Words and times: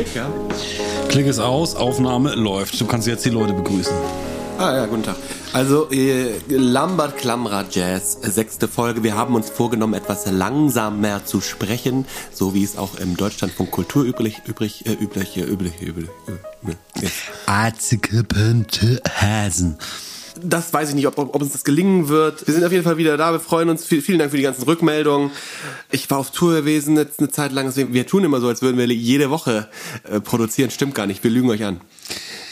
Klick, 0.00 0.14
ja? 0.14 0.30
Klick 1.10 1.26
ist 1.26 1.40
aus, 1.40 1.76
Aufnahme 1.76 2.34
läuft. 2.34 2.80
Du 2.80 2.86
kannst 2.86 3.06
jetzt 3.06 3.22
die 3.26 3.30
Leute 3.30 3.52
begrüßen. 3.52 3.92
Ah 4.56 4.74
ja, 4.74 4.86
guten 4.86 5.02
Tag. 5.02 5.16
Also 5.52 5.90
äh, 5.90 6.38
Lambert 6.48 7.18
Klamra 7.18 7.66
Jazz, 7.70 8.16
sechste 8.22 8.66
Folge. 8.66 9.02
Wir 9.02 9.14
haben 9.14 9.34
uns 9.34 9.50
vorgenommen, 9.50 9.92
etwas 9.92 10.24
langsamer 10.30 11.26
zu 11.26 11.42
sprechen, 11.42 12.06
so 12.32 12.54
wie 12.54 12.64
es 12.64 12.78
auch 12.78 12.94
im 12.98 13.14
Deutschlandfunk 13.14 13.70
Kultur 13.70 14.04
üblich, 14.04 14.40
übrig, 14.46 14.86
äh, 14.86 14.92
üblich, 14.92 15.36
äh, 15.36 15.42
üblich, 15.42 15.82
üblich, 15.82 16.08
üblich, 16.26 16.78
üblich. 16.96 17.12
Hasen 19.20 19.76
das 20.42 20.72
weiß 20.72 20.90
ich 20.90 20.94
nicht, 20.94 21.06
ob, 21.06 21.18
ob, 21.18 21.34
uns 21.34 21.52
das 21.52 21.64
gelingen 21.64 22.08
wird. 22.08 22.46
Wir 22.46 22.54
sind 22.54 22.64
auf 22.64 22.72
jeden 22.72 22.84
Fall 22.84 22.96
wieder 22.96 23.16
da. 23.16 23.32
Wir 23.32 23.40
freuen 23.40 23.68
uns. 23.68 23.84
Viel, 23.84 24.02
vielen 24.02 24.18
Dank 24.18 24.30
für 24.30 24.36
die 24.36 24.42
ganzen 24.42 24.64
Rückmeldungen. 24.64 25.30
Ich 25.90 26.10
war 26.10 26.18
auf 26.18 26.30
Tour 26.30 26.54
gewesen 26.54 26.96
jetzt 26.96 27.20
eine 27.20 27.28
Zeit 27.28 27.52
lang. 27.52 27.72
Wir 27.74 28.06
tun 28.06 28.24
immer 28.24 28.40
so, 28.40 28.48
als 28.48 28.62
würden 28.62 28.78
wir 28.78 28.86
jede 28.86 29.30
Woche 29.30 29.68
äh, 30.04 30.20
produzieren. 30.20 30.70
Stimmt 30.70 30.94
gar 30.94 31.06
nicht. 31.06 31.22
Wir 31.22 31.30
lügen 31.30 31.50
euch 31.50 31.64
an. 31.64 31.80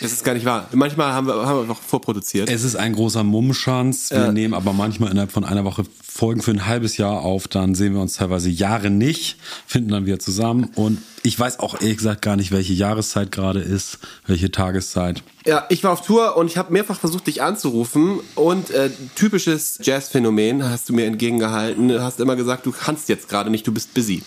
Es 0.00 0.12
ist 0.12 0.24
gar 0.24 0.34
nicht 0.34 0.46
wahr. 0.46 0.68
Manchmal 0.72 1.12
haben 1.12 1.26
wir, 1.26 1.34
haben 1.34 1.60
wir 1.60 1.66
noch 1.66 1.80
vorproduziert. 1.80 2.48
Es 2.48 2.64
ist 2.64 2.76
ein 2.76 2.92
großer 2.92 3.24
Mummschanz. 3.24 4.10
Wir 4.10 4.18
ja. 4.18 4.32
nehmen 4.32 4.54
aber 4.54 4.72
manchmal 4.72 5.10
innerhalb 5.10 5.32
von 5.32 5.44
einer 5.44 5.64
Woche 5.64 5.84
Folgen 6.02 6.42
für 6.42 6.50
ein 6.50 6.66
halbes 6.66 6.96
Jahr 6.96 7.22
auf. 7.22 7.48
Dann 7.48 7.74
sehen 7.74 7.94
wir 7.94 8.00
uns 8.00 8.16
teilweise 8.16 8.50
Jahre 8.50 8.90
nicht, 8.90 9.36
finden 9.66 9.90
dann 9.90 10.06
wieder 10.06 10.18
zusammen. 10.18 10.70
Und 10.74 10.98
ich 11.22 11.38
weiß 11.38 11.60
auch 11.60 11.80
ehrlich 11.80 11.98
gesagt 11.98 12.22
gar 12.22 12.36
nicht, 12.36 12.50
welche 12.50 12.72
Jahreszeit 12.72 13.32
gerade 13.32 13.60
ist, 13.60 13.98
welche 14.26 14.50
Tageszeit. 14.50 15.22
Ja, 15.46 15.66
ich 15.68 15.84
war 15.84 15.92
auf 15.92 16.02
Tour 16.02 16.36
und 16.36 16.46
ich 16.46 16.56
habe 16.56 16.72
mehrfach 16.72 16.98
versucht, 16.98 17.26
dich 17.26 17.42
anzurufen. 17.42 18.20
Und 18.34 18.70
äh, 18.70 18.90
typisches 19.14 19.78
Jazz-Phänomen 19.82 20.68
hast 20.68 20.88
du 20.88 20.92
mir 20.92 21.06
entgegengehalten. 21.06 21.88
Du 21.88 22.02
hast 22.02 22.20
immer 22.20 22.36
gesagt, 22.36 22.66
du 22.66 22.72
kannst 22.72 23.08
jetzt 23.08 23.28
gerade 23.28 23.50
nicht, 23.50 23.66
du 23.66 23.72
bist 23.72 23.94
busy. 23.94 24.22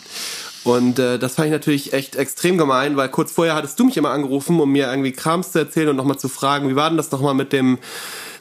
Und 0.64 1.00
äh, 1.00 1.18
das 1.18 1.36
fand 1.36 1.48
ich 1.48 1.52
natürlich 1.52 1.94
echt 1.94 2.16
extrem 2.16 2.58
gemein, 2.58 2.96
weil 2.96 3.10
kurz 3.10 3.32
vorher 3.32 3.56
hattest 3.56 3.80
du 3.80 3.86
mich 3.86 3.98
immer 3.98 4.12
angerufen, 4.12 4.60
um 4.60 4.72
mir 4.72 4.90
irgendwie 4.90 5.12
Krams 5.12 5.52
zu 5.52 5.60
erzählen 5.60 5.90
und 5.90 5.96
nochmal 5.96 6.20
zu 6.20 6.30
fragen, 6.30 6.70
wie 6.70 6.76
war 6.76 6.90
denn 6.90 6.98
das 6.98 7.12
nochmal 7.12 7.34
mit 7.34 7.52
dem 7.52 7.80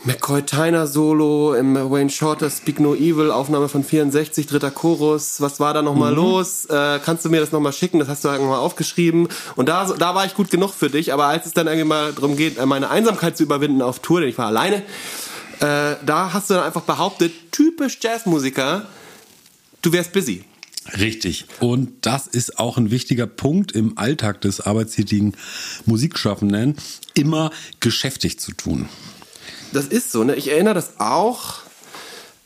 McCoy 0.04 0.42
Tyner 0.42 0.86
Solo 0.86 1.54
im 1.54 1.74
Wayne 1.74 2.08
Shorter 2.08 2.48
Speak 2.48 2.80
No 2.80 2.94
Evil, 2.94 3.30
Aufnahme 3.30 3.68
von 3.68 3.84
64, 3.84 4.46
dritter 4.46 4.70
Chorus. 4.70 5.40
Was 5.42 5.60
war 5.60 5.74
da 5.74 5.82
nochmal 5.82 6.12
mhm. 6.12 6.16
los? 6.16 6.64
Äh, 6.66 7.00
kannst 7.04 7.24
du 7.24 7.30
mir 7.30 7.40
das 7.40 7.52
nochmal 7.52 7.72
schicken? 7.72 7.98
Das 7.98 8.08
hast 8.08 8.24
du 8.24 8.28
irgendwann 8.28 8.50
mal 8.50 8.58
aufgeschrieben. 8.58 9.28
Und 9.56 9.68
da, 9.68 9.92
da 9.98 10.14
war 10.14 10.24
ich 10.24 10.34
gut 10.34 10.50
genug 10.50 10.72
für 10.72 10.88
dich. 10.88 11.12
Aber 11.12 11.26
als 11.26 11.46
es 11.46 11.52
dann 11.52 11.66
irgendwie 11.66 11.88
mal 11.88 12.12
darum 12.12 12.36
geht, 12.36 12.64
meine 12.64 12.88
Einsamkeit 12.88 13.36
zu 13.36 13.42
überwinden 13.42 13.82
auf 13.82 13.98
Tour, 13.98 14.20
denn 14.20 14.30
ich 14.30 14.38
war 14.38 14.46
alleine, 14.46 14.76
äh, 15.60 15.96
da 16.04 16.32
hast 16.32 16.48
du 16.48 16.54
dann 16.54 16.64
einfach 16.64 16.82
behauptet, 16.82 17.32
typisch 17.52 17.98
Jazzmusiker, 18.00 18.86
du 19.82 19.92
wärst 19.92 20.12
busy. 20.12 20.44
Richtig. 20.98 21.46
Und 21.60 21.92
das 22.00 22.26
ist 22.26 22.58
auch 22.58 22.78
ein 22.78 22.90
wichtiger 22.90 23.26
Punkt 23.26 23.72
im 23.72 23.98
Alltag 23.98 24.40
des 24.40 24.60
arbeitstätigen 24.60 25.36
Musikschaffenden, 25.84 26.76
immer 27.14 27.50
geschäftig 27.80 28.40
zu 28.40 28.52
tun. 28.52 28.88
Das 29.72 29.86
ist 29.86 30.10
so, 30.10 30.24
ne? 30.24 30.34
Ich 30.34 30.50
erinnere 30.50 30.74
das 30.74 30.98
auch, 30.98 31.58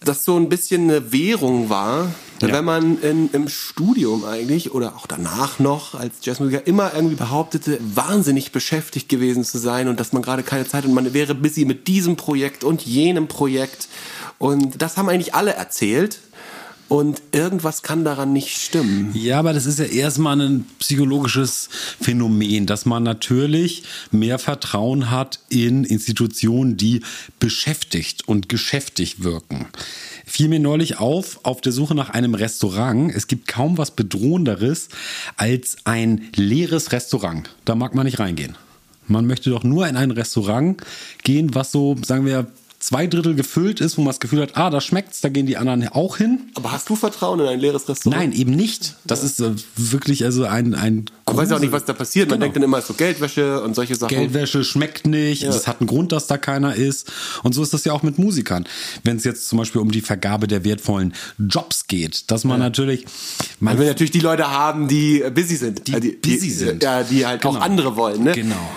dass 0.01 0.25
so 0.25 0.37
ein 0.37 0.49
bisschen 0.49 0.91
eine 0.91 1.13
Währung 1.13 1.71
war, 1.71 2.13
ja. 2.43 2.53
wenn 2.53 2.65
man 2.65 3.01
in, 3.01 3.31
im 3.33 3.49
Studium 3.49 4.25
eigentlich 4.25 4.73
oder 4.73 4.97
auch 4.97 5.07
danach 5.07 5.59
noch 5.59 5.95
als 5.95 6.17
Jazzmusiker 6.23 6.67
immer 6.67 6.93
irgendwie 6.95 7.17
behauptete, 7.17 7.79
wahnsinnig 7.81 8.53
beschäftigt 8.53 9.09
gewesen 9.09 9.45
zu 9.45 9.59
sein 9.59 9.89
und 9.89 10.01
dass 10.01 10.13
man 10.13 10.23
gerade 10.23 10.43
keine 10.43 10.67
Zeit 10.67 10.85
und 10.85 10.93
man 10.93 11.15
wäre 11.15 11.35
busy 11.35 11.65
mit 11.65 11.89
diesem 11.89 12.17
Projekt 12.17 12.65
und 12.65 12.83
jenem 12.83 13.29
Projekt. 13.29 13.89
Und 14.39 14.83
das 14.83 14.97
haben 14.97 15.09
eigentlich 15.09 15.35
alle 15.35 15.55
erzählt. 15.55 16.19
Und 16.89 17.23
irgendwas 17.33 17.83
kann 17.83 18.05
daran 18.05 18.33
nicht 18.33 18.59
stimmen. 18.59 19.11
Ja, 19.15 19.39
aber 19.39 19.53
das 19.53 19.65
ist 19.65 19.79
ja 19.79 19.87
erstmal 19.87 20.41
ein 20.41 20.67
psychologisches 20.79 21.71
Phänomen, 22.01 22.67
dass 22.67 22.85
man 22.85 23.03
natürlich 23.03 23.85
mehr 24.11 24.39
Vertrauen 24.39 25.11
hat 25.11 25.41
in 25.49 25.85
Institutionen, 25.85 26.77
die 26.77 27.01
beschäftigt 27.41 28.29
und 28.29 28.49
geschäftig 28.49 29.23
wirken. 29.23 29.67
Fiel 30.27 30.49
mir 30.49 30.61
neulich 30.61 30.99
auf, 30.99 31.41
auf 31.43 31.61
der 31.63 31.73
Suche 31.73 31.95
nach 31.95 32.11
einem 32.11 32.35
Restaurant. 32.35 33.15
Es 33.15 33.29
gibt 33.29 33.49
kaum 33.49 33.79
was 33.79 33.93
Bedrohenderes 33.93 34.89
als 35.37 35.79
ein 35.85 36.29
leeres 36.37 36.93
Restaurant. 36.93 37.49
Da 37.65 37.75
mag 37.75 37.95
man 37.95 38.05
nicht 38.05 38.19
reingehen. 38.19 38.57
Man 39.07 39.27
möchte 39.27 39.51
doch 39.51 39.65
nur 39.65 39.87
in 39.87 39.97
ein 39.97 40.11
Restaurant 40.11 40.83
gehen, 41.23 41.55
was 41.55 41.73
so, 41.73 41.97
sagen 42.05 42.25
wir, 42.25 42.47
zwei 42.85 43.07
Drittel 43.07 43.35
gefüllt 43.35 43.81
ist, 43.81 43.97
wo 43.97 44.03
man 44.03 44.11
das 44.11 44.21
Gefühl 44.21 44.43
hat, 44.43 44.59
ah, 44.59 44.69
da 44.69 44.83
schmeckt's, 44.83 45.23
da 45.23 45.31
gehen 45.31 45.47
die 45.47 45.57
anderen 45.57 45.89
auch 45.89 46.19
hin. 46.19 46.51
Aber 46.55 46.71
hast 46.73 46.91
du 46.91 46.97
Vertrauen 46.97 47.41
in 47.41 47.47
ein 47.47 47.59
leeres 47.59 47.89
Restaurant? 47.89 48.21
Nein, 48.21 48.33
eben 48.33 48.51
nicht. 48.51 48.97
Das 49.05 49.21
ja. 49.21 49.27
ist 49.27 49.41
äh, 49.41 49.55
wirklich 49.77 50.23
also 50.25 50.45
ein 50.45 50.75
ein 50.75 51.07
weißt 51.25 51.51
ja 51.51 51.57
auch 51.57 51.61
nicht, 51.61 51.73
was 51.73 51.87
da 51.87 51.95
passiert. 51.95 52.29
Man 52.29 52.37
genau. 52.39 52.45
denkt 52.45 52.57
dann 52.57 52.63
immer 52.63 52.83
so 52.83 52.93
Geldwäsche 52.93 53.63
und 53.63 53.75
solche 53.75 53.95
Sachen. 53.95 54.15
Geldwäsche 54.15 54.65
schmeckt 54.65 55.07
nicht. 55.07 55.43
Ja. 55.43 55.49
Es 55.49 55.67
hat 55.67 55.81
einen 55.81 55.87
Grund, 55.87 56.13
dass 56.13 56.27
da 56.27 56.37
keiner 56.37 56.75
ist. 56.75 57.11
Und 57.43 57.55
so 57.55 57.63
ist 57.63 57.73
das 57.73 57.85
ja 57.85 57.95
auch 57.95 58.03
mit 58.03 58.19
Musikern. 58.19 58.67
Wenn 59.03 59.17
es 59.17 59.25
jetzt 59.25 59.49
zum 59.49 59.59
Beispiel 59.59 59.81
um 59.81 59.91
die 59.91 60.03
Vergabe 60.03 60.47
der 60.47 60.65
wertvollen 60.65 61.15
Jobs 61.39 61.87
geht, 61.87 62.31
dass 62.31 62.45
man 62.45 62.61
ja. 62.61 62.67
natürlich 62.67 63.07
man, 63.61 63.75
man 63.75 63.79
will 63.81 63.89
natürlich 63.89 64.11
die 64.11 64.21
Leute 64.21 64.51
haben, 64.51 64.89
die 64.89 65.25
busy 65.35 65.57
sind, 65.57 65.87
die, 65.89 66.01
die 66.01 66.11
busy 66.13 66.51
sind, 66.51 66.83
ja, 66.83 67.03
die 67.03 67.25
halt 67.25 67.41
genau. 67.41 67.55
auch 67.55 67.61
andere 67.63 67.97
wollen. 67.97 68.25
Ne? 68.25 68.33
Genau. 68.33 68.71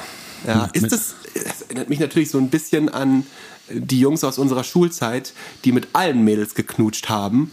Ja, 0.45 0.69
ist 0.71 0.93
das, 0.93 1.15
das 1.33 1.63
erinnert 1.63 1.89
mich 1.89 1.99
natürlich 1.99 2.29
so 2.29 2.37
ein 2.37 2.49
bisschen 2.49 2.87
an 2.87 3.25
die 3.69 3.99
Jungs 3.99 4.23
aus 4.23 4.37
unserer 4.37 4.63
Schulzeit, 4.63 5.33
die 5.65 5.71
mit 5.71 5.89
allen 5.93 6.23
Mädels 6.23 6.55
geknutscht 6.55 7.09
haben. 7.09 7.51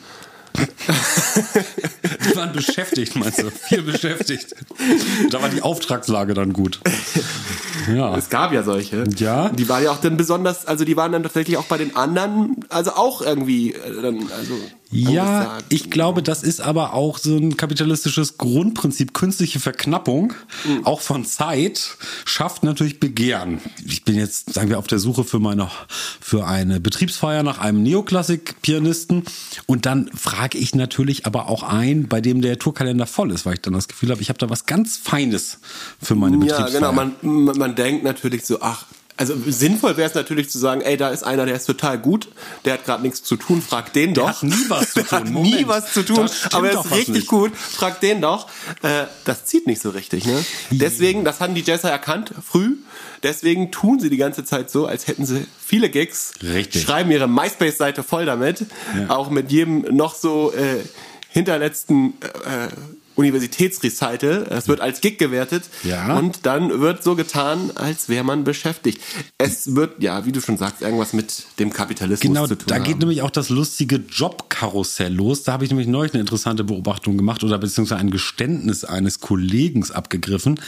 die 0.57 2.37
waren 2.37 2.53
beschäftigt, 2.53 3.17
meinst 3.17 3.43
du? 3.43 3.51
Viel 3.51 3.83
beschäftigt. 3.83 4.55
Da 5.31 5.43
war 5.43 5.49
die 5.49 5.63
Auftragslage 5.63 6.35
dann 6.35 6.53
gut. 6.53 6.81
Ja. 7.93 8.17
Es 8.17 8.31
gab 8.31 8.53
ja 8.53 8.63
solche. 8.63 9.05
Ja. 9.17 9.49
Die 9.49 9.69
waren 9.69 9.83
ja 9.83 9.91
auch 9.91 10.01
dann 10.01 10.17
besonders, 10.17 10.65
also 10.67 10.85
die 10.85 10.97
waren 10.97 11.13
dann 11.13 11.23
tatsächlich 11.25 11.57
auch 11.57 11.67
bei 11.67 11.77
den 11.77 11.97
anderen, 11.97 12.65
also 12.69 12.93
auch 12.93 13.21
irgendwie, 13.21 13.75
äh, 13.75 14.01
dann, 14.01 14.31
also 14.31 14.55
ja, 14.95 15.59
ich 15.69 15.91
glaube, 15.91 16.23
das 16.23 16.43
ist 16.43 16.61
aber 16.61 16.95
auch 16.95 17.19
so 17.19 17.37
ein 17.37 17.57
kapitalistisches 17.57 18.39
Grundprinzip. 18.39 19.13
Künstliche 19.13 19.59
Verknappung, 19.59 20.33
mhm. 20.65 20.87
auch 20.87 21.01
von 21.01 21.25
Zeit, 21.25 21.97
schafft 22.25 22.63
natürlich 22.63 23.01
Begehren. 23.01 23.61
Ich 23.85 24.05
bin 24.05 24.17
jetzt, 24.17 24.55
sagen 24.55 24.69
wir, 24.69 24.79
auf 24.79 24.87
der 24.87 25.01
Suche 25.01 25.25
für 25.25 25.41
meine, 25.41 25.69
für 26.21 26.47
eine 26.47 26.81
Betriebsfeier 26.81 27.43
nach 27.43 27.59
einem 27.59 27.83
Neoklassik-Pianisten. 27.83 29.25
Und 29.67 29.85
dann 29.85 30.09
frage 30.15 30.59
ich 30.59 30.75
natürlich 30.75 31.27
aber 31.27 31.49
auch 31.49 31.65
ein, 31.65 32.07
bei 32.07 32.21
dem 32.21 32.41
der 32.41 32.59
Tourkalender 32.59 33.07
voll 33.07 33.33
ist, 33.33 33.47
weil 33.47 33.55
ich 33.55 33.61
dann 33.63 33.75
das 33.75 33.89
Gefühl 33.89 34.11
habe, 34.11 34.23
ich 34.23 34.29
habe 34.29 34.39
da 34.39 34.49
was 34.49 34.67
ganz 34.67 34.97
Feines 34.97 35.59
für 36.01 36.15
meine 36.15 36.37
Betriebsfeier. 36.39 36.69
Ja, 36.69 36.91
genau. 36.91 36.93
Man, 36.93 37.57
man 37.57 37.75
denkt 37.75 38.05
natürlich 38.05 38.45
so, 38.45 38.61
ach, 38.61 38.87
also 39.17 39.35
sinnvoll 39.47 39.97
wäre 39.97 40.09
es 40.09 40.15
natürlich 40.15 40.51
zu 40.51 40.59
sagen, 40.59 40.81
ey, 40.81 40.97
da 40.97 41.11
ist 41.11 41.23
einer, 41.23 41.47
der 41.47 41.55
ist 41.55 41.67
total 41.67 41.99
gut, 41.99 42.29
der 42.65 42.75
hat 42.75 42.85
gerade 42.85 43.03
nichts 43.03 43.23
zu 43.23 43.37
tun, 43.37 43.63
frag 43.63 43.93
den 43.93 44.13
doch. 44.13 44.41
Der 44.41 44.51
hat 44.51 44.59
nie 44.59 44.69
was 44.69 44.93
zu 44.93 45.03
tun. 45.03 45.05
Der 45.11 45.19
hat 45.21 45.31
Moment. 45.31 45.55
nie 45.55 45.69
was 45.69 45.93
zu 45.93 46.05
tun, 46.05 46.31
aber 46.53 46.71
er 46.71 46.81
ist 46.81 46.91
richtig 46.91 47.15
nicht. 47.15 47.27
gut, 47.29 47.57
frag 47.57 48.01
den 48.01 48.21
doch. 48.21 48.49
Äh, 48.83 49.05
das 49.25 49.45
zieht 49.45 49.67
nicht 49.67 49.81
so 49.81 49.91
richtig, 49.91 50.27
ne? 50.27 50.45
Deswegen, 50.71 51.25
das 51.25 51.41
haben 51.41 51.55
die 51.55 51.63
Jazzer 51.63 51.91
erkannt, 51.91 52.33
früh. 52.45 52.77
Deswegen 53.23 53.71
tun 53.71 54.01
sie 54.01 54.11
die 54.11 54.17
ganze 54.17 54.45
Zeit 54.45 54.71
so, 54.71 54.87
als 54.87 55.07
hätten 55.07 55.25
sie 55.25 55.47
viele 55.65 55.89
Gigs. 55.91 56.33
Richtig. 56.43 56.83
Schreiben 56.83 57.11
ihre 57.11 57.29
MySpace-Seite 57.29 58.03
voll 58.03 58.27
damit. 58.27 58.67
Ja. 58.99 59.11
Auch 59.11 59.31
mit 59.31 59.51
jedem 59.51 59.97
noch 59.97 60.15
so 60.15 60.53
äh, 60.53 60.83
hinterletzten 61.31 62.15
äh, 62.45 62.69
Universitätsrecital. 63.17 64.47
Es 64.51 64.69
wird 64.69 64.81
als 64.81 65.01
Gig 65.01 65.19
gewertet. 65.19 65.65
Ja. 65.83 66.17
Und 66.17 66.47
dann 66.47 66.81
wird 66.81 67.03
so 67.03 67.15
getan, 67.15 67.71
als 67.75 68.09
wäre 68.09 68.25
man 68.25 68.45
beschäftigt. 68.45 69.01
Es 69.39 69.75
wird, 69.75 70.03
ja, 70.03 70.27
wie 70.27 70.33
du 70.33 70.41
schon 70.41 70.57
sagst, 70.57 70.83
irgendwas 70.83 71.13
mit 71.13 71.45
dem 71.59 71.73
Kapitalismus 71.73 72.27
genau, 72.27 72.47
zu 72.47 72.57
tun. 72.57 72.67
Da 72.67 72.77
haben. 72.77 72.85
geht 72.85 72.99
nämlich 72.99 73.23
auch 73.23 73.31
das 73.31 73.51
lustige 73.51 73.97
Jobkarussell 73.97 75.13
los. 75.13 75.45
Da 75.45 75.53
habe 75.53 75.65
ich 75.65 75.71
nämlich 75.71 75.87
neulich 75.87 76.15
eine 76.15 76.21
interessante 76.21 76.65
Beobachtung 76.65 77.17
gemacht 77.17 77.45
oder 77.45 77.59
beziehungsweise 77.59 78.01
ein 78.01 78.11
Geständnis 78.11 78.85
eines 78.85 79.21
Kollegen 79.21 79.85
abgegriffen. 79.91 80.61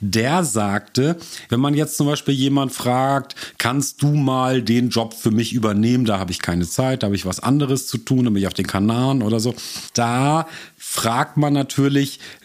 Der 0.00 0.44
sagte, 0.44 1.16
wenn 1.48 1.60
man 1.60 1.74
jetzt 1.74 1.96
zum 1.96 2.06
Beispiel 2.06 2.34
jemand 2.34 2.72
fragt, 2.72 3.34
kannst 3.58 4.02
du 4.02 4.14
mal 4.14 4.62
den 4.62 4.90
Job 4.90 5.14
für 5.14 5.30
mich 5.30 5.52
übernehmen? 5.52 6.04
Da 6.04 6.18
habe 6.18 6.30
ich 6.30 6.40
keine 6.40 6.66
Zeit, 6.68 7.02
da 7.02 7.06
habe 7.06 7.16
ich 7.16 7.26
was 7.26 7.40
anderes 7.40 7.86
zu 7.86 7.98
tun, 7.98 8.24
da 8.24 8.30
bin 8.30 8.40
ich 8.40 8.46
auf 8.46 8.54
den 8.54 8.66
Kanaren 8.66 9.22
oder 9.22 9.40
so. 9.40 9.54
Da 9.94 10.46
fragt 10.76 11.36
man 11.36 11.52
natürlich 11.52 11.89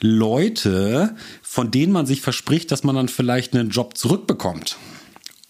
Leute, 0.01 1.15
von 1.41 1.71
denen 1.71 1.93
man 1.93 2.05
sich 2.05 2.21
verspricht, 2.21 2.71
dass 2.71 2.83
man 2.83 2.95
dann 2.95 3.09
vielleicht 3.09 3.55
einen 3.55 3.69
Job 3.69 3.97
zurückbekommt. 3.97 4.77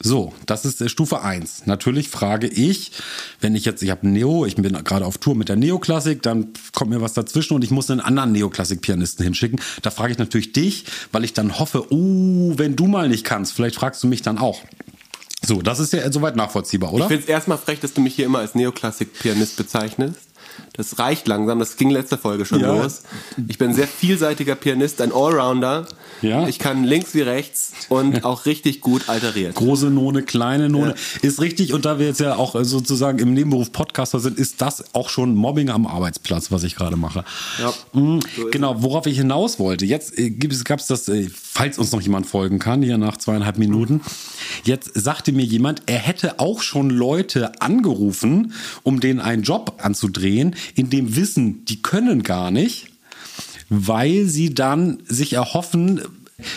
So, 0.04 0.34
das 0.46 0.66
ist 0.66 0.92
Stufe 0.92 1.22
1. 1.22 1.68
Natürlich 1.68 2.10
frage 2.10 2.48
ich, 2.48 2.92
wenn 3.40 3.56
ich 3.56 3.64
jetzt, 3.66 3.82
ich 3.82 3.90
habe 3.90 4.08
Neo, 4.08 4.46
ich 4.46 4.56
bin 4.56 4.72
gerade 4.84 5.06
auf 5.06 5.18
Tour 5.18 5.36
mit 5.36 5.48
der 5.48 5.56
Neoklassik, 5.56 6.22
dann 6.22 6.50
kommt 6.74 6.92
mir 6.92 7.02
was 7.02 7.14
dazwischen 7.14 7.54
und 7.54 7.64
ich 7.64 7.72
muss 7.72 7.90
einen 7.90 8.02
anderen 8.02 8.34
Neoklassik-Pianisten 8.34 9.24
hinschicken. 9.24 9.60
Da 9.82 9.92
frage 9.92 10.12
ich 10.12 10.18
natürlich 10.18 10.52
dich, 10.52 10.86
weil 11.12 11.24
ich 11.24 11.34
dann 11.34 11.58
hoffe, 11.60 11.92
oh, 11.92 12.54
wenn 12.58 12.76
du 12.76 12.88
mal 12.88 13.08
nicht 13.08 13.24
kannst, 13.24 13.54
vielleicht 13.54 13.76
fragst 13.76 14.04
du 14.04 14.08
mich 14.08 14.22
dann 14.22 14.38
auch. 14.38 14.62
So, 15.46 15.62
das 15.62 15.80
ist 15.80 15.94
ja 15.94 16.12
soweit 16.12 16.36
nachvollziehbar, 16.36 16.92
oder? 16.92 17.06
Ich 17.06 17.08
finde 17.08 17.24
es 17.24 17.30
erstmal 17.30 17.58
frech, 17.58 17.80
dass 17.80 17.94
du 17.94 18.02
mich 18.02 18.16
hier 18.16 18.26
immer 18.26 18.40
als 18.40 18.54
Neoklassik-Pianist 18.56 19.56
bezeichnest. 19.56 20.20
Das 20.74 21.00
reicht 21.00 21.28
langsam, 21.28 21.60
das 21.60 21.78
ging 21.78 21.90
letzte 21.90 22.18
Folge 22.18 22.46
schon 22.46 22.60
Ja. 22.60 22.74
los. 22.74 23.04
Ich 23.48 23.58
bin 23.58 23.70
ein 23.70 23.76
sehr 23.76 23.88
vielseitiger 23.88 24.56
Pianist, 24.56 25.00
ein 25.02 25.12
Allrounder. 25.14 25.88
Ja. 26.22 26.48
Ich 26.48 26.60
kann 26.60 26.84
links 26.84 27.14
wie 27.14 27.22
rechts 27.22 27.72
und 27.90 28.24
auch 28.26 28.46
richtig 28.46 28.82
gut 28.82 29.08
alteriert. 29.10 29.56
Große 29.56 29.90
None, 29.90 30.24
kleine 30.24 30.70
None. 30.70 30.96
Ist 31.22 31.40
richtig. 31.42 31.74
Und 31.74 31.86
da 31.86 32.00
wir 32.00 32.08
jetzt 32.08 32.20
ja 32.20 32.36
auch 32.36 32.56
äh, 32.56 32.64
sozusagen 32.66 33.20
im 33.20 33.34
Nebenberuf 33.34 33.72
Podcaster 33.72 34.20
sind, 34.20 34.38
ist 34.40 34.62
das 34.62 34.84
auch 34.94 35.10
schon 35.10 35.36
Mobbing 35.36 35.70
am 35.70 35.86
Arbeitsplatz, 35.88 36.52
was 36.52 36.64
ich 36.64 36.76
gerade 36.76 36.96
mache. 36.98 37.24
Ja. 37.62 37.74
Mhm, 37.94 38.20
So 38.36 38.48
genau, 38.52 38.82
worauf 38.82 39.06
ich 39.08 39.18
hinaus 39.18 39.60
wollte. 39.60 39.86
Jetzt 39.86 40.18
äh, 40.18 40.30
gab 40.32 40.80
es 40.80 40.88
das, 40.88 41.08
äh, 41.10 41.30
falls 41.34 41.78
uns 41.78 41.92
noch 41.92 42.02
jemand 42.02 42.26
folgen 42.28 42.60
kann, 42.60 42.82
hier 42.82 42.98
nach 42.98 43.18
zweieinhalb 43.18 43.58
Minuten. 43.58 44.02
Jetzt 44.64 44.92
sagte 44.94 45.32
mir 45.32 45.46
jemand, 45.46 45.84
er 45.86 46.00
hätte 46.00 46.40
auch 46.40 46.62
schon 46.62 46.90
Leute 46.90 47.62
angerufen, 47.62 48.54
um 48.84 49.00
denen 49.00 49.20
einen 49.20 49.44
Job 49.44 49.80
anzudrehen, 49.82 50.45
in 50.76 50.90
dem 50.90 51.16
Wissen, 51.16 51.66
die 51.66 51.82
können 51.82 52.24
gar 52.24 52.52
nicht 52.52 52.88
weil 53.70 54.26
sie 54.26 54.54
dann 54.54 55.00
sich 55.08 55.34
erhoffen, 55.34 56.02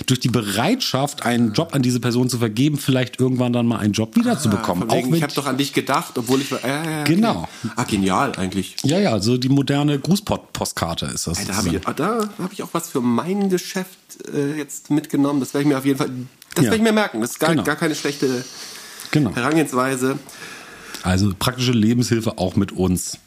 durch 0.06 0.19
die 0.19 0.29
Bereitschaft, 0.29 1.25
einen 1.25 1.52
Job 1.52 1.73
an 1.73 1.82
diese 1.82 2.00
Person 2.00 2.29
zu 2.29 2.38
vergeben, 2.38 2.79
vielleicht 2.79 3.20
irgendwann 3.20 3.52
dann 3.52 3.67
mal 3.67 3.79
einen 3.79 3.93
Job 3.93 4.17
wiederzubekommen. 4.17 4.90
Ah, 4.90 4.94
wegen, 4.94 5.14
ich 5.14 5.23
habe 5.23 5.32
doch 5.32 5.46
an 5.46 5.56
dich 5.56 5.73
gedacht, 5.73 6.19
obwohl 6.19 6.40
ich... 6.40 6.50
Ja, 6.50 6.58
ja, 6.67 7.00
okay. 7.02 7.14
Genau. 7.14 7.49
Ah, 7.76 7.85
genial 7.85 8.32
eigentlich. 8.37 8.75
ja, 8.82 8.99
ja, 8.99 9.20
so 9.20 9.37
die 9.38 9.49
moderne 9.49 10.00
Grußpostkarte 10.00 11.06
ist 11.06 11.29
das. 11.29 11.46
Da 11.46 11.56
habe 11.56 11.69
ich, 11.69 11.87
ah, 11.87 11.93
da 11.93 12.29
hab 12.38 12.52
ich 12.52 12.62
auch 12.64 12.70
was 12.73 12.91
für 12.91 13.00
mein 13.00 13.50
Geschäft 13.50 13.99
äh, 14.34 14.56
jetzt 14.56 14.91
mitgenommen. 14.91 15.38
Das 15.38 15.55
werde 15.55 15.62
ich 15.62 15.69
mir 15.69 15.79
auf 15.79 15.87
jeden 15.87 15.99
Fall... 15.99 16.11
Das 16.55 16.64
Ja. 16.64 16.70
werde 16.73 16.76
ich 16.79 16.82
mir 16.82 16.93
merken. 16.93 17.20
Das 17.20 17.31
ist 17.32 17.38
gar, 17.38 17.50
Genau. 17.50 17.62
gar 17.62 17.76
keine 17.76 17.94
schlechte 17.94 18.44
genau. 19.12 19.32
Herangehensweise. 19.34 20.19
Also 21.05 21.32
praktische 21.38 21.73
Lebenshilfe 21.73 22.38
auch 22.38 22.56
mit 22.56 22.73
uns. 22.73 23.19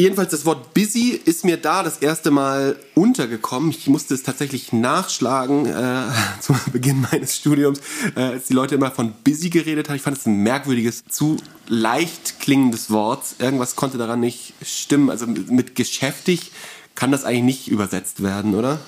Jedenfalls 0.00 0.30
das 0.30 0.46
Wort 0.46 0.72
busy 0.72 1.20
ist 1.26 1.44
mir 1.44 1.58
da 1.58 1.82
das 1.82 1.98
erste 1.98 2.30
Mal 2.30 2.76
untergekommen. 2.94 3.68
Ich 3.68 3.86
musste 3.86 4.14
es 4.14 4.22
tatsächlich 4.22 4.72
nachschlagen 4.72 5.66
äh, 5.66 6.04
zu 6.40 6.54
Beginn 6.72 7.02
meines 7.12 7.36
Studiums, 7.36 7.80
äh, 8.16 8.20
als 8.20 8.46
die 8.46 8.54
Leute 8.54 8.76
immer 8.76 8.90
von 8.90 9.12
busy 9.24 9.50
geredet 9.50 9.90
haben. 9.90 9.96
Ich 9.96 10.02
fand 10.02 10.16
es 10.16 10.24
ein 10.24 10.36
merkwürdiges, 10.36 11.04
zu 11.06 11.36
leicht 11.68 12.40
klingendes 12.40 12.90
Wort. 12.90 13.24
Irgendwas 13.40 13.76
konnte 13.76 13.98
daran 13.98 14.20
nicht 14.20 14.54
stimmen. 14.62 15.10
Also 15.10 15.26
mit 15.26 15.50
mit 15.50 15.74
geschäftig 15.74 16.50
kann 17.00 17.12
das 17.12 17.24
eigentlich 17.24 17.44
nicht 17.44 17.68
übersetzt 17.68 18.22
werden, 18.22 18.54
oder? 18.54 18.78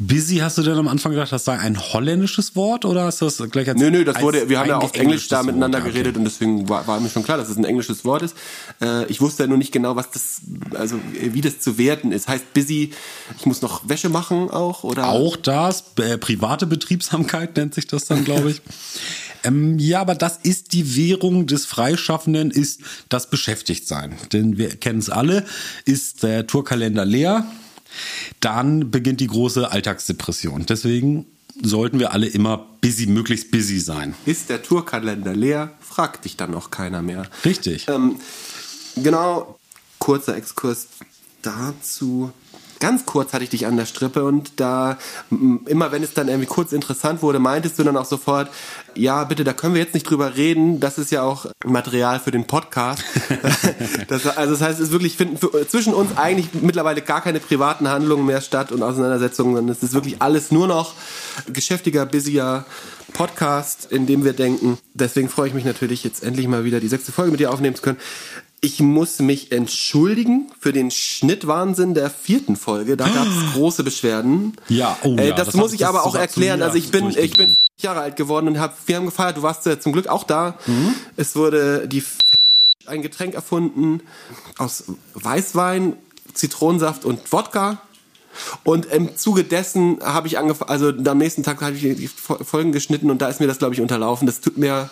Busy, 0.00 0.38
hast 0.38 0.58
du 0.58 0.62
denn 0.62 0.76
am 0.78 0.88
Anfang 0.88 1.12
gedacht, 1.12 1.30
das 1.30 1.44
sei 1.44 1.56
ein 1.56 1.78
holländisches 1.78 2.56
Wort 2.56 2.84
oder 2.84 3.08
ist 3.08 3.22
das 3.22 3.36
gleich 3.52 3.68
als 3.68 3.78
Nö, 3.78 3.88
nö, 3.88 4.04
das 4.04 4.20
wurde, 4.20 4.48
wir 4.48 4.58
haben 4.58 4.68
ja 4.68 4.78
auf 4.78 4.92
Englisch 4.94 5.28
da 5.28 5.44
miteinander 5.44 5.78
Wort? 5.78 5.92
Geredet 5.92 6.16
und 6.16 6.24
deswegen 6.24 6.68
war, 6.68 6.88
war 6.88 6.98
mir 6.98 7.08
schon 7.08 7.22
klar, 7.22 7.36
dass 7.36 7.48
es 7.48 7.56
ein 7.56 7.64
englisches 7.64 8.04
Wort 8.04 8.22
ist. 8.22 8.36
Äh, 8.82 9.04
ich 9.06 9.20
wusste 9.20 9.44
ja 9.44 9.46
nur 9.48 9.58
nicht 9.58 9.70
genau, 9.70 9.94
was 9.94 10.10
das, 10.10 10.40
also 10.74 10.98
wie 11.12 11.40
das 11.40 11.60
zu 11.60 11.78
werten 11.78 12.10
ist. 12.10 12.26
Heißt 12.26 12.52
busy, 12.52 12.90
ich 13.38 13.46
muss 13.46 13.62
noch 13.62 13.88
Wäsche 13.88 14.08
machen 14.08 14.50
auch 14.50 14.82
oder? 14.82 15.06
Auch 15.06 15.36
das, 15.36 15.84
äh, 16.00 16.18
private 16.18 16.66
Betriebsamkeit 16.66 17.56
nennt 17.56 17.74
sich 17.74 17.86
das 17.86 18.06
dann, 18.06 18.24
glaube 18.24 18.50
ich. 18.50 18.60
ähm, 19.46 19.78
ja, 19.78 20.00
aber 20.00 20.14
das 20.14 20.38
ist 20.38 20.72
die 20.72 20.96
Währung 20.96 21.46
des 21.46 21.66
Freischaffenden, 21.66 22.50
ist 22.50 22.80
das 23.08 23.30
Beschäftigtsein. 23.30 24.16
Denn 24.32 24.58
wir 24.58 24.70
kennen 24.70 24.98
es 24.98 25.10
alle, 25.10 25.44
ist 25.84 26.22
der 26.22 26.46
Tourkalender 26.46 27.04
leer, 27.04 27.46
dann 28.40 28.90
beginnt 28.90 29.20
die 29.20 29.26
große 29.26 29.70
Alltagsdepression. 29.70 30.66
Deswegen 30.66 31.26
sollten 31.62 31.98
wir 31.98 32.12
alle 32.12 32.26
immer 32.26 32.66
busy, 32.80 33.06
möglichst 33.06 33.50
busy 33.50 33.80
sein. 33.80 34.14
Ist 34.26 34.50
der 34.50 34.62
Tourkalender 34.62 35.34
leer? 35.34 35.72
Fragt 35.80 36.24
dich 36.24 36.36
dann 36.36 36.54
auch 36.54 36.70
keiner 36.70 37.02
mehr. 37.02 37.26
Richtig. 37.44 37.88
Ähm, 37.88 38.16
genau, 38.96 39.58
kurzer 39.98 40.36
Exkurs 40.36 40.88
dazu. 41.42 42.32
Ganz 42.80 43.06
kurz 43.06 43.32
hatte 43.32 43.44
ich 43.44 43.50
dich 43.50 43.66
an 43.66 43.76
der 43.76 43.86
Strippe 43.86 44.24
und 44.24 44.60
da, 44.60 44.98
immer 45.66 45.92
wenn 45.92 46.02
es 46.02 46.14
dann 46.14 46.28
irgendwie 46.28 46.46
kurz 46.46 46.72
interessant 46.72 47.22
wurde, 47.22 47.38
meintest 47.38 47.78
du 47.78 47.84
dann 47.84 47.96
auch 47.96 48.04
sofort, 48.04 48.50
ja, 48.94 49.24
bitte, 49.24 49.44
da 49.44 49.52
können 49.52 49.74
wir 49.74 49.82
jetzt 49.82 49.94
nicht 49.94 50.08
drüber 50.08 50.36
reden, 50.36 50.80
das 50.80 50.98
ist 50.98 51.10
ja 51.10 51.22
auch 51.22 51.46
Material 51.64 52.20
für 52.20 52.30
den 52.30 52.46
Podcast. 52.46 53.02
das, 54.08 54.26
also 54.26 54.52
das 54.52 54.62
heißt, 54.62 54.80
es 54.80 54.86
ist 54.86 54.92
wirklich, 54.92 55.16
finden 55.16 55.38
für, 55.38 55.66
zwischen 55.68 55.94
uns 55.94 56.16
eigentlich 56.16 56.48
mittlerweile 56.54 57.02
gar 57.02 57.20
keine 57.20 57.40
privaten 57.40 57.88
Handlungen 57.88 58.26
mehr 58.26 58.40
statt 58.40 58.72
und 58.72 58.82
Auseinandersetzungen, 58.82 59.54
sondern 59.54 59.74
es 59.74 59.82
ist 59.82 59.94
wirklich 59.94 60.20
alles 60.20 60.50
nur 60.50 60.66
noch 60.66 60.94
geschäftiger, 61.52 62.06
busier 62.06 62.64
Podcast, 63.12 63.90
in 63.90 64.06
dem 64.06 64.24
wir 64.24 64.32
denken. 64.32 64.78
Deswegen 64.92 65.28
freue 65.28 65.48
ich 65.48 65.54
mich 65.54 65.64
natürlich, 65.64 66.04
jetzt 66.04 66.22
endlich 66.22 66.48
mal 66.48 66.64
wieder 66.64 66.80
die 66.80 66.88
sechste 66.88 67.12
Folge 67.12 67.30
mit 67.30 67.40
dir 67.40 67.50
aufnehmen 67.50 67.74
zu 67.74 67.82
können. 67.82 67.98
Ich 68.62 68.80
muss 68.80 69.18
mich 69.20 69.52
entschuldigen 69.52 70.50
für 70.58 70.72
den 70.72 70.90
Schnittwahnsinn 70.90 71.94
der 71.94 72.10
vierten 72.10 72.56
Folge. 72.56 72.96
Da 72.96 73.06
gab 73.08 73.26
es 73.26 73.52
große 73.54 73.84
Beschwerden. 73.84 74.56
Ja, 74.68 74.96
oh 75.02 75.16
äh, 75.16 75.28
ja, 75.28 75.34
das, 75.34 75.46
das 75.48 75.54
muss 75.56 75.72
ich 75.72 75.80
das 75.80 75.88
aber 75.90 76.04
auch 76.04 76.14
erklären. 76.14 76.62
Also 76.62 76.78
ich 76.78 76.90
bin, 76.90 77.10
ich 77.10 77.36
bin. 77.36 77.56
Jahre 77.78 78.00
alt 78.00 78.16
geworden 78.16 78.48
und 78.48 78.58
hab, 78.58 78.74
wir 78.86 78.96
haben 78.96 79.04
gefeiert. 79.04 79.36
Du 79.36 79.42
warst 79.42 79.66
ja 79.66 79.78
zum 79.78 79.92
Glück 79.92 80.08
auch 80.08 80.24
da. 80.24 80.58
Mhm. 80.66 80.94
Es 81.16 81.36
wurde 81.36 81.86
die 81.86 81.98
F- 81.98 82.16
ein 82.86 83.02
Getränk 83.02 83.34
erfunden 83.34 84.00
aus 84.56 84.84
Weißwein, 85.12 85.92
Zitronensaft 86.32 87.04
und 87.04 87.30
Wodka. 87.32 87.78
Und 88.64 88.86
im 88.86 89.16
Zuge 89.16 89.44
dessen 89.44 89.98
habe 90.02 90.26
ich 90.28 90.38
angefangen, 90.38 90.70
also 90.70 90.88
am 90.90 91.18
nächsten 91.18 91.42
Tag 91.42 91.60
habe 91.60 91.74
ich 91.76 91.82
die 91.82 92.08
Fo- 92.08 92.42
Folgen 92.42 92.72
geschnitten 92.72 93.10
und 93.10 93.20
da 93.20 93.28
ist 93.28 93.40
mir 93.40 93.46
das, 93.46 93.58
glaube 93.58 93.74
ich, 93.74 93.80
unterlaufen. 93.82 94.26
Das 94.26 94.40
tut 94.40 94.56
mir 94.56 94.88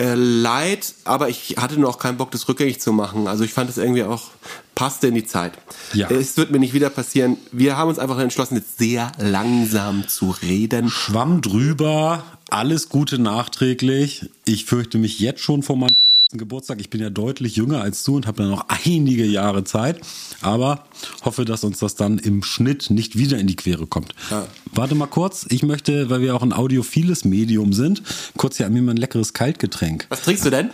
äh, 0.00 0.14
leid, 0.14 0.94
aber 1.04 1.28
ich 1.28 1.56
hatte 1.58 1.78
nur 1.78 1.90
auch 1.90 1.98
keinen 1.98 2.16
Bock, 2.16 2.30
das 2.30 2.48
rückgängig 2.48 2.80
zu 2.80 2.92
machen. 2.92 3.28
Also 3.28 3.44
ich 3.44 3.52
fand 3.52 3.68
es 3.68 3.76
irgendwie 3.76 4.04
auch, 4.04 4.30
passte 4.74 5.08
in 5.08 5.14
die 5.14 5.26
Zeit. 5.26 5.52
Ja. 5.92 6.10
Es 6.10 6.38
wird 6.38 6.50
mir 6.50 6.58
nicht 6.58 6.72
wieder 6.72 6.88
passieren. 6.88 7.36
Wir 7.52 7.76
haben 7.76 7.90
uns 7.90 7.98
einfach 7.98 8.18
entschlossen, 8.18 8.56
jetzt 8.56 8.78
sehr 8.78 9.12
langsam 9.18 10.08
zu 10.08 10.30
reden. 10.30 10.88
Schwamm 10.88 11.42
drüber, 11.42 12.24
alles 12.48 12.88
Gute 12.88 13.18
nachträglich. 13.18 14.30
Ich 14.46 14.64
fürchte 14.64 14.96
mich 14.96 15.20
jetzt 15.20 15.42
schon 15.42 15.62
vor 15.62 15.76
meinem 15.76 15.96
Geburtstag. 16.38 16.80
Ich 16.80 16.90
bin 16.90 17.00
ja 17.00 17.10
deutlich 17.10 17.56
jünger 17.56 17.80
als 17.80 18.04
du 18.04 18.16
und 18.16 18.26
habe 18.26 18.42
ja 18.42 18.48
noch 18.48 18.66
einige 18.68 19.24
Jahre 19.24 19.64
Zeit. 19.64 20.00
Aber 20.40 20.84
hoffe, 21.24 21.44
dass 21.44 21.64
uns 21.64 21.78
das 21.78 21.94
dann 21.94 22.18
im 22.18 22.42
Schnitt 22.42 22.90
nicht 22.90 23.16
wieder 23.16 23.38
in 23.38 23.46
die 23.46 23.56
Quere 23.56 23.86
kommt. 23.86 24.14
Ja. 24.30 24.46
Warte 24.72 24.94
mal 24.94 25.06
kurz. 25.06 25.46
Ich 25.48 25.62
möchte, 25.62 26.10
weil 26.10 26.20
wir 26.20 26.34
auch 26.34 26.42
ein 26.42 26.52
audiophiles 26.52 27.24
Medium 27.24 27.72
sind, 27.72 28.02
kurz 28.36 28.56
hier 28.58 28.66
an 28.66 28.72
mir 28.72 28.82
mal 28.82 28.92
ein 28.92 28.96
leckeres 28.96 29.32
Kaltgetränk. 29.32 30.06
Was 30.08 30.22
trinkst 30.22 30.44
du 30.44 30.50
denn? 30.50 30.70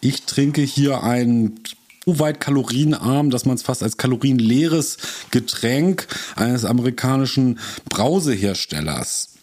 Ich 0.00 0.22
trinke 0.24 0.62
hier 0.62 1.02
ein 1.02 1.60
so 2.08 2.18
weit 2.20 2.40
kalorienarm, 2.40 3.28
dass 3.28 3.44
man 3.44 3.56
es 3.56 3.62
fast 3.62 3.82
als 3.82 3.98
kalorienleeres 3.98 4.96
Getränk 5.30 6.06
eines 6.36 6.64
amerikanischen 6.64 7.58
Brauseherstellers. 7.90 9.34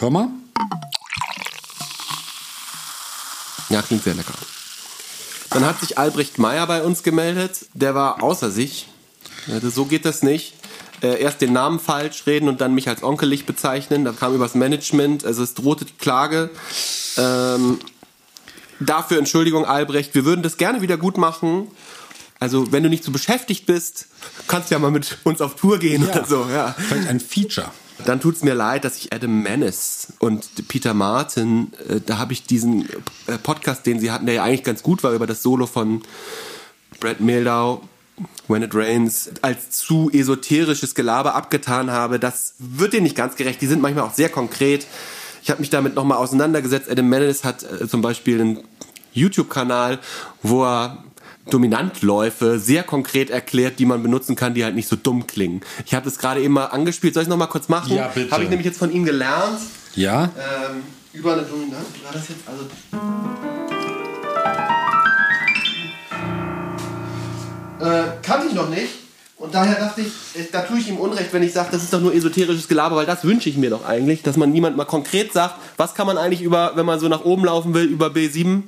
Hör 0.00 0.10
mal. 0.10 0.28
Ja, 3.70 3.80
klingt 3.82 4.02
sehr 4.02 4.14
lecker. 4.14 4.34
Dann 5.54 5.64
hat 5.64 5.80
sich 5.80 5.96
Albrecht 5.98 6.38
Meyer 6.38 6.66
bei 6.66 6.82
uns 6.82 7.02
gemeldet. 7.02 7.66
Der 7.74 7.94
war 7.94 8.22
außer 8.22 8.50
sich. 8.50 8.88
So 9.62 9.84
geht 9.86 10.04
das 10.04 10.22
nicht. 10.22 10.54
Äh, 11.00 11.20
erst 11.20 11.40
den 11.40 11.52
Namen 11.52 11.78
falsch 11.78 12.26
reden 12.26 12.48
und 12.48 12.60
dann 12.60 12.74
mich 12.74 12.88
als 12.88 13.02
onkelig 13.02 13.46
bezeichnen. 13.46 14.04
Da 14.04 14.12
kam 14.12 14.34
übers 14.34 14.54
Management. 14.54 15.24
Also 15.24 15.42
es 15.42 15.54
drohte 15.54 15.84
die 15.84 15.94
Klage. 15.94 16.50
Ähm, 17.16 17.78
dafür 18.80 19.18
Entschuldigung, 19.18 19.64
Albrecht. 19.64 20.14
Wir 20.14 20.24
würden 20.24 20.42
das 20.42 20.56
gerne 20.56 20.80
wieder 20.80 20.96
gut 20.96 21.18
machen. 21.18 21.68
Also 22.40 22.72
wenn 22.72 22.82
du 22.82 22.88
nicht 22.88 23.04
so 23.04 23.12
beschäftigt 23.12 23.64
bist, 23.64 24.08
kannst 24.48 24.70
du 24.70 24.74
ja 24.74 24.78
mal 24.80 24.90
mit 24.90 25.18
uns 25.22 25.40
auf 25.40 25.54
Tour 25.54 25.78
gehen 25.78 26.08
oder 26.08 26.24
so. 26.24 26.46
Ja. 26.50 26.74
Vielleicht 26.76 27.08
ein 27.08 27.20
Feature. 27.20 27.70
Dann 28.04 28.20
tut's 28.20 28.42
mir 28.42 28.54
leid, 28.54 28.84
dass 28.84 28.98
ich 28.98 29.12
Adam 29.12 29.42
Menace 29.42 30.12
und 30.18 30.68
Peter 30.68 30.94
Martin, 30.94 31.72
äh, 31.88 32.00
da 32.04 32.18
habe 32.18 32.32
ich 32.32 32.44
diesen 32.44 32.88
äh, 33.26 33.38
Podcast, 33.42 33.86
den 33.86 33.98
sie 33.98 34.10
hatten, 34.10 34.26
der 34.26 34.36
ja 34.36 34.44
eigentlich 34.44 34.64
ganz 34.64 34.82
gut 34.82 35.02
war, 35.02 35.12
über 35.12 35.26
das 35.26 35.42
Solo 35.42 35.66
von 35.66 36.02
Brad 37.00 37.20
Mehldau, 37.20 37.82
When 38.46 38.62
It 38.62 38.74
Rains, 38.74 39.30
als 39.42 39.70
zu 39.70 40.10
esoterisches 40.12 40.94
Gelaber 40.94 41.34
abgetan 41.34 41.90
habe. 41.90 42.18
Das 42.18 42.54
wird 42.58 42.92
denen 42.92 43.04
nicht 43.04 43.16
ganz 43.16 43.36
gerecht. 43.36 43.60
Die 43.60 43.66
sind 43.66 43.80
manchmal 43.80 44.04
auch 44.04 44.14
sehr 44.14 44.28
konkret. 44.28 44.86
Ich 45.42 45.50
habe 45.50 45.60
mich 45.60 45.70
damit 45.70 45.94
nochmal 45.94 46.18
auseinandergesetzt. 46.18 46.90
Adam 46.90 47.08
Menace 47.08 47.44
hat 47.44 47.62
äh, 47.62 47.88
zum 47.88 48.02
Beispiel 48.02 48.40
einen 48.40 48.64
YouTube-Kanal, 49.12 49.98
wo 50.42 50.64
er 50.64 51.04
Dominantläufe 51.50 52.58
sehr 52.58 52.82
konkret 52.82 53.30
erklärt, 53.30 53.78
die 53.78 53.86
man 53.86 54.02
benutzen 54.02 54.36
kann, 54.36 54.54
die 54.54 54.64
halt 54.64 54.74
nicht 54.74 54.88
so 54.88 54.96
dumm 54.96 55.26
klingen. 55.26 55.60
Ich 55.84 55.94
habe 55.94 56.04
das 56.04 56.18
gerade 56.18 56.40
eben 56.40 56.54
mal 56.54 56.66
angespielt. 56.66 57.14
Soll 57.14 57.24
ich 57.24 57.28
noch 57.28 57.36
mal 57.36 57.46
kurz 57.46 57.68
machen? 57.68 57.94
Ja, 57.94 58.08
bitte. 58.08 58.30
Habe 58.30 58.44
ich 58.44 58.50
nämlich 58.50 58.66
jetzt 58.66 58.78
von 58.78 58.90
ihm 58.90 59.04
gelernt. 59.04 59.60
Ja? 59.94 60.24
Ähm, 60.24 60.82
über 61.12 61.34
eine 61.34 61.42
Dominante. 61.42 61.86
War 62.02 62.12
das 62.12 62.28
jetzt 62.28 62.48
also? 62.48 62.64
Äh, 67.80 68.04
kannte 68.22 68.46
ich 68.48 68.54
noch 68.54 68.70
nicht. 68.70 69.03
Und 69.44 69.54
daher 69.54 69.74
dachte 69.74 70.00
ich, 70.00 70.50
da 70.50 70.62
tue 70.62 70.78
ich 70.78 70.88
ihm 70.88 70.96
Unrecht, 70.96 71.30
wenn 71.32 71.42
ich 71.42 71.52
sage, 71.52 71.68
das 71.70 71.82
ist 71.82 71.92
doch 71.92 72.00
nur 72.00 72.14
esoterisches 72.14 72.66
Gelaber, 72.66 72.96
weil 72.96 73.04
das 73.04 73.24
wünsche 73.24 73.50
ich 73.50 73.58
mir 73.58 73.68
doch 73.68 73.84
eigentlich, 73.84 74.22
dass 74.22 74.38
man 74.38 74.50
niemand 74.50 74.74
mal 74.78 74.86
konkret 74.86 75.34
sagt, 75.34 75.56
was 75.76 75.94
kann 75.94 76.06
man 76.06 76.16
eigentlich 76.16 76.40
über, 76.40 76.72
wenn 76.76 76.86
man 76.86 76.98
so 76.98 77.08
nach 77.08 77.26
oben 77.26 77.44
laufen 77.44 77.74
will, 77.74 77.84
über 77.84 78.06
B7, 78.06 78.62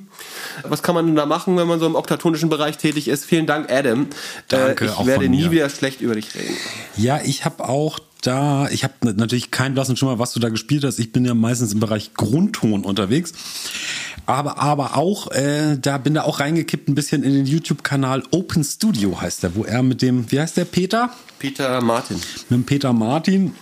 was 0.67 0.83
kann 0.83 0.93
man 0.93 1.07
denn 1.07 1.15
da 1.15 1.25
machen, 1.25 1.57
wenn 1.57 1.67
man 1.67 1.79
so 1.79 1.87
im 1.87 1.95
oktatonischen 1.95 2.49
Bereich 2.49 2.77
tätig 2.77 3.07
ist? 3.07 3.25
Vielen 3.25 3.47
Dank, 3.47 3.71
Adam. 3.71 4.05
Danke, 4.49 4.85
äh, 4.85 4.89
ich 4.89 5.05
werde 5.07 5.29
nie 5.29 5.49
wieder 5.49 5.67
schlecht 5.71 5.99
über 6.01 6.13
dich 6.13 6.35
reden. 6.35 6.55
Ja, 6.95 7.21
ich 7.23 7.43
habe 7.43 7.67
auch 7.67 7.97
da, 8.21 8.67
ich 8.69 8.83
habe 8.83 8.93
natürlich 9.01 9.51
keinen 9.51 9.73
blassen 9.73 9.95
Schimmer, 9.95 10.19
was 10.19 10.33
du 10.33 10.39
da 10.39 10.49
gespielt 10.49 10.83
hast. 10.83 10.99
Ich 10.99 11.11
bin 11.11 11.25
ja 11.25 11.33
meistens 11.33 11.73
im 11.73 11.79
Bereich 11.79 12.13
Grundton 12.13 12.83
unterwegs. 12.83 13.33
Aber, 14.25 14.57
aber 14.57 14.97
auch, 14.97 15.31
äh, 15.31 15.77
da 15.79 15.97
bin 15.97 16.13
da 16.13 16.23
auch 16.23 16.39
reingekippt 16.39 16.89
ein 16.89 16.95
bisschen 16.95 17.23
in 17.23 17.33
den 17.33 17.45
YouTube-Kanal 17.45 18.23
Open 18.31 18.63
Studio 18.63 19.21
heißt 19.21 19.43
der, 19.43 19.55
wo 19.55 19.63
er 19.63 19.83
mit 19.83 20.01
dem, 20.01 20.29
wie 20.31 20.39
heißt 20.39 20.57
der, 20.57 20.65
Peter? 20.65 21.11
Peter 21.39 21.81
Martin. 21.81 22.17
Mit 22.49 22.59
dem 22.59 22.65
Peter 22.65 22.91
Martin 22.91 23.53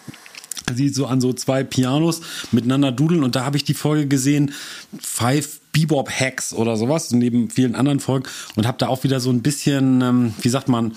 sieht 0.74 0.95
so 0.95 1.05
an 1.05 1.21
so 1.21 1.33
zwei 1.33 1.63
Pianos 1.63 2.21
miteinander 2.51 2.91
dudeln 2.91 3.24
und 3.24 3.35
da 3.35 3.45
habe 3.45 3.57
ich 3.57 3.63
die 3.63 3.74
Folge 3.75 4.07
gesehen, 4.07 4.53
Five 5.00 5.59
Bebop 5.71 6.09
Hacks 6.09 6.53
oder 6.53 6.77
sowas, 6.77 7.12
neben 7.12 7.50
vielen 7.50 7.75
anderen 7.75 8.00
Folgen 8.00 8.27
und 8.55 8.65
habe 8.65 8.77
da 8.77 8.88
auch 8.88 9.03
wieder 9.03 9.19
so 9.19 9.29
ein 9.29 9.41
bisschen, 9.41 10.01
ähm, 10.01 10.33
wie 10.41 10.50
sagt 10.50 10.69
man, 10.69 10.93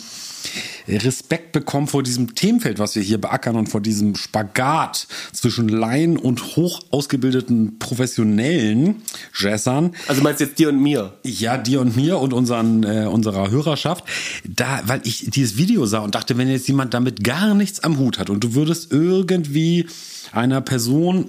Respekt 0.89 1.53
bekommen 1.53 1.87
vor 1.87 2.03
diesem 2.03 2.35
Themenfeld, 2.35 2.79
was 2.79 2.95
wir 2.95 3.03
hier 3.03 3.21
beackern 3.21 3.57
und 3.57 3.69
vor 3.69 3.81
diesem 3.81 4.17
Spagat 4.17 5.07
zwischen 5.33 5.69
Laien 5.69 6.17
und 6.17 6.57
hoch 6.57 6.81
ausgebildeten 6.91 7.79
professionellen 7.79 9.03
Jazzern. 9.39 9.95
Also 10.07 10.23
meinst 10.23 10.41
du 10.41 10.45
jetzt 10.45 10.59
dir 10.59 10.71
und 10.71 10.81
mir? 10.81 11.15
Ja, 11.25 11.59
dir 11.59 11.81
und 11.81 11.97
mir 11.97 12.19
und 12.19 12.33
unseren, 12.33 12.85
äh, 12.85 13.07
unserer 13.07 13.51
Hörerschaft. 13.51 14.05
Da, 14.47 14.83
weil 14.87 15.01
ich 15.05 15.31
dieses 15.31 15.57
Video 15.57 15.87
sah 15.87 15.99
und 15.99 16.15
dachte, 16.15 16.39
wenn 16.39 16.49
jetzt 16.49 16.69
jemand 16.69 16.95
damit 16.95 17.23
gar 17.23 17.55
nichts 17.55 17.81
am 17.81 17.99
Hut 17.99 18.19
hat 18.19 18.31
und 18.31 18.43
du 18.43 18.55
würdest 18.55 18.91
irgendwie 18.93 19.87
einer 20.33 20.61
Person 20.61 21.27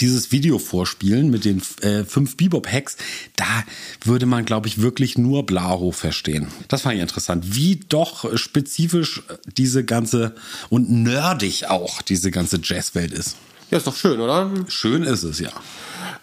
dieses 0.00 0.32
Video 0.32 0.58
vorspielen 0.58 1.30
mit 1.30 1.44
den 1.44 1.62
äh, 1.80 2.04
fünf 2.04 2.36
Bebop-Hacks, 2.36 2.96
da 3.36 3.64
würde 4.04 4.26
man, 4.26 4.44
glaube 4.44 4.66
ich, 4.68 4.80
wirklich 4.80 5.16
nur 5.16 5.46
Blaro 5.46 5.92
verstehen. 5.92 6.48
Das 6.68 6.82
fand 6.82 6.96
ich 6.96 7.02
interessant, 7.02 7.54
wie 7.54 7.76
doch 7.88 8.36
spezifisch 8.36 9.22
diese 9.46 9.84
ganze 9.84 10.34
und 10.70 10.90
nerdig 10.90 11.68
auch 11.68 12.02
diese 12.02 12.30
ganze 12.30 12.58
Jazzwelt 12.62 13.12
ist. 13.12 13.36
Ja, 13.70 13.78
ist 13.78 13.86
doch 13.86 13.96
schön, 13.96 14.20
oder? 14.20 14.50
Schön 14.68 15.02
ist 15.02 15.22
es, 15.22 15.38
ja. 15.40 15.50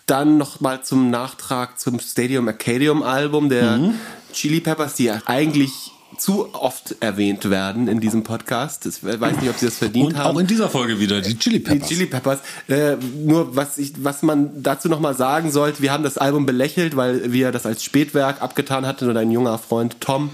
Dann 0.05 0.37
noch 0.37 0.59
mal 0.59 0.83
zum 0.83 1.09
Nachtrag 1.09 1.79
zum 1.79 1.99
Stadium 1.99 2.47
Arcadium 2.47 3.01
Album 3.03 3.49
der 3.49 3.77
Mhm. 3.77 3.93
Chili 4.33 4.59
Peppers, 4.59 4.95
die 4.95 5.05
ja 5.05 5.21
eigentlich 5.25 5.92
zu 6.17 6.53
oft 6.53 6.95
erwähnt 6.99 7.49
werden 7.49 7.87
in 7.87 7.99
diesem 7.99 8.23
Podcast. 8.23 8.85
Ich 8.85 9.03
weiß 9.03 9.39
nicht, 9.41 9.49
ob 9.49 9.57
sie 9.57 9.65
das 9.65 9.77
verdient 9.77 10.07
Und 10.07 10.17
haben. 10.17 10.35
auch 10.35 10.39
in 10.39 10.47
dieser 10.47 10.69
Folge 10.69 10.99
wieder 10.99 11.21
die 11.21 11.37
Chili 11.37 11.59
Die 11.59 11.63
Peppers. 11.65 11.87
Chili 11.87 12.05
Peppers. 12.05 12.39
Äh, 12.67 12.97
nur 13.23 13.55
was 13.55 13.77
ich, 13.77 13.93
was 14.03 14.21
man 14.23 14.63
dazu 14.63 14.89
noch 14.89 14.99
mal 14.99 15.15
sagen 15.15 15.51
sollte: 15.51 15.81
Wir 15.81 15.91
haben 15.91 16.03
das 16.03 16.17
Album 16.17 16.45
belächelt, 16.45 16.95
weil 16.95 17.31
wir 17.33 17.51
das 17.51 17.65
als 17.65 17.83
Spätwerk 17.83 18.41
abgetan 18.41 18.85
hatten 18.85 19.09
und 19.09 19.17
ein 19.17 19.31
junger 19.31 19.57
Freund 19.57 19.99
Tom, 20.01 20.29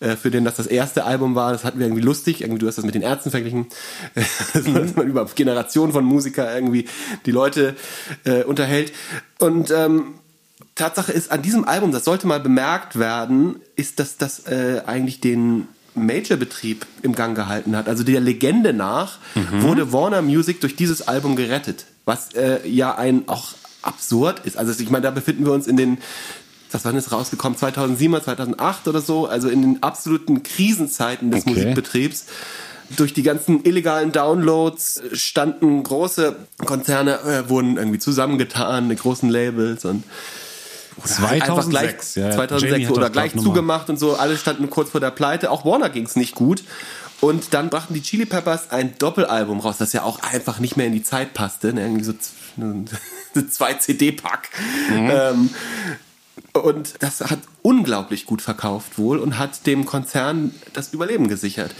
äh, 0.00 0.16
für 0.16 0.30
den 0.30 0.44
das 0.44 0.56
das 0.56 0.66
erste 0.66 1.04
Album 1.04 1.34
war, 1.34 1.52
das 1.52 1.64
hatten 1.64 1.78
wir 1.78 1.86
irgendwie 1.86 2.02
lustig. 2.02 2.40
Irgendwie 2.42 2.58
du 2.60 2.66
hast 2.66 2.78
das 2.78 2.84
mit 2.84 2.94
den 2.94 3.02
Ärzten 3.02 3.30
verglichen, 3.30 3.66
dass 4.54 4.96
man 4.96 5.06
über 5.06 5.24
Generationen 5.34 5.92
von 5.92 6.04
Musiker 6.04 6.54
irgendwie 6.54 6.86
die 7.26 7.30
Leute 7.30 7.76
äh, 8.24 8.44
unterhält. 8.44 8.92
Und 9.38 9.70
ähm, 9.70 10.14
Tatsache 10.80 11.12
ist, 11.12 11.30
an 11.30 11.42
diesem 11.42 11.64
Album, 11.64 11.92
das 11.92 12.04
sollte 12.04 12.26
mal 12.26 12.40
bemerkt 12.40 12.98
werden, 12.98 13.56
ist, 13.76 14.00
dass 14.00 14.16
das 14.16 14.46
äh, 14.46 14.82
eigentlich 14.86 15.20
den 15.20 15.68
Major-Betrieb 15.94 16.86
im 17.02 17.14
Gang 17.14 17.36
gehalten 17.36 17.76
hat. 17.76 17.88
Also 17.88 18.04
der 18.04 18.20
Legende 18.20 18.72
nach 18.72 19.18
wurde 19.60 19.92
Warner 19.92 20.22
Music 20.22 20.60
durch 20.60 20.76
dieses 20.76 21.06
Album 21.06 21.36
gerettet. 21.36 21.84
Was 22.04 22.32
äh, 22.34 22.66
ja 22.68 22.94
ein 22.96 23.28
auch 23.28 23.48
absurd 23.82 24.40
ist. 24.44 24.56
Also 24.56 24.72
ich 24.80 24.90
meine, 24.90 25.02
da 25.02 25.10
befinden 25.10 25.44
wir 25.44 25.52
uns 25.52 25.66
in 25.66 25.76
den, 25.76 25.98
was 26.70 26.84
wann 26.84 26.96
ist 26.96 27.12
rausgekommen? 27.12 27.58
2007, 27.58 28.22
2008 28.22 28.88
oder 28.88 29.00
so. 29.00 29.26
Also 29.26 29.48
in 29.48 29.62
den 29.62 29.82
absoluten 29.82 30.42
Krisenzeiten 30.42 31.30
des 31.30 31.42
Okay. 31.42 31.50
Musikbetriebs. 31.50 32.26
Durch 32.96 33.12
die 33.14 33.22
ganzen 33.22 33.64
illegalen 33.64 34.10
Downloads 34.10 35.02
standen 35.12 35.82
große 35.82 36.34
Konzerne, 36.64 37.20
äh, 37.20 37.48
wurden 37.48 37.76
irgendwie 37.76 38.00
zusammengetan, 38.00 38.88
die 38.88 38.96
großen 38.96 39.28
Labels 39.28 39.84
und 39.84 40.02
oder 41.04 41.30
halt 41.30 41.42
einfach 41.42 41.64
2006, 41.64 42.14
gleich, 42.14 42.24
ja, 42.24 42.30
2006 42.32 42.72
Jamie 42.72 42.86
hat 42.86 42.96
oder 42.96 43.10
gleich 43.10 43.36
zugemacht 43.36 43.90
und 43.90 43.98
so, 43.98 44.16
alle 44.16 44.36
standen 44.36 44.70
kurz 44.70 44.90
vor 44.90 45.00
der 45.00 45.10
Pleite, 45.10 45.50
auch 45.50 45.64
Warner 45.64 45.90
ging 45.90 46.04
es 46.04 46.16
nicht 46.16 46.34
gut. 46.34 46.64
Und 47.20 47.52
dann 47.52 47.68
brachten 47.68 47.92
die 47.92 48.02
Chili 48.02 48.24
Peppers 48.24 48.70
ein 48.70 48.94
Doppelalbum 48.98 49.60
raus, 49.60 49.76
das 49.76 49.92
ja 49.92 50.04
auch 50.04 50.22
einfach 50.22 50.58
nicht 50.58 50.76
mehr 50.78 50.86
in 50.86 50.92
die 50.92 51.02
Zeit 51.02 51.34
passte, 51.34 51.74
ne? 51.74 51.82
irgendwie 51.82 52.04
so 52.04 52.14
zwei 53.50 53.74
CD-Pack. 53.74 54.48
Mhm. 54.90 55.10
Ähm, 55.12 55.50
und 56.54 56.94
das 57.00 57.20
hat 57.20 57.40
unglaublich 57.62 58.24
gut 58.24 58.42
verkauft 58.42 58.98
wohl 58.98 59.18
und 59.18 59.38
hat 59.38 59.66
dem 59.66 59.84
Konzern 59.84 60.54
das 60.72 60.92
Überleben 60.92 61.28
gesichert. 61.28 61.74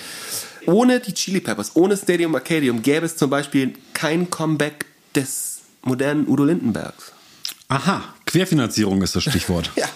Ohne 0.66 1.00
die 1.00 1.14
Chili 1.14 1.40
Peppers, 1.40 1.72
ohne 1.74 1.96
Stadium 1.96 2.34
Arcadium 2.34 2.82
gäbe 2.82 3.06
es 3.06 3.16
zum 3.16 3.30
Beispiel 3.30 3.74
kein 3.94 4.28
Comeback 4.28 4.84
des 5.14 5.60
modernen 5.82 6.28
Udo 6.28 6.44
Lindenbergs. 6.44 7.12
Aha, 7.68 8.02
Querfinanzierung 8.30 9.02
ist 9.02 9.16
das 9.16 9.24
Stichwort. 9.24 9.70
Ja. 9.80 9.86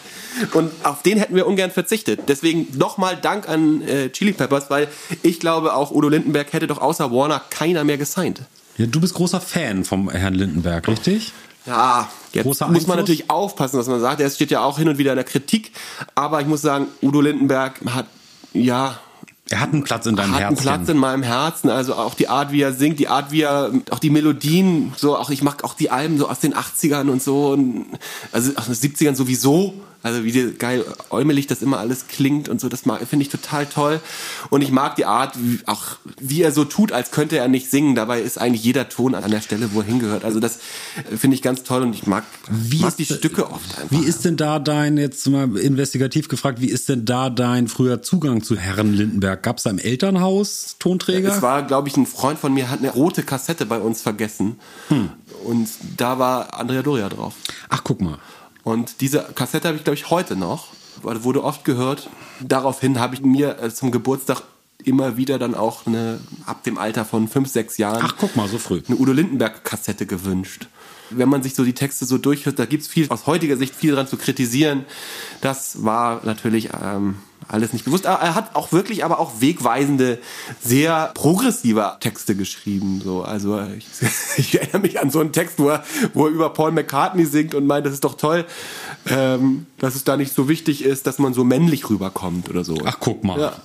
Und 0.53 0.73
auf 0.83 1.03
den 1.03 1.17
hätten 1.19 1.37
wir 1.37 1.47
ungern 1.47 1.71
verzichtet. 1.71 2.23
Deswegen 2.27 2.67
nochmal 2.77 3.17
Dank 3.17 3.49
an 3.49 3.83
äh, 3.83 4.11
Chili 4.11 4.33
Peppers, 4.33 4.69
weil 4.69 4.89
ich 5.23 5.39
glaube, 5.39 5.75
auch 5.75 5.93
Udo 5.93 6.09
Lindenberg 6.09 6.53
hätte 6.53 6.67
doch 6.67 6.79
außer 6.81 7.13
Warner 7.13 7.41
keiner 7.51 7.85
mehr 7.85 7.99
gesigned. 7.99 8.41
Ja, 8.77 8.87
du 8.87 9.01
bist 9.01 9.15
großer 9.15 9.41
Fan 9.41 9.85
vom 9.85 10.11
Herrn 10.11 10.35
Lindenberg, 10.35 10.89
richtig? 10.89 11.33
Ja, 11.67 12.11
jetzt 12.33 12.43
Großer 12.45 12.67
muss 12.67 12.89
man 12.89 12.99
Einfluss? 12.99 13.11
natürlich 13.11 13.31
aufpassen, 13.31 13.79
was 13.79 13.87
man 13.87 14.01
sagt. 14.01 14.21
Er 14.21 14.29
steht 14.29 14.51
ja 14.51 14.65
auch 14.65 14.77
hin 14.77 14.89
und 14.89 14.99
wieder 14.99 15.13
in 15.13 15.17
der 15.17 15.25
Kritik. 15.25 15.71
Aber 16.17 16.41
ich 16.41 16.49
muss 16.49 16.63
sagen, 16.63 16.89
Udo 17.01 17.21
Lindenberg 17.21 17.81
hat, 17.87 18.07
ja, 18.53 18.99
Er 19.51 19.61
hat 19.61 19.73
einen 19.73 19.85
Platz 19.85 20.07
in 20.07 20.17
deinem 20.17 20.33
hat 20.33 20.37
einen 20.37 20.49
Herzen. 20.49 20.63
Platz 20.63 20.89
in 20.89 20.97
meinem 20.97 21.23
Herzen. 21.23 21.69
Also 21.69 21.95
auch 21.95 22.15
die 22.15 22.29
Art, 22.29 22.51
wie 22.51 22.63
er 22.63 22.73
singt, 22.73 22.99
die 22.99 23.09
Art, 23.09 23.31
wie 23.31 23.43
er, 23.43 23.73
auch 23.91 23.99
die 23.99 24.11
Melodien, 24.11 24.95
so, 24.97 25.19
auch 25.19 25.31
ich 25.31 25.43
mag 25.43 25.65
auch 25.65 25.75
die 25.75 25.91
Alben 25.91 26.19
so 26.19 26.29
aus 26.29 26.41
den 26.41 26.55
80ern 26.55 27.11
und 27.11 27.23
so. 27.23 27.51
Und, 27.51 27.87
also 28.33 28.53
aus 28.57 28.67
den 28.67 28.75
70ern 28.75 29.15
sowieso. 29.15 29.75
Also 30.05 30.23
wie 30.23 30.53
geil 30.53 30.85
äumelig 31.09 31.47
das 31.47 31.63
immer 31.63 31.79
alles 31.79 32.09
klingt 32.09 32.51
und 32.51 32.61
so, 32.61 32.69
das 32.69 32.85
mag- 32.85 33.01
finde 33.09 33.23
ich 33.25 33.31
total 33.31 33.65
toll. 33.65 34.01
Und 34.51 34.61
ich 34.63 34.71
mag 34.71 34.97
die 34.97 35.07
Art, 35.07 35.35
wie, 35.37 35.59
auch 35.65 35.97
wie 36.21 36.43
er 36.43 36.53
so 36.53 36.65
tut, 36.67 36.93
als 36.93 37.11
könnte 37.11 37.39
er 37.39 37.49
nicht 37.49 37.71
singen. 37.71 37.95
Dabei 37.95 38.21
ist 38.21 38.39
eigentlich 38.39 38.63
jeder 38.63 38.91
Ton 38.91 39.15
an 39.15 39.31
der 39.31 39.41
Stelle, 39.41 39.71
wo 39.73 39.81
er 39.81 39.87
hingehört. 39.87 40.25
Also 40.25 40.41
das 40.41 40.59
äh, 41.11 41.17
finde 41.17 41.37
ich 41.37 41.43
ganz 41.43 41.63
toll 41.63 41.81
und 41.83 41.95
ich 41.95 42.07
mag, 42.07 42.23
Wie 42.51 42.81
mag 42.81 42.91
ist 42.91 42.99
die 42.99 43.07
Stücke 43.07 43.51
oft 43.51 43.79
einfach. 43.79 43.91
Wie 43.91 44.05
ist 44.05 44.27
denn 44.27 44.37
da 44.37 44.59
dein, 44.59 44.99
jetzt 44.99 45.27
mal 45.27 45.57
investigativ 45.57 46.29
gefragt, 46.29 46.61
wie 46.61 46.69
ist 46.69 46.91
denn 46.91 47.07
da 47.07 47.31
dein 47.31 47.67
früher 47.67 48.03
Zugang 48.03 48.43
zu 48.43 48.59
Herrn 48.59 48.93
Lindenberg? 48.93 49.43
Gab 49.43 49.57
es 49.57 49.63
da 49.63 49.71
im 49.71 49.79
Elternhaus 49.79 50.77
Tonträger? 50.79 51.35
Es 51.35 51.41
war, 51.41 51.63
glaube 51.63 51.89
ich, 51.89 51.97
ein 51.97 52.05
Freund 52.07 52.39
von 52.39 52.53
mir 52.53 52.69
hat 52.69 52.81
eine 52.81 52.91
rote 52.91 53.23
Kassette 53.23 53.65
bei 53.65 53.79
uns 53.79 54.03
vergessen. 54.03 54.57
Hm. 54.89 55.09
Und 55.45 55.69
da 55.97 56.19
war 56.19 56.53
Andrea 56.53 56.83
Doria 56.83 57.09
drauf. 57.09 57.33
Ach, 57.71 57.81
guck 57.83 58.03
mal. 58.03 58.19
Und 58.65 59.01
diese 59.01 59.23
Kassette 59.35 59.69
habe 59.69 59.77
ich, 59.79 59.85
glaube 59.85 59.97
ich, 59.97 60.11
heute 60.11 60.37
noch. 60.37 60.69
Wurde 61.03 61.45
oft 61.45 61.65
gehört. 61.65 62.09
Daraufhin 62.41 62.99
habe 62.99 63.15
ich 63.15 63.23
mir 63.23 63.59
äh, 63.61 63.73
zum 63.73 63.91
Geburtstag 63.91 64.43
immer 64.83 65.17
wieder 65.17 65.39
dann 65.39 65.55
auch 65.55 65.87
eine, 65.87 66.21
ab 66.47 66.63
dem 66.65 66.79
Alter 66.79 67.05
von 67.05 67.29
fünf, 67.29 67.49
sechs 67.49 67.79
Jahren, 67.79 68.03
Ach, 68.05 68.15
guck 68.19 68.37
mal, 68.37 68.49
so 68.49 68.59
früh. 68.59 68.83
eine 68.87 68.97
Udo 68.97 69.13
Lindenberg-Kassette 69.13 70.07
gewünscht. 70.07 70.69
Wenn 71.11 71.29
man 71.29 71.43
sich 71.43 71.55
so 71.55 71.65
die 71.65 71.75
Texte 71.75 72.07
so 72.07 72.19
durchhört, 72.19 72.59
da 72.59 72.65
gibt's 72.65 72.89
viel, 72.89 73.09
aus 73.11 73.27
heutiger 73.27 73.57
Sicht 73.57 73.75
viel 73.75 73.95
dran 73.95 74.07
zu 74.07 74.17
kritisieren. 74.17 74.85
Das 75.41 75.85
war 75.85 76.21
natürlich 76.25 76.71
ähm, 76.83 77.17
alles 77.49 77.73
nicht 77.73 77.85
bewusst. 77.85 78.07
Aber 78.07 78.23
er 78.23 78.35
hat 78.35 78.55
auch 78.55 78.73
wirklich, 78.73 79.05
aber 79.05 79.19
auch 79.19 79.41
wegweisende, 79.41 80.19
sehr 80.63 81.13
progressive 81.15 81.97
Texte 82.01 82.35
geschrieben. 82.35 83.01
So, 83.05 83.23
also 83.23 83.61
ich, 83.77 83.87
ich 84.37 84.61
erinnere 84.61 84.81
mich 84.81 85.01
an 85.01 85.11
so 85.11 85.21
einen 85.21 85.33
Text, 85.33 85.59
wo 85.59 85.69
er, 85.69 85.85
wo 86.13 86.27
er 86.27 86.33
über 86.33 86.51
Paul 86.51 86.73
McCartney 86.73 87.27
singt 87.27 87.55
und 87.55 87.67
meint, 87.67 87.87
das 87.87 87.95
ist 87.95 88.05
doch 88.05 88.17
toll, 88.17 88.45
ähm, 89.09 89.67
dass 89.79 89.95
es 89.95 90.05
da 90.05 90.17
nicht 90.17 90.35
so 90.35 90.49
wichtig 90.49 90.85
ist, 90.85 91.07
dass 91.07 91.19
man 91.19 91.35
so 91.35 91.45
männlich 91.45 91.89
rüberkommt 91.91 92.49
oder 92.49 92.65
so. 92.65 92.77
Ach, 92.85 92.97
guck 93.01 93.25
mal. 93.25 93.39
Ja. 93.39 93.57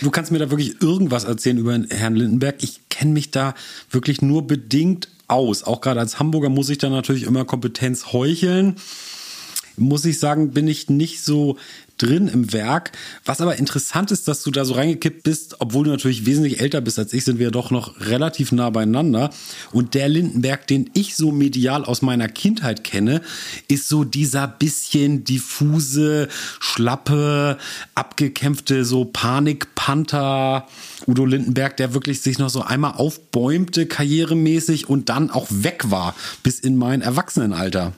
Du 0.00 0.10
kannst 0.10 0.32
mir 0.32 0.38
da 0.38 0.50
wirklich 0.50 0.82
irgendwas 0.82 1.24
erzählen 1.24 1.58
über 1.58 1.78
Herrn 1.90 2.16
Lindenberg. 2.16 2.56
Ich 2.62 2.88
kenne 2.88 3.12
mich 3.12 3.30
da 3.30 3.54
wirklich 3.90 4.22
nur 4.22 4.46
bedingt 4.46 5.08
aus. 5.28 5.62
Auch 5.64 5.80
gerade 5.80 6.00
als 6.00 6.18
Hamburger 6.18 6.48
muss 6.48 6.68
ich 6.68 6.78
da 6.78 6.90
natürlich 6.90 7.22
immer 7.24 7.44
Kompetenz 7.44 8.12
heucheln. 8.12 8.76
muss 9.76 10.04
ich 10.04 10.18
sagen, 10.18 10.52
bin 10.52 10.68
ich 10.68 10.90
nicht 10.90 11.22
so 11.22 11.56
drin 11.98 12.28
im 12.28 12.52
Werk. 12.52 12.92
Was 13.24 13.40
aber 13.40 13.56
interessant 13.56 14.10
ist, 14.10 14.28
dass 14.28 14.42
du 14.42 14.50
da 14.50 14.64
so 14.64 14.74
reingekippt 14.74 15.22
bist, 15.22 15.56
obwohl 15.60 15.84
du 15.84 15.90
natürlich 15.90 16.26
wesentlich 16.26 16.60
älter 16.60 16.80
bist 16.80 16.98
als 16.98 17.12
ich, 17.12 17.24
sind 17.24 17.38
wir 17.38 17.50
doch 17.50 17.70
noch 17.70 18.00
relativ 18.00 18.52
nah 18.52 18.70
beieinander. 18.70 19.30
Und 19.72 19.94
der 19.94 20.08
Lindenberg, 20.08 20.66
den 20.66 20.90
ich 20.94 21.16
so 21.16 21.32
medial 21.32 21.84
aus 21.84 22.02
meiner 22.02 22.28
Kindheit 22.28 22.84
kenne, 22.84 23.22
ist 23.68 23.88
so 23.88 24.04
dieser 24.04 24.48
bisschen 24.48 25.24
diffuse, 25.24 26.28
schlappe, 26.60 27.58
abgekämpfte, 27.94 28.84
so 28.84 29.04
Panikpanther. 29.04 30.66
Udo 31.06 31.24
Lindenberg, 31.24 31.76
der 31.76 31.94
wirklich 31.94 32.22
sich 32.22 32.38
noch 32.38 32.50
so 32.50 32.62
einmal 32.62 32.92
aufbäumte, 32.92 33.86
karrieremäßig 33.86 34.88
und 34.88 35.08
dann 35.08 35.30
auch 35.30 35.48
weg 35.50 35.90
war 35.90 36.14
bis 36.42 36.60
in 36.60 36.76
mein 36.76 37.02
Erwachsenenalter. 37.02 37.92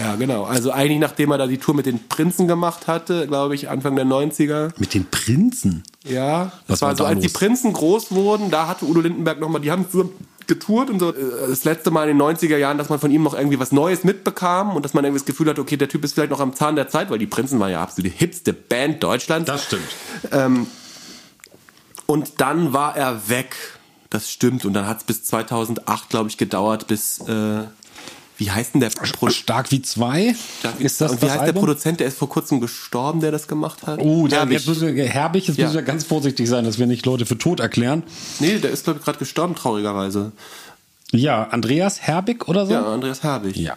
Ja, 0.00 0.16
genau. 0.16 0.44
Also 0.44 0.70
eigentlich 0.70 0.98
nachdem 0.98 1.30
er 1.30 1.38
da 1.38 1.46
die 1.46 1.58
Tour 1.58 1.74
mit 1.74 1.86
den 1.86 2.08
Prinzen 2.08 2.48
gemacht 2.48 2.86
hatte, 2.86 3.26
glaube 3.26 3.54
ich, 3.54 3.68
Anfang 3.68 3.96
der 3.96 4.06
90er. 4.06 4.72
Mit 4.78 4.94
den 4.94 5.06
Prinzen? 5.10 5.82
Ja, 6.04 6.52
das 6.66 6.80
Was 6.80 6.82
war, 6.82 6.96
so, 6.96 7.04
als 7.04 7.16
los? 7.16 7.22
die 7.24 7.28
Prinzen 7.30 7.72
groß 7.72 8.12
wurden, 8.12 8.50
da 8.50 8.68
hatte 8.68 8.86
Udo 8.86 9.00
Lindenberg 9.00 9.40
nochmal, 9.40 9.60
die 9.60 9.70
haben 9.70 9.86
so 9.90 10.12
getourt 10.46 10.90
und 10.90 11.00
so 11.00 11.10
äh, 11.10 11.48
das 11.48 11.64
letzte 11.64 11.90
Mal 11.90 12.08
in 12.08 12.18
den 12.18 12.26
90er 12.26 12.56
Jahren, 12.56 12.78
dass 12.78 12.88
man 12.88 12.98
von 12.98 13.10
ihm 13.10 13.22
noch 13.22 13.34
irgendwie 13.34 13.58
was 13.58 13.72
Neues 13.72 14.04
mitbekam 14.04 14.76
und 14.76 14.84
dass 14.84 14.94
man 14.94 15.04
irgendwie 15.04 15.20
das 15.20 15.26
Gefühl 15.26 15.48
hat, 15.48 15.58
okay, 15.58 15.76
der 15.76 15.88
Typ 15.88 16.04
ist 16.04 16.14
vielleicht 16.14 16.30
noch 16.30 16.40
am 16.40 16.54
Zahn 16.54 16.76
der 16.76 16.88
Zeit, 16.88 17.10
weil 17.10 17.18
die 17.18 17.26
Prinzen 17.26 17.58
waren 17.60 17.70
ja 17.70 17.82
absolut 17.82 18.12
die 18.12 18.16
hipste 18.16 18.52
Band 18.52 19.02
Deutschlands. 19.02 19.46
Das 19.46 19.64
stimmt. 19.64 19.82
Ähm, 20.32 20.66
und 22.06 22.40
dann 22.40 22.72
war 22.72 22.96
er 22.96 23.28
weg. 23.28 23.56
Das 24.10 24.30
stimmt. 24.30 24.64
Und 24.64 24.74
dann 24.74 24.86
hat 24.86 24.98
es 24.98 25.04
bis 25.04 25.24
2008, 25.24 26.08
glaube 26.10 26.28
ich, 26.28 26.36
gedauert, 26.38 26.86
bis 26.86 27.18
äh, 27.20 27.62
wie 28.36 28.50
heißt 28.50 28.74
denn 28.74 28.80
der 28.80 28.90
Pro 28.90 29.28
Stark 29.30 29.70
wie 29.70 29.80
zwei? 29.82 30.34
Stark 30.58 30.78
wie 30.78 30.84
ist 30.84 31.00
das, 31.00 31.12
und 31.12 31.18
wie 31.18 31.26
das 31.26 31.30
heißt 31.32 31.40
Album? 31.42 31.54
der 31.54 31.60
Produzent, 31.60 32.00
der 32.00 32.08
ist 32.08 32.18
vor 32.18 32.28
kurzem 32.28 32.60
gestorben, 32.60 33.20
der 33.20 33.30
das 33.30 33.46
gemacht 33.46 33.86
hat? 33.86 34.00
Oh, 34.00 34.26
der, 34.26 34.40
Herbig. 34.40 34.58
Jetzt 34.58 34.68
müssen 34.68 34.94
wir, 34.94 35.06
Herbig, 35.06 35.46
jetzt 35.46 35.56
ja. 35.56 35.66
müssen 35.66 35.76
wir 35.76 35.82
ganz 35.82 36.04
vorsichtig 36.04 36.48
sein, 36.48 36.64
dass 36.64 36.78
wir 36.78 36.86
nicht 36.86 37.06
Leute 37.06 37.26
für 37.26 37.38
tot 37.38 37.60
erklären. 37.60 38.02
Nee, 38.40 38.58
der 38.58 38.70
ist, 38.70 38.84
glaube 38.84 38.98
ich, 38.98 39.04
gerade 39.04 39.18
gestorben, 39.18 39.54
traurigerweise. 39.54 40.32
Ja, 41.12 41.44
Andreas 41.44 42.00
Herbig 42.00 42.48
oder 42.48 42.66
so? 42.66 42.72
Ja, 42.72 42.92
Andreas 42.92 43.22
Herbig. 43.22 43.56
Ja. 43.56 43.76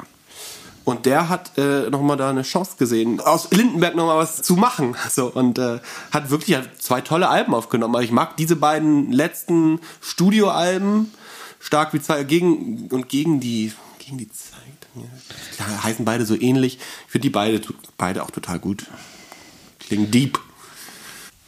Und 0.86 1.06
der 1.06 1.28
hat 1.28 1.58
äh, 1.58 1.90
nochmal 1.90 2.16
da 2.16 2.30
eine 2.30 2.44
Chance 2.44 2.78
gesehen, 2.80 3.20
aus 3.20 3.52
Lindenberg 3.52 3.96
nochmal 3.96 4.18
was 4.18 4.42
zu 4.42 4.56
machen. 4.56 4.96
So, 5.10 5.28
und 5.28 5.60
äh, 5.60 5.80
hat 6.12 6.30
wirklich 6.30 6.58
hat 6.58 6.70
zwei 6.80 7.02
tolle 7.02 7.30
Alben 7.30 7.54
aufgenommen. 7.54 7.96
Aber 7.96 8.04
ich 8.04 8.12
mag 8.12 8.38
diese 8.38 8.56
beiden 8.56 9.12
letzten 9.12 9.80
Studioalben 10.02 11.12
stark 11.60 11.94
wie 11.94 12.02
zwei 12.02 12.24
gegen 12.24 12.88
und 12.92 13.10
gegen 13.10 13.40
die 13.40 13.74
gegen 14.08 14.18
die 14.20 14.30
Zeit. 14.30 14.58
Ja, 15.60 15.84
heißen 15.84 16.06
beide 16.06 16.26
so 16.26 16.40
ähnlich. 16.40 16.78
Ich 16.78 17.12
finde 17.12 17.24
die 17.24 17.30
beide, 17.30 17.62
beide 17.98 18.24
auch 18.24 18.32
total 18.32 18.58
gut. 18.58 18.86
Klingen 19.80 20.12
deep. 20.12 20.40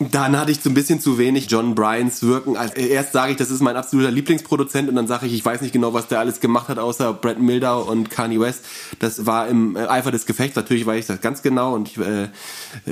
Dann 0.02 0.38
hatte 0.38 0.52
ich 0.52 0.62
so 0.62 0.70
ein 0.70 0.74
bisschen 0.74 1.02
zu 1.02 1.18
wenig 1.18 1.52
John 1.52 1.76
Bryans 1.76 2.24
Wirken. 2.24 2.56
Also 2.56 2.74
erst 2.76 3.12
sage 3.12 3.32
ich, 3.32 3.38
das 3.38 3.50
ist 3.50 3.62
mein 3.62 3.76
absoluter 3.76 4.12
Lieblingsproduzent 4.12 4.88
und 4.88 4.96
dann 4.96 5.08
sage 5.08 5.26
ich, 5.26 5.34
ich 5.34 5.44
weiß 5.44 5.60
nicht 5.60 5.74
genau, 5.74 5.94
was 5.94 6.08
der 6.08 6.20
alles 6.20 6.40
gemacht 6.40 6.70
hat, 6.70 6.80
außer 6.80 7.14
Brad 7.14 7.40
Mildau 7.40 7.82
und 7.82 8.10
Kanye 8.10 8.40
West. 8.40 8.64
Das 9.00 9.26
war 9.26 9.50
im 9.50 9.76
äh, 9.76 9.88
Eifer 9.88 10.12
des 10.12 10.26
Gefechts. 10.26 10.56
Natürlich 10.56 10.86
weiß 10.86 11.00
ich 11.00 11.08
das 11.08 11.20
ganz 11.20 11.42
genau 11.42 11.76
und 11.76 11.90
ich, 11.90 11.98
äh, 11.98 12.30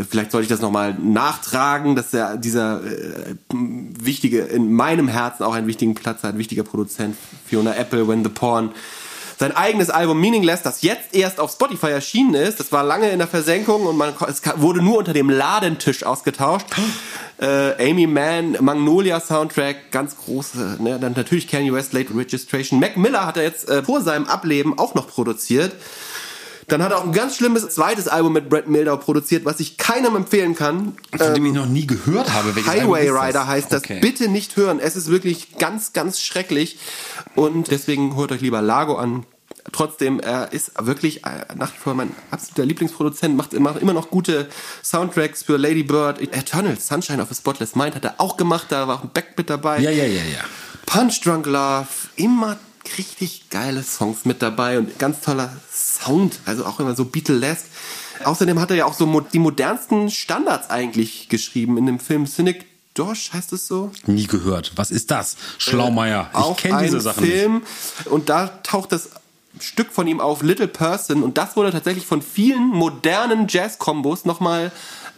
vielleicht 0.09 0.31
sollte 0.31 0.43
ich 0.43 0.49
das 0.49 0.59
nochmal 0.59 0.95
nachtragen, 0.95 1.95
dass 1.95 2.13
er 2.13 2.35
dieser 2.35 2.83
äh, 2.83 3.35
wichtige, 3.53 4.41
in 4.41 4.73
meinem 4.73 5.07
Herzen 5.07 5.43
auch 5.43 5.53
einen 5.53 5.67
wichtigen 5.67 5.95
Platz 5.95 6.23
hat, 6.23 6.33
ein 6.33 6.39
wichtiger 6.39 6.63
Produzent. 6.63 7.15
Fiona 7.45 7.73
Apple, 7.75 8.09
When 8.09 8.25
the 8.25 8.29
Porn 8.29 8.71
sein 9.39 9.55
eigenes 9.55 9.89
Album 9.89 10.19
Meaningless, 10.19 10.63
das 10.63 10.81
jetzt 10.81 11.13
erst 11.13 11.39
auf 11.39 11.51
Spotify 11.51 11.91
erschienen 11.91 12.33
ist. 12.33 12.59
Das 12.59 12.71
war 12.71 12.83
lange 12.83 13.09
in 13.09 13.19
der 13.19 13.27
Versenkung 13.27 13.85
und 13.85 13.95
man, 13.95 14.13
es 14.27 14.41
wurde 14.55 14.81
nur 14.81 14.97
unter 14.97 15.13
dem 15.13 15.29
Ladentisch 15.29 16.03
ausgetauscht. 16.03 16.65
Äh, 17.39 17.91
Amy 17.91 18.07
Mann, 18.07 18.57
Magnolia 18.61 19.19
Soundtrack, 19.19 19.91
ganz 19.91 20.17
große. 20.17 20.77
Ne? 20.79 20.97
Dann 20.99 21.13
natürlich 21.13 21.47
Kanye 21.47 21.71
West, 21.71 21.93
Late 21.93 22.15
Registration. 22.15 22.79
Mac 22.79 22.97
Miller 22.97 23.27
hat 23.27 23.37
er 23.37 23.43
jetzt 23.43 23.69
äh, 23.69 23.83
vor 23.83 24.01
seinem 24.01 24.25
Ableben 24.25 24.79
auch 24.79 24.95
noch 24.95 25.07
produziert. 25.07 25.73
Dann 26.67 26.83
hat 26.83 26.91
er 26.91 26.97
auch 26.97 27.05
ein 27.05 27.13
ganz 27.13 27.37
schlimmes 27.37 27.69
zweites 27.69 28.09
Album 28.09 28.33
mit 28.33 28.49
Brad 28.49 28.67
Mildau 28.67 28.97
produziert, 28.97 29.45
was 29.45 29.61
ich 29.61 29.77
keinem 29.77 30.17
empfehlen 30.17 30.53
kann. 30.53 30.97
Von 31.15 31.33
dem 31.33 31.45
ich 31.45 31.53
noch 31.53 31.65
nie 31.65 31.87
gehört 31.87 32.33
habe. 32.33 32.53
Highway 32.53 33.09
Rider 33.09 33.47
heißt 33.47 33.71
das. 33.71 33.83
Okay. 33.83 33.99
Bitte 34.01 34.27
nicht 34.27 34.57
hören. 34.57 34.79
Es 34.79 34.97
ist 34.97 35.09
wirklich 35.09 35.57
ganz, 35.57 35.93
ganz 35.93 36.19
schrecklich. 36.19 36.77
Und 37.35 37.71
deswegen 37.71 38.17
hört 38.17 38.33
euch 38.33 38.41
lieber 38.41 38.61
Lago 38.61 38.95
an. 38.95 39.25
Trotzdem, 39.71 40.19
er 40.19 40.51
ist 40.51 40.71
wirklich 40.79 41.25
äh, 41.25 41.45
nach 41.55 41.73
wie 41.73 41.77
vor 41.77 41.93
mein 41.93 42.11
absoluter 42.31 42.65
Lieblingsproduzent, 42.65 43.35
macht, 43.35 43.57
macht 43.59 43.81
immer 43.81 43.93
noch 43.93 44.09
gute 44.09 44.47
Soundtracks 44.83 45.43
für 45.43 45.57
Lady 45.57 45.83
Bird. 45.83 46.21
Eternal 46.21 46.77
Sunshine 46.79 47.21
of 47.21 47.31
a 47.31 47.33
Spotless 47.33 47.75
Mind 47.75 47.95
hat 47.95 48.05
er 48.05 48.15
auch 48.17 48.37
gemacht, 48.37 48.67
da 48.69 48.87
war 48.87 48.95
auch 48.97 49.03
ein 49.03 49.09
Back 49.09 49.33
mit 49.37 49.49
dabei. 49.49 49.79
Ja, 49.79 49.91
ja, 49.91 50.05
ja, 50.05 50.21
ja. 50.21 50.39
Punch 50.85 51.21
Drunk 51.21 51.45
Love, 51.45 51.87
immer 52.15 52.57
richtig 52.97 53.49
geile 53.49 53.83
Songs 53.83 54.25
mit 54.25 54.41
dabei 54.41 54.77
und 54.77 54.99
ganz 54.99 55.21
toller 55.21 55.55
Sound, 55.71 56.39
also 56.45 56.65
auch 56.65 56.79
immer 56.79 56.95
so 56.95 57.05
Beatlesque. 57.05 57.67
Außerdem 58.23 58.59
hat 58.59 58.71
er 58.71 58.77
ja 58.77 58.85
auch 58.85 58.93
so 58.93 59.19
die 59.21 59.39
modernsten 59.39 60.09
Standards 60.09 60.69
eigentlich 60.69 61.29
geschrieben 61.29 61.77
in 61.77 61.85
dem 61.85 61.99
Film 61.99 62.25
Cynic 62.25 62.65
Dosh 62.97 63.31
heißt 63.31 63.53
es 63.53 63.67
so? 63.67 63.91
Nie 64.07 64.25
gehört. 64.25 64.71
Was 64.75 64.89
ist 64.89 65.11
das? 65.11 65.37
Schlaumeier. 65.59 66.31
Äh, 66.33 66.51
ich 66.51 66.57
kenne 66.57 66.81
diese 66.81 66.99
Sachen 66.99 67.23
Film 67.23 67.53
nicht. 67.55 68.07
und 68.07 68.29
da 68.29 68.47
taucht 68.63 68.91
das 68.91 69.09
Stück 69.59 69.91
von 69.91 70.07
ihm 70.07 70.19
auf 70.19 70.41
Little 70.41 70.67
Person 70.67 71.23
und 71.23 71.37
das 71.37 71.55
wurde 71.55 71.71
tatsächlich 71.71 72.05
von 72.05 72.21
vielen 72.21 72.69
modernen 72.69 73.47
Jazz-Kombos 73.47 74.25
nochmal 74.25 74.71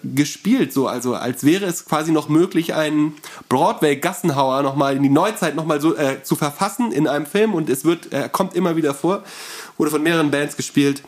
gespielt, 0.04 0.74
so 0.74 0.88
also 0.88 1.16
als 1.16 1.44
wäre 1.44 1.66
es 1.66 1.86
quasi 1.86 2.12
noch 2.12 2.30
möglich, 2.30 2.74
einen 2.74 3.16
Broadway-Gassenhauer 3.50 4.64
nochmal 4.64 4.96
in 4.96 5.04
die 5.04 5.10
Neuzeit 5.10 5.56
nochmal 5.56 5.82
so 5.82 5.96
äh, 5.96 6.24
zu 6.24 6.36
verfassen 6.36 6.92
in 6.92 7.08
einem 7.08 7.26
Film 7.26 7.54
und 7.54 7.70
es 7.70 7.86
wird, 7.86 8.12
er 8.12 8.30
kommt 8.30 8.56
immer 8.56 8.76
wieder 8.76 8.94
vor, 8.94 9.24
wurde 9.78 9.92
von 9.92 10.04
mehreren 10.04 10.32
Bands 10.32 10.58
gespielt. 10.58 11.04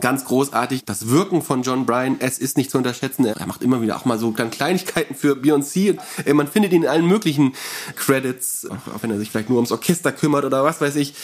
Ganz 0.00 0.24
großartig. 0.26 0.84
Das 0.84 1.08
Wirken 1.08 1.42
von 1.42 1.62
John 1.62 1.86
Bryan, 1.86 2.16
es 2.18 2.38
ist 2.38 2.58
nicht 2.58 2.70
zu 2.70 2.76
unterschätzen. 2.76 3.24
Er 3.24 3.46
macht 3.46 3.62
immer 3.62 3.80
wieder 3.80 3.96
auch 3.96 4.04
mal 4.04 4.18
so 4.18 4.30
Kleinigkeiten 4.32 5.14
für 5.14 5.34
Beyoncé. 5.34 5.98
Man 6.32 6.48
findet 6.48 6.72
ihn 6.72 6.82
in 6.82 6.88
allen 6.88 7.06
möglichen 7.06 7.54
Credits, 7.94 8.66
auch 8.94 9.02
wenn 9.02 9.10
er 9.10 9.18
sich 9.18 9.30
vielleicht 9.30 9.48
nur 9.48 9.56
ums 9.56 9.72
Orchester 9.72 10.12
kümmert 10.12 10.44
oder 10.44 10.64
was 10.64 10.80
weiß 10.80 10.96
ich. 10.96 11.14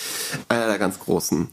Einer 0.48 0.68
der 0.68 0.78
ganz 0.78 0.98
großen. 0.98 1.48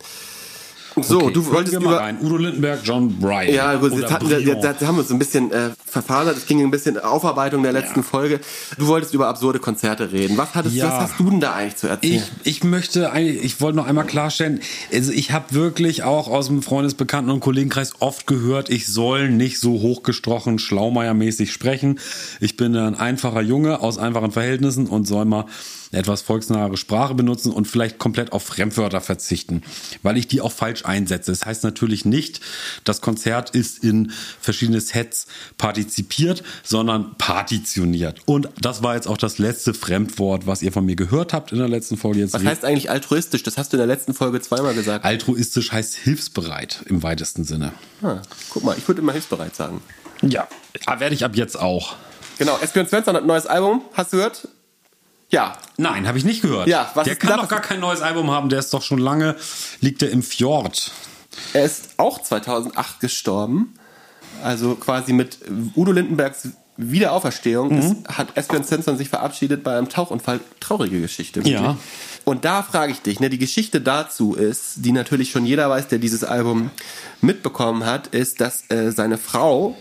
So, 0.95 1.21
okay, 1.21 1.33
du 1.33 1.45
wolltest 1.47 1.73
wir 1.73 1.79
mal 1.79 1.93
über 1.93 1.99
rein. 1.99 2.17
Udo 2.21 2.37
Lindenberg, 2.37 2.79
John 2.83 3.19
Bryan. 3.19 3.53
Ja, 3.53 3.75
gut, 3.75 3.93
jetzt, 3.93 4.11
hatten 4.11 4.29
jetzt, 4.29 4.45
jetzt 4.45 4.85
haben 4.85 4.95
wir 4.95 5.01
uns 5.01 5.11
ein 5.11 5.19
bisschen 5.19 5.51
äh, 5.51 5.69
verfasert. 5.85 6.37
Es 6.37 6.45
ging 6.45 6.61
ein 6.61 6.71
bisschen 6.71 6.97
Aufarbeitung 6.97 7.63
der 7.63 7.71
letzten 7.71 7.99
ja. 7.99 8.03
Folge. 8.03 8.39
Du 8.77 8.87
wolltest 8.87 9.13
über 9.13 9.27
absurde 9.27 9.59
Konzerte 9.59 10.11
reden. 10.11 10.37
Was, 10.37 10.55
hattest, 10.55 10.75
ja. 10.75 10.87
was 10.87 10.99
hast 11.01 11.19
du 11.19 11.29
denn 11.29 11.39
da 11.39 11.53
eigentlich 11.53 11.75
zu 11.77 11.87
erzählen? 11.87 12.23
Ich, 12.43 12.57
ich 12.57 12.63
möchte 12.63 13.11
eigentlich, 13.11 13.43
ich 13.43 13.61
wollte 13.61 13.77
noch 13.77 13.87
einmal 13.87 14.05
klarstellen, 14.05 14.61
also 14.93 15.11
ich 15.11 15.31
habe 15.31 15.53
wirklich 15.53 16.03
auch 16.03 16.27
aus 16.27 16.47
dem 16.47 16.61
Freundesbekannten- 16.61 17.31
und 17.31 17.39
Kollegenkreis 17.39 17.93
oft 17.99 18.27
gehört, 18.27 18.69
ich 18.69 18.87
soll 18.87 19.29
nicht 19.29 19.59
so 19.59 19.81
hochgestrochen, 19.81 20.59
schlaumeiermäßig 20.59 21.51
sprechen. 21.51 21.99
Ich 22.39 22.57
bin 22.57 22.75
ein 22.75 22.95
einfacher 22.95 23.41
Junge 23.41 23.81
aus 23.81 23.97
einfachen 23.97 24.31
Verhältnissen 24.31 24.87
und 24.87 25.07
soll 25.07 25.25
mal 25.25 25.45
etwas 25.91 26.21
volksnahe 26.21 26.75
Sprache 26.77 27.15
benutzen 27.15 27.51
und 27.51 27.67
vielleicht 27.67 27.97
komplett 27.97 28.31
auf 28.31 28.43
Fremdwörter 28.43 29.01
verzichten, 29.01 29.63
weil 30.03 30.17
ich 30.17 30.27
die 30.27 30.41
auch 30.41 30.51
falsch 30.51 30.85
einsetze. 30.85 31.31
Das 31.31 31.45
heißt 31.45 31.63
natürlich 31.63 32.05
nicht, 32.05 32.41
das 32.83 33.01
Konzert 33.01 33.51
ist 33.51 33.83
in 33.83 34.11
verschiedene 34.39 34.81
Sets 34.81 35.27
partizipiert, 35.57 36.43
sondern 36.63 37.15
partitioniert. 37.17 38.21
Und 38.25 38.49
das 38.59 38.83
war 38.83 38.95
jetzt 38.95 39.07
auch 39.07 39.17
das 39.17 39.39
letzte 39.39 39.73
Fremdwort, 39.73 40.45
was 40.45 40.61
ihr 40.61 40.71
von 40.71 40.85
mir 40.85 40.95
gehört 40.95 41.33
habt 41.33 41.51
in 41.51 41.57
der 41.57 41.69
letzten 41.69 41.97
Folge. 41.97 42.19
Jetzt 42.19 42.33
was 42.33 42.43
heißt 42.43 42.65
eigentlich 42.65 42.89
altruistisch? 42.89 43.43
Das 43.43 43.57
hast 43.57 43.73
du 43.73 43.77
in 43.77 43.79
der 43.79 43.87
letzten 43.87 44.13
Folge 44.13 44.41
zweimal 44.41 44.73
gesagt. 44.73 45.05
Altruistisch 45.05 45.71
heißt 45.71 45.95
hilfsbereit 45.95 46.83
im 46.85 47.01
weitesten 47.03 47.43
Sinne. 47.43 47.73
Ah, 48.01 48.21
guck 48.49 48.63
mal, 48.63 48.77
ich 48.77 48.87
würde 48.87 49.01
immer 49.01 49.13
hilfsbereit 49.13 49.55
sagen. 49.55 49.81
Ja, 50.21 50.47
werde 50.97 51.15
ich 51.15 51.25
ab 51.25 51.35
jetzt 51.35 51.59
auch. 51.59 51.95
Genau, 52.37 52.57
Espion 52.61 52.87
Svensson 52.87 53.15
hat 53.15 53.23
ein 53.23 53.27
neues 53.27 53.45
Album, 53.45 53.81
hast 53.93 54.13
du 54.13 54.17
gehört? 54.17 54.47
Ja. 55.29 55.57
Nein, 55.77 56.07
habe 56.07 56.17
ich 56.17 56.25
nicht 56.25 56.41
gehört. 56.41 56.67
Ja, 56.67 56.91
was 56.95 57.05
der 57.05 57.15
kann 57.15 57.39
doch 57.39 57.47
gar 57.47 57.61
kein 57.61 57.79
neues 57.79 58.01
Album 58.01 58.31
haben, 58.31 58.49
der 58.49 58.59
ist 58.59 58.73
doch 58.73 58.81
schon 58.81 58.99
lange, 58.99 59.35
liegt 59.79 60.01
er 60.01 60.09
im 60.09 60.23
Fjord. 60.23 60.91
Er 61.53 61.65
ist 61.65 61.89
auch 61.97 62.21
2008 62.21 62.99
gestorben. 62.99 63.75
Also 64.43 64.75
quasi 64.75 65.13
mit 65.13 65.39
Udo 65.75 65.91
Lindenbergs 65.91 66.49
Wiederauferstehung 66.81 67.73
mhm. 67.73 67.79
ist, 67.79 67.95
hat 68.07 68.37
Esbjörn 68.37 68.63
Svensson 68.63 68.97
sich 68.97 69.09
verabschiedet 69.09 69.63
bei 69.63 69.77
einem 69.77 69.89
Tauchunfall. 69.89 70.39
Traurige 70.61 71.01
Geschichte. 71.01 71.41
Wirklich. 71.41 71.55
Ja. 71.55 71.75
Und 72.23 72.45
da 72.45 72.63
frage 72.63 72.93
ich 72.93 73.01
dich, 73.01 73.19
ne, 73.19 73.29
die 73.29 73.37
Geschichte 73.37 73.81
dazu 73.81 74.33
ist, 74.33 74.75
die 74.77 74.93
natürlich 74.93 75.31
schon 75.31 75.45
jeder 75.45 75.69
weiß, 75.69 75.89
der 75.89 75.99
dieses 75.99 76.23
Album 76.23 76.71
mitbekommen 77.21 77.85
hat, 77.85 78.07
ist, 78.07 78.39
dass 78.39 78.69
äh, 78.71 78.91
seine 78.91 79.17
Frau 79.17 79.75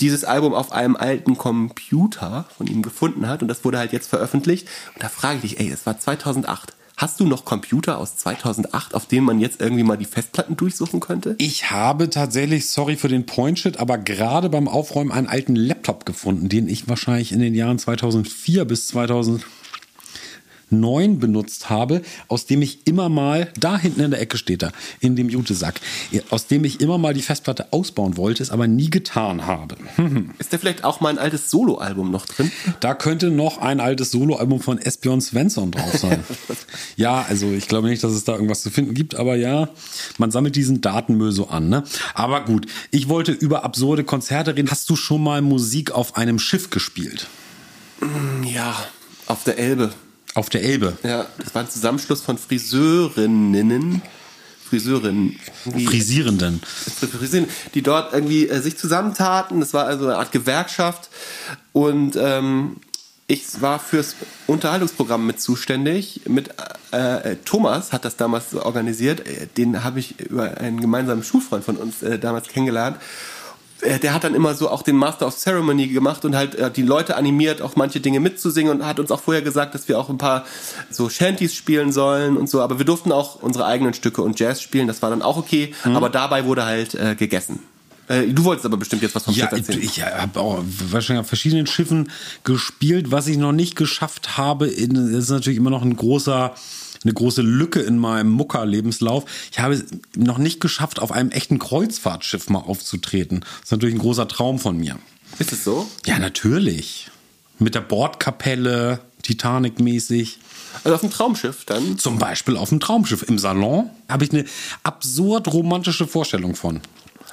dieses 0.00 0.24
Album 0.24 0.54
auf 0.54 0.72
einem 0.72 0.96
alten 0.96 1.36
Computer 1.36 2.46
von 2.56 2.66
ihm 2.66 2.82
gefunden 2.82 3.28
hat 3.28 3.42
und 3.42 3.48
das 3.48 3.64
wurde 3.64 3.78
halt 3.78 3.92
jetzt 3.92 4.08
veröffentlicht. 4.08 4.68
Und 4.94 5.02
da 5.02 5.08
frage 5.08 5.36
ich 5.36 5.56
dich, 5.56 5.60
ey, 5.60 5.70
es 5.70 5.86
war 5.86 5.98
2008. 5.98 6.74
Hast 7.00 7.18
du 7.18 7.26
noch 7.26 7.46
Computer 7.46 7.96
aus 7.96 8.18
2008, 8.18 8.94
auf 8.94 9.06
denen 9.06 9.24
man 9.24 9.40
jetzt 9.40 9.62
irgendwie 9.62 9.84
mal 9.84 9.96
die 9.96 10.04
Festplatten 10.04 10.54
durchsuchen 10.54 11.00
könnte? 11.00 11.34
Ich 11.38 11.70
habe 11.70 12.10
tatsächlich, 12.10 12.68
sorry 12.68 12.96
für 12.96 13.08
den 13.08 13.24
Point-Shit, 13.24 13.78
aber 13.78 13.96
gerade 13.96 14.50
beim 14.50 14.68
Aufräumen 14.68 15.10
einen 15.10 15.26
alten 15.26 15.56
Laptop 15.56 16.04
gefunden, 16.04 16.50
den 16.50 16.68
ich 16.68 16.90
wahrscheinlich 16.90 17.32
in 17.32 17.40
den 17.40 17.54
Jahren 17.54 17.78
2004 17.78 18.66
bis 18.66 18.88
2000 18.88 19.46
9 20.70 21.18
benutzt 21.18 21.70
habe, 21.70 22.02
aus 22.28 22.46
dem 22.46 22.62
ich 22.62 22.86
immer 22.86 23.08
mal, 23.08 23.52
da 23.58 23.78
hinten 23.78 24.00
in 24.00 24.10
der 24.10 24.20
Ecke 24.20 24.36
steht 24.36 24.62
er, 24.62 24.72
in 25.00 25.16
dem 25.16 25.28
Jutesack, 25.28 25.80
aus 26.30 26.46
dem 26.46 26.64
ich 26.64 26.80
immer 26.80 26.98
mal 26.98 27.14
die 27.14 27.22
Festplatte 27.22 27.72
ausbauen 27.72 28.16
wollte, 28.16 28.42
es 28.42 28.50
aber 28.50 28.66
nie 28.66 28.90
getan 28.90 29.46
habe. 29.46 29.76
Ist 30.38 30.52
da 30.52 30.58
vielleicht 30.58 30.84
auch 30.84 31.00
mal 31.00 31.10
ein 31.10 31.18
altes 31.18 31.50
Soloalbum 31.50 32.10
noch 32.10 32.26
drin? 32.26 32.50
Da 32.80 32.94
könnte 32.94 33.30
noch 33.30 33.58
ein 33.58 33.80
altes 33.80 34.10
Soloalbum 34.10 34.60
von 34.60 34.78
Espion 34.78 35.20
Svensson 35.20 35.70
drauf 35.70 35.96
sein. 35.98 36.24
ja, 36.96 37.24
also 37.28 37.50
ich 37.52 37.68
glaube 37.68 37.88
nicht, 37.88 38.02
dass 38.02 38.12
es 38.12 38.24
da 38.24 38.34
irgendwas 38.34 38.62
zu 38.62 38.70
finden 38.70 38.94
gibt, 38.94 39.14
aber 39.14 39.36
ja, 39.36 39.70
man 40.18 40.30
sammelt 40.30 40.56
diesen 40.56 40.80
Datenmüll 40.80 41.32
so 41.32 41.48
an. 41.48 41.68
Ne? 41.68 41.84
Aber 42.14 42.44
gut, 42.44 42.66
ich 42.90 43.08
wollte 43.08 43.32
über 43.32 43.64
absurde 43.64 44.04
Konzerte 44.04 44.56
reden. 44.56 44.70
Hast 44.70 44.88
du 44.90 44.96
schon 44.96 45.22
mal 45.22 45.42
Musik 45.42 45.92
auf 45.92 46.16
einem 46.16 46.38
Schiff 46.38 46.70
gespielt? 46.70 47.26
Ja, 48.44 48.76
auf 49.26 49.44
der 49.44 49.58
Elbe. 49.58 49.92
Auf 50.34 50.48
der 50.48 50.62
Elbe. 50.62 50.96
Ja, 51.02 51.26
das 51.38 51.54
war 51.54 51.62
ein 51.62 51.70
Zusammenschluss 51.70 52.22
von 52.22 52.38
Friseurinnen. 52.38 54.02
Friseurinnen. 54.70 55.36
Frisierenden. 55.64 56.60
Die 57.74 57.82
dort 57.82 58.12
irgendwie 58.12 58.48
äh, 58.48 58.60
sich 58.60 58.78
zusammentaten. 58.78 59.58
Das 59.58 59.74
war 59.74 59.86
also 59.86 60.06
eine 60.06 60.16
Art 60.16 60.30
Gewerkschaft. 60.30 61.10
Und 61.72 62.14
ähm, 62.16 62.76
ich 63.26 63.60
war 63.60 63.80
fürs 63.80 64.14
Unterhaltungsprogramm 64.46 65.26
mit 65.26 65.40
zuständig. 65.40 66.22
Mit 66.26 66.50
äh, 66.92 67.36
Thomas 67.44 67.92
hat 67.92 68.04
das 68.04 68.16
damals 68.16 68.54
organisiert. 68.54 69.26
Äh, 69.26 69.48
den 69.56 69.82
habe 69.82 69.98
ich 69.98 70.20
über 70.20 70.58
einen 70.58 70.80
gemeinsamen 70.80 71.24
Schulfreund 71.24 71.64
von 71.64 71.76
uns 71.76 72.02
äh, 72.02 72.20
damals 72.20 72.46
kennengelernt. 72.46 72.96
Äh, 73.82 73.98
der 73.98 74.14
hat 74.14 74.24
dann 74.24 74.34
immer 74.34 74.54
so 74.54 74.68
auch 74.68 74.82
den 74.82 74.96
Master 74.96 75.26
of 75.26 75.36
Ceremony 75.36 75.88
gemacht 75.88 76.24
und 76.24 76.36
halt 76.36 76.54
äh, 76.54 76.70
die 76.70 76.82
Leute 76.82 77.16
animiert, 77.16 77.62
auch 77.62 77.76
manche 77.76 78.00
Dinge 78.00 78.20
mitzusingen 78.20 78.72
und 78.72 78.86
hat 78.86 78.98
uns 78.98 79.10
auch 79.10 79.20
vorher 79.20 79.42
gesagt, 79.42 79.74
dass 79.74 79.88
wir 79.88 79.98
auch 79.98 80.08
ein 80.08 80.18
paar 80.18 80.44
so 80.90 81.08
Shanties 81.08 81.54
spielen 81.54 81.92
sollen 81.92 82.36
und 82.36 82.48
so. 82.48 82.60
Aber 82.60 82.78
wir 82.78 82.86
durften 82.86 83.12
auch 83.12 83.42
unsere 83.42 83.66
eigenen 83.66 83.94
Stücke 83.94 84.22
und 84.22 84.38
Jazz 84.38 84.60
spielen, 84.60 84.86
das 84.86 85.02
war 85.02 85.10
dann 85.10 85.22
auch 85.22 85.36
okay. 85.36 85.74
Mhm. 85.84 85.96
Aber 85.96 86.10
dabei 86.10 86.44
wurde 86.44 86.64
halt 86.64 86.94
äh, 86.94 87.14
gegessen. 87.14 87.60
Äh, 88.08 88.26
du 88.26 88.44
wolltest 88.44 88.66
aber 88.66 88.76
bestimmt 88.76 89.02
jetzt 89.02 89.14
was 89.14 89.24
vom 89.24 89.34
ja, 89.34 89.48
Schiff 89.48 89.58
erzählen. 89.58 89.78
Ich, 89.80 89.98
ich 89.98 90.04
habe 90.04 90.40
auch 90.40 90.62
wahrscheinlich 90.90 91.20
auf 91.20 91.28
verschiedenen 91.28 91.66
Schiffen 91.66 92.10
gespielt. 92.42 93.12
Was 93.12 93.28
ich 93.28 93.38
noch 93.38 93.52
nicht 93.52 93.76
geschafft 93.76 94.36
habe, 94.36 94.66
ist 94.66 95.30
natürlich 95.30 95.58
immer 95.58 95.70
noch 95.70 95.82
ein 95.82 95.96
großer 95.96 96.54
eine 97.04 97.14
große 97.14 97.42
Lücke 97.42 97.80
in 97.80 97.98
meinem 97.98 98.30
Mucker-Lebenslauf. 98.30 99.24
Ich 99.50 99.58
habe 99.58 99.74
es 99.74 99.84
noch 100.16 100.38
nicht 100.38 100.60
geschafft, 100.60 101.00
auf 101.00 101.12
einem 101.12 101.30
echten 101.30 101.58
Kreuzfahrtschiff 101.58 102.50
mal 102.50 102.58
aufzutreten. 102.58 103.40
Das 103.40 103.64
ist 103.64 103.72
natürlich 103.72 103.94
ein 103.94 104.00
großer 104.00 104.28
Traum 104.28 104.58
von 104.58 104.76
mir. 104.76 104.98
Ist 105.38 105.52
es 105.52 105.64
so? 105.64 105.88
Ja, 106.04 106.18
natürlich. 106.18 107.10
Mit 107.58 107.74
der 107.74 107.80
Bordkapelle, 107.80 109.00
Titanic-mäßig. 109.22 110.38
Also 110.84 110.94
auf 110.94 111.00
dem 111.00 111.10
Traumschiff 111.10 111.64
dann? 111.64 111.98
Zum 111.98 112.18
Beispiel 112.18 112.56
auf 112.56 112.68
dem 112.68 112.80
Traumschiff. 112.80 113.22
Im 113.22 113.38
Salon 113.38 113.90
habe 114.08 114.24
ich 114.24 114.32
eine 114.32 114.44
absurd 114.82 115.48
romantische 115.52 116.06
Vorstellung 116.06 116.54
von. 116.54 116.80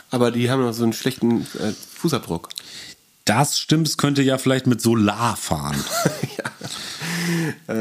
Aber 0.09 0.31
die 0.31 0.49
haben 0.49 0.61
noch 0.61 0.73
so 0.73 0.83
einen 0.83 0.93
schlechten 0.93 1.41
äh, 1.41 1.73
Fußabdruck. 1.95 2.49
Das 3.27 3.59
stimmt, 3.59 3.87
es 3.87 3.97
könnte 3.97 4.21
ja 4.21 4.37
vielleicht 4.37 4.67
mit 4.67 4.81
Solar 4.81 5.35
fahren. 5.35 5.77
ja. 6.37 6.47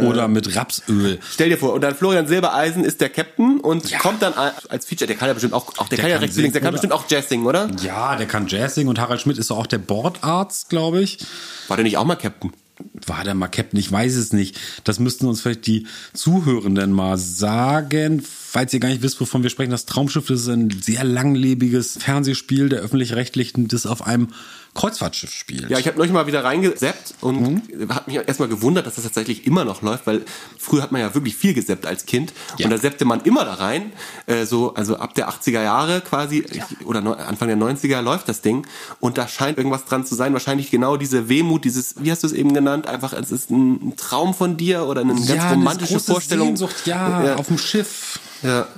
Oder 0.03 0.27
mit 0.27 0.57
Rapsöl. 0.57 1.21
Stell 1.31 1.51
dir 1.51 1.59
vor, 1.59 1.73
und 1.73 1.81
dann 1.81 1.95
Florian 1.95 2.27
Silbereisen 2.27 2.85
ist 2.85 3.01
der 3.01 3.09
Captain 3.09 3.61
und 3.61 3.89
ja. 3.89 3.99
kommt 3.99 4.23
dann 4.23 4.35
als 4.35 4.87
Feature, 4.87 5.07
der 5.07 5.17
kann 5.17 5.29
ja 5.29 5.35
bestimmt 5.35 5.55
auch, 5.55 5.67
auch 5.79 5.89
der, 5.89 5.99
der 5.99 6.11
kann 6.11 6.23
ja 6.23 6.29
singen, 6.29 6.53
der 6.53 6.61
kann 6.61 6.73
bestimmt 6.73 6.93
auch 6.93 7.05
Jazz 7.09 7.29
singen, 7.29 7.47
oder? 7.47 7.71
Ja, 7.83 8.17
der 8.17 8.27
kann 8.27 8.49
Jazz 8.49 8.75
singen 8.75 8.89
und 8.89 8.99
Harald 8.99 9.21
Schmidt 9.21 9.39
ist 9.39 9.53
auch 9.53 9.67
der 9.67 9.79
Bordarzt, 9.79 10.69
glaube 10.69 11.01
ich. 11.01 11.19
War 11.69 11.77
der 11.77 11.85
nicht 11.85 11.97
auch 11.97 12.05
mal 12.05 12.17
Captain? 12.17 12.53
War 13.07 13.25
der 13.25 13.35
mal 13.35 13.49
Captain? 13.49 13.79
Ich 13.79 13.91
weiß 13.91 14.17
es 14.17 14.33
nicht. 14.33 14.59
Das 14.85 14.99
müssten 14.99 15.27
uns 15.27 15.41
vielleicht 15.41 15.67
die 15.67 15.87
Zuhörenden 16.13 16.93
mal 16.93 17.17
sagen. 17.17 18.23
Falls 18.57 18.73
ihr 18.73 18.81
gar 18.81 18.89
nicht 18.89 19.03
wisst, 19.03 19.21
wovon 19.21 19.43
wir 19.43 19.51
sprechen, 19.51 19.71
das 19.71 19.85
Traumschiff 19.85 20.29
das 20.29 20.41
ist 20.41 20.49
ein 20.49 20.71
sehr 20.81 21.05
langlebiges 21.05 21.99
Fernsehspiel 22.01 22.71
der 22.71 22.81
öffentlich-rechtlichen, 22.81 23.69
das 23.69 23.85
auf 23.85 24.07
einem 24.07 24.29
Kreuzfahrtschiff 24.73 25.31
spielt. 25.31 25.69
Ja, 25.69 25.79
ich 25.79 25.87
habe 25.87 25.99
neulich 25.99 26.13
mal 26.13 26.27
wieder 26.27 26.45
reingeseppt 26.45 27.15
und 27.21 27.41
mhm. 27.79 27.89
hat 27.95 28.07
mich 28.07 28.17
erstmal 28.17 28.49
gewundert, 28.49 28.87
dass 28.87 28.95
das 28.95 29.05
tatsächlich 29.05 29.47
immer 29.47 29.65
noch 29.65 29.83
läuft, 29.83 30.07
weil 30.07 30.23
früher 30.59 30.83
hat 30.83 30.93
man 30.93 31.03
ja 31.03 31.15
wirklich 31.15 31.37
viel 31.37 31.55
geseppt 31.55 31.87
als 31.87 32.07
Kind 32.07 32.33
ja. 32.57 32.65
und 32.65 32.71
da 32.71 32.79
seppte 32.79 33.05
man 33.05 33.21
immer 33.23 33.45
da 33.45 33.55
rein, 33.55 33.93
äh, 34.27 34.45
so 34.45 34.75
also 34.75 34.97
ab 34.97 35.15
der 35.15 35.29
80er 35.29 35.63
Jahre 35.63 36.01
quasi 36.03 36.45
ja. 36.53 36.65
oder 36.85 37.01
no, 37.01 37.13
Anfang 37.13 37.49
der 37.49 37.59
90er 37.59 38.01
läuft 38.01 38.29
das 38.29 38.43
Ding 38.43 38.67
und 39.01 39.19
da 39.19 39.29
scheint 39.29 39.59
irgendwas 39.59 39.85
dran 39.85 40.07
zu 40.07 40.15
sein, 40.15 40.33
wahrscheinlich 40.35 40.71
genau 40.71 40.97
diese 40.97 41.29
Wehmut, 41.29 41.65
dieses 41.65 41.95
wie 41.99 42.11
hast 42.11 42.23
du 42.23 42.27
es 42.27 42.33
eben 42.33 42.55
genannt, 42.55 42.87
einfach 42.87 43.13
es 43.13 43.33
ist 43.33 43.51
ein, 43.51 43.95
Traum 43.97 44.35
von 44.35 44.57
dir 44.57 44.87
oder 44.87 45.01
eine 45.01 45.15
ganz 45.15 45.29
ja, 45.29 45.51
romantische 45.51 46.01
Vorstellung 46.01 46.49
Sehnsucht, 46.49 46.87
ja, 46.87 47.37
auf 47.37 47.49
dem 47.49 47.59
Schiff. 47.59 48.19
Ja 48.47 48.69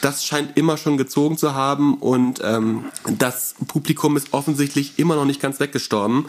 das 0.00 0.24
scheint 0.24 0.56
immer 0.56 0.76
schon 0.76 0.96
gezogen 0.96 1.36
zu 1.38 1.54
haben 1.54 1.98
und 1.98 2.40
ähm, 2.42 2.84
das 3.18 3.54
Publikum 3.66 4.16
ist 4.16 4.32
offensichtlich 4.32 4.98
immer 4.98 5.16
noch 5.16 5.24
nicht 5.24 5.40
ganz 5.40 5.60
weggestorben. 5.60 6.26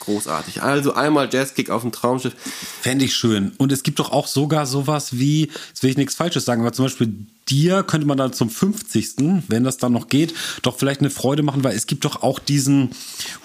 Großartig. 0.00 0.62
Also 0.62 0.94
einmal 0.94 1.28
Jazzkick 1.32 1.70
auf 1.70 1.82
dem 1.82 1.92
Traumschiff. 1.92 2.34
Fände 2.80 3.04
ich 3.04 3.14
schön. 3.14 3.52
Und 3.58 3.70
es 3.70 3.84
gibt 3.84 4.00
doch 4.00 4.10
auch 4.10 4.26
sogar 4.26 4.66
sowas 4.66 5.18
wie, 5.18 5.50
jetzt 5.68 5.82
will 5.82 5.90
ich 5.90 5.96
nichts 5.96 6.14
Falsches 6.14 6.44
sagen, 6.44 6.62
aber 6.62 6.72
zum 6.72 6.86
Beispiel 6.86 7.14
dir 7.48 7.82
könnte 7.82 8.06
man 8.06 8.18
dann 8.18 8.32
zum 8.32 8.50
50., 8.50 9.44
wenn 9.48 9.64
das 9.64 9.76
dann 9.76 9.92
noch 9.92 10.08
geht, 10.08 10.34
doch 10.62 10.78
vielleicht 10.78 11.00
eine 11.00 11.10
Freude 11.10 11.42
machen, 11.42 11.64
weil 11.64 11.76
es 11.76 11.86
gibt 11.86 12.04
doch 12.04 12.22
auch 12.22 12.38
diesen 12.38 12.90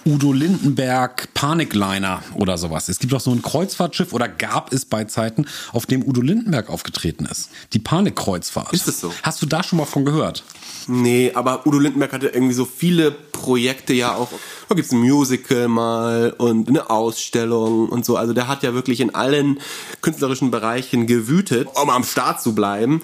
Udo 0.05 0.33
Lindenberg 0.33 1.33
Panikliner 1.33 2.23
oder 2.35 2.57
sowas. 2.57 2.89
Es 2.89 2.99
gibt 2.99 3.13
doch 3.13 3.19
so 3.19 3.31
ein 3.31 3.41
Kreuzfahrtschiff 3.41 4.13
oder 4.13 4.27
gab 4.27 4.73
es 4.73 4.85
bei 4.85 5.05
Zeiten, 5.05 5.45
auf 5.71 5.85
dem 5.85 6.07
Udo 6.07 6.21
Lindenberg 6.21 6.69
aufgetreten 6.69 7.25
ist. 7.25 7.49
Die 7.73 7.79
Panikkreuzfahrt. 7.79 8.73
Ist 8.73 8.87
es 8.87 9.01
so? 9.01 9.13
Hast 9.23 9.41
du 9.41 9.45
da 9.45 9.63
schon 9.63 9.77
mal 9.77 9.85
von 9.85 10.05
gehört? 10.05 10.43
Nee, 10.87 11.31
aber 11.33 11.65
Udo 11.67 11.79
Lindenberg 11.79 12.13
hatte 12.13 12.27
irgendwie 12.29 12.53
so 12.53 12.65
viele 12.65 13.11
Projekte 13.41 13.93
ja 13.93 14.15
auch. 14.15 14.29
Da 14.69 14.75
gibt's 14.75 14.91
ein 14.91 14.99
Musical 14.99 15.67
mal 15.67 16.33
und 16.37 16.69
eine 16.69 16.89
Ausstellung 16.89 17.89
und 17.89 18.05
so. 18.05 18.15
Also 18.15 18.33
der 18.33 18.47
hat 18.47 18.63
ja 18.63 18.73
wirklich 18.73 18.99
in 18.99 19.13
allen 19.15 19.59
künstlerischen 20.01 20.51
Bereichen 20.51 21.07
gewütet, 21.07 21.67
um 21.81 21.89
am 21.89 22.03
Start 22.03 22.41
zu 22.41 22.53
bleiben. 22.53 23.01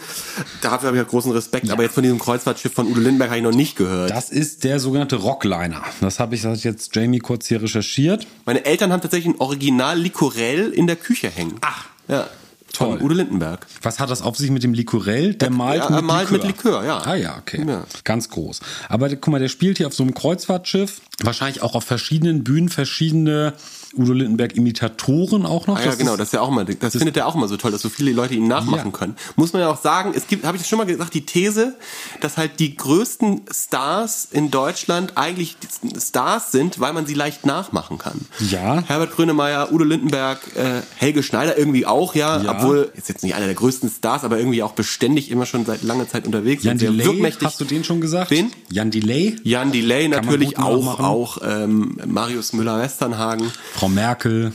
Dafür 0.62 0.88
habe 0.88 0.98
ich 0.98 1.04
ja 1.04 1.10
großen 1.10 1.32
Respekt. 1.32 1.68
Ja. 1.68 1.74
Aber 1.74 1.84
jetzt 1.84 1.96
von 1.96 2.04
diesem 2.04 2.20
Kreuzfahrtschiff 2.20 2.74
von 2.74 2.88
Udo 2.88 3.00
Lindenberg 3.00 3.30
habe 3.32 3.40
ich 3.40 3.44
noch 3.44 3.52
nicht 3.52 3.76
gehört. 3.76 4.12
Das 4.12 4.30
ist 4.30 4.64
der 4.64 4.80
sogenannte 4.80 5.18
Rockliner. 5.18 5.84
Das 6.00 6.20
habe 6.20 6.36
ich 6.36 6.44
das 6.44 6.64
jetzt 6.64 6.96
Jamie 6.96 7.20
kurz 7.20 7.48
hier 7.48 7.62
recherchiert. 7.62 8.28
Meine 8.46 8.64
Eltern 8.64 8.94
haben 8.94 9.02
tatsächlich 9.02 9.34
ein 9.34 9.42
Original 9.42 10.00
Licorell 10.00 10.70
in 10.70 10.88
der 10.88 10.96
Küche 10.96 11.30
hängen. 11.30 11.56
Ach. 11.62 11.86
Ja. 12.08 12.28
Toll. 12.74 12.98
Von 12.98 13.06
Udo 13.06 13.16
Lindenberg. 13.16 13.66
Was 13.82 14.00
hat 14.00 14.10
das 14.10 14.22
auf 14.22 14.38
sich 14.38 14.52
mit 14.52 14.64
dem 14.64 14.74
Licorell? 14.74 15.34
Der, 15.34 15.50
malt, 15.50 15.84
ja, 15.84 15.90
mit, 15.90 16.06
malt 16.06 16.30
Likör. 16.30 16.48
mit 16.48 16.58
Likör, 16.58 16.86
ja. 16.86 17.00
Ah 17.00 17.16
ja, 17.16 17.38
okay. 17.38 17.66
Ja. 17.68 17.84
Ganz 18.04 18.30
groß. 18.30 18.60
Aber 18.90 19.10
guck 19.10 19.28
mal, 19.28 19.40
der 19.40 19.48
spielt 19.50 19.78
hier 19.78 19.88
auf 19.88 19.94
so 19.94 20.04
einem 20.04 20.14
Kreuzfahrtschiff, 20.14 21.02
wahrscheinlich 21.24 21.62
auch 21.62 21.76
auf 21.76 21.84
verschiedenen 21.84 22.44
Bühnen 22.44 22.70
verschiedene 22.70 23.54
Udo 23.96 24.14
Lindenberg 24.14 24.56
Imitatoren 24.56 25.46
auch 25.46 25.68
noch. 25.68 25.78
Ah, 25.78 25.86
ja, 25.86 25.96
genau, 25.96 26.18
das 26.18 26.30
ist 26.30 26.34
ja 26.34 26.42
auch 26.42 26.50
mal, 26.50 26.66
das, 26.66 26.78
das 26.80 26.98
findet 26.98 27.18
er 27.18 27.28
auch 27.28 27.36
immer 27.36 27.48
so 27.48 27.58
toll, 27.58 27.72
dass 27.72 27.82
so 27.82 27.90
viele 27.90 28.12
Leute 28.12 28.34
ihn 28.36 28.48
nachmachen 28.48 28.92
ja. 28.92 28.98
können. 28.98 29.16
Muss 29.36 29.54
man 29.54 29.62
ja 29.62 29.70
auch 29.70 29.82
sagen, 29.82 30.14
es 30.16 30.28
gibt, 30.28 30.46
habe 30.46 30.58
ich 30.58 30.66
schon 30.68 30.78
mal 30.78 30.86
gesagt, 30.86 31.14
die 31.14 31.26
These, 31.26 31.76
dass 32.22 32.38
halt 32.38 32.60
die 32.60 32.76
größten 32.76 33.42
Stars 33.52 34.28
in 34.32 34.52
Deutschland 34.52 35.14
eigentlich 35.16 35.58
Stars 36.00 36.52
sind, 36.52 36.80
weil 36.80 36.94
man 36.94 37.06
sie 37.06 37.14
leicht 37.14 37.46
nachmachen 37.46 37.98
kann. 37.98 38.22
Ja. 38.50 38.84
Herbert 38.86 39.12
Grönemeyer, 39.12 39.72
Udo 39.72 39.84
Lindenberg, 39.84 40.40
äh, 40.56 40.82
Helge 40.96 41.24
Schneider 41.24 41.58
irgendwie 41.58 41.86
auch, 41.86 42.16
ja, 42.16 42.42
ja. 42.42 42.52
obwohl 42.52 42.92
ist 42.96 43.10
jetzt 43.10 43.24
nicht 43.24 43.36
einer 43.36 43.46
der 43.46 43.56
größten 43.56 43.90
Stars, 43.90 44.24
aber 44.24 44.38
irgendwie 44.38 44.64
auch 44.64 44.74
beständig 44.74 45.32
immer 45.32 45.46
schon 45.46 45.66
seit 45.66 45.84
langer 45.84 46.08
Zeit 46.08 46.26
unterwegs. 46.26 46.64
Jan 46.64 46.78
Delay, 46.78 47.32
hast 47.44 47.60
du 47.60 47.66
den 47.66 47.84
schon 47.84 48.02
gesagt? 48.02 48.32
Wen? 48.32 48.52
Jan 48.70 48.92
Delay? 48.92 49.36
Jan 49.44 49.72
Delay 49.72 50.08
natürlich 50.08 50.58
auch, 50.58 51.00
auch 51.00 51.38
ähm, 51.44 51.98
Marius 52.06 52.54
Müller-Westernhagen. 52.54 53.52
Frau 53.78 53.90
Merkel. 53.90 54.52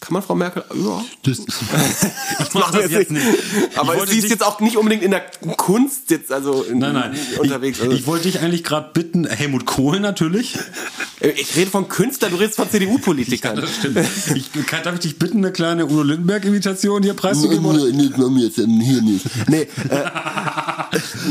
Kann 0.00 0.14
man 0.14 0.22
Frau 0.22 0.34
Merkel? 0.34 0.64
Ja. 0.74 1.04
Das, 1.24 1.38
ich 2.40 2.54
mache 2.54 2.80
das 2.80 2.90
jetzt 2.90 3.10
nicht. 3.10 3.26
Aber 3.76 4.06
sie 4.06 4.18
ist 4.18 4.30
jetzt 4.30 4.42
auch 4.42 4.58
nicht 4.60 4.78
unbedingt 4.78 5.02
in 5.02 5.10
der 5.10 5.22
Kunst 5.58 6.10
jetzt 6.10 6.32
also 6.32 6.62
in, 6.62 6.78
nein, 6.78 6.94
nein. 6.94 7.18
unterwegs. 7.38 7.78
Ich, 7.78 7.84
also. 7.84 7.94
ich 7.94 8.06
wollte 8.06 8.24
dich 8.24 8.40
eigentlich 8.40 8.64
gerade 8.64 8.90
bitten, 8.94 9.26
Helmut 9.26 9.66
Kohl 9.66 10.00
natürlich. 10.00 10.58
Ich 11.20 11.54
rede 11.54 11.70
von 11.70 11.88
Künstlern, 11.88 12.30
du 12.30 12.38
redest 12.38 12.56
von 12.56 12.70
CDU-Politikern. 12.70 13.56
Ja, 13.56 13.60
das 13.60 13.76
stimmt. 13.76 13.98
Ich, 14.34 14.50
kann, 14.66 14.82
darf 14.82 14.94
ich 14.94 15.00
dich 15.00 15.18
bitten, 15.18 15.38
eine 15.38 15.52
kleine 15.52 15.84
Udo 15.84 16.02
Lindenberg-Imitation 16.02 17.02
hier 17.02 17.12
preiszugeben? 17.12 18.38
Jetzt 18.38 18.54
hier 18.56 18.66
nicht. 19.02 19.26
Nee, 19.48 19.62
äh, 19.62 19.68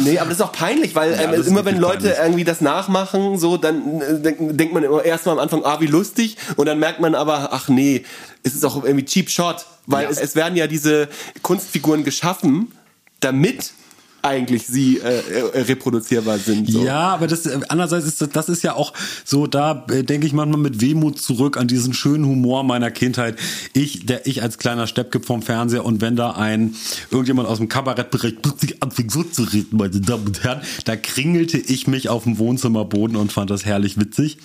nee, 0.04 0.20
aber 0.20 0.30
das 0.30 0.40
ist 0.40 0.46
auch 0.46 0.52
peinlich, 0.52 0.94
weil 0.94 1.14
Ja, 1.14 1.34
ähm, 1.34 1.44
immer 1.44 1.66
wenn 1.66 1.78
Leute 1.78 2.10
peinlich. 2.10 2.20
irgendwie 2.20 2.44
das 2.44 2.62
nachmachen, 2.62 3.40
so, 3.40 3.58
dann 3.58 4.00
äh, 4.02 4.20
denkt, 4.20 4.60
denkt 4.60 4.74
man 4.76 4.84
immer 4.84 5.04
erst 5.04 5.26
mal 5.26 5.32
am 5.32 5.40
Anfang, 5.40 5.64
ah, 5.66 5.80
wie 5.80 5.88
lustig, 5.88 6.38
und 6.56 6.68
dann 6.68 6.78
merkt 6.78 7.00
man 7.00 7.16
aber, 7.16 7.52
ach 7.52 7.68
nee, 7.68 8.06
es 8.44 8.56
ist 8.56 8.66
auch 8.66 8.84
irgendwie 8.84 9.06
cheap 9.06 9.30
shot, 9.30 9.66
weil 9.86 10.04
Ja. 10.04 10.10
es, 10.10 10.18
es 10.18 10.36
werden 10.36 10.56
ja 10.56 10.68
diese 10.68 11.08
Kunstfiguren 11.42 12.04
geschaffen, 12.04 12.72
damit 13.20 13.74
eigentlich 14.22 14.68
sie 14.68 14.98
äh, 14.98 15.20
äh, 15.54 15.62
reproduzierbar 15.62 16.40
sind. 16.40 16.70
So. 16.70 16.84
Ja, 16.84 17.08
aber 17.14 17.28
das 17.28 17.46
äh, 17.46 17.58
andererseits 17.70 18.06
ist 18.06 18.20
das, 18.22 18.30
das 18.30 18.50
ist 18.50 18.64
ja 18.64 18.74
auch 18.76 18.92
so, 19.24 19.48
da 19.48 19.86
äh, 19.90 20.04
denke 20.04 20.28
ich 20.28 20.34
manchmal 20.34 20.60
mit 20.60 20.82
Wehmut 20.82 21.22
zurück 21.22 21.56
an 21.56 21.70
diesen 21.70 21.94
schönen 21.94 22.26
Humor 22.26 22.66
meiner 22.66 22.92
Kindheit. 22.92 23.38
Ich, 23.72 24.06
der 24.06 24.28
ich 24.28 24.42
als 24.44 24.58
kleiner 24.58 24.88
Steppke 24.88 25.22
vom 25.22 25.42
Fernseher 25.42 25.86
und 25.86 26.02
wenn 26.02 26.18
da 26.18 26.32
ein 26.32 26.76
irgendjemand 27.12 27.48
aus 27.48 27.60
dem 27.60 27.70
Kabarettbereich 27.70 28.36
plötzlich 28.42 28.84
anfing 28.84 29.10
so 29.10 29.24
zu 29.24 29.44
reden, 29.44 29.78
meine 29.78 30.02
Damen 30.02 30.28
und 30.28 30.44
Herren, 30.44 30.62
da 30.84 30.98
kringelte 30.98 31.58
ich 31.58 31.88
mich 31.88 32.10
auf 32.10 32.24
dem 32.26 32.40
Wohnzimmerboden 32.40 33.16
und 33.16 33.32
fand 33.32 33.50
das 33.50 33.64
herrlich 33.64 33.98
witzig. 33.98 34.38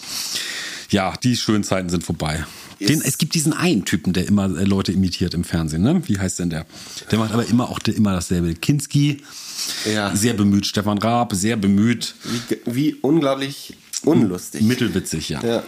Ja, 0.91 1.15
die 1.23 1.37
schönen 1.37 1.65
Zeiten 1.65 1.89
sind 1.89 2.05
vorbei. 2.05 2.45
Den, 2.81 3.01
es 3.03 3.19
gibt 3.19 3.35
diesen 3.35 3.53
einen 3.53 3.85
Typen, 3.85 4.13
der 4.13 4.27
immer 4.27 4.45
äh, 4.45 4.65
Leute 4.65 4.93
imitiert 4.93 5.33
im 5.35 5.45
Fernsehen, 5.45 5.83
ne? 5.83 6.03
Wie 6.07 6.19
heißt 6.19 6.39
denn 6.41 6.51
der? 6.51 6.67
Der 7.11 7.19
macht 7.19 7.33
aber 7.33 7.47
immer 7.47 7.69
auch 7.71 7.79
der, 7.79 7.95
immer 7.97 8.13
dasselbe. 8.13 8.55
Kinski, 8.55 9.23
Ja. 9.91 10.15
sehr 10.15 10.35
bemüht. 10.35 10.67
Stefan 10.67 10.99
Raab, 10.99 11.33
sehr 11.35 11.57
bemüht. 11.57 12.15
Wie, 12.49 12.59
wie 12.67 12.95
unglaublich 12.95 13.77
unlustig. 14.05 14.63
Mittelwitzig, 14.63 15.29
ja. 15.31 15.43
Ja. 15.43 15.63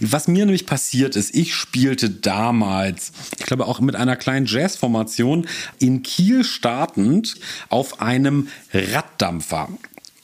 Was 0.00 0.28
mir 0.28 0.44
nämlich 0.44 0.66
passiert 0.66 1.16
ist, 1.16 1.34
ich 1.34 1.54
spielte 1.54 2.10
damals, 2.10 3.12
ich 3.38 3.46
glaube 3.46 3.66
auch 3.66 3.80
mit 3.80 3.96
einer 3.96 4.16
kleinen 4.16 4.44
Jazzformation 4.44 5.46
in 5.78 6.02
Kiel 6.02 6.44
startend 6.44 7.36
auf 7.70 8.02
einem 8.02 8.48
Raddampfer. 8.74 9.70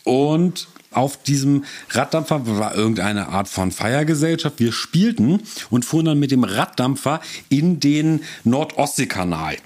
Und 0.05 0.69
auf 0.91 1.23
diesem 1.23 1.65
Raddampfer 1.91 2.47
war 2.59 2.75
irgendeine 2.75 3.29
Art 3.29 3.49
von 3.49 3.73
Feiergesellschaft. 3.73 4.59
Wir 4.59 4.73
spielten 4.73 5.41
und 5.71 5.85
fuhren 5.85 6.07
dann 6.07 6.19
mit 6.19 6.31
dem 6.31 6.45
Raddampfer 6.45 7.21
in 7.49 7.81
den 7.81 8.21
Nordostseekanal 8.45 9.57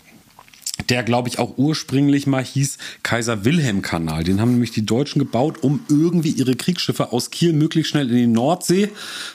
der, 0.89 1.03
glaube 1.03 1.29
ich, 1.29 1.39
auch 1.39 1.59
ursprünglich 1.59 2.27
mal 2.27 2.45
hieß 2.45 2.79
Kaiser-Wilhelm-Kanal. 3.03 4.25
Den 4.25 4.41
haben 4.41 4.53
nämlich 4.53 4.73
die 4.73 4.85
Deutschen 4.85 5.19
gebaut, 5.19 5.63
um 5.63 5.81
irgendwie 5.89 6.31
ihre 6.31 6.57
Kriegsschiffe 6.57 7.13
aus 7.13 7.31
Kiel 7.31 7.53
möglichst 7.53 7.91
schnell 7.91 8.11
in 8.11 8.17
die 8.17 8.27
Nordsee 8.27 8.91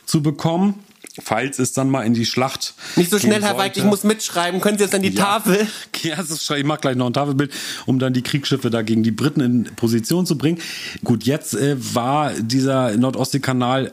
zu 0.06 0.22
bekommen. 0.22 0.76
Falls 1.22 1.60
es 1.60 1.74
dann 1.74 1.90
mal 1.90 2.04
in 2.04 2.14
die 2.14 2.26
Schlacht. 2.26 2.74
Nicht 2.96 3.10
so 3.12 3.20
schnell, 3.20 3.42
Herr 3.42 3.58
Weig, 3.58 3.76
ich 3.76 3.84
muss 3.84 4.04
mitschreiben. 4.04 4.62
Können 4.62 4.78
Sie 4.78 4.84
jetzt 4.84 4.94
an 4.96 5.02
die 5.02 5.10
Ja. 5.10 5.24
Tafel? 5.40 5.68
Ja, 6.04 6.18
ich 6.22 6.64
mache 6.64 6.80
gleich 6.80 6.96
noch 6.96 7.08
ein 7.08 7.14
Tafelbild, 7.14 7.52
um 7.88 7.98
dann 7.98 8.14
die 8.14 8.22
Kriegsschiffe 8.22 8.70
da 8.70 8.84
gegen 8.84 9.02
die 9.02 9.12
Briten 9.12 9.42
in 9.42 9.64
Position 9.76 10.28
zu 10.28 10.38
bringen. 10.38 10.60
Gut, 11.04 11.24
jetzt 11.24 11.56
äh, 11.56 11.76
war 11.96 12.34
dieser 12.34 12.96
Nordostseekanal 12.98 13.92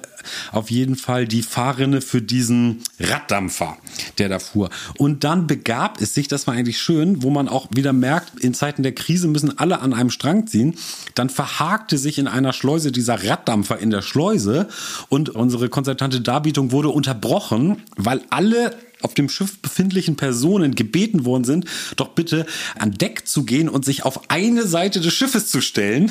auf 0.52 0.70
jeden 0.70 0.96
Fall 0.96 1.26
die 1.26 1.42
Fahrrinne 1.42 2.00
für 2.00 2.22
diesen 2.22 2.82
Raddampfer, 2.98 3.76
der 4.18 4.28
da 4.28 4.38
fuhr. 4.38 4.70
Und 4.98 5.24
dann 5.24 5.46
begab 5.46 6.00
es 6.00 6.14
sich, 6.14 6.28
das 6.28 6.46
war 6.46 6.54
eigentlich 6.54 6.80
schön, 6.80 7.22
wo 7.22 7.30
man 7.30 7.48
auch 7.48 7.68
wieder 7.74 7.92
merkt, 7.92 8.40
in 8.40 8.54
Zeiten 8.54 8.82
der 8.82 8.94
Krise 8.94 9.28
müssen 9.28 9.58
alle 9.58 9.80
an 9.80 9.92
einem 9.92 10.10
Strang 10.10 10.46
ziehen. 10.46 10.74
Dann 11.14 11.30
verhakte 11.30 11.98
sich 11.98 12.18
in 12.18 12.28
einer 12.28 12.52
Schleuse 12.52 12.92
dieser 12.92 13.24
Raddampfer 13.24 13.78
in 13.78 13.90
der 13.90 14.02
Schleuse 14.02 14.68
und 15.08 15.30
unsere 15.30 15.68
konzertante 15.68 16.20
Darbietung 16.20 16.72
wurde 16.72 16.88
unterbrochen, 16.88 17.82
weil 17.96 18.22
alle 18.30 18.76
auf 19.04 19.14
dem 19.14 19.28
Schiff 19.28 19.58
befindlichen 19.58 20.16
Personen 20.16 20.74
gebeten 20.74 21.24
worden 21.24 21.44
sind, 21.44 21.66
doch 21.96 22.08
bitte 22.08 22.46
an 22.78 22.92
Deck 22.92 23.28
zu 23.28 23.44
gehen 23.44 23.68
und 23.68 23.84
sich 23.84 24.04
auf 24.04 24.30
eine 24.30 24.66
Seite 24.66 25.00
des 25.00 25.12
Schiffes 25.12 25.48
zu 25.48 25.60
stellen, 25.60 26.10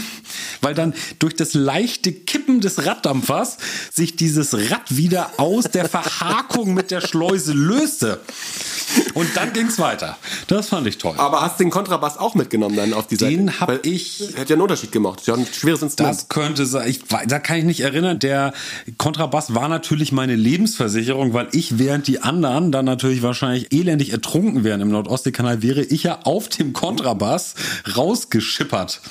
weil 0.62 0.74
dann 0.74 0.94
durch 1.20 1.36
das 1.36 1.54
leichte 1.54 2.12
Kippen 2.14 2.62
des 2.62 2.86
Raddampfers 2.86 3.58
sich 3.92 4.16
dieses 4.16 4.54
Rad 4.54 4.96
wieder 4.96 5.32
aus 5.38 5.66
der 5.66 5.90
Verhakung 5.90 6.74
mit 6.74 6.92
der 6.92 7.02
Schleuse 7.02 7.54
löste. 7.54 8.20
Und 9.16 9.28
dann 9.36 9.54
ging's 9.54 9.80
weiter. 9.80 10.18
Das 10.48 10.70
fand 10.70 10.86
ich 10.88 10.98
toll. 11.00 11.16
Aber 11.18 11.42
hast 11.42 11.60
du 11.60 11.64
den 11.64 11.72
Kontrabass 11.72 12.18
auch 12.18 12.36
mitgenommen 12.36 12.76
dann 12.76 12.94
auf 12.94 13.08
die 13.08 13.16
Seite? 13.16 13.32
Den 13.36 13.60
hab 13.60 13.70
Weil- 13.70 13.80
ich- 13.84 14.20
Hätte 14.36 14.50
ja 14.50 14.56
einen 14.56 14.62
Unterschied 14.62 14.92
gemacht. 14.92 15.22
Ist 15.22 15.28
ja 15.28 15.34
ein 15.36 15.48
schweres 15.52 15.82
Instrument. 15.82 16.16
Das 16.16 16.30
könnte 16.30 16.66
sein. 16.66 16.88
Ich, 16.90 17.02
da 17.28 17.40
kann 17.40 17.58
ich 17.58 17.64
nicht 17.64 17.80
erinnern. 17.82 18.20
Der 18.20 18.54
Kontrabass 18.98 19.54
war 19.56 19.68
natürlich 19.68 20.12
meine 20.12 20.36
Lebensversicherung, 20.36 21.34
weil 21.34 21.48
ich, 21.54 21.80
während 21.80 22.08
die 22.08 22.22
anderen 22.22 22.72
dann 22.72 22.83
natürlich 22.84 23.22
wahrscheinlich 23.24 23.72
elendig 23.74 24.12
ertrunken 24.12 24.64
wären 24.64 24.82
im 24.82 24.90
Nordostseekanal, 24.90 25.62
wäre 25.62 25.82
ich 25.82 26.04
ja 26.04 26.20
auf 26.24 26.50
dem 26.50 26.74
Kontrabass 26.74 27.56
rausgeschippert. 27.98 29.02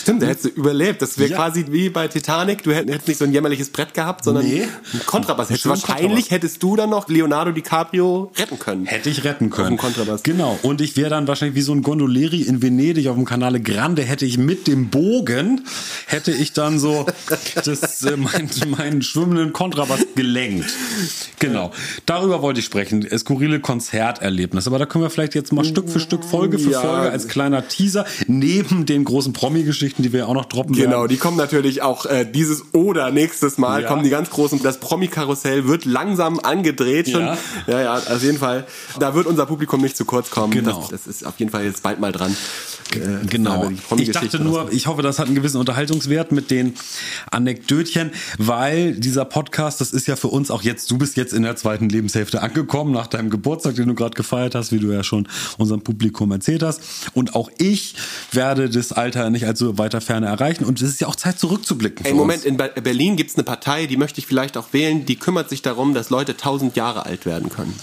Stimmt, 0.00 0.22
der 0.22 0.30
hättest 0.30 0.44
du 0.46 0.48
überlebt. 0.50 1.02
Das 1.02 1.18
wäre 1.18 1.30
Ja. 1.30 1.36
quasi 1.36 1.66
wie 1.70 1.88
bei 1.90 2.08
Titanic. 2.08 2.62
Du 2.62 2.72
hätt- 2.72 2.88
hättest 2.88 3.08
nicht 3.08 3.18
so 3.18 3.24
ein 3.24 3.32
jämmerliches 3.32 3.70
Brett 3.70 3.94
gehabt, 3.94 4.24
sondern 4.24 4.44
Nee. 4.46 4.62
ein 4.92 5.06
Kontrabass. 5.06 5.48
Hättest 5.50 5.66
wahrscheinlich 5.66 6.00
Kontrabass. 6.02 6.30
hättest 6.30 6.62
du 6.62 6.76
dann 6.76 6.90
noch 6.90 7.08
Leonardo 7.08 7.52
DiCaprio 7.52 8.32
retten 8.36 8.58
können. 8.58 8.86
Hätte 8.86 9.10
ich 9.10 9.24
retten 9.24 9.50
können. 9.50 9.70
dem 9.70 9.76
Kontrabass. 9.78 10.22
Genau. 10.22 10.58
Und 10.62 10.80
ich 10.80 10.96
wäre 10.96 11.10
dann 11.10 11.26
wahrscheinlich 11.28 11.56
wie 11.56 11.62
so 11.62 11.72
ein 11.72 11.82
Gondolieri 11.82 12.42
in 12.42 12.62
Venedig 12.62 13.08
auf 13.08 13.16
dem 13.16 13.24
Canale 13.24 13.60
Grande, 13.60 14.02
hätte 14.02 14.26
ich 14.26 14.38
mit 14.38 14.66
dem 14.66 14.88
Bogen, 14.90 15.64
hätte 16.06 16.32
ich 16.32 16.52
dann 16.52 16.78
so 16.78 17.06
das, 17.64 18.02
äh, 18.04 18.16
mein, 18.16 18.50
meinen 18.76 19.02
schwimmenden 19.02 19.52
Kontrabass 19.52 20.00
gelenkt. 20.14 20.70
Genau. 21.38 21.72
Darüber 22.06 22.42
wollte 22.42 22.60
ich 22.60 22.66
sprechen. 22.66 23.02
Skurrile 23.20 23.60
Konzerterlebnis. 23.60 24.66
Aber 24.66 24.78
da 24.78 24.86
können 24.86 25.04
wir 25.04 25.10
vielleicht 25.10 25.34
jetzt 25.34 25.52
mal 25.52 25.64
Stück 25.64 25.88
für 25.88 26.00
Stück, 26.00 26.24
Folge 26.24 26.58
für 26.58 26.70
Ja. 26.70 26.80
Folge 26.80 27.10
als 27.10 27.28
kleiner 27.28 27.68
Teaser, 27.68 28.04
neben 28.26 28.86
den 28.86 29.04
großen 29.04 29.32
Promi-Geschichten, 29.32 30.02
die 30.02 30.12
wir 30.12 30.20
ja 30.20 30.26
auch 30.26 30.34
noch 30.34 30.46
droppen 30.46 30.74
Genau, 30.74 30.98
werden. 31.02 31.08
die 31.08 31.16
kommen 31.16 31.36
natürlich 31.36 31.82
auch 31.82 32.06
äh, 32.06 32.24
dieses 32.24 32.74
oder 32.74 33.10
nächstes 33.10 33.58
Mal 33.58 33.82
Ja. 33.82 33.88
kommen 33.88 34.02
die 34.02 34.10
ganz 34.10 34.30
großen. 34.30 34.62
Das 34.62 34.78
Promi-Karussell 34.80 35.66
wird 35.68 35.84
langsam 35.84 36.40
angedreht 36.40 37.08
schon. 37.10 37.22
Ja. 37.22 37.38
ja, 37.66 37.80
ja, 37.82 37.94
auf 37.94 38.22
jeden 38.22 38.38
Fall. 38.38 38.66
Da 38.98 39.14
wird 39.14 39.26
unser 39.26 39.46
Publikum 39.46 39.80
nicht 39.80 39.96
zu 39.96 40.04
kurz 40.04 40.30
kommen. 40.30 40.52
Genau. 40.52 40.80
Das, 40.90 41.04
das 41.04 41.06
ist 41.06 41.26
auf 41.26 41.38
jeden 41.38 41.50
Fall 41.50 41.64
jetzt 41.64 41.82
bald 41.82 42.00
mal 42.00 42.12
dran. 42.12 42.34
Äh, 42.94 43.26
Genau. 43.28 43.70
Ich 43.98 44.10
dachte 44.10 44.40
nur, 44.40 44.72
ich 44.72 44.86
hoffe, 44.88 45.02
das 45.02 45.18
hat 45.18 45.26
einen 45.26 45.34
gewissen 45.36 45.58
Unterhaltungswert 45.58 46.32
mit 46.32 46.50
den 46.50 46.74
Anekdötchen, 47.30 48.10
weil 48.38 48.94
dieser 48.94 49.24
Podcast, 49.24 49.80
das 49.80 49.92
ist 49.92 50.06
ja 50.08 50.16
für 50.16 50.28
uns 50.28 50.50
auch 50.50 50.62
jetzt, 50.62 50.90
du 50.90 50.98
bist 50.98 51.16
jetzt 51.16 51.32
in 51.32 51.42
der 51.42 51.56
zweiten 51.56 51.88
Lebenshälfte 51.88 52.42
angekommen, 52.42 52.92
nach 53.00 53.06
deinem 53.06 53.30
Geburtstag, 53.30 53.74
den 53.76 53.88
du 53.88 53.94
gerade 53.94 54.14
gefeiert 54.14 54.54
hast, 54.54 54.72
wie 54.72 54.78
du 54.78 54.92
ja 54.92 55.02
schon 55.02 55.26
unserem 55.58 55.80
Publikum 55.82 56.30
erzählt 56.32 56.62
hast. 56.62 56.80
Und 57.14 57.34
auch 57.34 57.50
ich 57.58 57.94
werde 58.32 58.68
das 58.68 58.92
Alter 58.92 59.30
nicht 59.30 59.46
allzu 59.46 59.78
weiter 59.78 60.00
Ferne 60.00 60.26
erreichen. 60.26 60.64
Und 60.64 60.80
es 60.82 60.88
ist 60.90 61.00
ja 61.00 61.06
auch 61.08 61.16
Zeit 61.16 61.38
zurückzublicken. 61.38 62.04
Ey, 62.04 62.12
Moment, 62.12 62.38
uns. 62.40 62.46
in 62.46 62.56
Be- 62.56 62.72
Berlin 62.82 63.16
gibt's 63.16 63.34
eine 63.36 63.44
Partei, 63.44 63.86
die 63.86 63.96
möchte 63.96 64.20
ich 64.20 64.26
vielleicht 64.26 64.56
auch 64.56 64.72
wählen, 64.72 65.06
die 65.06 65.16
kümmert 65.16 65.48
sich 65.48 65.62
darum, 65.62 65.94
dass 65.94 66.10
Leute 66.10 66.36
tausend 66.36 66.76
Jahre 66.76 67.06
alt 67.06 67.24
werden 67.26 67.48
können. 67.48 67.74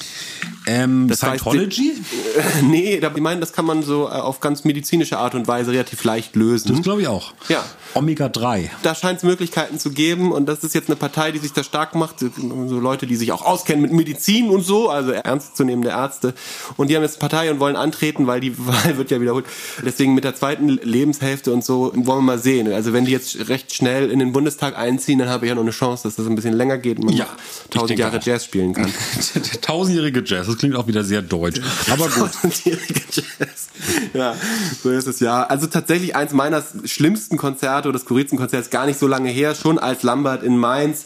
Ähm, 0.68 1.08
Das 1.08 1.24
heißt, 1.24 1.42
Scientology? 1.44 1.92
Äh, 2.38 2.62
nee, 2.64 3.00
da, 3.00 3.10
die 3.10 3.22
meinen, 3.22 3.40
das 3.40 3.54
kann 3.54 3.66
man 3.66 3.84
so 3.84 4.06
äh, 4.08 4.12
auf 4.12 4.40
ganz 4.42 4.66
medizinische 4.66 5.18
Art 5.18 5.34
und 5.34 5.48
Weise 5.48 5.72
relativ 5.72 6.04
leicht 6.04 6.36
lösen. 6.36 6.72
Das 6.74 6.82
glaube 6.82 7.02
ich 7.02 7.08
auch. 7.08 7.34
Ja. 7.50 7.64
Omega 7.94 8.28
3. 8.30 8.70
da 8.84 8.94
scheint 8.94 9.18
es 9.20 9.24
Möglichkeiten 9.24 9.80
zu 9.80 9.90
geben 9.92 10.32
und 10.32 10.46
das 10.46 10.64
ist 10.64 10.76
jetzt 10.76 10.90
eine 10.90 10.98
Partei, 10.98 11.32
die 11.32 11.40
sich 11.40 11.54
da 11.54 11.64
stark 11.64 11.96
macht, 11.96 12.20
so 12.20 12.80
Leute, 12.80 13.08
die 13.08 13.16
sich 13.16 13.32
auch 13.32 13.42
auskennen 13.44 13.82
mit 13.82 13.92
Medizin 13.94 14.50
und 14.50 14.62
so, 14.62 14.90
also 14.90 15.07
ernstzunehmende 15.14 15.90
Ärzte 15.90 16.34
und 16.78 16.90
die 16.90 16.96
haben 16.96 17.04
jetzt 17.04 17.20
Partei 17.20 17.52
und 17.52 17.60
wollen 17.60 17.76
antreten, 17.76 18.28
weil 18.28 18.40
die 18.40 18.58
Wahl 18.68 18.98
wird 18.98 19.12
ja 19.12 19.22
wiederholt. 19.22 19.46
Deswegen 19.86 20.14
mit 20.14 20.24
der 20.24 20.36
zweiten 20.36 20.70
Lebenshälfte 20.70 21.52
und 21.54 21.64
so 21.64 21.92
wollen 21.96 22.20
wir 22.20 22.22
mal 22.22 22.40
sehen. 22.40 22.72
Also 22.72 22.94
wenn 22.94 23.06
die 23.06 23.12
jetzt 23.12 23.50
recht 23.50 23.74
schnell 23.74 24.12
in 24.12 24.20
den 24.20 24.32
Bundestag 24.34 24.78
einziehen, 24.78 25.20
dann 25.20 25.30
habe 25.30 25.46
ich 25.46 25.50
ja 25.50 25.56
noch 25.56 25.62
eine 25.62 25.72
Chance, 25.72 26.04
dass 26.04 26.16
das 26.16 26.28
ein 26.28 26.36
bisschen 26.36 26.54
länger 26.54 26.78
geht 26.78 27.00
und 27.00 27.06
man 27.06 27.14
Ja, 27.16 27.28
tausend 27.70 28.00
Jahre. 28.00 28.20
Jazz 28.22 28.46
spielen 28.46 28.74
kann. 28.74 28.92
Tausendjährige 29.62 30.24
Jazz, 30.26 30.48
das 30.48 30.58
klingt 30.58 30.76
auch 30.76 30.88
wieder 30.88 31.04
sehr 31.04 31.22
deutsch. 31.22 31.62
Aber 31.92 32.08
gut. 32.10 32.32
Tausendjährige 32.32 33.02
Jazz. 33.12 33.68
Ja, 34.14 34.36
so 34.84 34.90
ist 34.90 35.08
es 35.08 35.20
ja. 35.20 35.44
Also 35.44 35.68
tatsächlich 35.68 36.16
eins 36.16 36.34
meiner 36.34 36.64
schlimmsten 36.86 37.38
Konzerte 37.38 37.90
oder 37.90 38.00
skurrilsten 38.00 38.38
Konzerte 38.38 38.64
ist 38.64 38.72
gar 38.72 38.86
nicht 38.86 39.00
so 39.00 39.08
lange 39.08 39.30
her, 39.30 39.56
schon 39.56 39.78
als 39.80 40.04
Lambert 40.04 40.44
in 40.44 40.58
Mainz. 40.58 41.06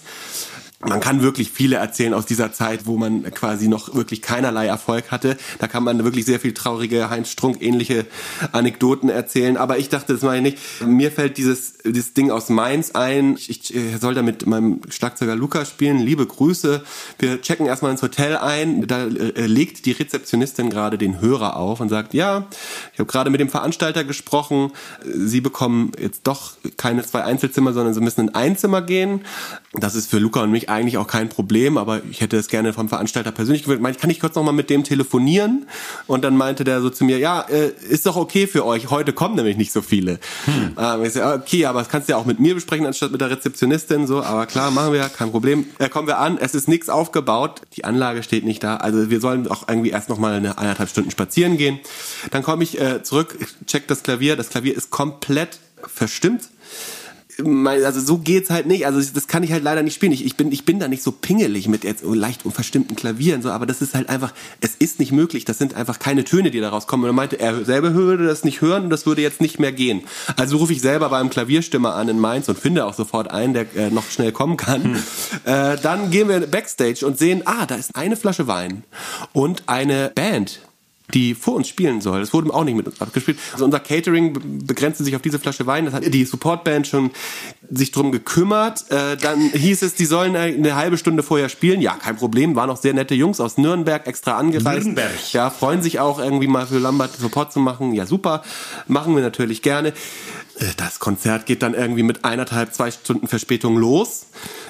Man 0.83 0.99
kann 0.99 1.21
wirklich 1.21 1.51
viele 1.51 1.75
erzählen 1.75 2.13
aus 2.13 2.25
dieser 2.25 2.51
Zeit, 2.53 2.85
wo 2.85 2.97
man 2.97 3.23
quasi 3.31 3.67
noch 3.67 3.93
wirklich 3.93 4.21
keinerlei 4.21 4.65
Erfolg 4.65 5.11
hatte. 5.11 5.37
Da 5.59 5.67
kann 5.67 5.83
man 5.83 6.03
wirklich 6.03 6.25
sehr 6.25 6.39
viel 6.39 6.53
traurige 6.53 7.09
Heinz 7.09 7.29
Strunk 7.29 7.61
ähnliche 7.61 8.05
Anekdoten 8.51 9.09
erzählen. 9.09 9.57
Aber 9.57 9.77
ich 9.77 9.89
dachte, 9.89 10.13
das 10.13 10.23
meine 10.23 10.49
ich 10.49 10.55
nicht. 10.55 10.87
Mir 10.87 11.11
fällt 11.11 11.37
dieses, 11.37 11.75
dieses 11.85 12.13
Ding 12.13 12.31
aus 12.31 12.49
Mainz 12.49 12.91
ein. 12.91 13.35
Ich, 13.35 13.75
ich 13.75 13.99
soll 13.99 14.15
da 14.15 14.23
mit 14.23 14.47
meinem 14.47 14.81
Schlagzeuger 14.89 15.35
Luca 15.35 15.65
spielen. 15.65 15.99
Liebe 15.99 16.25
Grüße. 16.25 16.83
Wir 17.19 17.41
checken 17.41 17.67
erstmal 17.67 17.91
ins 17.91 18.01
Hotel 18.01 18.37
ein. 18.37 18.87
Da 18.87 19.05
äh, 19.05 19.45
legt 19.45 19.85
die 19.85 19.91
Rezeptionistin 19.91 20.71
gerade 20.71 20.97
den 20.97 21.21
Hörer 21.21 21.57
auf 21.57 21.79
und 21.79 21.89
sagt, 21.89 22.15
ja, 22.15 22.47
ich 22.93 22.99
habe 22.99 23.11
gerade 23.11 23.29
mit 23.29 23.39
dem 23.39 23.49
Veranstalter 23.49 24.03
gesprochen. 24.03 24.71
Sie 25.05 25.41
bekommen 25.41 25.91
jetzt 25.99 26.21
doch 26.25 26.53
keine 26.77 27.03
zwei 27.03 27.23
Einzelzimmer, 27.23 27.73
sondern 27.73 27.93
Sie 27.93 28.01
müssen 28.01 28.21
in 28.21 28.35
ein 28.35 28.57
Zimmer 28.57 28.81
gehen. 28.81 29.21
Das 29.73 29.93
ist 29.95 30.09
für 30.09 30.17
Luca 30.17 30.41
und 30.41 30.51
mich 30.51 30.70
eigentlich 30.73 30.97
auch 30.97 31.07
kein 31.07 31.29
Problem, 31.29 31.77
aber 31.77 32.01
ich 32.09 32.21
hätte 32.21 32.37
es 32.37 32.47
gerne 32.47 32.73
vom 32.73 32.89
Veranstalter 32.89 33.31
persönlich 33.31 33.63
gewünscht. 33.63 33.81
Meinte, 33.81 33.99
kann 33.99 34.09
ich 34.09 34.19
kurz 34.19 34.35
noch 34.35 34.43
mal 34.43 34.51
mit 34.51 34.69
dem 34.69 34.83
telefonieren? 34.83 35.67
Und 36.07 36.23
dann 36.23 36.37
meinte 36.37 36.63
der 36.63 36.81
so 36.81 36.89
zu 36.89 37.03
mir, 37.03 37.17
ja, 37.17 37.41
äh, 37.41 37.71
ist 37.89 38.05
doch 38.05 38.15
okay 38.15 38.47
für 38.47 38.65
euch. 38.65 38.89
Heute 38.89 39.13
kommen 39.13 39.35
nämlich 39.35 39.57
nicht 39.57 39.71
so 39.71 39.81
viele. 39.81 40.19
Hm. 40.45 40.75
Ähm, 40.77 41.03
ich 41.03 41.13
so, 41.13 41.23
okay, 41.23 41.65
aber 41.65 41.79
das 41.79 41.89
kannst 41.89 42.07
du 42.07 42.13
ja 42.13 42.17
auch 42.17 42.25
mit 42.25 42.39
mir 42.39 42.55
besprechen 42.55 42.85
anstatt 42.85 43.11
mit 43.11 43.21
der 43.21 43.29
Rezeptionistin. 43.29 44.07
So, 44.07 44.23
aber 44.23 44.45
klar, 44.45 44.71
machen 44.71 44.93
wir, 44.93 45.09
kein 45.09 45.31
Problem. 45.31 45.65
Äh, 45.79 45.89
kommen 45.89 46.07
wir 46.07 46.19
an. 46.19 46.37
Es 46.37 46.55
ist 46.55 46.67
nichts 46.67 46.89
aufgebaut. 46.89 47.61
Die 47.75 47.85
Anlage 47.85 48.23
steht 48.23 48.45
nicht 48.45 48.63
da. 48.63 48.77
Also 48.77 49.09
wir 49.09 49.19
sollen 49.19 49.47
auch 49.47 49.67
irgendwie 49.67 49.89
erst 49.89 50.09
noch 50.09 50.17
mal 50.17 50.33
eine 50.33 50.57
eineinhalb 50.57 50.89
Stunden 50.89 51.11
spazieren 51.11 51.57
gehen. 51.57 51.79
Dann 52.31 52.43
komme 52.43 52.63
ich 52.63 52.79
äh, 52.79 53.03
zurück, 53.03 53.37
check 53.65 53.87
das 53.87 54.03
Klavier. 54.03 54.35
Das 54.35 54.49
Klavier 54.49 54.75
ist 54.75 54.89
komplett 54.89 55.59
verstimmt 55.87 56.49
also 57.39 57.99
so 57.99 58.17
geht's 58.17 58.49
halt 58.49 58.65
nicht. 58.65 58.85
Also 58.85 59.01
das 59.13 59.27
kann 59.27 59.43
ich 59.43 59.51
halt 59.51 59.63
leider 59.63 59.83
nicht 59.83 59.95
spielen. 59.95 60.11
Ich, 60.11 60.25
ich, 60.25 60.35
bin, 60.35 60.51
ich 60.51 60.65
bin 60.65 60.79
da 60.79 60.87
nicht 60.87 61.03
so 61.03 61.11
pingelig 61.11 61.67
mit 61.67 61.83
jetzt 61.83 62.03
so 62.03 62.13
leicht 62.13 62.45
unverstimmten 62.45 62.95
Klavieren, 62.95 63.41
so, 63.41 63.49
aber 63.49 63.65
das 63.65 63.81
ist 63.81 63.93
halt 63.93 64.09
einfach, 64.09 64.33
es 64.59 64.75
ist 64.75 64.99
nicht 64.99 65.11
möglich. 65.11 65.45
Das 65.45 65.57
sind 65.57 65.73
einfach 65.73 65.99
keine 65.99 66.23
Töne, 66.23 66.51
die 66.51 66.59
da 66.59 66.69
rauskommen. 66.69 67.03
Und 67.03 67.09
er 67.09 67.13
meinte, 67.13 67.39
er 67.39 67.65
selber 67.65 67.93
würde 67.93 68.25
das 68.25 68.43
nicht 68.43 68.61
hören 68.61 68.85
und 68.85 68.89
das 68.89 69.05
würde 69.05 69.21
jetzt 69.21 69.41
nicht 69.41 69.59
mehr 69.59 69.71
gehen. 69.71 70.01
Also 70.37 70.57
rufe 70.57 70.73
ich 70.73 70.81
selber 70.81 71.09
beim 71.09 71.29
Klavierstimmer 71.29 71.95
an 71.95 72.09
in 72.09 72.19
Mainz 72.19 72.49
und 72.49 72.57
finde 72.57 72.85
auch 72.85 72.93
sofort 72.93 73.31
einen, 73.31 73.53
der 73.53 73.75
äh, 73.75 73.89
noch 73.89 74.09
schnell 74.09 74.31
kommen 74.31 74.57
kann. 74.57 74.83
Hm. 74.83 74.95
Äh, 75.45 75.77
dann 75.81 76.11
gehen 76.11 76.29
wir 76.29 76.39
backstage 76.41 77.05
und 77.05 77.17
sehen, 77.17 77.43
ah, 77.45 77.65
da 77.65 77.75
ist 77.75 77.95
eine 77.95 78.15
Flasche 78.15 78.47
Wein 78.47 78.83
und 79.33 79.63
eine 79.67 80.11
Band 80.13 80.59
die 81.13 81.35
vor 81.35 81.55
uns 81.55 81.67
spielen 81.67 82.01
soll. 82.01 82.19
Das 82.19 82.33
wurde 82.33 82.53
auch 82.53 82.63
nicht 82.63 82.75
mit 82.75 82.87
uns 82.87 83.01
abgespielt. 83.01 83.37
Also 83.53 83.65
unser 83.65 83.79
Catering 83.79 84.65
begrenzte 84.65 85.03
sich 85.03 85.15
auf 85.15 85.21
diese 85.21 85.39
Flasche 85.39 85.67
Wein. 85.67 85.85
Das 85.85 85.93
hat 85.93 86.13
die 86.13 86.25
Supportband 86.25 86.87
schon 86.87 87.11
sich 87.69 87.91
drum 87.91 88.11
gekümmert. 88.11 88.89
Äh, 88.91 89.17
dann 89.17 89.39
hieß 89.39 89.81
es, 89.81 89.95
die 89.95 90.05
sollen 90.05 90.35
eine 90.35 90.75
halbe 90.75 90.97
Stunde 90.97 91.23
vorher 91.23 91.49
spielen. 91.49 91.81
Ja, 91.81 91.93
kein 91.93 92.17
Problem. 92.17 92.55
Waren 92.55 92.69
auch 92.69 92.77
sehr 92.77 92.93
nette 92.93 93.15
Jungs 93.15 93.39
aus 93.39 93.57
Nürnberg 93.57 94.05
extra 94.07 94.37
angereist. 94.37 94.85
Nürnberg. 94.85 95.33
Ja, 95.33 95.49
freuen 95.49 95.81
sich 95.81 95.99
auch 95.99 96.19
irgendwie 96.19 96.47
mal 96.47 96.67
für 96.67 96.79
Lambert 96.79 97.15
Support 97.15 97.53
zu 97.53 97.59
machen. 97.59 97.93
Ja, 97.93 98.05
super. 98.05 98.43
Machen 98.87 99.15
wir 99.15 99.21
natürlich 99.21 99.61
gerne. 99.61 99.93
Äh, 100.59 100.65
das 100.77 100.99
Konzert 100.99 101.45
geht 101.45 101.61
dann 101.61 101.73
irgendwie 101.73 102.03
mit 102.03 102.25
eineinhalb, 102.25 102.73
zwei 102.73 102.91
Stunden 102.91 103.27
Verspätung 103.27 103.77
los. 103.77 104.27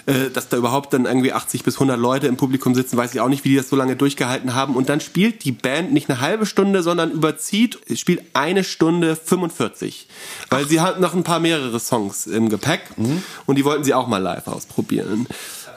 Äh, 0.07 0.31
dass 0.31 0.49
da 0.49 0.57
überhaupt 0.57 0.93
dann 0.93 1.05
irgendwie 1.05 1.31
80 1.31 1.63
bis 1.63 1.75
100 1.75 1.99
Leute 1.99 2.25
im 2.25 2.35
Publikum 2.35 2.73
sitzen, 2.73 2.97
weiß 2.97 3.13
ich 3.13 3.21
auch 3.21 3.29
nicht, 3.29 3.43
wie 3.43 3.49
die 3.49 3.55
das 3.55 3.69
so 3.69 3.75
lange 3.75 3.95
durchgehalten 3.95 4.55
haben. 4.55 4.75
Und 4.75 4.89
dann 4.89 4.99
spielt 4.99 5.43
die 5.43 5.51
Band 5.51 5.93
nicht 5.93 6.09
eine 6.09 6.19
halbe 6.19 6.47
Stunde, 6.47 6.81
sondern 6.81 7.11
überzieht, 7.11 7.79
spielt 7.95 8.23
eine 8.33 8.63
Stunde 8.63 9.15
45. 9.15 10.07
Weil 10.49 10.63
Ach. 10.65 10.69
sie 10.69 10.81
hat 10.81 10.99
noch 10.99 11.13
ein 11.13 11.23
paar 11.23 11.39
mehrere 11.39 11.79
Songs 11.79 12.25
im 12.25 12.49
Gepäck 12.49 12.81
mhm. 12.97 13.21
und 13.45 13.57
die 13.57 13.65
wollten 13.65 13.83
sie 13.83 13.93
auch 13.93 14.07
mal 14.07 14.17
live 14.17 14.47
ausprobieren 14.47 15.27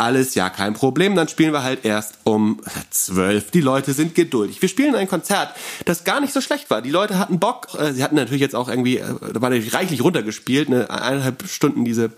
alles 0.01 0.35
ja 0.35 0.51
kein 0.51 0.75
Problem. 0.75 1.17
Dann 1.17 1.29
spielen 1.29 1.53
wir 1.53 1.63
halt 1.63 1.85
erst 1.85 2.19
um 2.25 2.61
zwölf. 2.91 3.51
Die 3.51 3.61
Leute 3.61 3.93
sind 3.93 4.15
geduldig. 4.15 4.61
Wir 4.63 4.69
spielen 4.69 4.95
ein 4.95 5.09
Konzert, 5.09 5.55
das 5.85 6.05
gar 6.05 6.21
nicht 6.21 6.33
so 6.33 6.41
schlecht 6.41 6.71
war. 6.71 6.83
Die 6.83 6.91
Leute 6.91 7.19
hatten 7.19 7.39
Bock. 7.39 7.69
Äh, 7.79 7.93
sie 7.93 8.03
hatten 8.03 8.17
natürlich 8.17 8.41
jetzt 8.41 8.55
auch 8.55 8.69
irgendwie, 8.69 8.99
äh, 8.99 9.15
da 9.33 9.41
war 9.41 9.51
natürlich 9.51 9.75
reichlich 9.75 10.03
runtergespielt, 10.03 10.69
eine 10.69 10.91
eineinhalb 10.91 11.49
Stunden 11.49 11.85
diese 11.85 12.13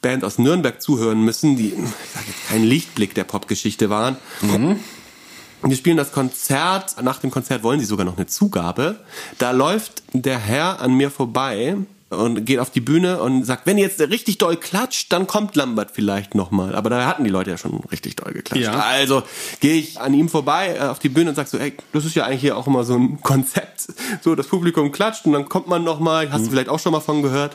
Band 0.00 0.24
aus 0.24 0.38
Nürnberg 0.38 0.80
zuhören 0.80 1.22
müssen, 1.22 1.56
die 1.56 1.74
kein 2.48 2.64
Lichtblick 2.64 3.14
der 3.14 3.24
Popgeschichte 3.24 3.90
waren. 3.90 4.16
Mhm. 4.42 4.78
Wir 5.62 5.76
spielen 5.76 5.96
das 5.96 6.12
Konzert. 6.12 7.02
Nach 7.02 7.18
dem 7.18 7.30
Konzert 7.30 7.62
wollen 7.64 7.80
sie 7.80 7.86
sogar 7.86 8.06
noch 8.06 8.16
eine 8.16 8.26
Zugabe. 8.26 9.00
Da 9.38 9.50
läuft 9.50 10.02
der 10.12 10.38
Herr 10.38 10.80
an 10.80 10.94
mir 10.94 11.10
vorbei 11.10 11.76
und 12.10 12.46
geht 12.46 12.58
auf 12.58 12.70
die 12.70 12.80
Bühne 12.80 13.20
und 13.20 13.44
sagt, 13.44 13.66
wenn 13.66 13.76
jetzt 13.76 14.00
richtig 14.00 14.38
doll 14.38 14.56
klatscht, 14.56 15.12
dann 15.12 15.26
kommt 15.26 15.56
Lambert 15.56 15.90
vielleicht 15.92 16.34
nochmal. 16.34 16.74
Aber 16.74 16.88
da 16.88 17.06
hatten 17.06 17.24
die 17.24 17.30
Leute 17.30 17.50
ja 17.50 17.58
schon 17.58 17.80
richtig 17.90 18.16
doll 18.16 18.32
geklatscht. 18.32 18.64
Ja. 18.64 18.80
Also 18.80 19.22
gehe 19.60 19.74
ich 19.74 20.00
an 20.00 20.14
ihm 20.14 20.28
vorbei 20.28 20.76
äh, 20.76 20.80
auf 20.86 20.98
die 20.98 21.10
Bühne 21.10 21.30
und 21.30 21.36
sag 21.36 21.48
so, 21.48 21.58
ey, 21.58 21.74
das 21.92 22.04
ist 22.04 22.14
ja 22.14 22.24
eigentlich 22.24 22.40
hier 22.40 22.56
auch 22.56 22.66
immer 22.66 22.84
so 22.84 22.94
ein 22.94 23.20
Konzept. 23.20 23.88
So, 24.22 24.34
das 24.34 24.46
Publikum 24.46 24.90
klatscht 24.90 25.26
und 25.26 25.32
dann 25.32 25.48
kommt 25.48 25.68
man 25.68 25.84
nochmal, 25.84 26.32
hast 26.32 26.40
mhm. 26.40 26.44
du 26.44 26.50
vielleicht 26.52 26.68
auch 26.70 26.78
schon 26.78 26.92
mal 26.92 27.00
von 27.00 27.22
gehört. 27.22 27.54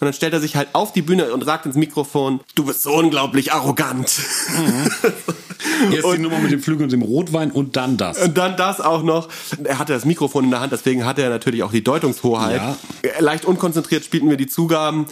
Und 0.00 0.04
dann 0.06 0.12
stellt 0.12 0.32
er 0.32 0.40
sich 0.40 0.54
halt 0.54 0.68
auf 0.74 0.92
die 0.92 1.02
Bühne 1.02 1.32
und 1.32 1.44
sagt 1.44 1.66
ins 1.66 1.76
Mikrofon, 1.76 2.40
du 2.54 2.64
bist 2.64 2.82
so 2.82 2.92
unglaublich 2.94 3.52
arrogant. 3.52 4.12
Mhm. 4.56 4.90
Erst 5.92 6.04
und, 6.04 6.16
die 6.16 6.22
Nummer 6.22 6.38
mit 6.38 6.52
dem 6.52 6.60
Flügel 6.60 6.84
und 6.84 6.92
dem 6.92 7.02
Rotwein 7.02 7.50
und 7.50 7.76
dann 7.76 7.96
das. 7.96 8.18
Und 8.18 8.36
dann 8.36 8.56
das 8.56 8.80
auch 8.80 9.02
noch. 9.02 9.28
Er 9.64 9.78
hatte 9.78 9.92
das 9.92 10.04
Mikrofon 10.04 10.44
in 10.44 10.50
der 10.50 10.60
Hand, 10.60 10.72
deswegen 10.72 11.04
hatte 11.04 11.22
er 11.22 11.30
natürlich 11.30 11.62
auch 11.62 11.72
die 11.72 11.84
Deutungshoheit. 11.84 12.56
Ja. 12.56 12.76
Leicht 13.20 13.44
unkonzentriert 13.44 14.04
spielten 14.04 14.30
wir 14.30 14.36
die 14.36 14.46
Zugaben 14.46 15.06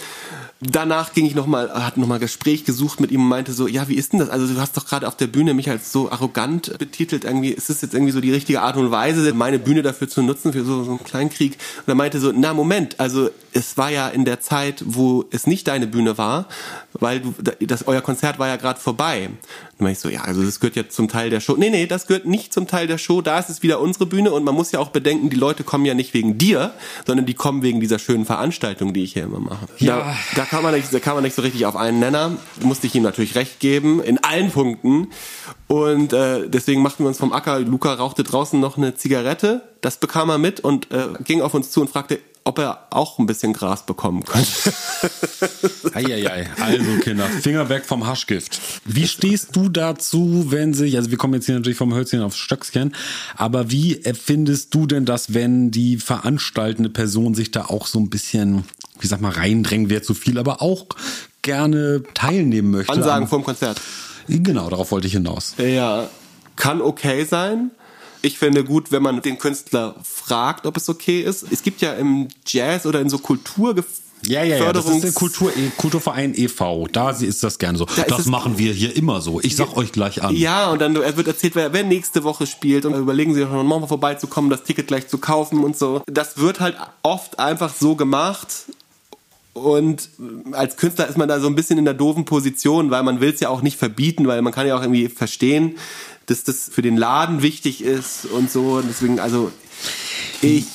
danach 0.61 1.13
ging 1.13 1.27
ich 1.27 1.35
nochmal, 1.35 1.71
hat 1.71 1.97
nochmal 1.97 2.19
Gespräch 2.19 2.65
gesucht 2.65 3.01
mit 3.01 3.11
ihm 3.11 3.23
und 3.23 3.29
meinte 3.29 3.53
so, 3.53 3.67
ja, 3.67 3.89
wie 3.89 3.95
ist 3.95 4.13
denn 4.13 4.21
das? 4.21 4.31
Also 4.31 4.47
du 4.47 4.59
hast 4.61 4.77
doch 4.77 4.87
gerade 4.87 5.07
auf 5.07 5.17
der 5.17 5.27
Bühne 5.27 5.55
mich 5.55 5.69
als 5.69 5.93
so 5.93 6.11
arrogant 6.11 6.79
betitelt. 6.79 7.25
Irgendwie 7.25 7.51
ist 7.51 7.69
das 7.69 7.83
jetzt 7.83 7.95
irgendwie 7.95 8.13
so 8.13 8.21
die 8.21 8.33
richtige 8.33 8.63
Art 8.63 8.77
und 8.77 8.91
Weise, 8.91 9.33
meine 9.35 9.59
Bühne 9.59 9.83
dafür 9.83 10.09
zu 10.09 10.23
nutzen 10.23 10.53
für 10.53 10.65
so, 10.65 10.85
so 10.85 10.91
einen 10.91 11.05
Kleinkrieg. 11.05 11.59
Und 11.79 11.89
er 11.89 11.95
meinte 11.95 12.21
so, 12.21 12.33
na 12.35 12.55
Moment, 12.55 12.99
also 12.99 13.31
es 13.57 13.79
war 13.79 13.91
ja 13.91 14.09
in 14.09 14.27
der 14.27 14.41
Zeit, 14.41 14.83
wo 14.85 15.25
es 15.31 15.47
nicht 15.47 15.67
deine 15.67 15.87
Bühne 15.87 16.19
war, 16.19 16.47
weil 16.93 17.21
du, 17.21 17.35
das, 17.67 17.87
euer 17.87 18.03
Konzert 18.03 18.39
war 18.39 18.49
ja 18.49 18.57
gerade 18.57 18.79
vorbei. 18.79 19.31
Dann 19.79 19.85
meinte 19.85 19.93
ich 19.93 19.99
so, 19.99 20.09
ja, 20.11 20.23
also 20.23 20.43
das 20.43 20.61
gehört 20.61 20.77
ja 20.77 20.89
zum 20.91 21.09
Teil 21.09 21.31
der 21.31 21.41
Show. 21.41 21.57
Nee, 21.57 21.71
nee, 21.71 21.87
das 21.87 22.07
gehört 22.07 22.27
nicht 22.27 22.53
zum 22.53 22.67
Teil 22.67 22.87
der 22.87 22.99
Show. 22.99 23.23
Da 23.23 23.39
ist 23.39 23.49
es 23.49 23.63
wieder 23.63 23.81
unsere 23.81 24.05
Bühne 24.05 24.31
und 24.33 24.45
man 24.45 24.55
muss 24.55 24.73
ja 24.73 24.79
auch 24.79 24.91
bedenken, 24.91 25.31
die 25.31 25.37
Leute 25.37 25.65
kommen 25.65 25.87
ja 25.87 25.95
nicht 25.95 26.13
wegen 26.13 26.37
dir, 26.37 26.75
sondern 27.07 27.25
die 27.25 27.33
kommen 27.33 27.63
wegen 27.63 27.81
dieser 27.81 27.99
schönen 27.99 28.27
Veranstaltung, 28.27 28.93
die 28.93 29.05
ich 29.05 29.15
hier 29.15 29.25
immer 29.25 29.41
mache. 29.41 29.67
Ja. 29.79 29.99
Da, 29.99 30.17
da 30.37 30.45
kann 30.45 30.63
man 30.63 30.75
nicht, 30.75 30.93
da 30.93 31.01
kann 31.01 31.15
man 31.15 31.25
nicht 31.25 31.35
so 31.35 31.41
richtig 31.41 31.65
auf 31.65 31.77
einen 31.77 31.99
Nenner. 31.99 32.37
Musste 32.61 32.87
ich 32.87 32.95
ihm 32.95 33.03
natürlich 33.03 33.37
recht 33.37 33.59
geben 33.59 34.03
in 34.03 34.19
allen 34.23 34.51
Punkten. 34.51 35.09
Und 35.67 36.13
äh, 36.13 36.49
deswegen 36.51 36.83
machten 36.83 37.05
wir 37.05 37.09
uns 37.09 37.19
vom 37.19 37.33
Acker. 37.33 37.61
Luca 37.61 37.95
rauchte 37.95 38.23
draußen 38.23 38.61
noch 38.61 38.77
eine 38.77 38.95
Zigarette. 38.95 39.63
Das 39.81 39.97
bekam 39.97 40.29
er 40.29 40.39
mit 40.39 40.61
und 40.61 40.91
äh, 40.91 41.09
ging 41.25 41.41
auf 41.41 41.55
uns 41.55 41.71
zu 41.71 41.81
und 41.81 41.89
fragte, 41.89 42.19
ob 42.47 42.61
er 42.61 42.87
auch 42.91 43.19
ein 43.19 43.27
bisschen 43.27 43.53
Gras 43.53 43.85
bekommen 43.85 44.25
könnte. 44.25 44.49
Eieiei. 45.95 46.49
Also 46.61 46.99
Kinder, 47.01 47.25
Finger 47.25 47.69
weg 47.69 47.85
vom 47.85 48.07
Haschgift. 48.07 48.61
Wie 48.85 49.09
stehst 49.09 49.57
du 49.57 49.69
dazu, 49.69 50.47
wenn 50.49 50.73
sich, 50.73 50.97
also 50.97 51.11
wir 51.11 51.19
kommen 51.19 51.35
jetzt 51.35 51.47
hier 51.47 51.57
natürlich 51.57 51.77
vom 51.77 51.93
Hölzchen 51.93 52.23
aufs 52.23 52.37
Stöckchen, 52.37 52.95
aber 53.37 53.73
wie 53.73 54.01
findest 54.15 54.73
du 54.75 54.87
denn 54.87 55.05
das, 55.05 55.35
wenn 55.35 55.73
die 55.73 55.97
veranstaltende 55.97 56.89
Person 56.89 57.35
sich 57.35 57.51
da 57.51 57.65
auch 57.65 57.89
so 57.89 57.99
ein 57.99 58.11
bisschen, 58.11 58.63
wie 59.01 59.09
sag 59.09 59.21
mal, 59.21 59.33
reindrängen 59.33 59.91
wäre 59.91 60.03
zu 60.03 60.15
viel, 60.15 60.39
aber 60.39 60.63
auch 60.63 60.87
gerne 61.43 62.05
teilnehmen 62.15 62.71
möchte? 62.71 62.93
Ansagen 62.93 63.27
vom 63.27 63.43
Konzert. 63.43 63.81
Genau, 64.29 64.71
darauf 64.71 64.93
wollte 64.93 65.09
ich 65.09 65.15
hinaus. 65.15 65.55
Ja, 65.59 66.09
kann 66.55 66.81
okay 66.81 67.25
sein. 67.25 67.73
Ich 68.27 68.41
finde 68.41 68.65
gut, 68.65 68.91
wenn 68.91 69.05
man 69.05 69.23
den 69.23 69.39
Künstler 69.39 69.95
fragt, 70.03 70.67
ob 70.67 70.77
es 70.77 70.89
okay 70.89 71.21
ist. 71.21 71.47
Es 71.53 71.63
gibt 71.63 71.81
ja 71.81 71.93
im 71.93 72.27
Jazz 72.45 72.85
oder 72.85 73.01
in 73.01 73.09
so 73.09 73.19
Kultur 73.19 73.77
ja, 74.27 74.43
ja, 74.43 74.57
ja, 74.57 74.73
das 74.73 74.87
ist 74.87 75.05
der 75.05 75.13
Kultur, 75.13 75.53
Kulturverein 75.77 76.33
e.V. 76.35 76.89
Da 76.91 77.11
ist 77.11 77.45
das 77.45 77.59
gerne 77.59 77.79
so. 77.79 77.85
Da 77.85 78.03
das 78.03 78.27
machen 78.27 78.59
wir 78.59 78.73
hier 78.73 78.97
immer 78.97 79.21
so. 79.21 79.41
Ich 79.41 79.55
sag 79.55 79.77
euch 79.77 79.93
gleich 79.93 80.25
an. 80.25 80.35
Ja, 80.35 80.71
und 80.71 80.81
dann 80.81 80.95
wird 80.97 81.29
erzählt, 81.29 81.55
wer, 81.55 81.73
wer 81.73 81.85
nächste 81.85 82.25
Woche 82.25 82.47
spielt 82.47 82.87
und 82.87 82.95
überlegen 82.95 83.35
sie 83.35 83.45
noch 83.45 83.63
mal 83.63 83.87
vorbeizukommen, 83.87 84.51
das 84.51 84.65
Ticket 84.65 84.89
gleich 84.89 85.07
zu 85.07 85.19
kaufen 85.19 85.63
und 85.63 85.77
so. 85.77 86.03
Das 86.07 86.39
wird 86.39 86.59
halt 86.59 86.77
oft 87.05 87.39
einfach 87.39 87.73
so 87.73 87.95
gemacht. 87.95 88.49
Und 89.53 90.09
als 90.53 90.77
Künstler 90.77 91.09
ist 91.09 91.17
man 91.17 91.29
da 91.29 91.39
so 91.39 91.47
ein 91.47 91.55
bisschen 91.55 91.79
in 91.79 91.85
der 91.85 91.95
doofen 91.95 92.25
Position, 92.25 92.91
weil 92.91 93.05
man 93.05 93.21
will 93.21 93.33
es 93.33 93.41
ja 93.41 93.51
auch 93.51 93.63
nicht 93.63 93.79
verbieten, 93.79 94.27
weil 94.27 94.43
man 94.43 94.53
kann 94.53 94.67
ja 94.67 94.77
auch 94.77 94.83
irgendwie 94.83 95.09
verstehen, 95.09 95.77
dass 96.27 96.45
das 96.45 96.69
für 96.71 96.83
den 96.83 96.97
Laden 96.97 97.43
wichtig 97.43 97.83
ist 97.83 98.27
und 98.27 98.51
so. 98.51 98.75
Und 98.75 98.89
deswegen, 98.89 99.21
also 99.21 99.53
ich 100.43 100.67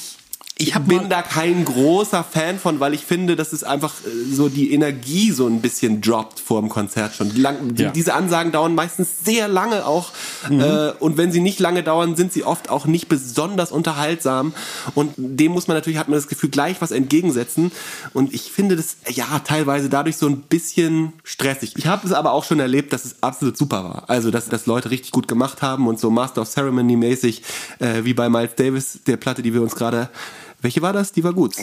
ich 0.61 0.79
bin 0.81 1.09
da 1.09 1.23
kein 1.23 1.65
großer 1.65 2.23
Fan 2.23 2.59
von, 2.59 2.79
weil 2.79 2.93
ich 2.93 3.01
finde, 3.01 3.35
dass 3.35 3.51
es 3.51 3.63
einfach 3.63 3.93
äh, 4.05 4.33
so 4.33 4.47
die 4.47 4.73
Energie 4.73 5.31
so 5.31 5.47
ein 5.47 5.59
bisschen 5.59 6.01
droppt 6.01 6.39
vor 6.39 6.61
dem 6.61 6.69
Konzert 6.69 7.15
schon. 7.15 7.35
Lang, 7.35 7.75
ja. 7.77 7.89
Diese 7.89 8.13
Ansagen 8.13 8.51
dauern 8.51 8.75
meistens 8.75 9.23
sehr 9.23 9.47
lange 9.47 9.85
auch. 9.85 10.11
Mhm. 10.49 10.59
Äh, 10.59 10.91
und 10.99 11.17
wenn 11.17 11.31
sie 11.31 11.39
nicht 11.39 11.59
lange 11.59 11.81
dauern, 11.81 12.15
sind 12.15 12.31
sie 12.31 12.43
oft 12.43 12.69
auch 12.69 12.85
nicht 12.85 13.07
besonders 13.07 13.71
unterhaltsam. 13.71 14.53
Und 14.93 15.13
dem 15.17 15.51
muss 15.51 15.67
man 15.67 15.75
natürlich, 15.75 15.97
hat 15.97 16.09
man 16.09 16.17
das 16.17 16.27
Gefühl, 16.27 16.51
gleich 16.51 16.79
was 16.79 16.91
entgegensetzen. 16.91 17.71
Und 18.13 18.33
ich 18.33 18.51
finde 18.51 18.75
das, 18.75 18.97
ja, 19.09 19.39
teilweise 19.39 19.89
dadurch 19.89 20.17
so 20.17 20.27
ein 20.27 20.41
bisschen 20.41 21.13
stressig. 21.23 21.73
Ich 21.77 21.87
habe 21.87 22.05
es 22.05 22.13
aber 22.13 22.33
auch 22.33 22.43
schon 22.43 22.59
erlebt, 22.59 22.93
dass 22.93 23.05
es 23.05 23.15
absolut 23.21 23.57
super 23.57 23.83
war. 23.83 24.03
Also, 24.07 24.29
dass 24.29 24.47
das 24.47 24.67
Leute 24.67 24.91
richtig 24.91 25.11
gut 25.11 25.27
gemacht 25.27 25.63
haben 25.63 25.87
und 25.87 25.99
so 25.99 26.11
Master 26.11 26.43
of 26.43 26.49
Ceremony 26.49 26.95
mäßig, 26.97 27.41
äh, 27.79 28.03
wie 28.03 28.13
bei 28.13 28.29
Miles 28.29 28.55
Davis, 28.55 28.99
der 29.07 29.17
Platte, 29.17 29.41
die 29.41 29.53
wir 29.53 29.61
uns 29.61 29.75
gerade 29.75 30.09
welche 30.61 30.81
war 30.81 30.93
das? 30.93 31.11
Die 31.11 31.23
war 31.23 31.33
gut. 31.33 31.55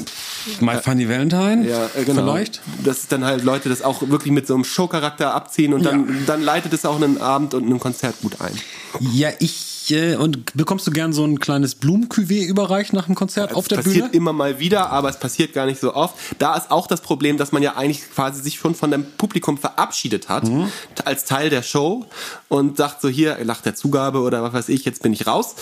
My 0.61 0.77
Funny 0.83 1.09
Valentine? 1.09 1.69
Ja, 1.69 1.87
äh, 1.95 2.05
genau. 2.05 2.23
Vielleicht? 2.23 2.61
Das 2.85 2.99
ist 2.99 3.13
dann 3.13 3.25
halt 3.25 3.45
Leute 3.45 3.69
das 3.69 3.83
auch 3.83 4.03
wirklich 4.09 4.33
mit 4.33 4.47
so 4.47 4.55
einem 4.55 4.65
Showcharakter 4.65 5.35
abziehen 5.35 5.73
und 5.73 5.85
dann, 5.85 6.09
ja. 6.09 6.15
dann 6.27 6.43
leitet 6.43 6.73
es 6.73 6.85
auch 6.85 6.97
einen 6.97 7.21
Abend 7.21 7.55
und 7.55 7.69
ein 7.69 7.79
Konzert 7.79 8.21
gut 8.21 8.41
ein. 8.41 8.59
Ja, 9.01 9.31
ich. 9.39 9.78
Äh, 9.91 10.17
und 10.17 10.53
bekommst 10.57 10.87
du 10.87 10.91
gern 10.91 11.13
so 11.13 11.25
ein 11.25 11.39
kleines 11.41 11.81
Blumencuvée 11.81 12.45
überreicht 12.47 12.93
nach 12.93 13.07
dem 13.07 13.15
Konzert 13.15 13.55
auf 13.55 13.69
der 13.69 13.77
passiert 13.77 14.07
Bühne? 14.07 14.17
immer 14.17 14.33
mal 14.33 14.59
wieder, 14.59 14.91
aber 14.91 15.09
es 15.09 15.19
passiert 15.19 15.53
gar 15.53 15.67
nicht 15.67 15.81
so 15.81 15.95
oft. 15.95 16.15
Da 16.39 16.57
ist 16.57 16.71
auch 16.71 16.87
das 16.87 17.01
Problem, 17.01 17.37
dass 17.39 17.53
man 17.53 17.63
ja 17.63 17.77
eigentlich 17.77 18.03
quasi 18.15 18.43
sich 18.43 18.57
schon 18.59 18.75
von 18.75 18.91
dem 18.91 19.05
Publikum 19.17 19.59
verabschiedet 19.59 20.29
hat 20.29 20.45
Mhm. 20.45 20.69
als 21.05 21.25
Teil 21.25 21.51
der 21.51 21.63
Show 21.63 22.07
und 22.49 22.77
sagt 22.77 23.01
so 23.01 23.09
hier 23.09 23.39
nach 23.45 23.61
der 23.61 23.75
Zugabe 23.75 24.21
oder 24.21 24.43
was 24.43 24.53
weiß 24.53 24.69
ich, 24.71 24.85
jetzt 24.85 25.03
bin 25.03 25.13
ich 25.13 25.27
raus. 25.27 25.55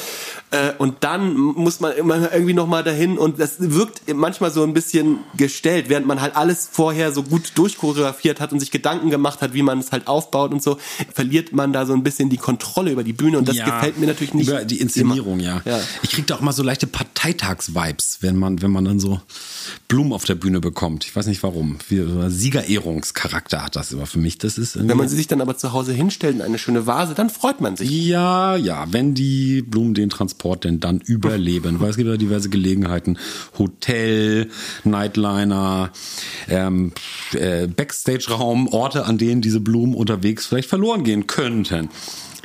Äh, 0.50 0.72
Und 0.78 1.04
dann 1.04 1.34
muss 1.36 1.80
man 1.80 1.92
immer 1.92 2.32
irgendwie 2.32 2.52
noch 2.54 2.66
mal 2.66 2.82
dahin 2.84 3.18
und 3.18 3.38
das 3.40 3.54
wirkt 3.58 4.02
manchmal 4.14 4.50
so 4.50 4.62
ein 4.62 4.72
bisschen 4.74 5.18
gestellt, 5.36 5.88
während 5.88 6.06
man 6.06 6.20
halt 6.20 6.36
alles 6.36 6.68
vorher 6.70 7.12
so 7.12 7.22
gut 7.22 7.52
durchchoreografiert 7.54 8.40
hat 8.40 8.52
und 8.52 8.60
sich 8.60 8.70
Gedanken 8.70 9.10
gemacht 9.10 9.40
hat, 9.42 9.54
wie 9.54 9.62
man 9.62 9.78
es 9.78 9.92
halt 9.92 10.06
aufbaut 10.08 10.52
und 10.52 10.62
so, 10.62 10.78
verliert 11.12 11.52
man 11.52 11.72
da 11.72 11.86
so 11.86 11.92
ein 11.92 12.02
bisschen 12.02 12.28
die 12.30 12.36
Kontrolle 12.36 12.90
über 12.90 13.04
die 13.04 13.12
Bühne 13.12 13.38
und 13.38 13.48
das 13.48 13.56
gefällt 13.56 13.98
mir 13.98 14.06
natürlich 14.06 14.15
nicht. 14.20 14.48
Über 14.48 14.64
die 14.64 14.80
Inszenierung, 14.80 15.40
ja. 15.40 15.62
ja. 15.64 15.80
Ich 16.02 16.10
krieg 16.10 16.26
da 16.26 16.36
auch 16.36 16.40
mal 16.40 16.52
so 16.52 16.62
leichte 16.62 16.86
Parteitags-Vibes, 16.86 18.18
wenn 18.20 18.36
man, 18.36 18.62
wenn 18.62 18.70
man 18.70 18.84
dann 18.84 19.00
so 19.00 19.20
Blumen 19.88 20.12
auf 20.12 20.24
der 20.24 20.34
Bühne 20.34 20.60
bekommt. 20.60 21.04
Ich 21.04 21.14
weiß 21.14 21.26
nicht 21.26 21.42
warum. 21.42 21.78
Siegerehrungscharakter 21.88 23.64
hat 23.64 23.76
das 23.76 23.92
immer 23.92 24.06
für 24.06 24.18
mich. 24.18 24.38
Das 24.38 24.58
ist 24.58 24.76
Wenn 24.76 24.96
man 24.96 25.08
sie 25.08 25.16
sich 25.16 25.26
dann 25.26 25.40
aber 25.40 25.56
zu 25.56 25.72
Hause 25.72 25.92
hinstellt 25.92 26.36
in 26.36 26.42
eine 26.42 26.58
schöne 26.58 26.86
Vase, 26.86 27.14
dann 27.14 27.30
freut 27.30 27.60
man 27.60 27.76
sich. 27.76 27.90
Ja, 27.90 28.56
ja, 28.56 28.86
wenn 28.90 29.14
die 29.14 29.62
Blumen 29.62 29.94
den 29.94 30.10
Transport 30.10 30.64
denn 30.64 30.80
dann 30.80 31.00
überleben. 31.00 31.80
Weil 31.80 31.90
es 31.90 31.96
gibt 31.96 32.08
ja 32.08 32.16
diverse 32.16 32.48
Gelegenheiten. 32.48 33.18
Hotel, 33.58 34.48
Nightliner, 34.84 35.92
ähm, 36.48 36.92
äh, 37.32 37.66
Backstage-Raum, 37.66 38.68
Orte, 38.68 39.06
an 39.06 39.18
denen 39.18 39.42
diese 39.42 39.60
Blumen 39.60 39.94
unterwegs 39.94 40.46
vielleicht 40.46 40.68
verloren 40.68 41.04
gehen 41.04 41.26
könnten. 41.26 41.88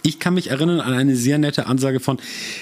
Ich 0.04 0.20
kann 0.20 0.34
mich 0.34 0.50
erinnern 0.50 0.80
an 0.80 0.94
eine 0.94 1.16
sehr 1.16 1.38
nette 1.38 1.68
Ansage 1.68 2.00
von 2.00 2.18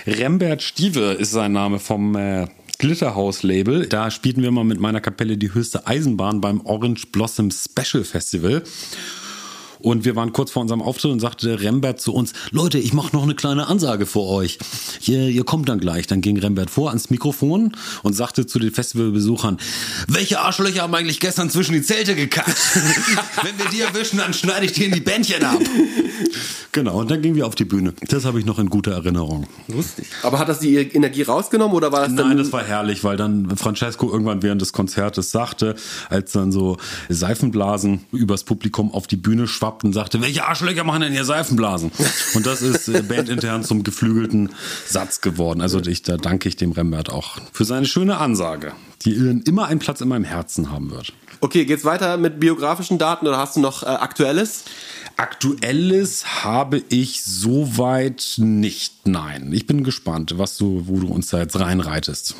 Rembert 0.06 0.62
Stieve, 0.62 1.14
ist 1.14 1.32
sein 1.32 1.54
Name 1.54 1.80
vom 1.80 2.16
äh, 2.16 2.48
Glitterhouse-Label. 2.80 3.88
Da 3.88 4.12
spielten 4.12 4.42
wir 4.44 4.52
mal 4.52 4.66
mit 4.66 4.80
meiner 4.80 5.00
Kapelle 5.00 5.38
die 5.38 5.54
höchste 5.54 5.88
Eisenbahn 5.88 6.42
beim 6.42 6.60
Orange 6.66 7.08
Blossom 7.14 7.50
Special 7.52 8.04
Festival. 8.04 8.64
Und 9.80 10.06
wir 10.06 10.16
waren 10.16 10.34
kurz 10.34 10.52
vor 10.52 10.62
unserem 10.62 10.82
Auftritt 10.82 11.12
und 11.12 11.20
sagte 11.20 11.62
Rembert 11.62 12.02
zu 12.02 12.14
uns, 12.14 12.34
Leute, 12.52 12.78
ich 12.78 12.94
mache 12.94 13.16
noch 13.16 13.24
eine 13.24 13.36
kleine 13.36 13.68
Ansage 13.68 14.06
für 14.06 14.22
euch. 14.22 14.60
Ihr, 15.02 15.30
ihr 15.30 15.44
kommt 15.44 15.70
dann 15.70 15.80
gleich. 15.80 16.08
Dann 16.08 16.22
ging 16.22 16.38
Rembert 16.38 16.70
vor 16.70 16.90
ans 16.90 17.10
Mikrofon 17.10 17.72
und 18.04 18.14
sagte 18.14 18.46
zu 18.46 18.60
den 18.60 18.72
Festivalbesuchern, 18.72 19.58
welche 20.08 20.42
Arschlöcher 20.42 20.82
haben 20.82 20.96
eigentlich 20.96 21.20
gestern 21.20 21.50
zwischen 21.50 21.74
die 21.74 21.82
Zelte 21.82 22.16
gekackt? 22.16 22.50
Wenn 23.44 23.58
wir 23.58 23.70
die 23.72 23.82
erwischen, 23.82 24.18
dann 24.18 24.34
schneide 24.34 24.66
ich 24.66 24.74
dir 24.74 24.88
in 24.88 24.94
die 24.94 25.02
Bändchen 25.02 25.44
ab. 25.44 25.60
Genau, 26.72 27.00
und 27.00 27.10
dann 27.10 27.22
gingen 27.22 27.36
wir 27.36 27.48
auf 27.48 27.56
die 27.56 27.66
Bühne. 27.66 27.94
Das 28.10 28.26
habe 28.26 28.40
ich 28.40 28.46
noch 28.46 28.60
in 28.60 28.70
guter 28.70 28.92
Erinnerung. 28.92 29.48
Lustig. 29.68 30.06
Aber 30.22 30.38
hat 30.38 30.50
das 30.50 30.60
die 30.60 30.76
Energie 30.76 31.24
rausgenommen 31.24 31.76
oder 31.76 31.92
war 31.92 32.02
das 32.02 32.12
Nein, 32.12 32.38
das 32.38 32.52
war 32.52 32.64
herrlich, 32.64 33.04
weil 33.04 33.18
dann 33.18 33.56
Francesco 33.58 34.12
irgendwann 34.12 34.44
während 34.44 34.62
des 34.62 34.72
Konzertes 34.72 35.32
sagte, 35.32 35.76
als 36.10 36.32
dann 36.34 36.52
so 36.52 36.78
Seifenblasen 37.10 38.06
übers 38.12 38.44
Publikum 38.44 38.94
auf 38.94 39.08
die 39.08 39.16
Bühne 39.16 39.48
schwappten, 39.48 39.69
sagte, 39.92 40.22
welche 40.22 40.46
Arschlöcher 40.46 40.84
machen 40.84 41.02
denn 41.02 41.14
hier 41.14 41.26
Seifenblasen? 41.26 41.92
Und 42.36 42.46
das 42.46 42.62
ist 42.62 42.88
äh, 42.88 43.02
bandintern 43.02 43.64
zum 43.64 43.84
geflügelten 43.84 44.50
Satz 44.88 45.22
geworden. 45.22 45.62
Also 45.62 45.80
ich, 45.80 46.04
da 46.04 46.18
danke 46.18 46.50
ich 46.50 46.56
dem 46.56 46.72
Rembert 46.72 47.10
auch 47.10 47.38
für 47.54 47.66
seine 47.66 47.86
schöne 47.86 48.18
Ansage, 48.18 48.74
die 49.04 49.14
immer 49.46 49.68
einen 49.68 49.80
Platz 49.80 50.02
in 50.02 50.08
meinem 50.08 50.24
Herzen 50.24 50.72
haben 50.72 50.92
wird. 50.92 51.14
Okay, 51.42 51.66
geht's 51.66 51.86
weiter 51.86 52.18
mit 52.18 52.40
biografischen 52.40 52.98
Daten 52.98 53.28
oder 53.28 53.38
hast 53.38 53.56
du 53.56 53.62
noch 53.62 53.84
äh, 53.84 53.88
aktuelles? 53.88 54.66
Aktuelles 55.16 56.44
habe 56.44 56.82
ich 56.90 57.24
soweit 57.24 58.36
nicht. 58.38 59.08
Nein, 59.08 59.52
ich 59.54 59.66
bin 59.68 59.84
gespannt, 59.84 60.38
was 60.38 60.58
du, 60.58 60.84
wo 60.88 61.00
du 61.00 61.08
uns 61.08 61.28
da 61.28 61.40
jetzt 61.40 61.60
reinreitest. 61.60 62.36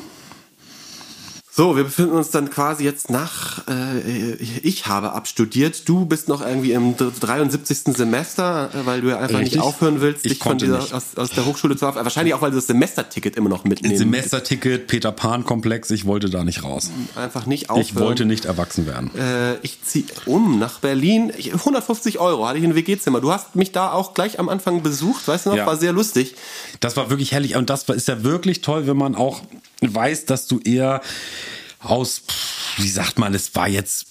So, 1.52 1.76
wir 1.76 1.82
befinden 1.82 2.12
uns 2.12 2.30
dann 2.30 2.48
quasi 2.48 2.84
jetzt 2.84 3.10
nach, 3.10 3.66
äh, 3.68 4.34
ich 4.62 4.86
habe 4.86 5.12
abstudiert, 5.12 5.88
du 5.88 6.04
bist 6.06 6.28
noch 6.28 6.46
irgendwie 6.46 6.72
im 6.72 6.94
73. 6.96 7.96
Semester, 7.96 8.70
äh, 8.72 8.86
weil 8.86 9.00
du 9.00 9.08
ja 9.08 9.18
einfach 9.18 9.40
Richtig. 9.40 9.56
nicht 9.56 9.62
aufhören 9.62 10.00
willst, 10.00 10.24
Ich 10.24 10.32
dich 10.32 10.38
von 10.38 10.50
konnte 10.52 10.66
dieser, 10.66 10.78
nicht. 10.78 10.94
aus, 10.94 11.16
aus 11.16 11.30
der 11.30 11.46
Hochschule 11.46 11.76
zu 11.76 11.86
haben. 11.88 11.96
Wahrscheinlich 11.96 12.34
auch, 12.34 12.40
weil 12.42 12.50
du 12.52 12.56
das 12.56 12.68
Semesterticket 12.68 13.36
immer 13.36 13.48
noch 13.48 13.64
mitnehmen. 13.64 13.98
Semesterticket, 13.98 14.86
Peter 14.86 15.10
Pan 15.10 15.44
Komplex, 15.44 15.90
ich 15.90 16.06
wollte 16.06 16.30
da 16.30 16.44
nicht 16.44 16.62
raus. 16.62 16.88
Einfach 17.16 17.46
nicht 17.46 17.68
aufhören. 17.68 17.84
Ich 17.84 17.96
wollte 17.96 18.24
nicht 18.26 18.44
erwachsen 18.44 18.86
werden. 18.86 19.10
Äh, 19.16 19.56
ich 19.62 19.82
ziehe 19.82 20.04
um 20.26 20.60
nach 20.60 20.78
Berlin. 20.78 21.32
Ich, 21.36 21.52
150 21.52 22.20
Euro 22.20 22.46
hatte 22.46 22.58
ich 22.58 22.64
ein 22.64 22.76
WG-Zimmer. 22.76 23.20
Du 23.20 23.32
hast 23.32 23.56
mich 23.56 23.72
da 23.72 23.90
auch 23.90 24.14
gleich 24.14 24.38
am 24.38 24.48
Anfang 24.48 24.82
besucht, 24.82 25.26
weißt 25.26 25.46
du 25.46 25.50
noch? 25.50 25.56
Ja. 25.56 25.66
War 25.66 25.76
sehr 25.76 25.92
lustig. 25.92 26.36
Das 26.78 26.96
war 26.96 27.10
wirklich 27.10 27.32
herrlich 27.32 27.56
und 27.56 27.70
das 27.70 27.82
ist 27.88 28.06
ja 28.06 28.22
wirklich 28.22 28.60
toll, 28.60 28.86
wenn 28.86 28.96
man 28.96 29.16
auch 29.16 29.42
weiß, 29.80 30.26
dass 30.26 30.46
du 30.46 30.60
eher 30.60 31.00
aus, 31.80 32.22
wie 32.76 32.88
sagt 32.88 33.18
man, 33.18 33.34
es 33.34 33.54
war 33.54 33.68
jetzt 33.68 34.06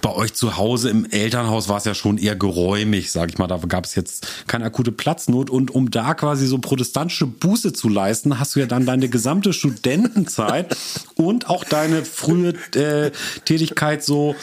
bei 0.00 0.10
euch 0.10 0.32
zu 0.34 0.56
Hause 0.56 0.90
im 0.90 1.10
Elternhaus 1.10 1.68
war 1.68 1.78
es 1.78 1.84
ja 1.84 1.94
schon 1.94 2.18
eher 2.18 2.36
geräumig, 2.36 3.10
sag 3.10 3.30
ich 3.30 3.38
mal. 3.38 3.48
Da 3.48 3.58
gab 3.66 3.84
es 3.84 3.94
jetzt 3.94 4.46
keine 4.46 4.64
akute 4.66 4.92
Platznot. 4.92 5.50
Und 5.50 5.72
um 5.72 5.90
da 5.90 6.14
quasi 6.14 6.46
so 6.46 6.58
protestantische 6.58 7.26
Buße 7.26 7.72
zu 7.72 7.88
leisten, 7.88 8.38
hast 8.38 8.54
du 8.54 8.60
ja 8.60 8.66
dann 8.66 8.86
deine 8.86 9.08
gesamte 9.08 9.52
Studentenzeit 9.52 10.76
und 11.16 11.50
auch 11.50 11.64
deine 11.64 12.04
frühe 12.04 12.54
äh, 12.76 13.10
Tätigkeit 13.44 14.04
so 14.04 14.36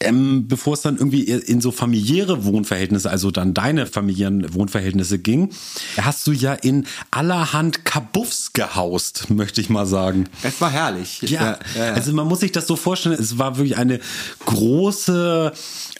ähm, 0.00 0.46
bevor 0.48 0.74
es 0.74 0.82
dann 0.82 0.96
irgendwie 0.96 1.22
in 1.22 1.60
so 1.60 1.70
familiäre 1.70 2.44
Wohnverhältnisse, 2.44 3.10
also 3.10 3.30
dann 3.30 3.54
deine 3.54 3.86
familiären 3.86 4.52
Wohnverhältnisse 4.54 5.18
ging, 5.18 5.50
hast 5.96 6.26
du 6.26 6.32
ja 6.32 6.52
in 6.52 6.86
allerhand 7.10 7.84
Kabuffs 7.84 8.52
gehaust, 8.52 9.30
möchte 9.30 9.60
ich 9.60 9.70
mal 9.70 9.86
sagen. 9.86 10.28
Es 10.42 10.60
war 10.60 10.70
herrlich. 10.70 11.22
Ja, 11.22 11.58
also 11.94 12.12
man 12.12 12.26
muss 12.26 12.40
sich 12.40 12.52
das 12.52 12.66
so 12.66 12.76
vorstellen, 12.76 13.16
es 13.18 13.38
war 13.38 13.56
wirklich 13.56 13.76
eine 13.76 14.00
große 14.44 15.52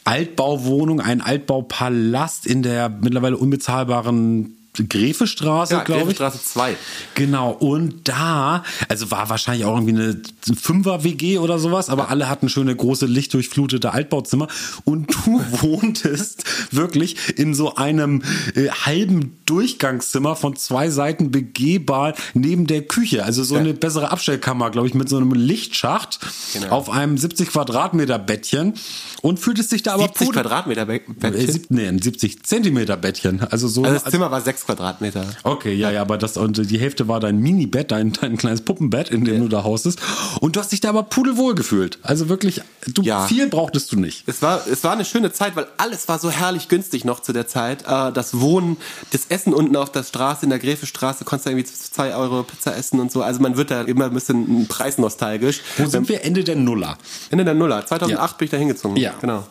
Altbauwohnung, 0.05 1.01
ein 1.01 1.21
Altbaupalast 1.21 2.47
in 2.47 2.63
der 2.63 2.89
mittlerweile 2.89 3.37
unbezahlbaren 3.37 4.56
Gräfestraße, 4.85 5.75
ja, 5.75 5.83
glaube 5.83 6.11
ich. 6.11 6.17
Straße 6.17 6.43
2. 6.43 6.77
Genau, 7.15 7.51
und 7.53 8.09
da, 8.09 8.63
also 8.89 9.11
war 9.11 9.29
wahrscheinlich 9.29 9.65
auch 9.65 9.77
irgendwie 9.77 9.95
eine 10.03 10.21
Fünfer-WG 10.61 11.39
oder 11.39 11.59
sowas, 11.59 11.89
aber 11.91 12.09
alle 12.11 12.29
hatten 12.29 12.49
schöne 12.49 12.75
große 12.75 13.07
lichtdurchflutete 13.07 13.93
Altbauzimmer 13.93 14.49
und 14.85 15.13
du 15.15 15.41
wohntest 15.63 16.45
wirklich 16.73 17.39
in 17.39 17.55
so 17.55 17.75
einem 17.77 18.23
äh, 18.55 18.69
halben 18.69 19.37
Durchgangszimmer 19.47 20.37
von 20.37 20.57
zwei 20.57 20.91
Seiten 20.91 21.31
begehbar 21.31 22.15
neben 22.35 22.67
der 22.67 22.83
Küche. 22.83 23.25
Also 23.25 23.45
so 23.45 23.55
Ja. 23.55 23.61
eine 23.61 23.75
bessere 23.75 24.11
Abstellkammer, 24.11 24.71
glaube 24.71 24.89
ich, 24.89 24.95
mit 24.95 25.09
so 25.09 25.17
einem 25.17 25.33
Lichtschacht 25.33 26.19
Genau. 26.53 26.69
auf 26.71 26.91
einem 26.91 27.17
70 27.19 27.49
Quadratmeter 27.51 28.19
Bettchen 28.19 28.75
und 29.23 29.39
fühltest 29.39 29.73
dich 29.73 29.83
da 29.83 29.95
aber 29.95 30.05
70 30.05 30.29
pudel- 30.29 30.33
Quadratmeter 30.33 30.83
äh, 30.89 31.01
Bettchen. 31.09 31.53
sieb- 31.53 31.67
nee, 31.71 31.87
ein 31.87 32.01
70 32.01 32.43
Zentimeter 32.45 32.97
Bettchen. 32.97 33.43
Also 33.43 33.69
so 33.69 33.85
Also 33.85 33.95
das 34.03 34.11
Zimmer 34.13 34.31
war 34.31 34.41
6 34.41 34.66
Quadratmeter. 34.67 35.25
Okay, 35.45 35.73
ja, 35.75 35.91
ja, 35.91 36.03
aber 36.03 36.19
das 36.19 36.37
und 36.37 36.71
die 36.71 36.79
Hälfte 36.79 37.09
war 37.09 37.21
dein 37.21 37.39
Minibett, 37.39 37.91
dein, 37.91 38.13
dein 38.13 38.37
kleines 38.37 38.61
Puppenbett, 38.63 39.11
in 39.11 39.25
dem 39.25 39.41
du 39.41 39.49
da 39.49 39.63
haustest. 39.65 39.99
Und 40.41 40.57
du 40.57 40.61
hast 40.61 40.73
dich 40.73 40.81
da 40.81 40.89
aber 40.91 41.05
pudelwohl 41.05 41.55
gefühlt. 41.55 41.99
Also 42.03 42.29
wirklich, 42.29 42.61
du 42.87 43.03
Ja. 43.03 43.27
viel 43.27 43.49
brauchtest 43.49 43.93
du 43.93 43.97
nicht. 43.99 44.25
Es 44.27 44.43
war, 44.43 44.67
es 44.67 44.85
war 44.85 44.93
eine 44.93 45.05
schöne 45.05 45.33
Zeit, 45.33 45.57
weil 45.57 45.67
alles 45.79 46.09
war 46.09 46.19
so 46.19 46.31
herrlich 46.31 46.69
günstig 46.69 47.05
noch 47.05 47.21
zu 47.21 47.33
der 47.33 47.47
Zeit. 47.47 47.85
Äh, 47.87 48.13
Das 48.13 48.41
Wohnen, 48.41 48.77
das 49.13 49.27
Essen 49.29 49.55
unten 49.55 49.77
auf 49.77 49.91
der 49.93 50.03
Straße, 50.03 50.45
in 50.45 50.51
der 50.51 50.59
Gräfestraße, 50.59 51.25
konntest 51.25 51.47
du 51.47 51.51
irgendwie 51.51 51.69
für 51.69 51.77
2 51.93 52.15
Euro 52.17 52.43
Pizza 52.43 52.77
essen 52.77 53.01
und 53.01 53.13
so. 53.13 53.23
Also 53.23 53.41
man 53.41 53.57
wird 53.57 53.71
da 53.71 53.83
immer 53.83 54.07
ein 54.07 54.15
bisschen 54.15 54.67
preisnostalgisch. 54.69 55.61
Wo 55.79 55.87
sind 55.87 56.09
wir? 56.09 56.25
Ende 56.25 56.43
der 56.45 56.57
Nuller. 56.57 56.99
Ende 57.31 57.45
der 57.45 57.55
Nuller. 57.55 57.87
2008 57.87 58.33
Ja. 58.33 58.37
bin 58.37 58.45
ich 58.47 58.51
da 58.51 58.57
hingezogen. 58.57 58.97
Ja. 58.97 59.15
Genau. 59.21 59.47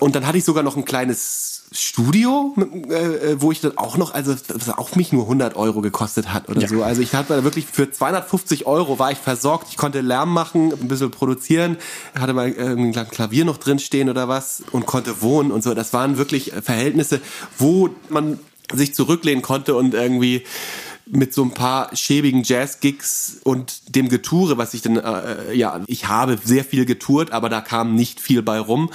Und 0.00 0.16
dann 0.16 0.26
hatte 0.26 0.38
ich 0.38 0.44
sogar 0.44 0.62
noch 0.64 0.76
ein 0.76 0.84
kleines 0.84 1.53
Studio, 1.76 2.54
äh, 2.88 2.94
äh, 3.32 3.40
wo 3.42 3.50
ich 3.50 3.60
dann 3.60 3.76
auch 3.76 3.96
noch, 3.96 4.14
also 4.14 4.32
das 4.34 4.68
auch 4.70 4.94
mich 4.94 5.12
nur 5.12 5.24
100 5.24 5.56
Euro 5.56 5.80
gekostet 5.80 6.32
hat 6.32 6.48
oder 6.48 6.60
Ja. 6.62 6.68
so. 6.68 6.82
Also 6.84 7.02
ich 7.02 7.14
hatte 7.14 7.34
da 7.34 7.42
wirklich 7.44 7.66
für 7.66 7.90
250 7.90 8.66
Euro 8.66 8.98
war 9.00 9.10
ich 9.10 9.18
versorgt. 9.18 9.66
Ich 9.70 9.76
konnte 9.76 10.00
Lärm 10.00 10.32
machen, 10.32 10.72
ein 10.72 10.88
bisschen 10.88 11.10
produzieren, 11.10 11.76
hatte 12.18 12.32
mal 12.32 12.48
äh, 12.48 12.60
ein 12.76 12.92
Klavier 12.92 13.44
noch 13.44 13.56
drin 13.56 13.80
stehen 13.80 14.08
oder 14.08 14.28
was 14.28 14.62
und 14.70 14.86
konnte 14.86 15.20
wohnen 15.20 15.50
und 15.50 15.64
so. 15.64 15.74
Das 15.74 15.92
waren 15.92 16.16
wirklich 16.16 16.52
äh, 16.52 16.62
Verhältnisse, 16.62 17.20
wo 17.58 17.90
man 18.08 18.38
sich 18.72 18.94
zurücklehnen 18.94 19.42
konnte 19.42 19.74
und 19.74 19.94
irgendwie 19.94 20.44
mit 21.06 21.34
so 21.34 21.42
ein 21.42 21.50
paar 21.50 21.94
schäbigen 21.94 22.42
Jazz-Gigs 22.44 23.40
und 23.44 23.94
dem 23.94 24.08
Getoure, 24.08 24.56
was 24.56 24.72
ich 24.72 24.80
dann, 24.80 24.96
äh, 24.96 25.52
ja, 25.52 25.80
ich 25.86 26.08
habe 26.08 26.38
sehr 26.42 26.64
viel 26.64 26.86
getourt, 26.86 27.30
aber 27.30 27.50
da 27.50 27.60
kam 27.60 27.94
nicht 27.94 28.20
viel 28.20 28.40
bei 28.42 28.58
rum. 28.58 28.90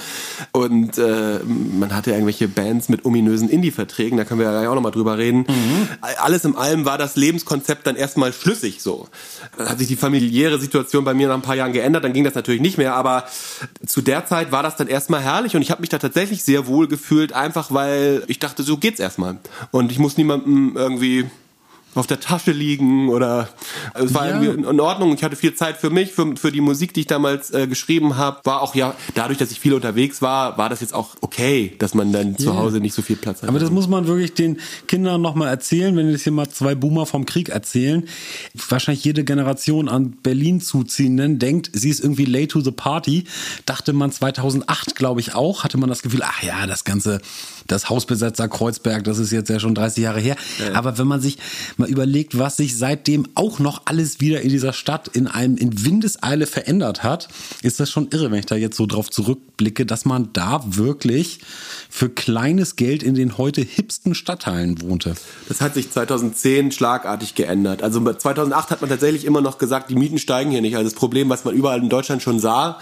Und 0.52 0.98
äh, 0.98 1.38
man 1.44 1.94
hatte 1.94 2.10
irgendwelche 2.10 2.48
Bands 2.48 2.88
mit 2.88 3.04
ominösen 3.04 3.48
Indie-Verträgen, 3.48 4.18
da 4.18 4.24
können 4.24 4.40
wir 4.40 4.46
ja 4.46 4.52
gleich 4.52 4.68
auch 4.68 4.74
nochmal 4.74 4.92
drüber 4.92 5.18
reden. 5.18 5.46
Mhm. 5.48 5.88
Alles 6.00 6.44
in 6.44 6.56
allem 6.56 6.84
war 6.84 6.98
das 6.98 7.14
Lebenskonzept 7.14 7.86
dann 7.86 7.94
erstmal 7.94 8.32
schlüssig 8.32 8.82
so. 8.82 9.08
Dann 9.56 9.68
hat 9.68 9.78
sich 9.78 9.88
die 9.88 9.96
familiäre 9.96 10.58
Situation 10.58 11.04
bei 11.04 11.14
mir 11.14 11.28
nach 11.28 11.36
ein 11.36 11.42
paar 11.42 11.56
Jahren 11.56 11.72
geändert, 11.72 12.02
dann 12.02 12.12
ging 12.12 12.24
das 12.24 12.34
natürlich 12.34 12.60
nicht 12.60 12.76
mehr, 12.76 12.94
aber 12.94 13.24
zu 13.86 14.00
der 14.00 14.26
Zeit 14.26 14.50
war 14.50 14.64
das 14.64 14.76
dann 14.76 14.88
erstmal 14.88 15.22
herrlich 15.22 15.54
und 15.54 15.62
ich 15.62 15.70
habe 15.70 15.80
mich 15.80 15.90
da 15.90 15.98
tatsächlich 15.98 16.42
sehr 16.42 16.66
wohl 16.66 16.88
gefühlt, 16.88 17.32
einfach 17.32 17.72
weil 17.72 18.24
ich 18.26 18.40
dachte, 18.40 18.64
so 18.64 18.78
geht's 18.78 18.98
erstmal. 18.98 19.38
Und 19.70 19.92
ich 19.92 20.00
muss 20.00 20.16
niemandem 20.16 20.72
irgendwie 20.76 21.30
auf 21.94 22.06
der 22.06 22.20
Tasche 22.20 22.52
liegen 22.52 23.08
oder 23.08 23.48
es 23.94 24.14
war 24.14 24.28
ja. 24.28 24.40
irgendwie 24.40 24.68
in 24.68 24.80
Ordnung. 24.80 25.12
Ich 25.14 25.24
hatte 25.24 25.34
viel 25.34 25.54
Zeit 25.54 25.76
für 25.76 25.90
mich, 25.90 26.12
für, 26.12 26.36
für 26.36 26.52
die 26.52 26.60
Musik, 26.60 26.94
die 26.94 27.00
ich 27.00 27.06
damals 27.06 27.50
äh, 27.50 27.66
geschrieben 27.66 28.16
habe. 28.16 28.40
War 28.44 28.62
auch 28.62 28.74
ja, 28.74 28.94
dadurch, 29.14 29.38
dass 29.38 29.50
ich 29.50 29.58
viel 29.58 29.74
unterwegs 29.74 30.22
war, 30.22 30.56
war 30.56 30.68
das 30.68 30.80
jetzt 30.80 30.94
auch 30.94 31.16
okay, 31.20 31.74
dass 31.78 31.94
man 31.94 32.12
dann 32.12 32.28
yeah. 32.28 32.38
zu 32.38 32.56
Hause 32.56 32.78
nicht 32.78 32.94
so 32.94 33.02
viel 33.02 33.16
Platz 33.16 33.42
hat. 33.42 33.48
Aber 33.48 33.58
das 33.58 33.70
muss 33.70 33.88
man 33.88 34.06
wirklich 34.06 34.34
den 34.34 34.58
Kindern 34.86 35.20
nochmal 35.20 35.48
erzählen, 35.48 35.96
wenn 35.96 36.10
jetzt 36.10 36.22
hier 36.22 36.32
mal 36.32 36.48
zwei 36.48 36.76
Boomer 36.76 37.06
vom 37.06 37.26
Krieg 37.26 37.48
erzählen. 37.48 38.06
Wahrscheinlich 38.68 39.04
jede 39.04 39.24
Generation 39.24 39.88
an 39.88 40.12
Berlin 40.22 40.60
zuziehenden 40.60 41.40
denkt, 41.40 41.70
sie 41.72 41.90
ist 41.90 42.00
irgendwie 42.00 42.24
late 42.24 42.48
to 42.48 42.60
the 42.60 42.70
party. 42.70 43.24
Dachte 43.66 43.92
man 43.92 44.12
2008, 44.12 44.94
glaube 44.94 45.20
ich 45.20 45.34
auch, 45.34 45.64
hatte 45.64 45.76
man 45.76 45.88
das 45.88 46.02
Gefühl, 46.02 46.22
ach 46.22 46.42
ja, 46.42 46.68
das 46.68 46.84
ganze, 46.84 47.20
das 47.66 47.90
Hausbesetzer 47.90 48.48
Kreuzberg, 48.48 49.02
das 49.02 49.18
ist 49.18 49.32
jetzt 49.32 49.50
ja 49.50 49.58
schon 49.58 49.74
30 49.74 50.04
Jahre 50.04 50.20
her. 50.20 50.36
Ja. 50.58 50.74
Aber 50.74 50.96
wenn 50.96 51.08
man 51.08 51.20
sich 51.20 51.38
mal 51.80 51.88
überlegt, 51.88 52.38
was 52.38 52.56
sich 52.56 52.76
seitdem 52.78 53.26
auch 53.34 53.58
noch 53.58 53.82
alles 53.86 54.20
wieder 54.20 54.40
in 54.42 54.50
dieser 54.50 54.72
Stadt 54.72 55.08
in 55.08 55.26
einem 55.26 55.56
in 55.56 55.84
Windeseile 55.84 56.46
verändert 56.46 57.02
hat, 57.02 57.28
ist 57.62 57.80
das 57.80 57.90
schon 57.90 58.08
irre, 58.10 58.30
wenn 58.30 58.38
ich 58.38 58.46
da 58.46 58.54
jetzt 58.54 58.76
so 58.76 58.86
drauf 58.86 59.10
zurückblicke, 59.10 59.84
dass 59.84 60.04
man 60.04 60.30
da 60.32 60.62
wirklich 60.64 61.40
für 61.88 62.08
kleines 62.08 62.76
Geld 62.76 63.02
in 63.02 63.14
den 63.14 63.36
heute 63.36 63.62
hipsten 63.62 64.14
Stadtteilen 64.14 64.80
wohnte. 64.82 65.14
Das 65.48 65.60
hat 65.60 65.74
sich 65.74 65.90
2010 65.90 66.70
schlagartig 66.70 67.34
geändert. 67.34 67.82
Also 67.82 68.00
2008 68.00 68.70
hat 68.70 68.80
man 68.80 68.90
tatsächlich 68.90 69.24
immer 69.24 69.40
noch 69.40 69.58
gesagt, 69.58 69.90
die 69.90 69.96
Mieten 69.96 70.18
steigen 70.18 70.50
hier 70.50 70.60
nicht. 70.60 70.76
Also 70.76 70.88
das 70.88 70.94
Problem, 70.98 71.28
was 71.28 71.44
man 71.44 71.54
überall 71.54 71.80
in 71.80 71.88
Deutschland 71.88 72.22
schon 72.22 72.38
sah 72.38 72.78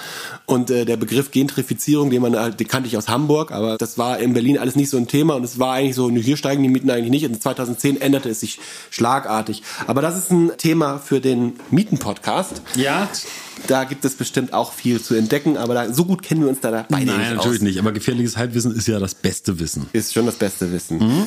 und 0.46 0.70
äh, 0.70 0.84
der 0.84 0.96
Begriff 0.96 1.30
Gentrifizierung, 1.30 2.10
den 2.10 2.20
man 2.20 2.36
halt, 2.36 2.60
den 2.60 2.68
kannte 2.68 2.88
ich 2.88 2.96
aus 2.96 3.08
Hamburg, 3.08 3.52
aber 3.52 3.78
das 3.78 3.96
war 3.96 4.18
in 4.18 4.34
Berlin 4.34 4.58
alles 4.58 4.76
nicht 4.76 4.90
so 4.90 4.96
ein 4.96 5.06
Thema 5.06 5.34
und 5.36 5.44
es 5.44 5.58
war 5.58 5.74
eigentlich 5.74 5.96
so, 5.96 6.10
hier 6.10 6.36
steigen 6.36 6.62
die 6.62 6.68
Mieten 6.68 6.90
eigentlich 6.90 7.10
nicht. 7.10 7.26
Und 7.26 7.40
2010 7.40 8.00
änderte 8.00 8.28
es 8.28 8.40
sich 8.40 8.58
schlagartig. 8.90 9.62
Aber 9.86 10.02
das 10.02 10.16
ist 10.16 10.30
ein 10.30 10.52
Thema 10.58 10.98
für 10.98 11.20
den 11.20 11.54
Mieten-Podcast. 11.70 12.62
Ja. 12.74 13.08
Da 13.66 13.84
gibt 13.84 14.04
es 14.04 14.14
bestimmt 14.14 14.52
auch 14.52 14.72
viel 14.72 15.02
zu 15.02 15.14
entdecken, 15.14 15.56
aber 15.56 15.74
da, 15.74 15.92
so 15.92 16.04
gut 16.04 16.22
kennen 16.22 16.42
wir 16.42 16.48
uns 16.48 16.60
da 16.60 16.70
beide 16.88 17.06
Nein, 17.06 17.18
nicht 17.18 17.34
natürlich 17.34 17.58
aus. 17.58 17.62
nicht. 17.62 17.78
Aber 17.78 17.92
gefährliches 17.92 18.36
Halbwissen 18.36 18.74
ist 18.74 18.86
ja 18.86 19.00
das 19.00 19.14
beste 19.14 19.58
Wissen. 19.58 19.86
Ist 19.92 20.14
schon 20.14 20.26
das 20.26 20.36
beste 20.36 20.70
Wissen. 20.72 20.98
Mhm. 20.98 21.26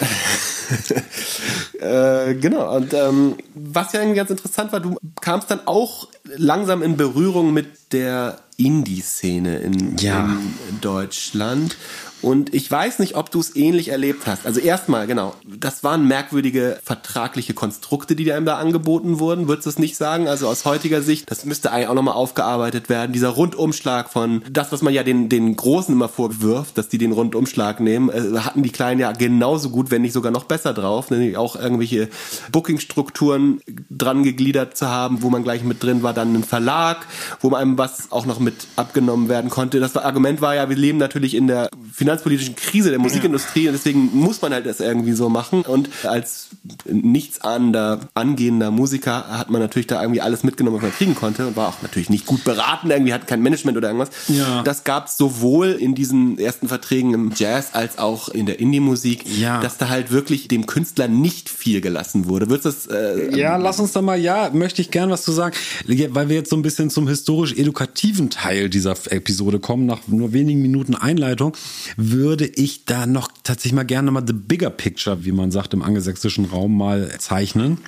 äh, 1.84 2.34
genau, 2.34 2.74
und 2.76 2.94
ähm, 2.94 3.34
was 3.54 3.92
ja 3.92 4.00
irgendwie 4.00 4.16
ganz 4.16 4.30
interessant 4.30 4.72
war, 4.72 4.80
du 4.80 4.96
kamst 5.20 5.50
dann 5.50 5.60
auch 5.66 6.08
langsam 6.36 6.82
in 6.82 6.96
Berührung 6.96 7.52
mit 7.52 7.92
der 7.92 8.38
Indie-Szene 8.56 9.58
in, 9.58 9.96
ja. 9.98 10.24
in 10.70 10.80
Deutschland 10.80 11.76
und 12.24 12.54
ich 12.54 12.70
weiß 12.70 13.00
nicht, 13.00 13.16
ob 13.16 13.30
du 13.30 13.38
es 13.38 13.54
ähnlich 13.54 13.88
erlebt 13.88 14.26
hast. 14.26 14.46
Also 14.46 14.58
erstmal, 14.58 15.06
genau, 15.06 15.34
das 15.46 15.84
waren 15.84 16.08
merkwürdige 16.08 16.78
vertragliche 16.82 17.52
Konstrukte, 17.52 18.16
die 18.16 18.32
einem 18.32 18.46
da 18.46 18.56
angeboten 18.56 19.18
wurden. 19.18 19.46
Würdest 19.46 19.66
du 19.66 19.70
es 19.70 19.78
nicht 19.78 19.96
sagen? 19.96 20.26
Also 20.26 20.48
aus 20.48 20.64
heutiger 20.64 21.02
Sicht, 21.02 21.30
das 21.30 21.44
müsste 21.44 21.70
eigentlich 21.70 21.88
auch 21.88 21.94
nochmal 21.94 22.14
aufgearbeitet 22.14 22.88
werden. 22.88 23.12
Dieser 23.12 23.28
Rundumschlag 23.28 24.08
von 24.08 24.42
das, 24.50 24.72
was 24.72 24.80
man 24.80 24.94
ja 24.94 25.02
den, 25.02 25.28
den 25.28 25.54
Großen 25.54 25.94
immer 25.94 26.08
vorwirft, 26.08 26.78
dass 26.78 26.88
die 26.88 26.96
den 26.96 27.12
Rundumschlag 27.12 27.80
nehmen, 27.80 28.08
äh, 28.08 28.38
hatten 28.38 28.62
die 28.62 28.72
Kleinen 28.72 29.00
ja 29.00 29.12
genauso 29.12 29.68
gut, 29.68 29.90
wenn 29.90 30.00
nicht 30.00 30.14
sogar 30.14 30.32
noch 30.32 30.44
besser 30.44 30.72
drauf. 30.72 31.10
Nämlich 31.10 31.36
auch 31.36 31.56
irgendwelche 31.74 32.08
Bookingstrukturen 32.50 33.60
dran 33.90 34.22
gegliedert 34.22 34.76
zu 34.76 34.88
haben, 34.88 35.22
wo 35.22 35.30
man 35.30 35.44
gleich 35.44 35.62
mit 35.62 35.82
drin 35.82 36.02
war, 36.02 36.14
dann 36.14 36.34
ein 36.34 36.44
Verlag, 36.44 37.06
wo 37.40 37.54
einem 37.54 37.78
was 37.78 38.10
auch 38.10 38.26
noch 38.26 38.40
mit 38.40 38.66
abgenommen 38.76 39.28
werden 39.28 39.50
konnte. 39.50 39.78
Das 39.80 39.96
Argument 39.96 40.40
war 40.40 40.54
ja, 40.54 40.68
wir 40.68 40.76
leben 40.76 40.98
natürlich 40.98 41.34
in 41.34 41.46
der 41.46 41.68
Finanz 41.92 42.14
finanzpolitischen 42.14 42.56
Krise 42.56 42.90
der 42.90 42.98
Musikindustrie 42.98 43.66
und 43.68 43.74
deswegen 43.74 44.10
muss 44.14 44.40
man 44.40 44.52
halt 44.52 44.66
das 44.66 44.80
irgendwie 44.80 45.12
so 45.12 45.28
machen. 45.28 45.62
Und 45.62 45.88
als 46.04 46.48
nichtsahnender, 46.84 48.00
angehender 48.14 48.70
Musiker 48.70 49.26
hat 49.28 49.50
man 49.50 49.60
natürlich 49.60 49.86
da 49.86 50.00
irgendwie 50.00 50.20
alles 50.20 50.44
mitgenommen, 50.44 50.76
was 50.76 50.82
man 50.82 50.92
kriegen 50.92 51.14
konnte 51.14 51.46
und 51.46 51.56
war 51.56 51.68
auch 51.68 51.82
natürlich 51.82 52.10
nicht 52.10 52.26
gut 52.26 52.44
beraten, 52.44 52.90
irgendwie 52.90 53.12
hat 53.12 53.26
kein 53.26 53.42
Management 53.42 53.76
oder 53.76 53.88
irgendwas. 53.88 54.10
Ja. 54.28 54.62
Das 54.62 54.84
gab 54.84 55.06
es 55.06 55.16
sowohl 55.16 55.72
in 55.72 55.94
diesen 55.94 56.38
ersten 56.38 56.68
Verträgen 56.68 57.14
im 57.14 57.32
Jazz 57.34 57.70
als 57.72 57.98
auch 57.98 58.28
in 58.28 58.46
der 58.46 58.60
Indie-Musik, 58.60 59.24
ja. 59.38 59.60
dass 59.60 59.76
da 59.76 59.88
halt 59.88 60.10
wirklich 60.10 60.48
dem 60.48 60.66
Künstler 60.66 61.08
nicht 61.08 61.48
viel 61.48 61.63
gelassen 61.64 62.26
wurde. 62.26 62.48
Würdest 62.48 62.86
das? 62.86 62.86
Äh, 62.86 63.36
ja, 63.38 63.56
lass 63.56 63.80
uns 63.80 63.92
da 63.92 64.02
mal, 64.02 64.18
ja, 64.18 64.50
möchte 64.52 64.82
ich 64.82 64.90
gern 64.90 65.10
was 65.10 65.22
zu 65.22 65.32
sagen, 65.32 65.54
weil 65.86 66.28
wir 66.28 66.36
jetzt 66.36 66.50
so 66.50 66.56
ein 66.56 66.62
bisschen 66.62 66.90
zum 66.90 67.08
historisch-edukativen 67.08 68.30
Teil 68.30 68.68
dieser 68.68 68.94
Episode 69.10 69.58
kommen, 69.58 69.86
nach 69.86 70.06
nur 70.06 70.32
wenigen 70.32 70.62
Minuten 70.62 70.94
Einleitung 70.94 71.56
würde 71.96 72.46
ich 72.46 72.84
da 72.84 73.06
noch 73.06 73.28
tatsächlich 73.42 73.74
mal 73.74 73.84
gerne 73.84 74.10
mal 74.10 74.24
the 74.26 74.32
bigger 74.32 74.70
picture, 74.70 75.24
wie 75.24 75.32
man 75.32 75.50
sagt 75.50 75.74
im 75.74 75.82
angelsächsischen 75.82 76.46
Raum, 76.46 76.76
mal 76.76 77.10
zeichnen 77.18 77.78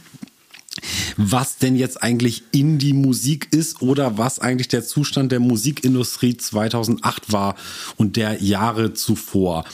was 1.17 1.59
denn 1.59 1.77
jetzt 1.77 2.03
eigentlich 2.03 2.43
Indie-Musik 2.53 3.49
ist 3.53 3.83
oder 3.83 4.19
was 4.19 4.39
eigentlich 4.39 4.69
der 4.69 4.85
Zustand 4.85 5.33
der 5.33 5.41
Musikindustrie 5.41 6.37
2008 6.37 7.33
war 7.33 7.57
und 7.97 8.17
der 8.17 8.43
Jahre 8.43 8.93
zuvor. 8.93 9.65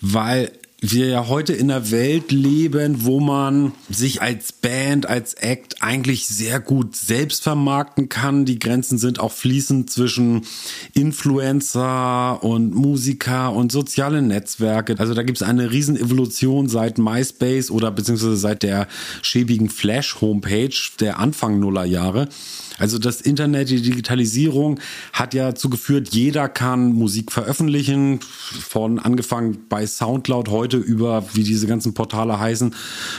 Weil 0.00 0.52
wir 0.92 1.06
ja 1.06 1.28
heute 1.28 1.52
in 1.52 1.70
einer 1.70 1.90
Welt 1.90 2.30
leben, 2.30 3.04
wo 3.04 3.20
man 3.20 3.72
sich 3.88 4.20
als 4.20 4.52
Band, 4.52 5.06
als 5.06 5.34
Act 5.34 5.82
eigentlich 5.82 6.26
sehr 6.26 6.60
gut 6.60 6.96
selbst 6.96 7.42
vermarkten 7.42 8.08
kann. 8.08 8.44
Die 8.44 8.58
Grenzen 8.58 8.98
sind 8.98 9.20
auch 9.20 9.32
fließend 9.32 9.90
zwischen 9.90 10.42
Influencer 10.92 12.42
und 12.42 12.74
Musiker 12.74 13.52
und 13.52 13.72
soziale 13.72 14.20
Netzwerke. 14.20 14.96
Also 14.98 15.14
da 15.14 15.22
gibt 15.22 15.38
es 15.38 15.46
eine 15.46 15.70
riesen 15.70 15.96
Evolution 15.96 16.68
seit 16.68 16.98
MySpace 16.98 17.70
oder 17.70 17.90
beziehungsweise 17.90 18.36
seit 18.36 18.62
der 18.62 18.88
schäbigen 19.22 19.70
Flash-Homepage 19.70 20.74
der 21.00 21.18
Anfang 21.18 21.60
Nullerjahre. 21.60 22.28
Also 22.78 22.98
das 22.98 23.20
Internet, 23.20 23.70
die 23.70 23.82
Digitalisierung 23.82 24.80
hat 25.12 25.32
ja 25.32 25.50
dazu 25.50 25.70
geführt, 25.70 26.08
jeder 26.10 26.48
kann 26.48 26.92
Musik 26.92 27.30
veröffentlichen, 27.30 28.18
von 28.20 28.98
angefangen 28.98 29.66
bei 29.68 29.86
Soundcloud 29.86 30.48
heute 30.48 30.78
über, 30.78 31.24
wie 31.34 31.44
diese 31.44 31.68
ganzen 31.68 31.94
Portale 31.94 32.40
heißen, 32.40 32.74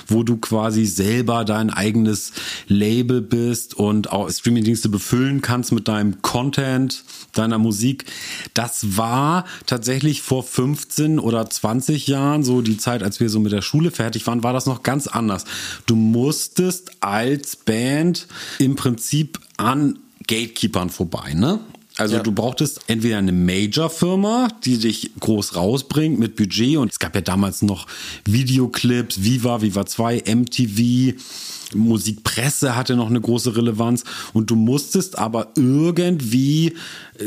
wo 0.08 0.24
du 0.24 0.38
quasi 0.38 0.86
selber 0.86 1.46
dein 1.46 1.70
eigenes 1.70 2.34
Label 2.68 3.22
bist 3.22 3.76
und 3.76 4.12
auch 4.12 4.30
Streamingdienste 4.30 4.90
befüllen 4.90 5.42
kannst 5.42 5.72
mit 5.72 5.88
deinem 5.88 6.22
Content, 6.22 7.06
deiner 7.34 7.58
Musik. 7.58 8.06
Das 8.54 8.98
war 8.98 9.46
tatsächlich 9.66 10.22
vor 10.22 10.44
15 10.44 11.18
oder 11.18 11.50
20 11.50 12.08
Jahren, 12.08 12.44
so 12.44 12.62
die 12.62 12.78
Zeit, 12.78 13.04
als 13.04 13.22
wir 13.22 13.30
so 13.30 13.40
mit 13.40 13.54
der 13.54 13.62
Schule 13.62 13.92
fertig 13.92 14.28
waren, 14.28 14.44
war 14.44 14.52
das 14.52 14.66
noch 14.66 14.84
ganz 14.84 15.08
anders. 15.08 15.46
Du 15.86 15.96
musstest 15.96 16.92
als 17.00 17.56
Band 17.56 18.28
im 18.60 18.76
Prinzip 18.76 19.40
an 19.58 20.00
Gatekeepern 20.28 20.90
vorbei, 20.90 21.34
ne? 21.34 21.60
Also 21.98 22.18
ja. 22.18 22.24
du 22.24 22.34
brauchtest 22.34 22.82
entweder 22.88 23.18
eine 23.18 23.32
Major-Firma, 23.32 24.50
die 24.66 24.78
dich 24.78 25.12
groß 25.20 25.56
rausbringt 25.56 26.20
mit 26.20 26.36
Budget 26.36 26.78
und 26.78 26.92
es 26.92 27.00
gab 27.00 27.16
ja 27.16 27.22
damals 27.22 27.62
noch 27.62 27.88
Videoclips, 28.26 29.24
Viva, 29.24 29.62
Viva 29.62 29.86
2, 29.86 30.24
MTV, 30.28 31.18
Musikpresse 31.74 32.76
hatte 32.76 32.96
noch 32.96 33.10
eine 33.10 33.22
große 33.22 33.56
Relevanz 33.56 34.04
und 34.34 34.52
du 34.52 34.56
musstest 34.56 35.18
aber 35.18 35.52
irgendwie 35.56 36.74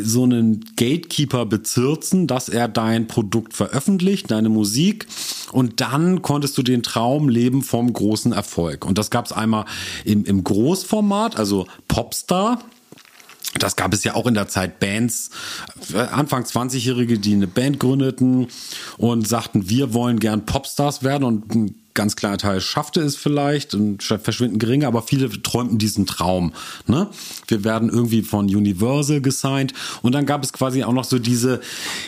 so 0.01 0.25
einen 0.25 0.65
Gatekeeper 0.77 1.47
bezirzen, 1.47 2.27
dass 2.27 2.49
er 2.49 2.69
dein 2.69 3.07
Produkt 3.07 3.55
veröffentlicht, 3.55 4.31
deine 4.31 4.49
Musik 4.49 5.07
und 5.51 5.81
dann 5.81 6.23
konntest 6.23 6.59
du 6.59 6.63
den 6.63 6.83
Traum 6.83 7.29
leben 7.29 7.63
vom 7.63 7.93
großen 7.93 8.33
Erfolg. 8.33 8.85
Und 8.85 8.99
das 8.99 9.11
gab 9.11 9.27
es 9.27 9.33
einmal 9.33 9.65
im, 10.05 10.25
im 10.25 10.45
Großformat, 10.45 11.37
also 11.37 11.67
Popstar, 11.89 12.61
das 13.59 13.77
gab 13.77 13.93
es 13.95 14.05
ja 14.05 14.15
auch 14.15 14.27
in 14.27 14.35
der 14.35 14.49
Zeit. 14.49 14.79
Bands, 14.79 15.31
äh, 15.93 15.99
Anfang 15.99 16.45
20-Jährige, 16.45 17.19
die 17.19 17.35
eine 17.35 17.47
Band 17.47 17.81
gründeten 17.81 18.49
und 18.97 19.27
sagten, 19.27 19.69
wir 19.69 19.95
wollen 19.95 20.21
gern 20.21 20.47
Popstars 20.47 21.03
werden 21.03 21.25
und 21.25 21.75
ganz 21.99 22.15
kleiner 22.15 22.39
Teil 22.39 22.61
schaffte 22.61 23.01
es 23.01 23.17
vielleicht 23.17 23.75
und 23.75 24.05
verschwinden 24.05 24.61
geringer, 24.61 24.87
aber 24.87 25.03
viele 25.03 25.29
träumten 25.43 25.79
diesen 25.79 26.07
Traum. 26.07 26.53
Ne? 26.87 27.09
Wir 27.49 27.65
werden 27.65 27.89
irgendwie 27.89 28.23
von 28.23 28.47
Universal 28.47 29.21
gesigned 29.21 29.75
und 30.03 30.15
dann 30.15 30.25
gab 30.25 30.45
es 30.45 30.53
quasi 30.53 30.85
auch 30.85 30.93
noch 30.93 31.03
so 31.03 31.19
diese 31.19 31.61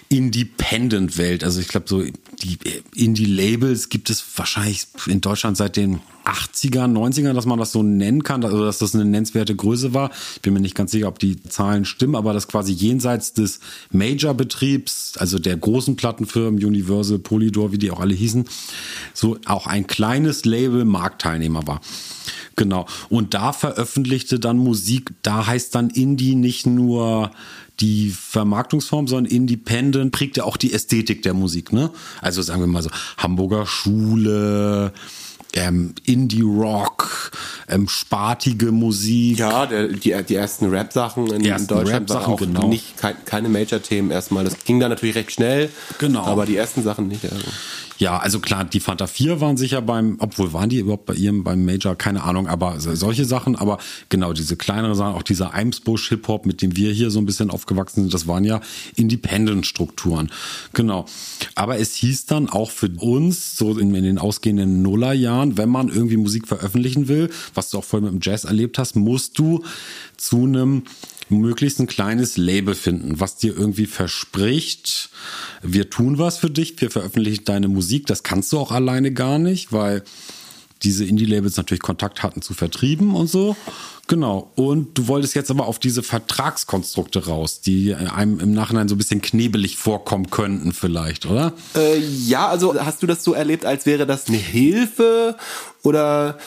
Independent-Welt. 0.09 1.43
Also 1.43 1.61
ich 1.61 1.67
glaube, 1.67 1.87
so 1.89 2.05
die 2.05 2.59
Indie-Labels 2.95 3.89
gibt 3.89 4.11
es 4.11 4.25
wahrscheinlich 4.37 4.87
in 5.07 5.21
Deutschland 5.21 5.57
seit 5.57 5.77
den 5.77 5.99
80ern, 6.25 6.93
90ern, 6.93 7.33
dass 7.33 7.47
man 7.47 7.59
das 7.59 7.73
so 7.73 7.83
nennen 7.83 8.23
kann, 8.23 8.45
also 8.45 8.65
dass 8.65 8.79
das 8.79 8.95
eine 8.95 9.05
nennenswerte 9.05 9.55
Größe 9.57 9.95
war. 9.95 10.11
Ich 10.35 10.43
bin 10.43 10.53
mir 10.53 10.61
nicht 10.61 10.75
ganz 10.75 10.91
sicher, 10.91 11.09
ob 11.09 11.19
die 11.19 11.43
Zahlen 11.43 11.85
stimmen, 11.85 12.15
aber 12.15 12.33
das 12.33 12.47
quasi 12.47 12.73
jenseits 12.73 13.33
des 13.33 13.61
Major-Betriebs, 13.91 15.15
also 15.19 15.39
der 15.39 15.57
großen 15.57 15.97
Plattenfirmen, 15.97 16.65
Universal, 16.65 17.19
Polydor, 17.19 17.73
wie 17.73 17.79
die 17.79 17.91
auch 17.91 18.01
alle 18.01 18.15
hießen, 18.15 18.45
so 19.15 19.39
auch 19.47 19.67
ein 19.67 19.80
kleines 19.87 20.45
Label 20.45 20.85
Marktteilnehmer 20.85 21.67
war. 21.67 21.81
Genau. 22.57 22.87
Und 23.09 23.35
da 23.35 23.53
veröffentlichte 23.53 24.39
dann 24.39 24.59
Musik, 24.59 25.13
da 25.23 25.47
heißt 25.47 25.75
dann 25.75 25.91
Indie 25.91 26.35
nicht 26.35 26.67
nur 26.67 27.31
die 27.81 28.11
Vermarktungsform, 28.11 29.09
sondern 29.09 29.33
Independent 29.33 30.13
prägte 30.13 30.45
auch 30.45 30.57
die 30.57 30.73
Ästhetik 30.73 31.23
der 31.23 31.35
Musik. 31.35 31.73
Ne? 31.73 31.91
Also 32.21 32.43
sagen 32.43 32.61
wir 32.61 32.67
mal 32.67 32.83
so 32.83 32.91
Hamburger 33.17 33.67
Schule, 33.67 34.93
ähm, 35.55 35.95
Indie-Rock, 36.05 37.33
ähm, 37.69 37.89
spartige 37.89 38.73
Musik. 38.73 39.39
Ja, 39.39 39.67
der, 39.67 39.89
die, 39.89 40.15
die 40.29 40.35
ersten 40.35 40.67
Rap-Sachen 40.67 41.29
in, 41.29 41.45
in 41.45 41.67
Deutschland 41.67 42.09
waren 42.11 42.25
auch 42.25 42.39
genau. 42.39 42.69
nicht 42.69 42.97
kein, 42.99 43.17
keine 43.25 43.49
Major-Themen 43.49 44.11
erstmal. 44.11 44.45
Das 44.45 44.65
ging 44.65 44.79
dann 44.79 44.91
natürlich 44.91 45.17
recht 45.17 45.33
schnell. 45.33 45.71
Genau. 45.99 46.25
Aber 46.25 46.47
die 46.47 46.57
ersten 46.57 46.83
Sachen 46.83 47.09
nicht. 47.09 47.25
Also. 47.25 47.45
Ja, 48.01 48.17
also 48.17 48.41
klar, 48.41 48.65
die 48.65 48.81
Fanta 48.81 49.07
4 49.07 49.43
waren 49.43 49.59
sicher 49.59 49.83
beim, 49.83 50.17
obwohl 50.21 50.55
waren 50.55 50.71
die 50.71 50.79
überhaupt 50.79 51.05
bei 51.05 51.13
ihrem, 51.13 51.45
beim 51.45 51.67
Major, 51.67 51.95
keine 51.95 52.23
Ahnung, 52.23 52.49
aber 52.49 52.81
solche 52.81 53.27
Sachen, 53.27 53.57
aber 53.57 53.77
genau, 54.09 54.33
diese 54.33 54.57
kleinere 54.57 54.95
Sachen, 54.95 55.15
auch 55.15 55.23
dieser 55.23 55.53
Eimsbusch 55.53 56.09
Hip-Hop, 56.09 56.47
mit 56.47 56.63
dem 56.63 56.77
wir 56.77 56.93
hier 56.93 57.11
so 57.11 57.19
ein 57.19 57.27
bisschen 57.27 57.51
aufgewachsen 57.51 58.01
sind, 58.01 58.15
das 58.15 58.27
waren 58.27 58.45
ja 58.45 58.63
Independent-Strukturen. 58.97 60.31
Genau. 60.73 61.05
Aber 61.55 61.79
es 61.79 61.95
hieß 61.95 62.25
dann 62.25 62.49
auch 62.49 62.71
für 62.71 62.89
uns, 62.89 63.59
so 63.59 63.79
in, 63.79 63.95
in 63.95 64.05
den 64.05 64.19
ausgehenden 64.19 64.81
Nullerjahren, 64.81 65.59
wenn 65.59 65.69
man 65.69 65.91
irgendwie 65.91 66.17
Musik 66.17 66.49
veröffentlichen 66.49 67.07
will, 67.07 67.29
was 67.53 67.69
du 67.69 67.77
auch 67.77 67.85
voll 67.85 68.01
mit 68.01 68.13
dem 68.13 68.21
Jazz 68.23 68.45
erlebt 68.45 68.79
hast, 68.79 68.97
musst 68.97 69.39
du 69.39 69.63
zu 70.17 70.45
einem 70.45 70.85
möglichst 71.31 71.81
ein 71.81 71.87
kleines 71.87 72.37
Label 72.37 72.75
finden, 72.75 73.21
was 73.21 73.37
dir 73.37 73.57
irgendwie 73.57 73.87
verspricht, 73.87 75.11
wir 75.63 75.91
tun 75.91 76.19
was 76.19 76.39
für 76.39 76.51
dich, 76.51 76.81
wir 76.81 76.91
veröffentlichen 76.91 77.45
deine 77.45 77.69
Musik. 77.69 78.07
Das 78.07 78.23
kannst 78.23 78.53
du 78.53 78.59
auch 78.59 78.73
alleine 78.73 79.13
gar 79.13 79.39
nicht, 79.39 79.73
weil 79.73 80.03
diese 80.83 81.05
Indie-Labels 81.05 81.57
natürlich 81.57 81.83
Kontakt 81.83 82.23
hatten 82.23 82.43
zu 82.43 82.55
Vertrieben 82.55 83.15
und 83.15 83.29
so. 83.29 83.57
Genau. 84.11 84.51
Und 84.57 84.99
du 84.99 85.07
wolltest 85.07 85.37
jetzt 85.37 85.53
aber 85.53 85.67
auf 85.67 85.79
diese 85.79 86.03
Vertragskonstrukte 86.03 87.27
raus, 87.27 87.61
die 87.61 87.95
einem 87.95 88.41
im 88.41 88.53
Nachhinein 88.53 88.89
so 88.89 88.97
ein 88.97 88.99
bisschen 88.99 89.23
knebelig 89.23 89.77
vorkommen 89.77 90.31
könnten, 90.31 90.73
vielleicht, 90.73 91.27
oder? 91.27 91.53
Äh, 91.77 91.99
ja, 91.99 92.49
also 92.49 92.75
hast 92.85 93.03
du 93.03 93.07
das 93.07 93.23
so 93.23 93.35
erlebt, 93.35 93.65
als 93.65 93.87
wäre 93.87 94.07
das 94.07 94.27
eine 94.27 94.39
Hilfe 94.39 95.37
oder 95.83 96.39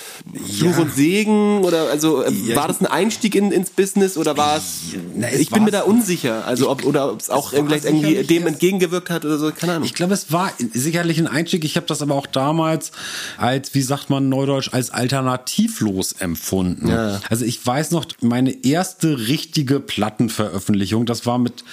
Fluch 0.58 0.78
ja. 0.78 0.82
und 0.84 0.94
Segen 0.94 1.64
oder 1.64 1.90
also 1.90 2.24
äh, 2.24 2.32
ja, 2.32 2.56
war 2.56 2.68
das 2.68 2.82
ein 2.82 2.86
Einstieg 2.86 3.36
in, 3.36 3.52
ins 3.52 3.72
Business 3.72 4.18
oder 4.18 4.38
war 4.38 4.58
es? 4.58 4.96
Na, 5.16 5.28
es 5.28 5.40
ich 5.40 5.50
bin 5.50 5.64
mir 5.64 5.72
da 5.72 5.82
unsicher, 5.82 6.46
also 6.46 6.70
ob 6.70 6.86
oder 6.86 7.12
ob 7.12 7.20
es 7.20 7.30
auch 7.30 7.50
vielleicht 7.50 7.86
irgendwie 7.86 8.24
dem 8.24 8.46
entgegengewirkt 8.46 9.10
hat 9.10 9.26
oder 9.26 9.38
so, 9.38 9.52
keine 9.52 9.74
Ahnung. 9.74 9.86
Ich 9.86 9.94
glaube, 9.94 10.14
es 10.14 10.32
war 10.32 10.52
sicherlich 10.74 11.18
ein 11.20 11.28
Einstieg. 11.28 11.66
Ich 11.66 11.76
habe 11.76 11.88
das 11.88 12.02
aber 12.02 12.16
auch 12.16 12.28
damals 12.28 12.92
als, 13.38 13.74
wie 13.74 13.82
sagt 13.82 14.10
man 14.10 14.30
neudeutsch, 14.30 14.70
als 14.72 14.92
alternativlos 14.92 16.14
empfunden. 16.14 16.90
Ja. 16.90 17.20
Also 17.30 17.46
ich 17.46 17.66
weiß 17.66 17.92
noch, 17.92 18.06
meine 18.22 18.64
erste 18.64 19.28
richtige 19.28 19.80
Plattenveröffentlichung, 19.80 21.06
das 21.06 21.26
war 21.26 21.40
mit, 21.40 21.64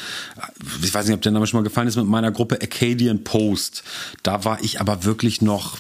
ich 0.82 0.92
weiß 0.92 1.06
nicht, 1.06 1.14
ob 1.14 1.22
der 1.22 1.32
Name 1.32 1.46
schon 1.46 1.61
mal 1.61 1.64
gefallen 1.64 1.88
ist, 1.88 1.96
mit 1.96 2.06
meiner 2.06 2.30
Gruppe 2.32 2.56
Acadian 2.62 3.22
Post. 3.24 3.82
Da 4.22 4.44
war 4.44 4.58
ich 4.62 4.80
aber 4.80 5.04
wirklich 5.04 5.42
noch 5.42 5.78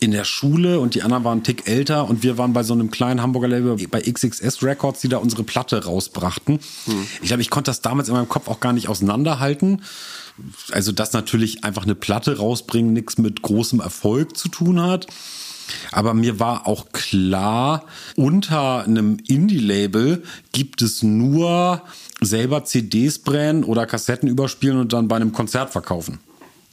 in 0.00 0.10
der 0.12 0.24
Schule 0.24 0.80
und 0.80 0.94
die 0.94 1.02
anderen 1.02 1.24
waren 1.24 1.38
einen 1.38 1.44
Tick 1.44 1.68
älter 1.68 2.08
und 2.08 2.22
wir 2.22 2.38
waren 2.38 2.52
bei 2.52 2.62
so 2.62 2.74
einem 2.74 2.90
kleinen 2.90 3.22
Hamburger 3.22 3.48
Label 3.48 3.76
bei 3.88 4.00
XXS 4.00 4.62
Records, 4.62 5.00
die 5.00 5.08
da 5.08 5.18
unsere 5.18 5.42
Platte 5.42 5.84
rausbrachten. 5.84 6.60
Hm. 6.84 7.06
Ich 7.20 7.28
glaube, 7.28 7.42
ich 7.42 7.50
konnte 7.50 7.70
das 7.70 7.80
damals 7.80 8.08
in 8.08 8.14
meinem 8.14 8.28
Kopf 8.28 8.48
auch 8.48 8.60
gar 8.60 8.72
nicht 8.72 8.88
auseinanderhalten. 8.88 9.82
Also, 10.70 10.92
dass 10.92 11.12
natürlich 11.12 11.64
einfach 11.64 11.82
eine 11.82 11.96
Platte 11.96 12.38
rausbringen 12.38 12.92
nichts 12.92 13.18
mit 13.18 13.42
großem 13.42 13.80
Erfolg 13.80 14.36
zu 14.36 14.48
tun 14.48 14.80
hat. 14.80 15.06
Aber 15.90 16.14
mir 16.14 16.40
war 16.40 16.66
auch 16.66 16.92
klar, 16.92 17.84
unter 18.16 18.84
einem 18.84 19.18
Indie-Label 19.26 20.22
gibt 20.52 20.80
es 20.80 21.02
nur 21.02 21.82
selber 22.20 22.64
CDs 22.64 23.18
brennen 23.18 23.64
oder 23.64 23.86
Kassetten 23.86 24.28
überspielen 24.28 24.78
und 24.78 24.92
dann 24.92 25.08
bei 25.08 25.16
einem 25.16 25.32
Konzert 25.32 25.70
verkaufen. 25.70 26.20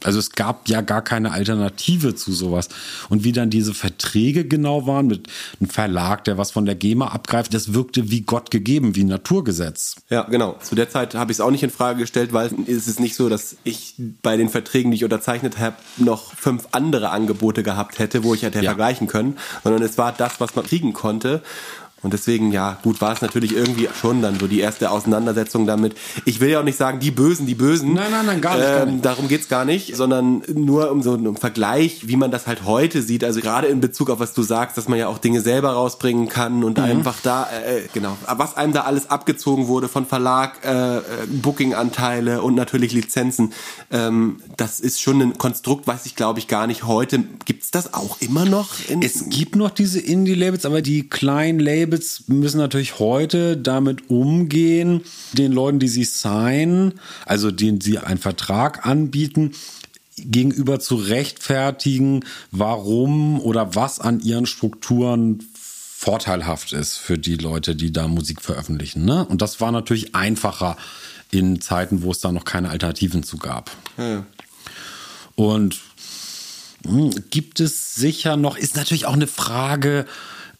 Also 0.06 0.20
es 0.20 0.30
gab 0.30 0.68
ja 0.68 0.82
gar 0.82 1.02
keine 1.02 1.32
Alternative 1.32 2.14
zu 2.14 2.32
sowas. 2.32 2.68
Und 3.08 3.24
wie 3.24 3.32
dann 3.32 3.50
diese 3.50 3.74
Verträge 3.74 4.44
genau 4.44 4.86
waren 4.86 5.08
mit 5.08 5.28
einem 5.60 5.68
Verlag, 5.68 6.22
der 6.24 6.38
was 6.38 6.52
von 6.52 6.64
der 6.64 6.76
GEMA 6.76 7.08
abgreift, 7.08 7.52
das 7.52 7.74
wirkte 7.74 8.08
wie 8.08 8.20
Gott 8.20 8.52
gegeben, 8.52 8.94
wie 8.94 9.02
Naturgesetz. 9.02 9.96
Ja, 10.08 10.22
genau. 10.22 10.56
Zu 10.62 10.76
der 10.76 10.88
Zeit 10.88 11.16
habe 11.16 11.32
ich 11.32 11.38
es 11.38 11.40
auch 11.40 11.50
nicht 11.50 11.64
in 11.64 11.70
Frage 11.70 11.98
gestellt, 11.98 12.32
weil 12.32 12.50
es 12.68 12.86
ist 12.86 13.00
nicht 13.00 13.16
so, 13.16 13.28
dass 13.28 13.56
ich 13.64 13.94
bei 14.22 14.36
den 14.36 14.48
Verträgen, 14.48 14.92
die 14.92 14.96
ich 14.96 15.04
unterzeichnet 15.04 15.58
habe, 15.58 15.74
noch 15.96 16.34
fünf 16.34 16.68
andere 16.70 17.10
Angebote 17.10 17.64
gehabt 17.64 17.98
hätte, 17.98 18.22
wo 18.22 18.32
ich 18.32 18.42
hätte 18.42 18.60
ja. 18.60 18.70
vergleichen 18.70 19.08
können, 19.08 19.36
sondern 19.64 19.82
es 19.82 19.98
war 19.98 20.12
das, 20.12 20.38
was 20.38 20.54
man 20.54 20.64
kriegen 20.64 20.92
konnte. 20.92 21.42
Und 22.02 22.12
deswegen, 22.12 22.52
ja, 22.52 22.78
gut, 22.82 23.00
war 23.00 23.14
es 23.14 23.22
natürlich 23.22 23.56
irgendwie 23.56 23.88
schon 23.98 24.20
dann 24.20 24.38
so 24.38 24.46
die 24.46 24.60
erste 24.60 24.90
Auseinandersetzung 24.90 25.66
damit. 25.66 25.96
Ich 26.26 26.40
will 26.40 26.50
ja 26.50 26.60
auch 26.60 26.64
nicht 26.64 26.76
sagen, 26.76 27.00
die 27.00 27.10
Bösen, 27.10 27.46
die 27.46 27.54
Bösen. 27.54 27.94
Nein, 27.94 28.10
nein, 28.10 28.26
nein, 28.26 28.40
gar 28.42 28.56
nicht. 28.56 28.66
Ähm, 28.66 28.76
gar 28.76 28.86
nicht. 28.86 29.04
Darum 29.04 29.28
geht's 29.28 29.48
gar 29.48 29.64
nicht, 29.64 29.96
sondern 29.96 30.42
nur 30.54 30.90
um 30.90 31.02
so 31.02 31.14
einen 31.14 31.36
Vergleich, 31.38 32.06
wie 32.06 32.16
man 32.16 32.30
das 32.30 32.46
halt 32.46 32.64
heute 32.64 33.00
sieht. 33.00 33.24
Also 33.24 33.40
gerade 33.40 33.68
in 33.68 33.80
Bezug 33.80 34.10
auf 34.10 34.20
was 34.20 34.34
du 34.34 34.42
sagst, 34.42 34.76
dass 34.76 34.88
man 34.88 34.98
ja 34.98 35.08
auch 35.08 35.16
Dinge 35.16 35.40
selber 35.40 35.70
rausbringen 35.70 36.28
kann 36.28 36.64
und 36.64 36.76
mhm. 36.76 36.84
einfach 36.84 37.16
da, 37.22 37.48
äh, 37.66 37.88
genau, 37.94 38.16
was 38.26 38.58
einem 38.58 38.74
da 38.74 38.82
alles 38.82 39.08
abgezogen 39.08 39.66
wurde 39.66 39.88
von 39.88 40.04
Verlag, 40.04 40.64
äh, 40.64 40.98
äh 40.98 41.02
Booking-Anteile 41.28 42.42
und 42.42 42.54
natürlich 42.54 42.92
Lizenzen. 42.92 43.54
Ähm, 43.90 44.36
das 44.58 44.80
ist 44.80 45.00
schon 45.00 45.22
ein 45.22 45.38
Konstrukt, 45.38 45.86
weiß 45.86 46.04
ich 46.04 46.14
glaube 46.14 46.40
ich 46.40 46.46
gar 46.46 46.66
nicht 46.66 46.84
heute. 46.84 47.24
Gibt's 47.46 47.70
das 47.70 47.94
auch 47.94 48.20
immer 48.20 48.44
noch? 48.44 48.74
es 49.00 49.28
gibt 49.30 49.56
noch 49.56 49.70
diese 49.70 49.98
Indie-Labels, 49.98 50.66
aber 50.66 50.82
die 50.82 51.08
kleinen 51.08 51.58
Labels 51.58 51.85
Labels 51.86 52.24
müssen 52.26 52.58
natürlich 52.58 52.98
heute 52.98 53.56
damit 53.56 54.10
umgehen, 54.10 55.02
den 55.32 55.52
Leuten, 55.52 55.78
die 55.78 55.88
sie 55.88 56.04
signen, 56.04 56.94
also 57.24 57.50
denen 57.50 57.80
sie 57.80 57.98
einen 57.98 58.18
Vertrag 58.18 58.84
anbieten, 58.86 59.52
gegenüber 60.18 60.80
zu 60.80 60.96
rechtfertigen, 60.96 62.24
warum 62.50 63.40
oder 63.40 63.74
was 63.74 64.00
an 64.00 64.20
ihren 64.20 64.46
Strukturen 64.46 65.44
vorteilhaft 65.54 66.72
ist 66.72 66.96
für 66.96 67.18
die 67.18 67.36
Leute, 67.36 67.76
die 67.76 67.92
da 67.92 68.08
Musik 68.08 68.42
veröffentlichen. 68.42 69.04
Ne? 69.04 69.24
Und 69.24 69.42
das 69.42 69.60
war 69.60 69.72
natürlich 69.72 70.14
einfacher 70.14 70.76
in 71.30 71.60
Zeiten, 71.60 72.02
wo 72.02 72.10
es 72.10 72.20
da 72.20 72.32
noch 72.32 72.44
keine 72.44 72.70
Alternativen 72.70 73.22
zu 73.22 73.36
gab. 73.36 73.70
Ja. 73.96 74.24
Und 75.34 75.80
hm, 76.84 77.10
gibt 77.30 77.60
es 77.60 77.94
sicher 77.94 78.36
noch, 78.36 78.56
ist 78.56 78.76
natürlich 78.76 79.06
auch 79.06 79.14
eine 79.14 79.26
Frage, 79.26 80.06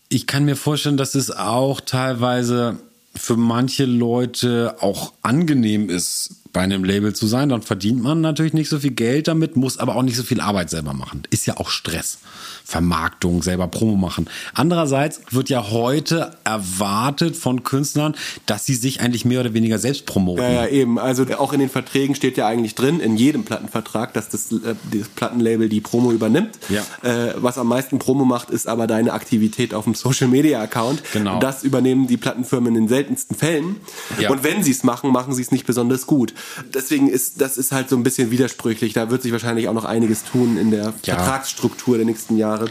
ich 0.08 0.26
kann 0.26 0.44
mir 0.44 0.56
vorstellen, 0.56 0.96
dass 0.96 1.14
es 1.14 1.30
auch 1.30 1.80
teilweise 1.80 2.78
für 3.14 3.36
manche 3.36 3.86
Leute 3.86 4.76
auch 4.80 5.12
angenehm 5.22 5.88
ist, 5.88 6.42
bei 6.56 6.62
einem 6.62 6.84
Label 6.84 7.14
zu 7.14 7.26
sein. 7.26 7.50
Dann 7.50 7.60
verdient 7.60 8.02
man 8.02 8.22
natürlich 8.22 8.54
nicht 8.54 8.70
so 8.70 8.78
viel 8.78 8.92
Geld 8.92 9.28
damit, 9.28 9.56
muss 9.56 9.76
aber 9.76 9.94
auch 9.94 10.02
nicht 10.02 10.16
so 10.16 10.22
viel 10.22 10.40
Arbeit 10.40 10.70
selber 10.70 10.94
machen. 10.94 11.24
Ist 11.28 11.44
ja 11.44 11.58
auch 11.58 11.68
Stress. 11.68 12.16
Vermarktung, 12.64 13.42
selber 13.42 13.68
Promo 13.68 13.94
machen. 13.94 14.26
Andererseits 14.54 15.20
wird 15.30 15.50
ja 15.50 15.70
heute 15.70 16.32
erwartet 16.44 17.36
von 17.36 17.62
Künstlern, 17.62 18.16
dass 18.46 18.64
sie 18.64 18.74
sich 18.74 19.02
eigentlich 19.02 19.26
mehr 19.26 19.40
oder 19.40 19.52
weniger 19.52 19.78
selbst 19.78 20.06
promoten. 20.06 20.42
Ja, 20.42 20.50
ja, 20.50 20.66
eben. 20.66 20.98
Also 20.98 21.26
auch 21.38 21.52
in 21.52 21.60
den 21.60 21.68
Verträgen 21.68 22.14
steht 22.14 22.38
ja 22.38 22.48
eigentlich 22.48 22.74
drin, 22.74 23.00
in 23.00 23.18
jedem 23.18 23.44
Plattenvertrag, 23.44 24.14
dass 24.14 24.30
das, 24.30 24.50
äh, 24.50 24.74
das 24.90 25.08
Plattenlabel 25.14 25.68
die 25.68 25.82
Promo 25.82 26.10
übernimmt. 26.10 26.58
Ja. 26.70 26.82
Äh, 27.02 27.34
was 27.36 27.58
am 27.58 27.68
meisten 27.68 27.98
Promo 27.98 28.24
macht, 28.24 28.48
ist 28.48 28.66
aber 28.66 28.86
deine 28.86 29.12
Aktivität 29.12 29.74
auf 29.74 29.84
dem 29.84 29.94
Social 29.94 30.28
Media 30.28 30.60
Account. 30.62 31.02
Genau. 31.12 31.38
Das 31.38 31.62
übernehmen 31.62 32.06
die 32.06 32.16
Plattenfirmen 32.16 32.68
in 32.68 32.74
den 32.74 32.88
seltensten 32.88 33.36
Fällen. 33.36 33.76
Ja. 34.18 34.30
Und 34.30 34.42
wenn 34.42 34.62
sie 34.62 34.70
es 34.70 34.82
machen, 34.82 35.12
machen 35.12 35.34
sie 35.34 35.42
es 35.42 35.52
nicht 35.52 35.66
besonders 35.66 36.06
gut. 36.06 36.32
Deswegen 36.74 37.08
ist 37.08 37.40
das 37.40 37.58
ist 37.58 37.72
halt 37.72 37.88
so 37.88 37.96
ein 37.96 38.02
bisschen 38.02 38.30
widersprüchlich. 38.30 38.92
Da 38.92 39.10
wird 39.10 39.22
sich 39.22 39.32
wahrscheinlich 39.32 39.68
auch 39.68 39.74
noch 39.74 39.84
einiges 39.84 40.24
tun 40.24 40.56
in 40.56 40.70
der 40.70 40.94
ja. 41.04 41.14
Vertragsstruktur 41.14 41.96
der 41.96 42.06
nächsten 42.06 42.36
Jahre. 42.36 42.66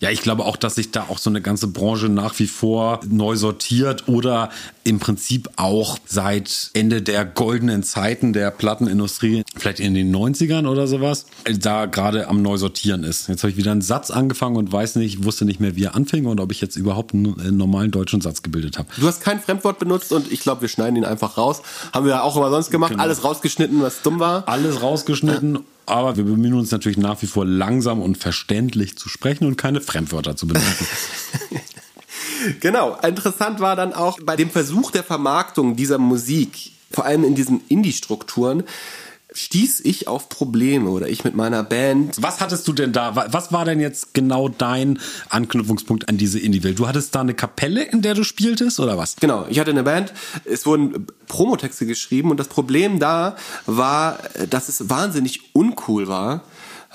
Ja, 0.00 0.10
ich 0.10 0.22
glaube 0.22 0.46
auch, 0.46 0.56
dass 0.56 0.76
sich 0.76 0.92
da 0.92 1.06
auch 1.08 1.18
so 1.18 1.28
eine 1.28 1.42
ganze 1.42 1.68
Branche 1.68 2.08
nach 2.08 2.38
wie 2.38 2.46
vor 2.46 3.00
neu 3.06 3.36
sortiert 3.36 4.08
oder 4.08 4.48
im 4.82 4.98
Prinzip 4.98 5.50
auch 5.56 5.98
seit 6.06 6.70
Ende 6.72 7.02
der 7.02 7.26
goldenen 7.26 7.82
Zeiten 7.82 8.32
der 8.32 8.50
Plattenindustrie, 8.50 9.42
vielleicht 9.54 9.78
in 9.78 9.92
den 9.92 10.14
90ern 10.14 10.66
oder 10.66 10.86
sowas, 10.86 11.26
da 11.44 11.84
gerade 11.84 12.28
am 12.28 12.40
Neusortieren 12.40 13.04
ist. 13.04 13.28
Jetzt 13.28 13.42
habe 13.42 13.50
ich 13.50 13.58
wieder 13.58 13.72
einen 13.72 13.82
Satz 13.82 14.10
angefangen 14.10 14.56
und 14.56 14.72
weiß 14.72 14.96
nicht, 14.96 15.24
wusste 15.24 15.44
nicht 15.44 15.60
mehr, 15.60 15.76
wie 15.76 15.84
er 15.84 15.94
anfing 15.94 16.24
und 16.24 16.40
ob 16.40 16.50
ich 16.50 16.62
jetzt 16.62 16.76
überhaupt 16.76 17.12
einen 17.12 17.58
normalen 17.58 17.90
deutschen 17.90 18.22
Satz 18.22 18.40
gebildet 18.40 18.78
habe. 18.78 18.88
Du 18.96 19.06
hast 19.06 19.20
kein 19.20 19.38
Fremdwort 19.38 19.78
benutzt 19.78 20.12
und 20.12 20.32
ich 20.32 20.40
glaube, 20.40 20.62
wir 20.62 20.68
schneiden 20.68 20.96
ihn 20.96 21.04
einfach 21.04 21.36
raus. 21.36 21.60
Haben 21.92 22.06
wir 22.06 22.12
ja 22.12 22.22
auch 22.22 22.38
immer 22.38 22.48
sonst 22.48 22.70
gemacht. 22.70 22.92
Genau. 22.92 23.02
Alles 23.02 23.22
rausgeschnitten, 23.22 23.82
was 23.82 24.00
dumm 24.00 24.18
war. 24.18 24.48
Alles 24.48 24.80
rausgeschnitten. 24.80 25.58
Aber 25.90 26.16
wir 26.16 26.22
bemühen 26.22 26.54
uns 26.54 26.70
natürlich 26.70 26.98
nach 26.98 27.20
wie 27.20 27.26
vor 27.26 27.44
langsam 27.44 28.00
und 28.00 28.16
verständlich 28.16 28.96
zu 28.96 29.08
sprechen 29.08 29.44
und 29.44 29.56
keine 29.56 29.80
Fremdwörter 29.80 30.36
zu 30.36 30.46
benutzen. 30.46 30.86
genau. 32.60 32.96
Interessant 33.02 33.58
war 33.58 33.74
dann 33.74 33.92
auch 33.92 34.20
bei 34.22 34.36
dem 34.36 34.50
Versuch 34.50 34.92
der 34.92 35.02
Vermarktung 35.02 35.74
dieser 35.74 35.98
Musik, 35.98 36.70
vor 36.92 37.06
allem 37.06 37.24
in 37.24 37.34
diesen 37.34 37.62
Indie-Strukturen, 37.66 38.62
stieß 39.32 39.80
ich 39.80 40.08
auf 40.08 40.28
Probleme 40.28 40.90
oder 40.90 41.08
ich 41.08 41.24
mit 41.24 41.34
meiner 41.34 41.62
Band. 41.62 42.16
Was 42.20 42.40
hattest 42.40 42.66
du 42.68 42.72
denn 42.72 42.92
da? 42.92 43.14
Was 43.32 43.52
war 43.52 43.64
denn 43.64 43.80
jetzt 43.80 44.14
genau 44.14 44.48
dein 44.48 44.98
Anknüpfungspunkt 45.28 46.08
an 46.08 46.18
diese 46.18 46.38
Indie-Welt? 46.38 46.78
Du 46.78 46.88
hattest 46.88 47.14
da 47.14 47.20
eine 47.20 47.34
Kapelle, 47.34 47.82
in 47.82 48.02
der 48.02 48.14
du 48.14 48.24
spieltest 48.24 48.80
oder 48.80 48.98
was? 48.98 49.16
Genau, 49.16 49.46
ich 49.48 49.58
hatte 49.58 49.70
eine 49.70 49.82
Band. 49.82 50.12
Es 50.44 50.66
wurden 50.66 51.06
Promotexte 51.28 51.86
geschrieben 51.86 52.30
und 52.30 52.38
das 52.38 52.48
Problem 52.48 52.98
da 52.98 53.36
war, 53.66 54.18
dass 54.48 54.68
es 54.68 54.90
wahnsinnig 54.90 55.54
uncool 55.54 56.08
war, 56.08 56.42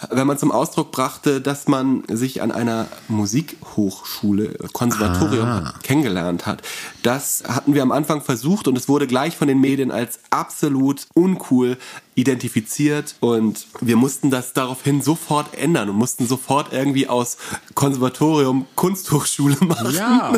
wenn 0.10 0.28
man 0.28 0.38
zum 0.38 0.52
Ausdruck 0.52 0.92
brachte, 0.92 1.40
dass 1.40 1.68
man 1.68 2.04
sich 2.10 2.42
an 2.42 2.52
einer 2.52 2.88
Musikhochschule, 3.08 4.58
Konservatorium 4.74 5.48
ah. 5.48 5.74
kennengelernt 5.84 6.46
hat. 6.46 6.62
Das 7.02 7.44
hatten 7.48 7.74
wir 7.74 7.82
am 7.82 7.94
Anfang 7.94 8.22
versucht 8.22 8.68
und 8.68 8.78
es 8.78 8.90
wurde 8.90 9.08
gleich 9.08 9.38
von 9.38 9.48
den 9.48 9.62
Medien 9.62 9.92
als 9.92 10.20
absolut 10.32 11.08
uncool 11.14 11.78
identifiziert 12.16 13.16
und 13.20 13.68
wir 13.82 13.98
mussten 13.98 14.32
das 14.32 14.54
daraufhin 14.54 15.02
sofort 15.02 15.54
ändern 15.54 15.90
und 15.90 15.98
mussten 15.98 16.28
sofort 16.28 16.72
irgendwie 16.72 17.08
aus 17.08 17.38
Konservatorium 17.74 18.66
Kunsthochschule 18.76 19.58
machen. 19.60 19.94
Ja. 19.94 20.34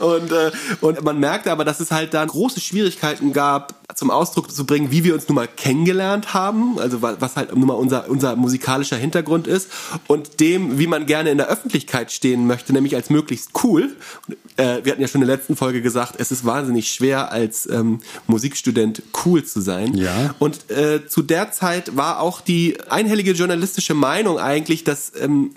Und, 0.00 0.32
äh, 0.32 0.50
und 0.80 1.04
man 1.04 1.20
merkte 1.20 1.52
aber, 1.52 1.64
dass 1.64 1.78
es 1.78 1.92
halt 1.92 2.12
da 2.12 2.24
große 2.24 2.60
Schwierigkeiten 2.60 3.32
gab, 3.32 3.86
zum 3.94 4.10
Ausdruck 4.10 4.50
zu 4.50 4.66
bringen, 4.66 4.90
wie 4.90 5.04
wir 5.04 5.14
uns 5.14 5.28
nun 5.28 5.36
mal 5.36 5.48
kennengelernt 5.48 6.34
haben, 6.34 6.78
also 6.78 7.00
was 7.02 7.36
halt 7.36 7.54
nun 7.54 7.66
mal 7.66 7.74
unser, 7.74 8.10
unser 8.10 8.34
musikalischer 8.36 8.96
Hintergrund 8.96 9.46
ist 9.46 9.70
und 10.06 10.40
dem, 10.40 10.78
wie 10.78 10.86
man 10.86 11.06
gerne 11.06 11.30
in 11.30 11.38
der 11.38 11.48
Öffentlichkeit 11.48 12.10
stehen 12.12 12.46
möchte, 12.46 12.72
nämlich 12.72 12.94
als 12.96 13.10
möglichst 13.10 13.50
cool. 13.62 13.96
Äh, 14.56 14.80
wir 14.82 14.92
hatten 14.92 15.00
ja 15.00 15.08
schon 15.08 15.22
in 15.22 15.28
der 15.28 15.36
letzten 15.36 15.56
Folge 15.56 15.82
gesagt, 15.82 16.14
es 16.18 16.32
ist 16.32 16.44
wahnsinnig 16.44 16.92
schwer, 16.92 17.30
als 17.30 17.66
ähm, 17.66 18.00
Musikstudent 18.26 19.02
cool 19.24 19.44
zu 19.44 19.60
sein. 19.60 19.96
Ja. 19.96 20.34
Und 20.40 20.70
äh, 20.70 20.95
zu 20.98 21.22
der 21.22 21.52
Zeit 21.52 21.96
war 21.96 22.20
auch 22.20 22.40
die 22.40 22.78
einhellige 22.88 23.32
journalistische 23.32 23.94
Meinung 23.94 24.38
eigentlich, 24.38 24.84
dass 24.84 25.12
ähm, 25.20 25.52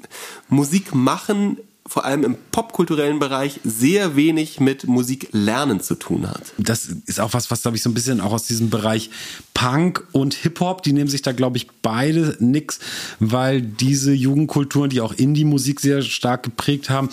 Musik 0.50 0.94
machen 0.94 1.58
vor 1.90 2.06
allem 2.06 2.24
im 2.24 2.38
popkulturellen 2.52 3.18
Bereich 3.18 3.60
sehr 3.64 4.16
wenig 4.16 4.60
mit 4.60 4.88
Musik 4.88 5.30
lernen 5.32 5.82
zu 5.82 5.96
tun 5.96 6.30
hat. 6.30 6.54
Das 6.60 6.86
ist 7.08 7.20
auch 7.20 7.34
was, 7.34 7.50
was 7.50 7.64
glaube 7.64 7.78
ich 7.78 7.84
so 7.84 7.90
ein 7.90 7.96
bisschen 7.96 8.22
auch 8.22 8.32
aus 8.32 8.46
diesem 8.46 8.70
Bereich 8.70 9.10
Punk 9.56 10.06
und 10.12 10.36
Hip-Hop, 10.36 10.84
die 10.84 10.94
nehmen 10.94 11.10
sich 11.10 11.24
da 11.24 11.32
glaube 11.32 11.58
ich 11.58 11.68
beide 11.82 12.38
nix, 12.40 12.80
weil 13.20 13.62
diese 13.62 14.14
Jugendkulturen, 14.14 14.92
die 14.92 15.02
auch 15.02 15.14
Indie-Musik 15.14 15.80
sehr 15.80 16.04
stark 16.04 16.44
geprägt 16.44 16.92
haben, 16.92 17.10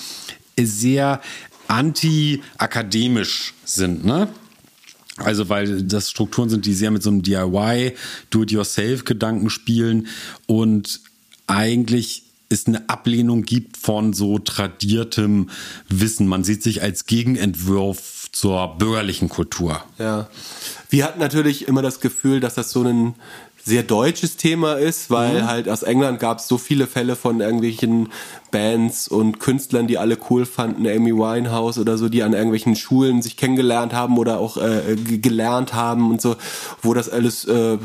sehr 0.60 1.22
anti-akademisch 1.68 3.54
sind, 3.64 4.04
ne? 4.04 4.28
Also, 5.18 5.48
weil 5.48 5.82
das 5.82 6.10
Strukturen 6.10 6.48
sind, 6.48 6.66
die 6.66 6.74
sehr 6.74 6.90
mit 6.90 7.02
so 7.02 7.10
einem 7.10 7.22
DIY, 7.22 7.94
Do-it-yourself-Gedanken 8.30 9.50
spielen 9.50 10.08
und 10.46 11.00
eigentlich 11.46 12.24
es 12.48 12.66
eine 12.66 12.88
Ablehnung 12.88 13.42
gibt 13.42 13.76
von 13.76 14.12
so 14.12 14.38
tradiertem 14.38 15.50
Wissen. 15.88 16.28
Man 16.28 16.44
sieht 16.44 16.62
sich 16.62 16.82
als 16.82 17.06
Gegenentwurf 17.06 18.28
zur 18.30 18.76
bürgerlichen 18.78 19.28
Kultur. 19.28 19.82
Ja. 19.98 20.28
Wir 20.88 21.04
hatten 21.04 21.18
natürlich 21.18 21.66
immer 21.66 21.82
das 21.82 22.00
Gefühl, 22.00 22.40
dass 22.40 22.54
das 22.54 22.70
so 22.70 22.84
ein 22.84 23.14
sehr 23.66 23.82
deutsches 23.82 24.36
Thema 24.36 24.74
ist, 24.74 25.10
weil 25.10 25.42
mhm. 25.42 25.46
halt 25.48 25.68
aus 25.68 25.82
England 25.82 26.20
gab 26.20 26.38
es 26.38 26.46
so 26.46 26.56
viele 26.56 26.86
Fälle 26.86 27.16
von 27.16 27.40
irgendwelchen 27.40 28.10
Bands 28.52 29.08
und 29.08 29.40
Künstlern, 29.40 29.88
die 29.88 29.98
alle 29.98 30.16
cool 30.30 30.46
fanden, 30.46 30.86
Amy 30.86 31.12
Winehouse 31.12 31.78
oder 31.78 31.98
so, 31.98 32.08
die 32.08 32.22
an 32.22 32.32
irgendwelchen 32.32 32.76
Schulen 32.76 33.22
sich 33.22 33.36
kennengelernt 33.36 33.92
haben 33.92 34.18
oder 34.18 34.38
auch 34.38 34.56
äh, 34.56 34.94
gelernt 34.94 35.74
haben 35.74 36.12
und 36.12 36.20
so, 36.20 36.36
wo 36.80 36.94
das 36.94 37.08
alles 37.08 37.44
äh, 37.46 37.78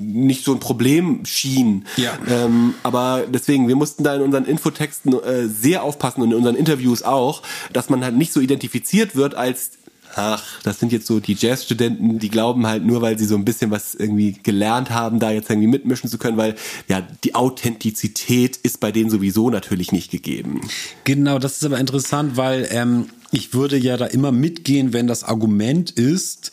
nicht 0.00 0.44
so 0.44 0.52
ein 0.52 0.60
Problem 0.60 1.24
schien. 1.24 1.84
Ja. 1.96 2.12
Ähm, 2.28 2.74
aber 2.84 3.24
deswegen, 3.26 3.66
wir 3.66 3.74
mussten 3.74 4.04
da 4.04 4.14
in 4.14 4.22
unseren 4.22 4.44
Infotexten 4.44 5.14
äh, 5.14 5.48
sehr 5.48 5.82
aufpassen 5.82 6.22
und 6.22 6.30
in 6.30 6.36
unseren 6.36 6.54
Interviews 6.54 7.02
auch, 7.02 7.42
dass 7.72 7.90
man 7.90 8.04
halt 8.04 8.16
nicht 8.16 8.32
so 8.32 8.38
identifiziert 8.38 9.16
wird 9.16 9.34
als 9.34 9.78
ach, 10.14 10.44
das 10.62 10.80
sind 10.80 10.92
jetzt 10.92 11.06
so 11.06 11.20
die 11.20 11.34
Jazzstudenten, 11.34 12.18
die 12.18 12.28
glauben 12.28 12.66
halt 12.66 12.84
nur, 12.84 13.02
weil 13.02 13.18
sie 13.18 13.24
so 13.24 13.36
ein 13.36 13.44
bisschen 13.44 13.70
was 13.70 13.94
irgendwie 13.94 14.32
gelernt 14.42 14.90
haben, 14.90 15.20
da 15.20 15.30
jetzt 15.30 15.50
irgendwie 15.50 15.68
mitmischen 15.68 16.10
zu 16.10 16.18
können, 16.18 16.36
weil 16.36 16.54
ja, 16.88 17.06
die 17.24 17.34
Authentizität 17.34 18.56
ist 18.56 18.80
bei 18.80 18.92
denen 18.92 19.10
sowieso 19.10 19.50
natürlich 19.50 19.92
nicht 19.92 20.10
gegeben. 20.10 20.60
Genau, 21.04 21.38
das 21.38 21.54
ist 21.54 21.64
aber 21.64 21.78
interessant, 21.78 22.36
weil 22.36 22.68
ähm, 22.70 23.06
ich 23.30 23.54
würde 23.54 23.76
ja 23.76 23.96
da 23.96 24.06
immer 24.06 24.32
mitgehen, 24.32 24.92
wenn 24.92 25.06
das 25.06 25.24
Argument 25.24 25.90
ist, 25.90 26.52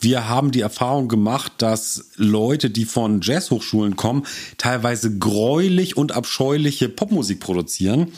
wir 0.00 0.28
haben 0.28 0.52
die 0.52 0.60
Erfahrung 0.60 1.08
gemacht, 1.08 1.52
dass 1.58 2.10
Leute, 2.16 2.70
die 2.70 2.84
von 2.84 3.20
Jazzhochschulen 3.20 3.96
kommen, 3.96 4.26
teilweise 4.56 5.18
gräulich 5.18 5.96
und 5.96 6.12
abscheuliche 6.12 6.88
Popmusik 6.88 7.40
produzieren. 7.40 8.12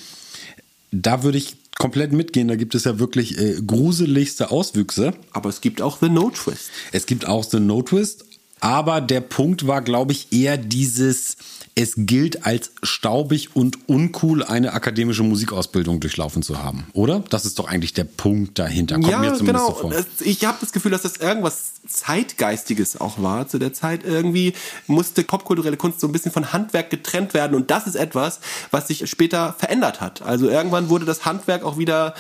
Da 0.92 1.22
würde 1.22 1.38
ich 1.38 1.56
komplett 1.78 2.12
mitgehen. 2.12 2.48
Da 2.48 2.56
gibt 2.56 2.74
es 2.74 2.84
ja 2.84 2.98
wirklich 2.98 3.38
äh, 3.38 3.60
gruseligste 3.66 4.50
Auswüchse. 4.50 5.14
Aber 5.32 5.48
es 5.48 5.60
gibt 5.60 5.82
auch 5.82 5.98
The 6.00 6.08
No 6.08 6.30
Twist. 6.30 6.70
Es 6.92 7.06
gibt 7.06 7.26
auch 7.26 7.44
The 7.44 7.60
No 7.60 7.82
Twist. 7.82 8.24
Aber 8.60 9.00
der 9.00 9.22
Punkt 9.22 9.66
war, 9.66 9.80
glaube 9.80 10.12
ich, 10.12 10.32
eher 10.32 10.58
dieses, 10.58 11.36
es 11.74 11.94
gilt 11.96 12.44
als 12.44 12.72
staubig 12.82 13.54
und 13.54 13.88
uncool, 13.88 14.42
eine 14.42 14.72
akademische 14.72 15.22
Musikausbildung 15.22 16.00
durchlaufen 16.00 16.42
zu 16.42 16.62
haben, 16.62 16.86
oder? 16.92 17.22
Das 17.30 17.44
ist 17.44 17.58
doch 17.58 17.68
eigentlich 17.68 17.94
der 17.94 18.04
Punkt 18.04 18.58
dahinter. 18.58 18.96
Kommt 18.96 19.08
ja, 19.08 19.18
mir 19.18 19.34
zumindest 19.34 19.66
genau. 19.66 19.82
So 19.82 19.90
vor. 19.90 20.04
Ich 20.20 20.44
habe 20.44 20.58
das 20.60 20.72
Gefühl, 20.72 20.90
dass 20.90 21.02
das 21.02 21.16
irgendwas 21.16 21.74
Zeitgeistiges 21.86 23.00
auch 23.00 23.22
war. 23.22 23.48
Zu 23.48 23.58
der 23.58 23.72
Zeit 23.72 24.04
irgendwie 24.04 24.54
musste 24.86 25.22
popkulturelle 25.22 25.76
Kunst 25.76 26.00
so 26.00 26.08
ein 26.08 26.12
bisschen 26.12 26.32
von 26.32 26.52
Handwerk 26.52 26.90
getrennt 26.90 27.34
werden 27.34 27.54
und 27.54 27.70
das 27.70 27.86
ist 27.86 27.94
etwas, 27.94 28.40
was 28.70 28.88
sich 28.88 29.08
später 29.08 29.54
verändert 29.58 30.00
hat. 30.00 30.22
Also 30.22 30.48
irgendwann 30.48 30.88
wurde 30.88 31.04
das 31.04 31.24
Handwerk 31.24 31.62
auch 31.62 31.78
wieder 31.78 32.14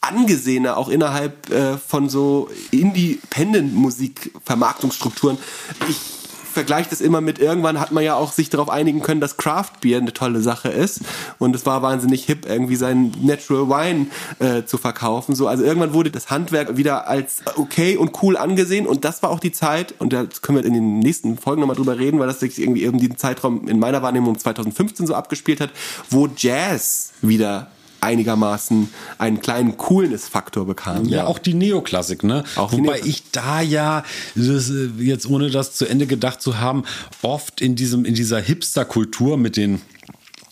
angesehener, 0.00 0.76
auch 0.76 0.88
innerhalb 0.88 1.48
äh, 1.50 1.78
von 1.78 2.08
so 2.08 2.50
Independent-Musik-Vermarktungsstrukturen. 2.70 5.38
Ich 5.88 5.96
vergleiche 6.56 6.88
das 6.88 7.02
immer 7.02 7.20
mit, 7.20 7.38
irgendwann 7.38 7.78
hat 7.78 7.92
man 7.92 8.02
ja 8.02 8.14
auch 8.14 8.32
sich 8.32 8.48
darauf 8.48 8.70
einigen 8.70 9.02
können, 9.02 9.20
dass 9.20 9.36
Craft 9.36 9.72
Beer 9.82 9.98
eine 9.98 10.14
tolle 10.14 10.40
Sache 10.40 10.70
ist. 10.70 11.00
Und 11.38 11.54
es 11.54 11.66
war 11.66 11.82
wahnsinnig 11.82 12.24
hip, 12.24 12.46
irgendwie 12.48 12.76
seinen 12.76 13.12
Natural 13.20 13.68
Wine 13.68 14.06
äh, 14.38 14.64
zu 14.64 14.78
verkaufen. 14.78 15.34
So, 15.34 15.48
also 15.48 15.62
irgendwann 15.62 15.92
wurde 15.92 16.10
das 16.10 16.30
Handwerk 16.30 16.78
wieder 16.78 17.08
als 17.08 17.42
okay 17.56 17.98
und 17.98 18.22
cool 18.22 18.38
angesehen. 18.38 18.86
Und 18.86 19.04
das 19.04 19.22
war 19.22 19.28
auch 19.28 19.40
die 19.40 19.52
Zeit, 19.52 19.94
und 19.98 20.14
da 20.14 20.24
können 20.40 20.56
wir 20.56 20.64
in 20.64 20.72
den 20.72 20.98
nächsten 21.00 21.36
Folgen 21.36 21.60
nochmal 21.60 21.76
drüber 21.76 21.98
reden, 21.98 22.18
weil 22.18 22.26
das 22.26 22.40
sich 22.40 22.58
irgendwie 22.58 22.84
eben 22.84 22.98
diesen 22.98 23.18
Zeitraum 23.18 23.68
in 23.68 23.78
meiner 23.78 24.00
Wahrnehmung 24.00 24.38
2015 24.38 25.06
so 25.06 25.14
abgespielt 25.14 25.60
hat, 25.60 25.70
wo 26.08 26.26
Jazz 26.34 27.12
wieder 27.20 27.70
einigermaßen 28.00 28.88
einen 29.18 29.40
kleinen 29.40 29.76
Coolness-Faktor 29.76 30.66
bekam. 30.66 31.04
Ja, 31.06 31.18
ja, 31.18 31.26
auch 31.26 31.38
die 31.38 31.54
Neoklassik, 31.54 32.24
ne? 32.24 32.44
Auch 32.56 32.72
Wobei 32.72 33.00
ich 33.04 33.30
da 33.32 33.60
ja, 33.60 34.04
das, 34.34 34.70
äh, 34.70 34.90
jetzt 34.98 35.28
ohne 35.28 35.50
das 35.50 35.74
zu 35.74 35.86
Ende 35.86 36.06
gedacht 36.06 36.40
zu 36.40 36.58
haben, 36.58 36.84
oft 37.22 37.60
in 37.60 37.76
diesem, 37.76 38.04
in 38.04 38.14
dieser 38.14 38.40
Hipster-Kultur 38.40 39.36
mit 39.36 39.56
den 39.56 39.80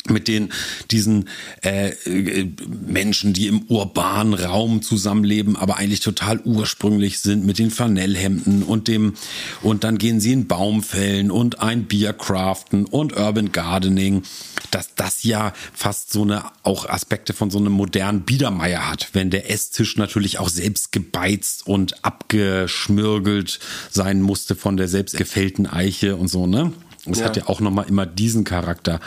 mit 0.08 0.28
den 0.28 0.52
diesen 0.90 1.28
äh, 1.62 1.90
äh, 1.90 2.50
Menschen, 2.86 3.32
die 3.32 3.46
im 3.46 3.62
urbanen 3.62 4.34
Raum 4.34 4.82
zusammenleben, 4.82 5.56
aber 5.56 5.78
eigentlich 5.78 6.00
total 6.00 6.40
ursprünglich 6.40 7.20
sind, 7.20 7.46
mit 7.46 7.58
den 7.58 7.70
Flanellhemden 7.70 8.62
und 8.62 8.86
dem 8.86 9.14
und 9.62 9.82
dann 9.82 9.96
gehen 9.96 10.20
sie 10.20 10.32
in 10.32 10.46
Baumfällen 10.46 11.30
und 11.30 11.60
ein 11.60 11.84
Bier 11.84 12.12
craften 12.12 12.84
und 12.84 13.16
Urban 13.16 13.52
Gardening, 13.52 14.24
dass 14.70 14.94
das 14.94 15.22
ja 15.22 15.54
fast 15.72 16.12
so 16.12 16.22
eine 16.22 16.44
auch 16.64 16.86
Aspekte 16.86 17.32
von 17.32 17.50
so 17.50 17.58
einem 17.58 17.72
modernen 17.72 18.22
Biedermeier 18.22 18.90
hat, 18.90 19.08
wenn 19.14 19.30
der 19.30 19.50
Esstisch 19.50 19.96
natürlich 19.96 20.38
auch 20.38 20.50
selbst 20.50 20.92
gebeizt 20.92 21.66
und 21.66 22.04
abgeschmirgelt 22.04 23.58
sein 23.90 24.20
musste 24.20 24.54
von 24.54 24.76
der 24.76 24.88
selbst 24.88 25.16
gefällten 25.16 25.66
Eiche 25.66 26.16
und 26.16 26.28
so, 26.28 26.46
ne? 26.46 26.74
Es 27.06 27.18
ja. 27.18 27.26
hat 27.26 27.36
ja 27.36 27.46
auch 27.46 27.60
nochmal 27.60 27.86
immer 27.88 28.06
diesen 28.06 28.44
Charakter. 28.44 29.00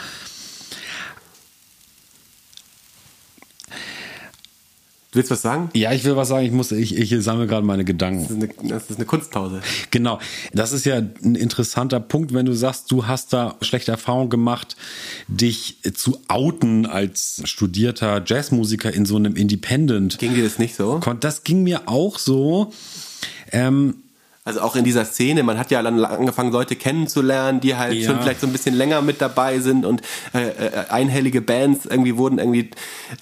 Willst 5.18 5.32
du 5.32 5.34
was 5.34 5.42
sagen? 5.42 5.68
Ja, 5.74 5.92
ich 5.92 6.04
will 6.04 6.14
was 6.14 6.28
sagen. 6.28 6.46
Ich 6.46 6.52
muss, 6.52 6.70
ich, 6.70 6.96
ich 6.96 7.12
sammle 7.24 7.48
gerade 7.48 7.66
meine 7.66 7.84
Gedanken. 7.84 8.22
Das 8.22 8.30
ist, 8.30 8.36
eine, 8.36 8.68
das 8.68 8.90
ist 8.90 8.96
eine 8.98 9.04
Kunstpause. 9.04 9.60
Genau. 9.90 10.20
Das 10.52 10.70
ist 10.70 10.86
ja 10.86 10.98
ein 10.98 11.34
interessanter 11.34 11.98
Punkt, 11.98 12.32
wenn 12.32 12.46
du 12.46 12.52
sagst, 12.52 12.92
du 12.92 13.08
hast 13.08 13.32
da 13.32 13.56
schlechte 13.60 13.90
Erfahrungen 13.90 14.30
gemacht, 14.30 14.76
dich 15.26 15.78
zu 15.96 16.20
outen 16.28 16.86
als 16.86 17.42
studierter 17.46 18.22
Jazzmusiker 18.24 18.94
in 18.94 19.06
so 19.06 19.16
einem 19.16 19.34
Independent. 19.34 20.20
Ging 20.20 20.34
dir 20.36 20.44
das 20.44 20.60
nicht 20.60 20.76
so? 20.76 21.00
Das 21.18 21.42
ging 21.42 21.64
mir 21.64 21.88
auch 21.88 22.16
so. 22.16 22.72
Ähm, 23.50 23.96
also 24.48 24.62
auch 24.62 24.76
in 24.76 24.84
dieser 24.84 25.04
Szene, 25.04 25.42
man 25.42 25.58
hat 25.58 25.70
ja 25.70 25.82
dann 25.82 26.02
angefangen, 26.02 26.50
Leute 26.50 26.74
kennenzulernen, 26.74 27.60
die 27.60 27.76
halt 27.76 27.92
ja. 27.92 28.08
schon 28.08 28.20
vielleicht 28.20 28.40
so 28.40 28.46
ein 28.46 28.52
bisschen 28.52 28.74
länger 28.74 29.02
mit 29.02 29.20
dabei 29.20 29.58
sind 29.58 29.84
und 29.84 30.00
äh, 30.32 30.48
äh, 30.48 30.88
einhellige 30.88 31.42
Bands 31.42 31.84
irgendwie 31.84 32.16
wurden 32.16 32.38
irgendwie 32.38 32.70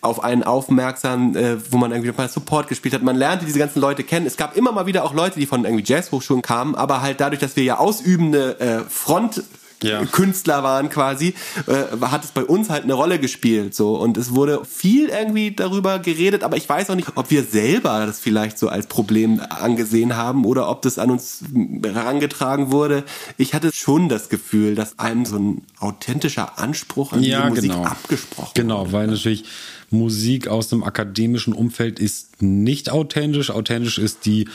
auf 0.02 0.22
einen 0.22 0.44
aufmerksam, 0.44 1.36
äh, 1.36 1.56
wo 1.72 1.78
man 1.78 1.90
irgendwie 1.90 2.12
mal 2.16 2.28
Support 2.28 2.68
gespielt 2.68 2.94
hat. 2.94 3.02
Man 3.02 3.16
lernte 3.16 3.44
diese 3.44 3.58
ganzen 3.58 3.80
Leute 3.80 4.04
kennen. 4.04 4.24
Es 4.24 4.36
gab 4.36 4.56
immer 4.56 4.70
mal 4.70 4.86
wieder 4.86 5.04
auch 5.04 5.14
Leute, 5.14 5.40
die 5.40 5.46
von 5.46 5.64
irgendwie 5.64 5.84
Jazzhochschulen 5.84 6.42
kamen, 6.42 6.76
aber 6.76 7.02
halt 7.02 7.20
dadurch, 7.20 7.40
dass 7.40 7.56
wir 7.56 7.64
ja 7.64 7.78
ausübende 7.78 8.60
äh, 8.60 8.80
Front 8.88 9.42
ja. 9.86 10.04
Künstler 10.04 10.62
waren 10.62 10.88
quasi, 10.88 11.34
äh, 11.66 11.96
hat 12.06 12.24
es 12.24 12.30
bei 12.30 12.44
uns 12.44 12.70
halt 12.70 12.84
eine 12.84 12.94
Rolle 12.94 13.18
gespielt 13.18 13.74
so 13.74 13.96
und 13.96 14.16
es 14.16 14.34
wurde 14.34 14.62
viel 14.64 15.08
irgendwie 15.08 15.52
darüber 15.52 15.98
geredet, 15.98 16.42
aber 16.42 16.56
ich 16.56 16.68
weiß 16.68 16.90
auch 16.90 16.94
nicht, 16.94 17.08
ob 17.14 17.30
wir 17.30 17.44
selber 17.44 18.04
das 18.06 18.20
vielleicht 18.20 18.58
so 18.58 18.68
als 18.68 18.86
Problem 18.86 19.40
angesehen 19.48 20.16
haben 20.16 20.44
oder 20.44 20.68
ob 20.68 20.82
das 20.82 20.98
an 20.98 21.10
uns 21.10 21.42
herangetragen 21.84 22.70
wurde. 22.70 23.04
Ich 23.36 23.54
hatte 23.54 23.70
schon 23.72 24.08
das 24.08 24.28
Gefühl, 24.28 24.74
dass 24.74 24.98
einem 24.98 25.24
so 25.24 25.36
ein 25.38 25.62
authentischer 25.78 26.58
Anspruch 26.58 27.12
an 27.12 27.22
ja, 27.22 27.42
die 27.44 27.48
Musik 27.50 27.70
genau. 27.70 27.84
abgesprochen 27.84 28.52
Genau, 28.54 28.80
wurde. 28.80 28.92
weil 28.92 29.06
natürlich 29.08 29.44
Musik 29.90 30.48
aus 30.48 30.68
dem 30.68 30.82
akademischen 30.82 31.52
Umfeld 31.52 31.98
ist 31.98 32.42
nicht 32.42 32.90
authentisch. 32.90 33.50
Authentisch 33.50 33.98
ist 33.98 34.26
die 34.26 34.48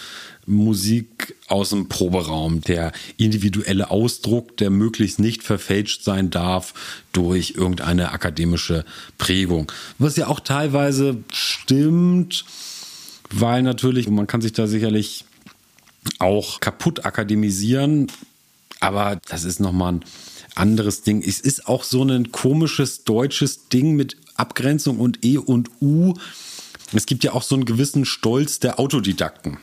Musik 0.45 1.35
aus 1.47 1.69
dem 1.69 1.87
Proberaum, 1.87 2.61
der 2.61 2.91
individuelle 3.17 3.91
Ausdruck, 3.91 4.57
der 4.57 4.69
möglichst 4.69 5.19
nicht 5.19 5.43
verfälscht 5.43 6.03
sein 6.03 6.29
darf 6.29 6.73
durch 7.13 7.53
irgendeine 7.55 8.11
akademische 8.11 8.85
Prägung. 9.17 9.71
Was 9.97 10.15
ja 10.15 10.27
auch 10.27 10.39
teilweise 10.39 11.17
stimmt, 11.31 12.45
weil 13.29 13.61
natürlich, 13.63 14.09
man 14.09 14.27
kann 14.27 14.41
sich 14.41 14.53
da 14.53 14.67
sicherlich 14.67 15.25
auch 16.19 16.59
kaputt 16.59 17.05
akademisieren, 17.05 18.07
aber 18.79 19.19
das 19.27 19.43
ist 19.43 19.59
nochmal 19.59 19.93
ein 19.93 20.05
anderes 20.55 21.03
Ding. 21.03 21.21
Es 21.21 21.39
ist 21.39 21.67
auch 21.67 21.83
so 21.83 22.03
ein 22.03 22.31
komisches 22.31 23.03
deutsches 23.03 23.69
Ding 23.69 23.95
mit 23.95 24.17
Abgrenzung 24.35 24.99
und 24.99 25.23
E 25.23 25.37
und 25.37 25.69
U. 25.81 26.15
Es 26.93 27.05
gibt 27.05 27.23
ja 27.23 27.33
auch 27.33 27.43
so 27.43 27.55
einen 27.55 27.65
gewissen 27.65 28.05
Stolz 28.05 28.59
der 28.59 28.79
Autodidakten. 28.79 29.59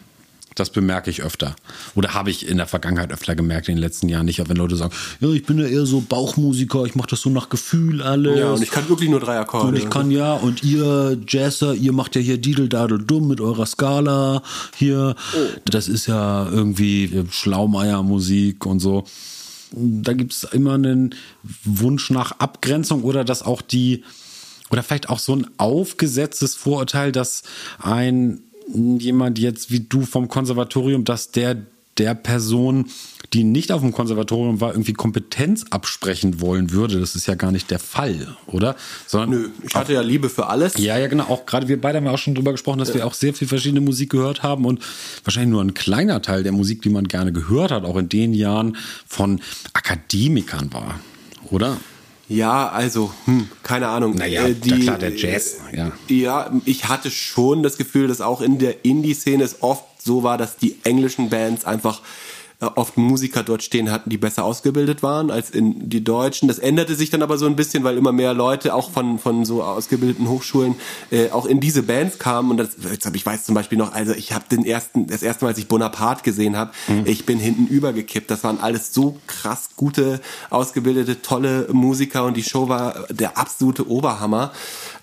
Das 0.58 0.70
bemerke 0.70 1.10
ich 1.10 1.22
öfter. 1.22 1.54
Oder 1.94 2.14
habe 2.14 2.30
ich 2.30 2.48
in 2.48 2.56
der 2.56 2.66
Vergangenheit 2.66 3.12
öfter 3.12 3.36
gemerkt, 3.36 3.68
in 3.68 3.76
den 3.76 3.80
letzten 3.80 4.08
Jahren 4.08 4.26
nicht. 4.26 4.40
Auch 4.42 4.48
wenn 4.48 4.56
Leute 4.56 4.76
sagen, 4.76 4.92
ja, 5.20 5.28
ich 5.28 5.44
bin 5.44 5.58
ja 5.58 5.66
eher 5.66 5.86
so 5.86 6.00
Bauchmusiker, 6.00 6.84
ich 6.84 6.94
mache 6.94 7.08
das 7.10 7.20
so 7.20 7.30
nach 7.30 7.48
Gefühl 7.48 8.02
alles. 8.02 8.38
Ja, 8.38 8.52
und 8.52 8.62
ich 8.62 8.70
kann 8.70 8.88
wirklich 8.88 9.08
nur 9.08 9.20
drei 9.20 9.38
Akkorde. 9.38 9.68
Und 9.68 9.76
ich 9.76 9.88
kann 9.88 10.10
ja, 10.10 10.34
und 10.34 10.64
ihr 10.64 11.18
Jazzer, 11.28 11.74
ihr 11.74 11.92
macht 11.92 12.16
ja 12.16 12.20
hier 12.20 12.38
Didel 12.38 12.68
Dadel 12.68 12.98
Dumm 12.98 13.28
mit 13.28 13.40
eurer 13.40 13.66
Skala 13.66 14.42
hier. 14.76 15.14
Oh. 15.34 15.60
Das 15.64 15.88
ist 15.88 16.06
ja 16.06 16.48
irgendwie 16.48 17.24
Schlaumeier-Musik 17.30 18.66
und 18.66 18.80
so. 18.80 19.04
Da 19.70 20.12
gibt 20.14 20.32
es 20.32 20.44
immer 20.44 20.74
einen 20.74 21.14
Wunsch 21.64 22.10
nach 22.10 22.32
Abgrenzung 22.40 23.02
oder 23.02 23.24
dass 23.24 23.42
auch 23.42 23.62
die, 23.62 24.02
oder 24.70 24.82
vielleicht 24.82 25.08
auch 25.08 25.18
so 25.18 25.36
ein 25.36 25.46
aufgesetztes 25.58 26.54
Vorurteil, 26.56 27.12
dass 27.12 27.42
ein 27.78 28.40
jemand 28.74 29.38
jetzt 29.38 29.70
wie 29.70 29.80
du 29.80 30.02
vom 30.02 30.28
Konservatorium, 30.28 31.04
dass 31.04 31.30
der 31.30 31.56
der 31.98 32.14
Person, 32.14 32.86
die 33.32 33.44
nicht 33.44 33.72
auf 33.72 33.82
dem 33.82 33.92
Konservatorium 33.92 34.60
war, 34.60 34.72
irgendwie 34.72 34.92
Kompetenz 34.92 35.66
absprechen 35.70 36.40
wollen 36.40 36.70
würde. 36.70 37.00
Das 37.00 37.14
ist 37.14 37.26
ja 37.26 37.34
gar 37.34 37.52
nicht 37.52 37.70
der 37.70 37.78
Fall, 37.78 38.36
oder? 38.46 38.76
Sondern 39.06 39.30
Nö, 39.30 39.48
ich 39.66 39.74
hatte 39.74 39.92
ja 39.92 40.00
Liebe 40.00 40.28
für 40.28 40.46
alles. 40.46 40.74
Ja, 40.78 40.96
ja, 40.96 41.08
genau. 41.08 41.24
Auch 41.24 41.44
gerade 41.44 41.68
wir 41.68 41.80
beide 41.80 41.98
haben 41.98 42.04
ja 42.04 42.12
auch 42.12 42.18
schon 42.18 42.34
drüber 42.34 42.52
gesprochen, 42.52 42.78
dass 42.78 42.88
ja. 42.90 42.96
wir 42.96 43.06
auch 43.06 43.14
sehr 43.14 43.34
viel 43.34 43.48
verschiedene 43.48 43.80
Musik 43.80 44.10
gehört 44.10 44.42
haben 44.42 44.64
und 44.64 44.80
wahrscheinlich 45.24 45.50
nur 45.50 45.62
ein 45.62 45.74
kleiner 45.74 46.22
Teil 46.22 46.42
der 46.42 46.52
Musik, 46.52 46.82
die 46.82 46.90
man 46.90 47.08
gerne 47.08 47.32
gehört 47.32 47.70
hat, 47.70 47.84
auch 47.84 47.96
in 47.96 48.08
den 48.08 48.32
Jahren 48.32 48.76
von 49.06 49.40
Akademikern 49.72 50.72
war, 50.72 51.00
oder? 51.50 51.78
Ja, 52.28 52.68
also, 52.68 53.12
hm, 53.24 53.48
keine 53.62 53.88
Ahnung. 53.88 54.14
Naja, 54.14 54.46
äh, 54.46 54.54
die, 54.54 54.80
klar, 54.80 54.98
der 54.98 55.16
Jazz, 55.16 55.58
ja. 55.72 55.92
Ja, 56.08 56.50
ich 56.66 56.86
hatte 56.86 57.10
schon 57.10 57.62
das 57.62 57.78
Gefühl, 57.78 58.08
dass 58.08 58.20
auch 58.20 58.42
in 58.42 58.58
der 58.58 58.84
Indie-Szene 58.84 59.42
es 59.42 59.62
oft 59.62 59.84
so 60.02 60.22
war, 60.22 60.36
dass 60.36 60.56
die 60.56 60.76
englischen 60.84 61.30
Bands 61.30 61.64
einfach 61.64 62.02
oft 62.60 62.96
Musiker 62.96 63.44
dort 63.44 63.62
stehen 63.62 63.90
hatten, 63.90 64.10
die 64.10 64.18
besser 64.18 64.44
ausgebildet 64.44 65.02
waren 65.02 65.30
als 65.30 65.50
in 65.50 65.88
die 65.88 66.02
Deutschen. 66.02 66.48
Das 66.48 66.58
änderte 66.58 66.96
sich 66.96 67.08
dann 67.08 67.22
aber 67.22 67.38
so 67.38 67.46
ein 67.46 67.54
bisschen, 67.54 67.84
weil 67.84 67.96
immer 67.96 68.10
mehr 68.10 68.34
Leute 68.34 68.74
auch 68.74 68.90
von, 68.90 69.20
von 69.20 69.44
so 69.44 69.62
ausgebildeten 69.62 70.28
Hochschulen 70.28 70.74
äh, 71.10 71.30
auch 71.30 71.46
in 71.46 71.60
diese 71.60 71.84
Bands 71.84 72.18
kamen. 72.18 72.50
Und 72.50 72.56
das, 72.56 72.70
jetzt 72.90 73.06
hab, 73.06 73.14
ich 73.14 73.24
weiß 73.24 73.44
zum 73.44 73.54
Beispiel 73.54 73.78
noch, 73.78 73.92
also 73.92 74.12
ich 74.12 74.32
habe 74.32 74.44
den 74.50 74.64
ersten, 74.64 75.06
das 75.06 75.22
erste 75.22 75.44
Mal, 75.44 75.50
als 75.50 75.58
ich 75.58 75.68
Bonaparte 75.68 76.24
gesehen 76.24 76.56
habe, 76.56 76.72
mhm. 76.88 77.04
ich 77.04 77.26
bin 77.26 77.38
hinten 77.38 77.68
übergekippt. 77.68 78.28
Das 78.28 78.42
waren 78.42 78.58
alles 78.58 78.92
so 78.92 79.18
krass 79.28 79.70
gute, 79.76 80.20
ausgebildete, 80.50 81.22
tolle 81.22 81.68
Musiker 81.72 82.24
und 82.24 82.36
die 82.36 82.42
Show 82.42 82.68
war 82.68 83.06
der 83.10 83.38
absolute 83.38 83.88
Oberhammer. 83.88 84.52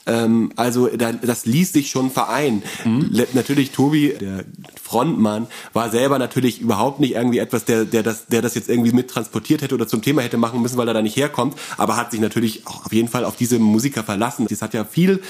Ähm, 0.07 0.51
also 0.55 0.87
da, 0.87 1.13
das 1.13 1.45
ließ 1.45 1.73
sich 1.73 1.89
schon 1.89 2.11
vereinen. 2.11 2.63
Mhm. 2.83 3.25
Natürlich 3.33 3.71
Tobi, 3.71 4.15
der 4.19 4.45
Frontmann, 4.81 5.47
war 5.73 5.89
selber 5.89 6.19
natürlich 6.19 6.61
überhaupt 6.61 6.99
nicht 6.99 7.13
irgendwie 7.13 7.39
etwas, 7.39 7.65
der, 7.65 7.85
der, 7.85 8.03
das, 8.03 8.27
der 8.27 8.41
das 8.41 8.55
jetzt 8.55 8.69
irgendwie 8.69 8.91
mit 8.91 9.09
transportiert 9.09 9.61
hätte 9.61 9.75
oder 9.75 9.87
zum 9.87 10.01
Thema 10.01 10.21
hätte 10.21 10.37
machen 10.37 10.61
müssen, 10.61 10.77
weil 10.77 10.87
er 10.87 10.93
da 10.93 11.01
nicht 11.01 11.17
herkommt, 11.17 11.57
aber 11.77 11.97
hat 11.97 12.11
sich 12.11 12.19
natürlich 12.19 12.67
auch 12.67 12.85
auf 12.85 12.93
jeden 12.93 13.07
Fall 13.07 13.25
auf 13.25 13.35
diese 13.35 13.57
Musiker 13.57 14.03
verlassen. 14.03 14.47
Es 14.49 14.61
hat 14.61 14.73
ja 14.73 14.85
viel 14.85 15.21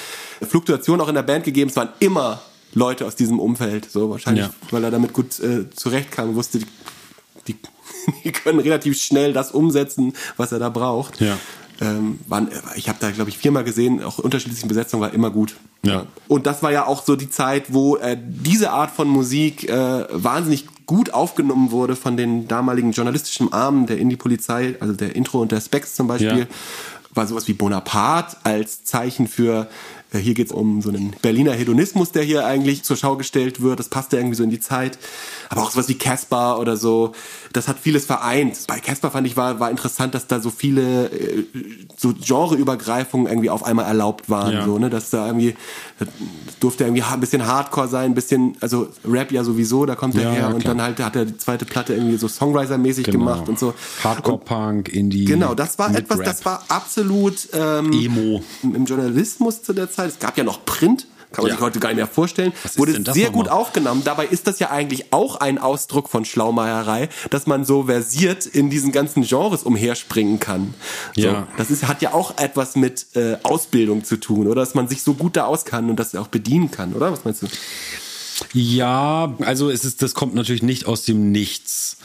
Fluktuation 0.42 1.00
auch 1.00 1.08
in 1.08 1.16
der 1.16 1.24
Band 1.24 1.46
gegeben. 1.46 1.70
Es 1.70 1.76
waren 1.76 1.90
immer 2.00 2.42
Leute 2.74 3.06
aus 3.06 3.16
diesem 3.16 3.40
Umfeld, 3.40 3.90
so 3.90 4.10
wahrscheinlich, 4.10 4.46
ja. 4.46 4.54
weil 4.72 4.84
er 4.84 4.92
damit 4.92 5.14
gut 5.14 5.40
äh, 5.40 5.70
zurechtkam, 5.70 6.36
wusste, 6.36 6.60
die, 6.60 6.66
die, 7.48 7.56
die 8.26 8.32
können 8.34 8.60
relativ 8.60 9.00
schnell 9.02 9.32
das 9.32 9.52
umsetzen, 9.52 10.14
was 10.36 10.52
er 10.52 10.60
da 10.60 10.70
braucht. 10.70 11.22
Ja 11.22 11.38
ähm, 11.82 12.20
waren, 12.28 12.50
ich 12.76 12.90
habe 12.90 13.00
da 13.02 13.12
glaube 13.12 13.30
ich 13.30 13.38
viermal 13.38 13.64
gesehen, 13.64 14.04
auch 14.04 14.20
unterschiedliche 14.20 14.68
Besetzungen 14.68 15.02
war 15.02 15.14
immer 15.14 15.30
gut. 15.30 15.56
Ja. 15.84 16.06
Und 16.28 16.46
das 16.46 16.64
war 16.64 16.72
ja 16.72 16.86
auch 16.86 17.04
so 17.04 17.16
die 17.16 17.30
Zeit, 17.30 17.74
wo 17.74 17.98
äh, 17.98 18.18
diese 18.20 18.72
Art 18.72 18.92
von 18.92 19.08
Musik 19.08 19.70
äh, 19.70 20.06
wahnsinnig 20.12 20.66
gut 20.86 21.14
aufgenommen 21.14 21.72
wurde 21.72 21.96
von 21.96 22.16
den 22.18 22.48
damaligen 22.48 22.92
journalistischen 22.92 23.52
Armen 23.52 23.88
der 23.88 23.98
Indie-Polizei, 23.98 24.76
also 24.80 24.94
der 24.94 25.16
Intro 25.16 25.42
und 25.42 25.52
der 25.52 25.62
Specs 25.62 25.96
zum 25.96 26.08
Beispiel. 26.08 26.40
Ja. 26.40 26.48
War 27.14 27.28
sowas 27.28 27.48
wie 27.48 27.54
Bonaparte 27.54 28.36
als 28.44 28.84
Zeichen 28.84 29.28
für 29.28 29.70
äh, 30.16 30.20
hier 30.20 30.34
geht 30.34 30.48
es 30.48 30.52
um 30.52 30.82
so 30.82 30.90
einen 30.90 31.16
Berliner 31.22 31.54
Hedonismus, 31.54 32.12
der 32.12 32.24
hier 32.24 32.46
eigentlich 32.46 32.84
zur 32.84 32.98
Schau 32.98 33.16
gestellt 33.16 33.62
wird. 33.62 33.80
Das 33.80 33.90
passt 33.90 34.14
ja 34.14 34.20
irgendwie 34.20 34.36
so 34.36 34.44
in 34.44 34.50
die 34.50 34.60
Zeit. 34.60 34.98
Aber 35.50 35.64
auch 35.64 35.72
sowas 35.72 35.88
wie 35.88 35.96
Casper 35.96 36.60
oder 36.60 36.78
so. 36.78 37.14
Das 37.54 37.68
hat 37.68 37.80
vieles 37.80 38.06
vereint. 38.06 38.58
Bei 38.68 38.80
Casper 38.80 39.12
fand 39.12 39.28
ich 39.28 39.38
war, 39.38 39.60
war 39.60 39.72
interessant, 39.72 40.14
dass 40.14 40.28
da 40.28 40.40
so 40.40 40.50
viele 40.50 41.06
äh, 41.06 41.46
so 41.98 42.14
Genreübergreifungen 42.14 43.28
irgendwie 43.28 43.50
auf 43.50 43.64
einmal 43.64 43.86
erlaubt 43.86 44.30
waren. 44.30 44.54
Ja. 44.54 44.66
So, 44.66 44.78
ne? 44.78 44.90
Dass 44.90 45.10
da 45.10 45.28
irgendwie, 45.28 45.56
das 46.00 46.08
durfte 46.60 46.84
irgendwie 46.84 47.04
ein 47.04 47.20
bisschen 47.20 47.46
Hardcore 47.46 47.88
sein, 47.88 48.12
ein 48.12 48.16
bisschen, 48.16 48.58
also 48.62 48.90
Rap 49.06 49.32
ja 49.32 49.44
sowieso, 49.44 49.86
da 49.86 49.96
kommt 49.96 50.16
er 50.16 50.24
ja, 50.24 50.32
her. 50.32 50.56
und 50.56 50.66
dann 50.66 50.82
halt 50.82 51.00
hat 51.00 51.16
er 51.16 51.26
die 51.26 51.38
zweite 51.38 51.66
Platte 51.66 51.94
irgendwie 51.94 52.18
so 52.18 52.28
Songwriter-mäßig 52.28 53.06
genau. 53.06 53.20
gemacht 53.20 53.50
und 53.50 53.60
so. 53.60 53.74
Hardcore-Punk, 54.04 54.90
Indie. 54.90 55.26
Genau, 55.26 55.56
das 55.56 55.80
war 55.80 55.96
etwas, 55.96 56.20
Rap. 56.20 56.26
das 56.26 56.46
war 56.46 56.64
absolut 56.68 57.50
ähm, 57.54 57.92
Emo. 57.92 58.44
Im 58.64 58.86
Journalismus 58.86 59.64
zu 59.64 59.74
der 59.74 59.90
Zeit. 59.92 60.10
Es 60.10 60.20
gab 60.20 60.38
ja 60.38 60.44
noch 60.44 60.66
Print. 60.66 61.08
Kann 61.36 61.44
man 61.44 61.50
ja. 61.50 61.56
sich 61.56 61.66
heute 61.66 61.80
gar 61.80 61.90
nicht 61.90 61.98
mehr 61.98 62.08
vorstellen. 62.08 62.54
Was 62.64 62.78
Wurde 62.78 62.98
sehr 63.12 63.30
gut 63.30 63.50
aufgenommen. 63.50 64.04
Dabei 64.06 64.26
ist 64.26 64.48
das 64.48 64.60
ja 64.60 64.70
eigentlich 64.72 65.12
auch 65.12 65.36
ein 65.36 65.58
Ausdruck 65.58 66.08
von 66.08 66.24
Schlaumeierei, 66.24 67.10
dass 67.30 67.46
man 67.46 67.66
so 67.66 67.84
versiert 67.84 68.46
in 68.46 68.70
diesen 68.70 68.94
ganzen 68.94 69.24
Genres 69.24 69.64
umherspringen 69.64 70.40
kann. 70.40 70.74
So, 71.14 71.22
ja. 71.22 71.48
Das 71.58 71.72
ist, 71.72 71.90
hat 71.90 72.02
ja 72.02 72.14
auch 72.14 72.38
etwas 72.38 72.78
mit 72.78 73.08
äh, 73.16 73.38
Ausbildung 73.44 74.06
zu 74.06 74.18
tun, 74.18 74.48
oder? 74.48 74.62
Dass 74.62 74.76
man 74.76 74.88
sich 74.88 75.04
so 75.04 75.14
gut 75.14 75.36
da 75.36 75.46
aus 75.46 75.66
kann 75.66 75.90
und 75.90 75.98
das 75.98 76.16
auch 76.16 76.28
bedienen 76.28 76.72
kann, 76.72 76.94
oder? 76.94 77.12
Was 77.12 77.26
meinst 77.26 77.42
du? 77.42 77.48
Ja, 78.54 79.36
also 79.40 79.70
es 79.70 79.84
ist, 79.84 80.02
das 80.02 80.14
kommt 80.14 80.36
natürlich 80.36 80.64
nicht 80.64 80.86
aus 80.86 81.04
dem 81.04 81.32
Nichts. 81.32 81.98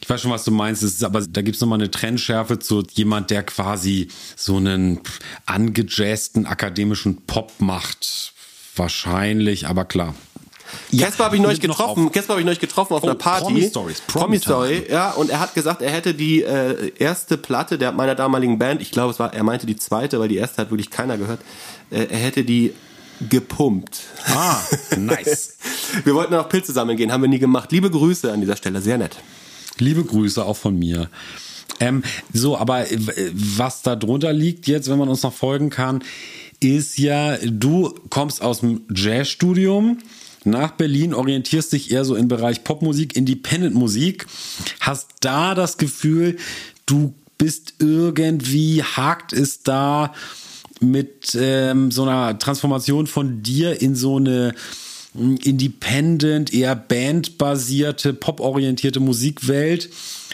Ich 0.00 0.08
weiß 0.08 0.20
schon, 0.20 0.30
was 0.30 0.44
du 0.44 0.50
meinst. 0.50 0.82
Es 0.82 0.94
ist 0.94 1.04
aber 1.04 1.26
da 1.26 1.42
gibt's 1.42 1.60
noch 1.60 1.68
mal 1.68 1.76
eine 1.76 1.90
Trennschärfe 1.90 2.58
zu 2.58 2.84
jemand, 2.92 3.30
der 3.30 3.42
quasi 3.42 4.08
so 4.36 4.56
einen 4.56 5.00
angejazzten 5.46 6.46
akademischen 6.46 7.22
Pop 7.26 7.52
macht. 7.58 8.34
Wahrscheinlich, 8.80 9.66
aber 9.66 9.84
klar. 9.84 10.14
Ja, 10.90 11.06
Casper 11.06 11.26
habe 11.26 11.36
ich 11.36 11.42
neulich 11.42 11.60
getroffen. 11.60 12.10
Casper 12.12 12.30
habe 12.30 12.40
ich 12.40 12.46
neulich 12.46 12.60
getroffen 12.60 12.94
auf 12.94 13.02
oh, 13.02 13.06
einer 13.06 13.14
Party. 13.14 13.44
Promi 13.44 13.62
Stories. 13.62 14.00
Promi 14.00 14.38
Story, 14.38 14.86
ja. 14.88 15.10
Und 15.10 15.28
er 15.28 15.38
hat 15.40 15.54
gesagt, 15.54 15.82
er 15.82 15.90
hätte 15.90 16.14
die 16.14 16.42
äh, 16.42 16.90
erste 16.98 17.36
Platte 17.36 17.76
der 17.76 17.92
meiner 17.92 18.14
damaligen 18.14 18.58
Band, 18.58 18.80
ich 18.80 18.90
glaube, 18.90 19.10
es 19.10 19.18
war, 19.18 19.34
er 19.34 19.42
meinte 19.42 19.66
die 19.66 19.76
zweite, 19.76 20.18
weil 20.18 20.28
die 20.28 20.36
erste 20.36 20.62
hat 20.62 20.70
wirklich 20.70 20.88
keiner 20.88 21.18
gehört. 21.18 21.40
Äh, 21.90 22.06
er 22.06 22.18
hätte 22.18 22.42
die 22.42 22.72
gepumpt. 23.28 24.00
Ah, 24.28 24.56
nice. 24.96 25.58
wir 26.04 26.14
wollten 26.14 26.34
auch 26.34 26.48
Pilze 26.48 26.72
sammeln 26.72 26.96
gehen, 26.96 27.12
haben 27.12 27.20
wir 27.20 27.28
nie 27.28 27.38
gemacht. 27.38 27.70
Liebe 27.72 27.90
Grüße 27.90 28.32
an 28.32 28.40
dieser 28.40 28.56
Stelle, 28.56 28.80
sehr 28.80 28.96
nett. 28.96 29.16
Liebe 29.78 30.02
Grüße 30.04 30.42
auch 30.42 30.56
von 30.56 30.78
mir. 30.78 31.10
Ähm, 31.80 32.02
so, 32.32 32.56
aber 32.56 32.90
äh, 32.90 32.98
was 33.34 33.82
da 33.82 33.94
drunter 33.94 34.32
liegt 34.32 34.66
jetzt, 34.66 34.88
wenn 34.88 34.98
man 34.98 35.10
uns 35.10 35.22
noch 35.22 35.34
folgen 35.34 35.68
kann, 35.68 36.02
ist 36.60 36.98
ja, 36.98 37.36
du 37.38 37.94
kommst 38.10 38.42
aus 38.42 38.60
dem 38.60 38.82
Jazzstudium. 38.94 39.98
Nach 40.44 40.70
Berlin, 40.72 41.12
orientierst 41.12 41.72
dich 41.72 41.90
eher 41.90 42.04
so 42.04 42.16
im 42.16 42.28
Bereich 42.28 42.64
Popmusik, 42.64 43.14
Independent-Musik, 43.14 44.26
hast 44.80 45.08
da 45.20 45.54
das 45.54 45.76
Gefühl, 45.76 46.36
du 46.86 47.12
bist 47.36 47.74
irgendwie, 47.78 48.82
hakt 48.82 49.32
es 49.32 49.62
da 49.62 50.14
mit 50.80 51.36
ähm, 51.38 51.90
so 51.90 52.02
einer 52.04 52.38
Transformation 52.38 53.06
von 53.06 53.42
dir 53.42 53.82
in 53.82 53.94
so 53.94 54.16
eine 54.16 54.54
hm, 55.14 55.36
independent, 55.42 56.54
eher 56.54 56.74
bandbasierte, 56.74 58.14
poporientierte 58.14 59.00
Musikwelt, 59.00 59.90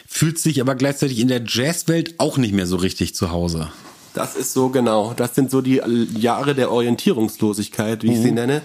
fühlt 0.07 0.39
sich 0.39 0.61
aber 0.61 0.77
gleichzeitig 0.77 1.19
in 1.19 1.29
der 1.29 1.43
Jazzwelt 1.45 2.15
auch 2.19 2.39
nicht 2.39 2.55
mehr 2.55 2.67
so 2.67 2.77
richtig 2.77 3.15
zu 3.15 3.31
Hause. 3.31 3.71
Das 4.17 4.35
ist 4.35 4.55
so 4.55 4.71
genau. 4.71 5.13
Das 5.15 5.35
sind 5.35 5.51
so 5.51 5.61
die 5.61 5.83
Jahre 6.17 6.55
der 6.55 6.73
Orientierungslosigkeit, 6.73 8.03
wie 8.03 8.13
ich 8.13 8.23
sie 8.23 8.31
mhm. 8.31 8.37
nenne. 8.37 8.63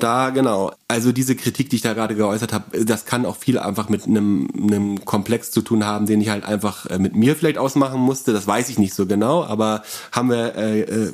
Da 0.00 0.30
genau. 0.30 0.72
Also 0.88 1.12
diese 1.12 1.36
Kritik, 1.36 1.70
die 1.70 1.76
ich 1.76 1.82
da 1.82 1.92
gerade 1.92 2.16
geäußert 2.16 2.52
habe, 2.52 2.84
das 2.84 3.04
kann 3.04 3.24
auch 3.24 3.36
viel 3.36 3.60
einfach 3.60 3.88
mit 3.88 4.06
einem, 4.06 4.48
einem 4.56 5.04
Komplex 5.04 5.52
zu 5.52 5.62
tun 5.62 5.86
haben, 5.86 6.06
den 6.06 6.20
ich 6.20 6.30
halt 6.30 6.44
einfach 6.44 6.86
äh, 6.86 6.98
mit 6.98 7.14
mir 7.14 7.36
vielleicht 7.36 7.58
ausmachen 7.58 8.00
musste. 8.00 8.32
Das 8.32 8.48
weiß 8.48 8.68
ich 8.70 8.78
nicht 8.78 8.92
so 8.92 9.06
genau, 9.06 9.44
aber 9.44 9.82
haben 10.10 10.30
wir 10.30 10.56
äh, 10.56 10.80
äh, 10.80 11.12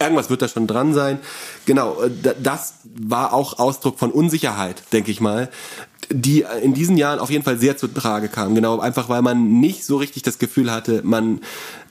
irgendwas 0.00 0.30
wird 0.30 0.40
da 0.40 0.48
schon 0.48 0.66
dran 0.66 0.94
sein. 0.94 1.18
Genau, 1.66 2.00
äh, 2.00 2.10
das 2.42 2.76
war 2.98 3.34
auch 3.34 3.58
Ausdruck 3.58 3.98
von 3.98 4.10
Unsicherheit, 4.10 4.82
denke 4.92 5.10
ich 5.10 5.20
mal 5.20 5.50
die 6.10 6.46
in 6.62 6.72
diesen 6.72 6.96
Jahren 6.96 7.18
auf 7.18 7.28
jeden 7.28 7.44
Fall 7.44 7.58
sehr 7.58 7.76
zu 7.76 7.86
Trage 7.86 8.28
kam. 8.28 8.54
Genau, 8.54 8.78
einfach 8.80 9.10
weil 9.10 9.20
man 9.20 9.60
nicht 9.60 9.84
so 9.84 9.98
richtig 9.98 10.22
das 10.22 10.38
Gefühl 10.38 10.72
hatte, 10.72 11.02
man 11.04 11.42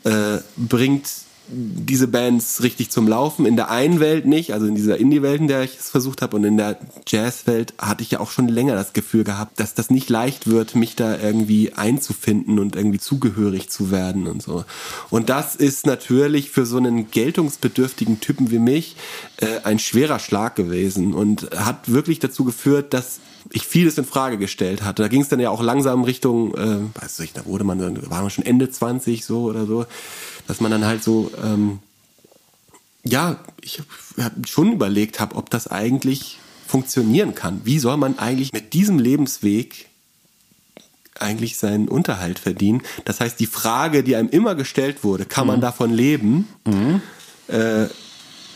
äh, 0.06 0.40
bringt 0.56 1.08
diese 1.50 2.08
Bands 2.08 2.62
richtig 2.64 2.92
zum 2.92 3.08
Laufen. 3.08 3.46
In 3.46 3.56
der 3.56 3.70
einen 3.70 4.00
Welt 4.00 4.26
nicht, 4.26 4.54
also 4.54 4.66
in 4.66 4.76
dieser 4.76 4.98
Indie-Welt, 4.98 5.42
in 5.42 5.48
der 5.48 5.64
ich 5.64 5.78
es 5.80 5.90
versucht 5.90 6.22
habe, 6.22 6.36
und 6.36 6.44
in 6.44 6.58
der 6.58 6.78
Jazz-Welt 7.08 7.74
hatte 7.78 8.04
ich 8.04 8.12
ja 8.12 8.20
auch 8.20 8.32
schon 8.32 8.48
länger 8.48 8.76
das 8.76 8.94
Gefühl 8.94 9.24
gehabt, 9.24 9.60
dass 9.60 9.74
das 9.74 9.90
nicht 9.90 10.10
leicht 10.10 10.48
wird, 10.48 10.76
mich 10.76 10.96
da 10.96 11.18
irgendwie 11.18 11.74
einzufinden 11.74 12.60
und 12.60 12.76
irgendwie 12.76 13.00
zugehörig 13.00 13.70
zu 13.70 13.92
werden 13.92 14.28
und 14.28 14.42
so. 14.42 14.66
Und 15.10 15.30
das 15.30 15.56
ist 15.56 15.86
natürlich 15.86 16.52
für 16.52 16.66
so 16.66 16.78
einen 16.78 17.10
geltungsbedürftigen 17.12 18.20
Typen 18.20 18.52
wie 18.52 18.60
mich 18.60 18.96
äh, 19.38 19.62
ein 19.64 19.80
schwerer 19.80 20.20
Schlag 20.20 20.56
gewesen 20.56 21.14
und 21.14 21.50
hat 21.56 21.92
wirklich 21.92 22.20
dazu 22.20 22.44
geführt, 22.44 22.94
dass 22.94 23.20
ich 23.52 23.66
vieles 23.66 23.98
in 23.98 24.06
Frage 24.06 24.38
gestellt 24.38 24.84
hatte. 24.84 25.04
Da 25.04 25.08
ging 25.08 25.22
es 25.22 25.30
dann 25.30 25.40
ja 25.40 25.50
auch 25.50 25.62
langsam 25.62 26.04
Richtung, 26.04 26.54
äh, 26.56 27.02
weiß 27.02 27.20
ich, 27.20 27.34
da 27.34 27.46
wurde 27.46 27.64
man, 27.64 27.80
da 27.80 28.10
war 28.10 28.22
man 28.22 28.30
schon 28.30 28.46
Ende 28.46 28.70
20 28.70 29.24
so 29.24 29.44
oder 29.44 29.66
so 29.66 29.86
dass 30.48 30.62
man 30.62 30.72
dann 30.72 30.86
halt 30.86 31.04
so, 31.04 31.30
ähm, 31.44 31.80
ja, 33.04 33.40
ich 33.62 33.82
hab 34.18 34.48
schon 34.48 34.72
überlegt 34.72 35.20
habe, 35.20 35.36
ob 35.36 35.50
das 35.50 35.68
eigentlich 35.68 36.40
funktionieren 36.66 37.36
kann. 37.36 37.62
Wie 37.64 37.80
soll 37.80 37.98
man 37.98 38.18
eigentlich 38.18 38.54
mit 38.54 38.74
diesem 38.74 39.00
Lebensweg 39.00 39.88
eigentlich 41.20 41.58
seinen 41.58 41.88
Unterhalt 41.88 42.40
verdienen? 42.40 42.82
Das 43.06 43.20
heißt, 43.20 43.40
die 43.40 43.46
Frage, 43.46 44.04
die 44.04 44.16
einem 44.16 44.30
immer 44.30 44.56
gestellt 44.56 45.04
wurde, 45.04 45.26
kann 45.26 45.46
mhm. 45.46 45.54
man 45.54 45.62
davon 45.62 45.92
leben? 45.92 46.48
Mhm. 46.66 47.02
Äh, 47.48 47.88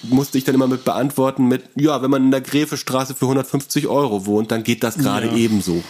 musste 0.03 0.37
ich 0.37 0.43
dann 0.43 0.55
immer 0.55 0.67
mit 0.67 0.83
beantworten 0.83 1.47
mit, 1.47 1.63
ja, 1.75 2.01
wenn 2.01 2.11
man 2.11 2.25
in 2.25 2.31
der 2.31 2.41
Gräfestraße 2.41 3.15
für 3.15 3.25
150 3.25 3.87
Euro 3.87 4.25
wohnt, 4.25 4.51
dann 4.51 4.63
geht 4.63 4.83
das 4.83 4.97
gerade 4.97 5.27
ja. 5.27 5.35
ebenso. 5.35 5.83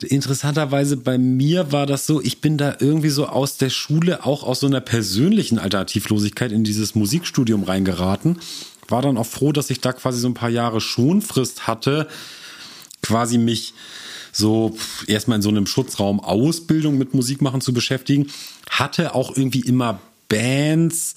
Interessanterweise 0.00 0.96
bei 0.96 1.18
mir 1.18 1.72
war 1.72 1.86
das 1.86 2.06
so, 2.06 2.22
ich 2.22 2.40
bin 2.40 2.56
da 2.56 2.76
irgendwie 2.78 3.08
so 3.08 3.26
aus 3.26 3.56
der 3.56 3.70
Schule, 3.70 4.24
auch 4.24 4.44
aus 4.44 4.60
so 4.60 4.68
einer 4.68 4.80
persönlichen 4.80 5.58
Alternativlosigkeit 5.58 6.52
in 6.52 6.62
dieses 6.62 6.94
Musikstudium 6.94 7.64
reingeraten. 7.64 8.38
War 8.86 9.02
dann 9.02 9.18
auch 9.18 9.26
froh, 9.26 9.50
dass 9.50 9.70
ich 9.70 9.80
da 9.80 9.92
quasi 9.92 10.20
so 10.20 10.28
ein 10.28 10.34
paar 10.34 10.50
Jahre 10.50 10.80
Schonfrist 10.80 11.66
hatte, 11.66 12.06
quasi 13.02 13.38
mich 13.38 13.74
so 14.30 14.76
erstmal 15.08 15.36
in 15.36 15.42
so 15.42 15.48
einem 15.48 15.66
Schutzraum 15.66 16.20
Ausbildung 16.20 16.96
mit 16.96 17.12
Musik 17.12 17.42
machen 17.42 17.60
zu 17.60 17.72
beschäftigen. 17.72 18.28
Hatte 18.70 19.16
auch 19.16 19.36
irgendwie 19.36 19.60
immer 19.60 20.00
Bands, 20.28 21.16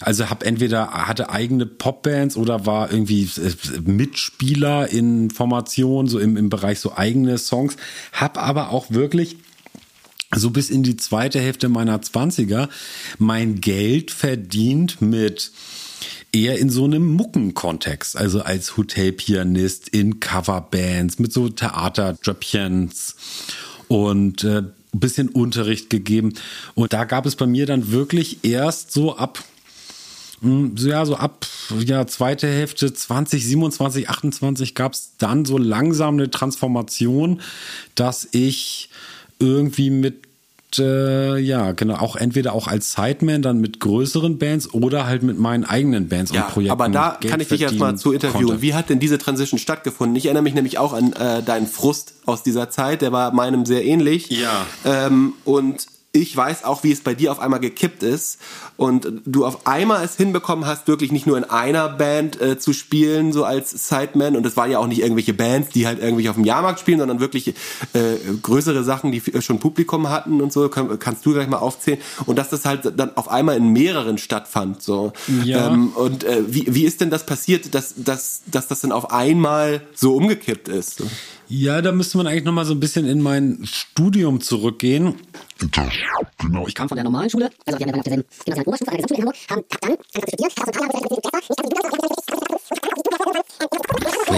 also 0.00 0.30
habe 0.30 0.46
entweder 0.46 0.90
hatte 0.90 1.30
eigene 1.30 1.66
Popbands 1.66 2.36
oder 2.36 2.66
war 2.66 2.90
irgendwie 2.90 3.28
äh, 3.36 3.80
Mitspieler 3.84 4.88
in 4.88 5.30
Formationen, 5.30 6.08
so 6.08 6.18
im, 6.18 6.36
im 6.36 6.50
Bereich 6.50 6.80
so 6.80 6.96
eigene 6.96 7.38
Songs, 7.38 7.76
hab 8.12 8.38
aber 8.38 8.70
auch 8.70 8.90
wirklich 8.90 9.38
so 10.34 10.50
bis 10.50 10.70
in 10.70 10.82
die 10.82 10.96
zweite 10.96 11.40
Hälfte 11.40 11.68
meiner 11.68 12.02
Zwanziger 12.02 12.68
mein 13.18 13.60
Geld 13.60 14.10
verdient 14.10 15.00
mit 15.00 15.52
eher 16.32 16.58
in 16.58 16.68
so 16.68 16.84
einem 16.84 17.06
Muckenkontext, 17.14 18.16
also 18.16 18.42
als 18.42 18.76
Hotelpianist 18.76 19.88
in 19.88 20.18
Coverbands 20.20 21.18
mit 21.18 21.32
so 21.32 21.48
Theaterjöppchens 21.48 23.14
und 23.88 24.42
äh, 24.42 24.58
ein 24.58 25.00
bisschen 25.00 25.28
Unterricht 25.28 25.90
gegeben. 25.90 26.34
Und 26.74 26.92
da 26.92 27.04
gab 27.04 27.26
es 27.26 27.36
bei 27.36 27.46
mir 27.46 27.66
dann 27.66 27.92
wirklich 27.92 28.44
erst 28.44 28.92
so 28.92 29.16
ab 29.16 29.42
ja, 30.42 31.06
so 31.06 31.16
ab 31.16 31.46
ja, 31.78 32.06
zweite 32.06 32.46
Hälfte 32.46 32.92
2027, 32.92 34.08
28 34.08 34.74
gab 34.74 34.92
es 34.92 35.12
dann 35.18 35.44
so 35.44 35.58
langsam 35.58 36.14
eine 36.14 36.30
Transformation, 36.30 37.40
dass 37.94 38.28
ich 38.32 38.90
irgendwie 39.38 39.90
mit 39.90 40.24
äh, 40.78 41.38
ja, 41.38 41.72
genau, 41.72 41.94
auch 41.94 42.16
entweder 42.16 42.52
auch 42.52 42.66
als 42.66 42.92
Sideman 42.92 43.42
dann 43.42 43.60
mit 43.60 43.80
größeren 43.80 44.38
Bands 44.38 44.72
oder 44.74 45.06
halt 45.06 45.22
mit 45.22 45.38
meinen 45.38 45.64
eigenen 45.64 46.08
Bands 46.08 46.32
ja, 46.32 46.46
und 46.46 46.52
Projekten. 46.52 46.72
Aber 46.72 46.88
da 46.88 47.16
Geld 47.20 47.30
kann 47.30 47.40
ich 47.40 47.48
dich 47.48 47.60
jetzt 47.60 47.78
mal 47.78 47.96
zu 47.96 48.12
interviewen. 48.12 48.46
Konnte. 48.46 48.62
Wie 48.62 48.74
hat 48.74 48.90
denn 48.90 48.98
diese 48.98 49.18
Transition 49.18 49.58
stattgefunden? 49.58 50.16
Ich 50.16 50.26
erinnere 50.26 50.42
mich 50.42 50.54
nämlich 50.54 50.78
auch 50.78 50.92
an 50.92 51.12
äh, 51.12 51.42
deinen 51.42 51.66
Frust 51.66 52.14
aus 52.26 52.42
dieser 52.42 52.70
Zeit, 52.70 53.02
der 53.02 53.12
war 53.12 53.32
meinem 53.32 53.66
sehr 53.66 53.84
ähnlich. 53.84 54.30
Ja. 54.30 54.66
Ähm, 54.84 55.34
und 55.44 55.86
ich 56.14 56.34
weiß 56.34 56.62
auch, 56.64 56.84
wie 56.84 56.92
es 56.92 57.00
bei 57.00 57.12
dir 57.12 57.32
auf 57.32 57.40
einmal 57.40 57.58
gekippt 57.58 58.04
ist 58.04 58.38
und 58.76 59.08
du 59.26 59.44
auf 59.44 59.66
einmal 59.66 60.04
es 60.04 60.16
hinbekommen 60.16 60.64
hast, 60.64 60.86
wirklich 60.86 61.10
nicht 61.10 61.26
nur 61.26 61.36
in 61.36 61.42
einer 61.42 61.88
Band 61.88 62.40
äh, 62.40 62.56
zu 62.56 62.72
spielen, 62.72 63.32
so 63.32 63.44
als 63.44 63.88
Sideman 63.88 64.36
und 64.36 64.46
es 64.46 64.56
waren 64.56 64.70
ja 64.70 64.78
auch 64.78 64.86
nicht 64.86 65.00
irgendwelche 65.00 65.34
Bands, 65.34 65.70
die 65.70 65.88
halt 65.88 66.00
irgendwie 66.00 66.28
auf 66.28 66.36
dem 66.36 66.44
Jahrmarkt 66.44 66.78
spielen, 66.78 67.00
sondern 67.00 67.18
wirklich 67.18 67.48
äh, 67.48 68.16
größere 68.40 68.84
Sachen, 68.84 69.10
die 69.10 69.22
schon 69.40 69.58
Publikum 69.58 70.08
hatten 70.08 70.40
und 70.40 70.52
so, 70.52 70.68
Kann, 70.68 71.00
kannst 71.00 71.26
du 71.26 71.32
gleich 71.32 71.48
mal 71.48 71.58
aufzählen 71.58 71.98
und 72.26 72.38
dass 72.38 72.48
das 72.48 72.64
halt 72.64 72.92
dann 72.96 73.16
auf 73.16 73.28
einmal 73.28 73.56
in 73.56 73.72
mehreren 73.72 74.16
stattfand, 74.16 74.84
so. 74.84 75.12
Ja. 75.42 75.66
Ähm, 75.66 75.88
und 75.96 76.22
äh, 76.22 76.44
wie, 76.46 76.72
wie 76.72 76.84
ist 76.84 77.00
denn 77.00 77.10
das 77.10 77.26
passiert, 77.26 77.74
dass, 77.74 77.92
dass, 77.96 78.42
dass 78.46 78.68
das 78.68 78.82
dann 78.82 78.92
auf 78.92 79.10
einmal 79.10 79.82
so 79.94 80.14
umgekippt 80.14 80.68
ist? 80.68 81.02
Ja, 81.56 81.80
da 81.80 81.92
müsste 81.92 82.16
man 82.16 82.26
eigentlich 82.26 82.42
nochmal 82.42 82.64
so 82.64 82.74
ein 82.74 82.80
bisschen 82.80 83.06
in 83.06 83.22
mein 83.22 83.60
Studium 83.62 84.40
zurückgehen. 84.40 85.14
Genau. 85.60 86.66
Ich 86.66 86.74
kam 86.74 86.88
von 86.88 86.96
der 86.96 87.04
normalen 87.04 87.30
Schule, 87.30 87.48
also 87.64 87.78
wir 87.78 87.86
haben 87.86 87.94
ja 87.94 87.98
auf 87.98 88.02
derselben, 88.02 88.28
genau, 88.44 88.62
Oberstufe 88.66 88.90
an 88.90 88.96
der 88.96 89.06
Gesamtschule 89.06 89.20
in 89.20 89.24
Hamburg, 89.24 89.36
haben 89.50 89.64
dann 89.80 89.94
studiert, 90.24 90.52
habe 90.58 90.72
so 90.72 90.82
ein 90.82 91.22
paar 93.22 93.43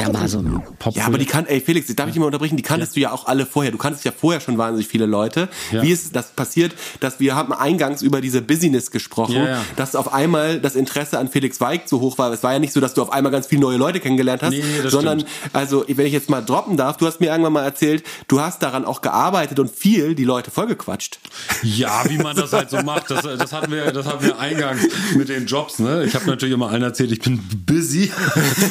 Jahre 0.07 0.15
war 0.15 0.29
so 0.29 0.39
ein 0.39 0.63
Pop. 0.79 0.95
Ja, 0.97 1.07
aber 1.07 1.19
die 1.19 1.27
kann, 1.27 1.47
ey 1.47 1.61
Felix, 1.61 1.95
darf 1.95 2.09
ich 2.09 2.17
immer 2.17 2.27
unterbrechen? 2.27 2.57
Die 2.57 2.63
kanntest 2.63 2.93
ja. 2.93 2.95
du 2.95 3.01
ja 3.01 3.13
auch 3.13 3.27
alle 3.27 3.47
vorher. 3.47 3.73
Du 3.73 3.79
kanntest 3.79 4.05
ja 4.05 4.13
vorher 4.13 4.41
schon 4.41 4.59
wahnsinnig 4.59 4.89
viele 4.89 5.07
Leute. 5.07 5.49
Ja. 5.73 5.83
Wie 5.83 5.91
ist 5.91 6.15
das 6.15 6.31
passiert, 6.31 6.75
dass 7.01 7.21
wir 7.21 7.35
haben 7.35 7.53
eingangs 7.53 8.03
über 8.03 8.21
diese 8.21 8.43
Business 8.43 8.91
gesprochen, 8.91 9.37
ja, 9.37 9.63
dass 9.77 9.95
auf 9.95 10.13
einmal 10.13 10.61
das 10.61 10.77
Interesse 10.77 11.19
an 11.19 11.29
Felix 11.29 11.61
Weig 11.61 11.83
so 11.87 12.01
hoch 12.01 12.19
war. 12.19 12.33
Es 12.33 12.43
war 12.43 12.53
ja 12.53 12.59
nicht 12.59 12.73
so, 12.73 12.81
dass 12.81 12.95
du 12.95 13.03
auf 13.03 13.13
einmal 13.13 13.33
ganz 13.33 13.47
viele 13.47 13.61
neue 13.61 13.77
Leute 13.77 14.01
kennengelernt 14.01 14.43
hast, 14.43 14.53
nee, 14.53 14.63
sondern 14.87 15.21
stimmt. 15.21 15.33
also 15.53 15.85
wenn 15.87 16.07
ich 16.07 16.13
jetzt 16.13 16.31
mal 16.31 16.43
droppen 16.43 16.77
darf, 16.77 16.97
du 16.97 17.07
hast 17.07 17.21
mir 17.21 17.27
irgendwann 17.27 17.53
mal 17.53 17.65
erzählt, 17.65 18.05
du 18.29 18.41
hast 18.41 18.63
daran 18.63 18.85
auch 18.85 19.01
gearbeitet 19.01 19.59
und 19.59 19.71
viel 19.71 20.15
die 20.15 20.25
Leute 20.25 20.51
vollgequatscht. 20.51 21.19
Ja, 21.63 22.05
wie 22.09 22.19
man 22.19 22.37
das 22.37 22.53
halt 22.53 22.71
so 22.71 22.83
macht. 22.83 23.11
Das, 23.11 23.23
das 23.23 23.53
hatten 23.53 23.73
wir, 23.73 23.93
das 23.93 24.07
hatten 24.07 24.25
wir 24.25 24.39
eingangs 24.39 24.87
mit 25.15 25.29
den 25.29 25.47
Jobs. 25.47 25.79
Ne? 25.79 26.05
Ich 26.05 26.15
habe 26.15 26.27
natürlich 26.27 26.55
immer 26.55 26.69
allen 26.71 26.83
erzählt, 26.83 27.13
ich 27.13 27.21
bin 27.21 27.41
busy. 27.67 28.11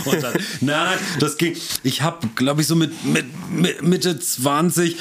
Und 0.05 0.23
dann, 0.23 0.33
nein, 0.61 0.97
das 1.19 1.37
ging. 1.37 1.55
Ich 1.83 2.01
habe, 2.01 2.27
glaube 2.35 2.61
ich, 2.61 2.67
so 2.67 2.75
mit, 2.75 3.03
mit, 3.05 3.25
mit 3.51 3.81
Mitte 3.81 4.19
20, 4.19 4.97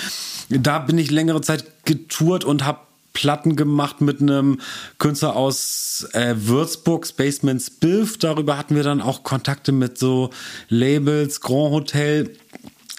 da 0.49 0.78
bin 0.78 0.99
ich 0.99 1.11
längere 1.11 1.40
Zeit 1.40 1.84
getourt 1.84 2.45
und 2.45 2.64
habe 2.64 2.80
Platten 3.14 3.55
gemacht 3.57 4.01
mit 4.01 4.20
einem 4.20 4.61
Künstler 4.99 5.36
aus 5.36 6.07
äh, 6.12 6.34
Würzburg, 6.36 7.07
Spaceman 7.07 7.61
Spiff. 7.61 8.18
Darüber 8.18 8.59
hatten 8.59 8.74
wir 8.74 8.82
dann 8.82 9.01
auch 9.01 9.22
Kontakte 9.22 9.72
mit 9.72 9.97
so 9.97 10.30
Labels, 10.68 11.40
Grand 11.40 11.72
Hotel. 11.72 12.32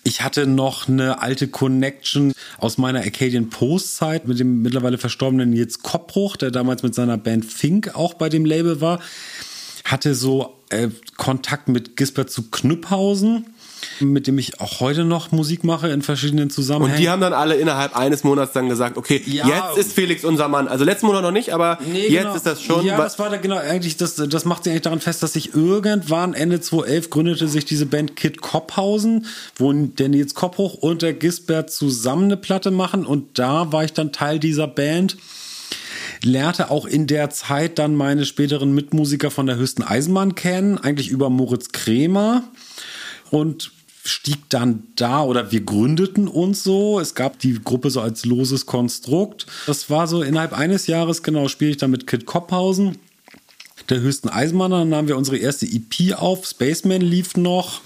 Ich 0.08 0.22
hatte 0.22 0.46
noch 0.46 0.88
eine 0.88 1.22
alte 1.22 1.48
Connection 1.48 2.32
aus 2.60 2.78
meiner 2.78 3.00
Arcadian 3.00 3.50
Post 3.50 3.98
Zeit 3.98 4.28
mit 4.28 4.40
dem 4.40 4.62
mittlerweile 4.62 4.98
verstorbenen 4.98 5.50
Nils 5.50 5.82
Koppbruch, 5.82 6.38
der 6.38 6.52
damals 6.52 6.84
mit 6.84 6.96
seiner 6.96 7.18
Band 7.18 7.44
Fink 7.44 7.96
auch 7.96 8.14
bei 8.14 8.30
dem 8.30 8.46
Label 8.46 8.82
war. 8.82 9.00
Hatte 9.86 10.14
so 10.16 10.54
äh, 10.70 10.90
Kontakt 11.16 11.70
mit 11.70 11.96
Gisbert 11.96 12.30
zu 12.32 12.50
Knüpphausen, 12.50 13.46
mit 14.00 14.26
dem 14.26 14.40
ich 14.40 14.60
auch 14.60 14.80
heute 14.80 15.06
noch 15.06 15.32
Musik 15.32 15.64
mache 15.64 15.90
in 15.90 16.02
verschiedenen 16.02 16.50
Zusammenhängen. 16.50 16.96
Und 16.96 17.02
die 17.04 17.08
haben 17.10 17.22
dann 17.22 17.34
alle 17.34 17.54
innerhalb 17.56 17.96
eines 17.96 18.24
Monats 18.24 18.52
dann 18.52 18.68
gesagt, 18.68 18.98
okay, 18.98 19.22
Ja. 19.28 19.48
jetzt 19.48 19.78
ist 19.78 19.94
Felix 19.94 20.26
unser 20.26 20.48
Mann. 20.48 20.68
Also 20.68 20.84
letzten 20.84 21.06
Monat 21.06 21.22
noch 21.22 21.32
nicht, 21.32 21.54
aber 21.54 21.78
Nee, 21.94 22.08
jetzt 22.08 22.24
genau. 22.24 22.36
ist 22.36 22.46
das 22.48 22.64
schon. 22.64 22.84
Ja, 22.84 22.98
das 22.98 23.20
war 23.20 23.30
da 23.30 23.38
genau 23.38 23.58
eigentlich 23.58 23.96
das 23.96 24.16
das 24.16 24.44
macht 24.46 24.64
sich 24.64 24.72
eigentlich 24.72 24.82
daran 24.82 25.02
fest, 25.02 25.22
dass 25.22 25.34
sich 25.34 25.54
irgendwann 25.54 26.34
Ende 26.34 26.60
2011 26.62 27.10
gründete 27.12 27.48
sich 27.48 27.66
diese 27.66 27.86
Band 27.86 28.16
Kid 28.16 28.42
Kopphausen, 28.42 29.28
wo 29.56 29.72
der 29.72 30.10
Nils 30.10 30.34
Kopphoch 30.34 30.74
und 30.74 31.04
der 31.04 31.14
Gisbert 31.14 31.70
zusammen 31.72 32.24
eine 32.26 32.38
Platte 32.38 32.72
machen 32.72 33.06
und 33.06 33.38
da 33.38 33.72
war 33.72 33.84
ich 33.84 33.94
dann 33.94 34.12
Teil 34.12 34.40
dieser 34.40 34.68
Band. 34.68 35.16
Lernte 36.26 36.72
auch 36.72 36.86
in 36.86 37.08
der 37.08 37.30
Zeit 37.30 37.80
dann 37.80 37.96
meine 37.96 38.26
späteren 38.26 38.74
Mitmusiker 38.74 39.32
von 39.32 39.46
der 39.46 39.58
höchsten 39.58 39.84
Eisenbahn 39.84 40.36
kennen, 40.36 40.78
eigentlich 40.78 41.10
über 41.10 41.30
Moritz 41.30 41.72
Kremer 41.72 42.44
und 43.30 43.72
stieg 44.04 44.50
dann 44.50 44.84
da 44.96 45.24
oder 45.24 45.52
wir 45.52 45.62
gründeten 45.62 46.28
uns 46.28 46.64
so. 46.64 47.00
Es 47.00 47.16
gab 47.16 47.40
die 47.40 47.60
Gruppe 47.64 47.90
so 47.90 48.02
als 48.02 48.26
loses 48.26 48.66
Konstrukt. 48.66 49.46
Das 49.66 49.90
war 49.90 50.08
so 50.08 50.22
innerhalb 50.22 50.54
eines 50.54 50.88
Jahres, 50.88 51.24
genau, 51.24 51.48
spiele 51.48 51.72
ich 51.72 51.78
dann 51.78 51.92
mit 51.92 52.08
Kid 52.08 52.26
Kopphausen, 52.26 52.98
der 53.90 54.02
höchsten 54.02 54.30
Eisenbahn. 54.30 54.72
Dann 54.72 54.90
nahmen 54.90 55.08
wir 55.08 55.18
unsere 55.18 55.38
erste 55.38 55.66
EP 55.66 56.14
auf. 56.16 56.46
Spaceman 56.46 57.02
lief 57.02 57.36
noch. 57.36 57.82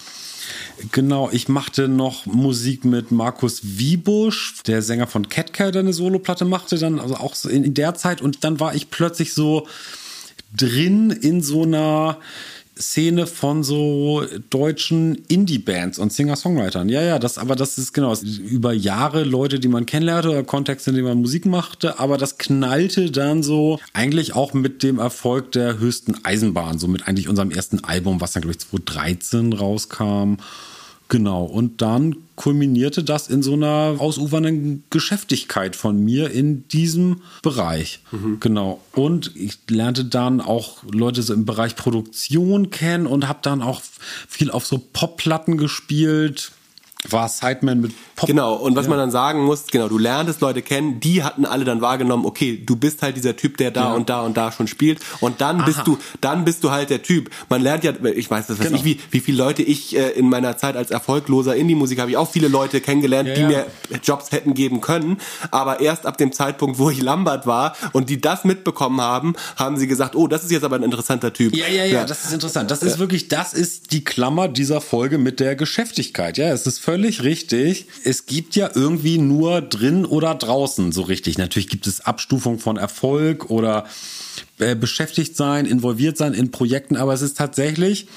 Genau, 0.92 1.30
ich 1.32 1.50
machte 1.50 1.88
noch 1.88 2.26
Musik 2.26 2.86
mit 2.86 3.12
Markus 3.12 3.62
Wiebusch, 3.64 4.64
der 4.66 4.82
Sänger 4.82 5.08
von 5.08 5.28
Catcat, 5.28 5.76
der 5.76 5.82
eine 5.82 5.94
Soloplatte 5.94 6.46
machte, 6.46 6.78
dann 6.78 7.00
also 7.00 7.16
auch 7.16 7.36
so 7.36 7.50
in 7.50 7.74
der 7.74 7.96
Zeit. 7.96 8.22
Und 8.22 8.44
dann 8.44 8.60
war 8.60 8.74
ich 8.76 8.90
plötzlich 8.90 9.34
so 9.34 9.68
drin 10.56 11.12
in 11.12 11.42
so 11.42 11.64
einer 11.64 12.18
Szene 12.80 13.28
von 13.28 13.64
so 13.64 14.24
deutschen 14.50 15.16
Indie-Bands 15.28 16.00
und 16.00 16.14
Singer-Songwritern. 16.14 16.88
Ja, 16.88 17.02
ja, 17.02 17.20
das, 17.20 17.38
aber 17.38 17.58
das 17.58 17.78
ist 17.78 17.94
genau, 17.94 18.14
es 18.14 18.24
ist 18.24 18.38
über 18.38 18.72
Jahre 18.72 19.24
Leute, 19.26 19.60
die 19.60 19.68
man 19.68 19.86
kennenlernte 19.86 20.30
oder 20.30 20.44
Kontexte, 20.44 20.92
in 20.92 20.96
denen 20.96 21.10
man 21.10 21.20
Musik 21.20 21.46
machte, 21.46 22.00
aber 22.00 22.18
das 22.18 22.38
knallte 22.38 23.12
dann 23.12 23.44
so 23.44 23.80
eigentlich 23.92 24.34
auch 24.34 24.54
mit 24.54 24.82
dem 24.82 24.98
Erfolg 24.98 25.52
der 25.52 25.78
höchsten 25.78 26.24
Eisenbahn, 26.24 26.80
so 26.80 26.88
mit 26.88 27.06
eigentlich 27.06 27.28
unserem 27.28 27.52
ersten 27.52 27.84
Album, 27.84 28.22
was 28.22 28.32
dann, 28.32 28.44
glaube 28.44 28.54
ich, 28.54 28.60
2013 28.60 29.52
rauskam. 29.52 30.36
Genau, 31.10 31.44
und 31.44 31.82
dann 31.82 32.16
kulminierte 32.36 33.04
das 33.04 33.28
in 33.28 33.42
so 33.42 33.54
einer 33.54 33.96
ausufernden 33.98 34.84
Geschäftigkeit 34.92 35.76
von 35.76 36.06
mir 36.06 36.30
in 36.30 36.68
diesem 36.68 37.22
Bereich. 37.42 38.02
Genau. 38.40 38.80
Und 38.94 39.36
ich 39.36 39.58
lernte 39.70 40.06
dann 40.06 40.40
auch 40.40 40.84
Leute 40.84 41.24
so 41.24 41.34
im 41.34 41.46
Bereich 41.46 41.76
Produktion 41.76 42.70
kennen 42.70 43.08
und 43.08 43.28
habe 43.28 43.40
dann 43.42 43.64
auch 43.64 43.82
viel 44.28 44.52
auf 44.52 44.68
so 44.68 44.78
Popplatten 44.78 45.58
gespielt. 45.58 46.52
War 47.10 47.28
Sideman 47.28 47.82
mit 47.82 47.94
Pop. 48.20 48.28
Genau, 48.28 48.54
und 48.56 48.76
was 48.76 48.88
man 48.88 48.98
dann 48.98 49.12
sagen 49.12 49.44
muss, 49.46 49.68
genau, 49.68 49.88
du 49.88 49.98
lerntest 49.98 50.42
Leute 50.42 50.62
kennen, 50.62 51.00
die 51.00 51.24
hatten 51.24 51.46
alle 51.46 51.64
dann 51.66 51.82
wahrgenommen, 51.82 52.26
okay, 52.26 52.62
du 52.66 52.76
bist 52.76 53.02
halt 53.02 53.16
dieser 53.16 53.36
Typ, 53.36 53.58
der 53.58 53.72
da 53.72 53.94
und 53.94 54.10
da 54.10 54.22
und 54.22 54.36
da 54.38 54.52
schon 54.52 54.68
spielt 54.68 55.00
und 55.22 55.42
dann 55.42 55.64
bist 55.66 55.82
du, 55.86 55.98
dann 56.22 56.44
bist 56.46 56.64
du 56.64 56.72
halt 56.72 56.90
der 56.90 57.02
Typ. 57.02 57.30
Man 57.50 57.62
lernt 57.62 57.84
ja, 57.84 57.94
ich 58.16 58.30
weiß 58.30 58.48
das, 58.48 58.60
weiß 58.60 58.68
Genau. 58.68 58.78
ich, 58.78 58.84
wie, 58.86 59.00
wie 59.12 59.20
viele 59.22 59.38
Leute 59.38 59.64
ich 59.64 59.96
äh, 59.96 60.10
in 60.12 60.30
meiner 60.30 60.58
Zeit 60.58 60.76
als 60.76 60.92
erfolgloser 60.92 61.56
Indie-Musiker 61.56 62.02
habe 62.02 62.12
ich 62.12 62.18
auch 62.18 62.30
viele 62.30 62.48
Leute 62.50 62.82
kennengelernt, 62.82 63.30
Ja, 63.30 63.36
die 63.36 63.42
ja. 63.42 63.48
mir 63.48 63.66
Jobs 64.04 64.32
hätten 64.32 64.54
geben 64.54 64.82
können, 64.82 65.18
aber 65.52 65.80
erst 65.80 66.06
ab 66.06 66.18
dem 66.18 66.32
Zeitpunkt, 66.32 66.78
wo 66.78 66.90
ich 66.90 67.02
Lambert 67.02 67.48
war 67.48 67.76
und 67.94 68.10
die 68.10 68.20
das 68.20 68.44
mitbekommen 68.44 69.02
haben, 69.02 69.34
haben 69.56 69.78
sie 69.78 69.88
gesagt, 69.88 70.16
oh, 70.16 70.28
das 70.28 70.44
ist 70.44 70.52
jetzt 70.52 70.64
aber 70.64 70.76
ein 70.76 70.84
interessanter 70.84 71.32
Typ. 71.34 71.56
Ja, 71.56 71.68
ja, 71.68 71.86
ja, 71.86 72.06
das 72.06 72.26
ist 72.26 72.34
interessant. 72.34 72.70
Das 72.72 72.84
ist 72.84 73.00
wirklich, 73.00 73.28
das 73.30 73.54
ist 73.54 73.92
die 73.92 74.04
Klammer 74.04 74.48
dieser 74.48 74.82
Folge 74.82 75.18
mit 75.18 75.40
der 75.40 75.56
Geschäftigkeit. 75.56 76.38
Ja, 76.38 76.52
es 76.52 76.68
ist 76.68 76.80
völlig 76.80 77.24
richtig. 77.24 77.86
Es 78.10 78.26
gibt 78.26 78.56
ja 78.56 78.72
irgendwie 78.74 79.20
nur 79.20 79.62
drin 79.62 80.04
oder 80.04 80.34
draußen 80.34 80.92
so 80.92 81.04
richtig. 81.04 81.38
Natürlich 81.38 81.68
gibt 81.68 81.86
es 81.86 82.02
Abstufung 82.02 82.58
von 82.58 82.76
Erfolg 82.76 83.52
oder 83.52 83.86
äh, 84.58 84.76
beschäftigt 84.76 85.38
sein, 85.38 85.68
involviert 85.68 86.18
sein 86.18 86.34
in 86.34 86.50
Projekten, 86.50 86.96
aber 86.98 87.14
es 87.14 87.22
ist 87.22 87.38
tatsächlich 87.38 88.08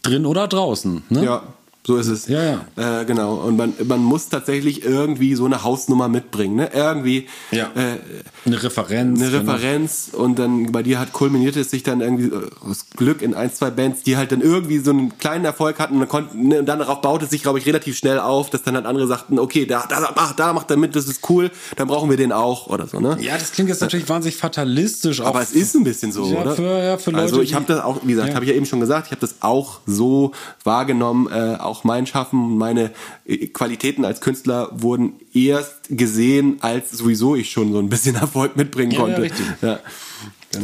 drin 0.00 0.24
oder 0.24 0.48
draußen. 0.48 1.02
Ne? 1.10 1.22
Ja, 1.22 1.42
so 1.86 1.96
ist 1.96 2.08
es. 2.08 2.28
Ja, 2.28 2.64
Äh, 2.76 3.04
genau. 3.06 3.36
Und 3.36 3.56
man, 3.56 3.72
man 3.84 4.00
muss 4.04 4.28
tatsächlich 4.28 4.84
irgendwie 4.84 5.34
so 5.34 5.46
eine 5.46 5.64
Hausnummer 5.64 6.08
mitbringen. 6.08 6.56
Ne? 6.56 6.70
Irgendwie 6.74 7.26
Ja. 7.50 7.70
äh, 7.74 7.98
Eine 8.46 8.62
Referenz. 8.62 9.20
eine 9.20 9.30
genau. 9.30 9.52
Referenz 9.52 10.10
und 10.12 10.38
dann 10.38 10.72
bei 10.72 10.82
dir 10.82 10.98
hat 11.00 11.12
kulminiert 11.12 11.56
es 11.56 11.70
sich 11.70 11.82
dann 11.82 12.00
irgendwie 12.00 12.26
äh, 12.28 12.48
aus 12.68 12.86
Glück 12.96 13.22
in 13.22 13.34
ein, 13.34 13.52
zwei 13.52 13.70
Bands, 13.70 14.02
die 14.02 14.16
halt 14.16 14.30
dann 14.30 14.40
irgendwie 14.42 14.78
so 14.78 14.90
einen 14.90 15.18
kleinen 15.18 15.44
Erfolg 15.44 15.78
hatten 15.78 15.94
und 15.94 16.00
dann, 16.00 16.08
konnten, 16.08 16.48
ne, 16.48 16.58
und 16.60 16.66
dann 16.66 16.78
darauf 16.80 17.00
baute 17.00 17.24
es 17.24 17.30
sich, 17.30 17.42
glaube 17.42 17.58
ich, 17.58 17.66
relativ 17.66 17.96
schnell 17.96 18.18
auf, 18.20 18.50
dass 18.50 18.62
dann 18.62 18.74
halt 18.74 18.86
andere 18.86 19.06
sagten, 19.06 19.38
okay, 19.38 19.64
da, 19.66 19.84
da, 19.88 20.12
ach, 20.16 20.32
da 20.34 20.52
macht 20.52 20.70
er 20.70 20.76
mit, 20.76 20.94
das 20.94 21.08
ist 21.08 21.28
cool, 21.30 21.50
dann 21.76 21.88
brauchen 21.88 22.10
wir 22.10 22.16
den 22.18 22.30
auch 22.32 22.66
oder 22.68 22.86
so, 22.86 23.00
ne? 23.00 23.16
Ja, 23.20 23.36
das 23.38 23.52
klingt 23.52 23.68
jetzt 23.70 23.80
natürlich 23.80 24.08
wahnsinnig 24.08 24.36
fatalistisch. 24.36 25.20
Aber 25.22 25.40
es 25.42 25.52
ist 25.52 25.74
ein 25.74 25.84
bisschen 25.84 26.12
so, 26.12 26.24
Ja, 26.26 26.42
oder? 26.42 26.54
für- 26.54 26.62
ja, 26.62 26.98
für 26.98 27.14
also 27.14 27.36
Leute, 27.36 27.44
ich 27.44 27.54
habe 27.54 27.64
das 27.66 27.80
auch, 27.82 28.00
wie 28.04 28.12
gesagt, 28.12 28.28
Ja. 28.28 28.34
habe 28.34 28.44
ich 28.44 28.50
ja 28.50 28.56
eben 28.56 28.66
schon 28.66 28.80
gesagt, 28.80 29.06
ich 29.06 29.12
habe 29.12 29.20
das 29.20 29.36
auch 29.40 29.80
so 29.86 30.32
wahrgenommen. 30.64 31.28
Äh, 31.32 31.56
auch 31.70 31.84
mein 31.84 32.06
Schaffen, 32.06 32.58
meine 32.58 32.90
äh, 33.26 33.46
Qualitäten 33.46 34.04
als 34.04 34.20
Künstler 34.20 34.68
wurden 34.72 35.14
erst 35.32 35.76
gesehen, 35.88 36.58
als 36.60 36.90
sowieso 36.90 37.36
ich 37.36 37.50
schon 37.50 37.72
so 37.72 37.78
ein 37.78 37.88
bisschen 37.88 38.14
Erfolg 38.26 38.56
mitbringen 38.56 38.90
Ja, 38.92 38.98
ja, 38.98 39.04
konnte. 39.04 39.22
richtig. 39.22 39.46
Ja. 39.62 39.78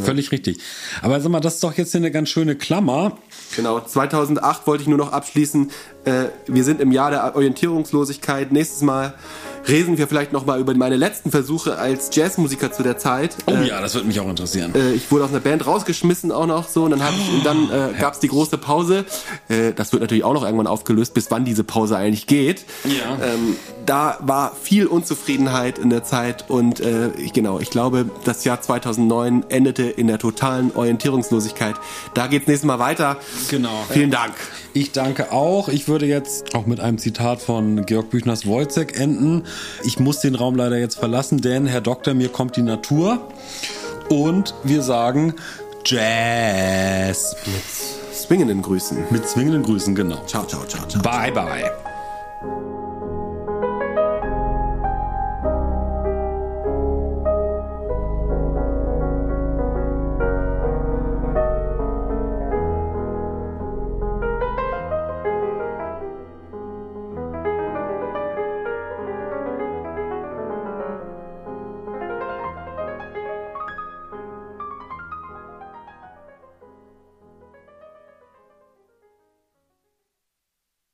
Völlig 0.03 0.33
richtig. 0.33 0.59
Aber 1.01 1.21
sag 1.21 1.31
mal, 1.31 1.39
das 1.39 1.55
ist 1.55 1.63
doch 1.63 1.73
jetzt 1.77 1.91
hier 1.93 2.01
eine 2.01 2.11
ganz 2.11 2.27
schöne 2.27 2.57
Klammer. 2.57 3.17
Genau, 3.55 3.79
2008 3.79 4.67
wollte 4.67 4.81
ich 4.81 4.89
nur 4.89 4.97
noch 4.97 5.13
abschließen. 5.13 5.71
Äh, 6.03 6.25
wir 6.45 6.65
sind 6.65 6.81
im 6.81 6.91
Jahr 6.91 7.09
der 7.09 7.33
Orientierungslosigkeit. 7.35 8.51
Nächstes 8.51 8.81
Mal 8.81 9.13
reden 9.67 9.97
wir 9.97 10.07
vielleicht 10.07 10.33
noch 10.33 10.45
mal 10.45 10.59
über 10.59 10.73
meine 10.75 10.95
letzten 10.95 11.31
Versuche 11.31 11.77
als 11.77 12.09
Jazzmusiker 12.13 12.71
zu 12.71 12.83
der 12.83 12.97
Zeit. 12.97 13.35
Oh 13.45 13.51
Äh, 13.51 13.67
ja, 13.67 13.81
das 13.81 13.93
würde 13.95 14.07
mich 14.07 14.19
auch 14.19 14.29
interessieren. 14.29 14.73
äh, 14.75 14.93
ich 14.93 15.09
wurde 15.11 15.25
aus 15.25 15.31
einer 15.31 15.39
Band 15.39 15.65
rausgeschmissen 15.65 16.31
auch 16.31 16.45
noch 16.47 16.67
so 16.69 16.83
und 16.83 16.91
dann, 16.91 16.99
ich, 16.99 17.33
und 17.33 17.45
dann 17.45 17.69
äh, 17.69 17.99
gab 17.99 18.13
es 18.13 18.19
die 18.19 18.27
große 18.27 18.57
Pause. 18.57 19.05
Äh, 19.49 19.73
das 19.73 19.91
wird 19.91 20.01
natürlich 20.01 20.23
auch 20.23 20.33
noch 20.33 20.43
irgendwann 20.43 20.67
aufgelöst, 20.67 21.13
bis 21.13 21.29
wann 21.31 21.45
diese 21.45 21.63
Pause 21.63 21.97
eigentlich 21.97 22.27
geht. 22.27 22.65
Ja. 22.85 23.17
Ähm, 23.23 23.55
da 23.85 24.17
war 24.21 24.55
viel 24.61 24.85
Unzufriedenheit 24.87 25.79
in 25.79 25.89
der 25.89 26.03
Zeit 26.03 26.49
und 26.49 26.79
äh, 26.81 27.09
ich, 27.17 27.33
genau, 27.33 27.59
ich 27.59 27.69
glaube, 27.69 28.09
das 28.25 28.43
Jahr 28.43 28.61
2009 28.61 29.45
endete 29.49 29.83
in 29.83 30.07
der 30.07 30.19
totalen 30.19 30.71
Orientierungslosigkeit. 30.75 31.75
Da 32.13 32.27
geht's 32.27 32.47
nächstes 32.47 32.67
Mal 32.67 32.79
weiter. 32.79 33.17
Genau. 33.49 33.85
Vielen 33.89 34.11
Dank. 34.11 34.33
Ich 34.73 34.91
danke 34.91 35.31
auch. 35.31 35.69
Ich 35.69 35.87
würde 35.87 36.05
jetzt 36.05 36.53
auch 36.53 36.65
mit 36.67 36.79
einem 36.79 36.97
Zitat 36.97 37.41
von 37.41 37.85
Georg 37.85 38.09
Büchners 38.09 38.45
Wojcek 38.45 38.99
enden. 38.99 39.43
Ich 39.83 39.99
muss 39.99 40.19
den 40.19 40.35
Raum 40.35 40.55
leider 40.55 40.77
jetzt 40.77 40.99
verlassen, 40.99 41.41
denn 41.41 41.67
Herr 41.67 41.81
Doktor, 41.81 42.13
mir 42.13 42.29
kommt 42.29 42.55
die 42.55 42.61
Natur. 42.61 43.19
Und 44.09 44.53
wir 44.63 44.81
sagen 44.81 45.33
Jazz. 45.85 47.35
Swingenden 48.13 48.61
Grüßen. 48.61 49.05
Mit 49.09 49.27
zwingenden 49.27 49.63
Grüßen, 49.63 49.95
genau. 49.95 50.23
Ciao, 50.25 50.45
ciao, 50.45 50.65
ciao, 50.65 50.85
ciao. 50.87 51.01
Bye, 51.01 51.31
bye. 51.31 51.96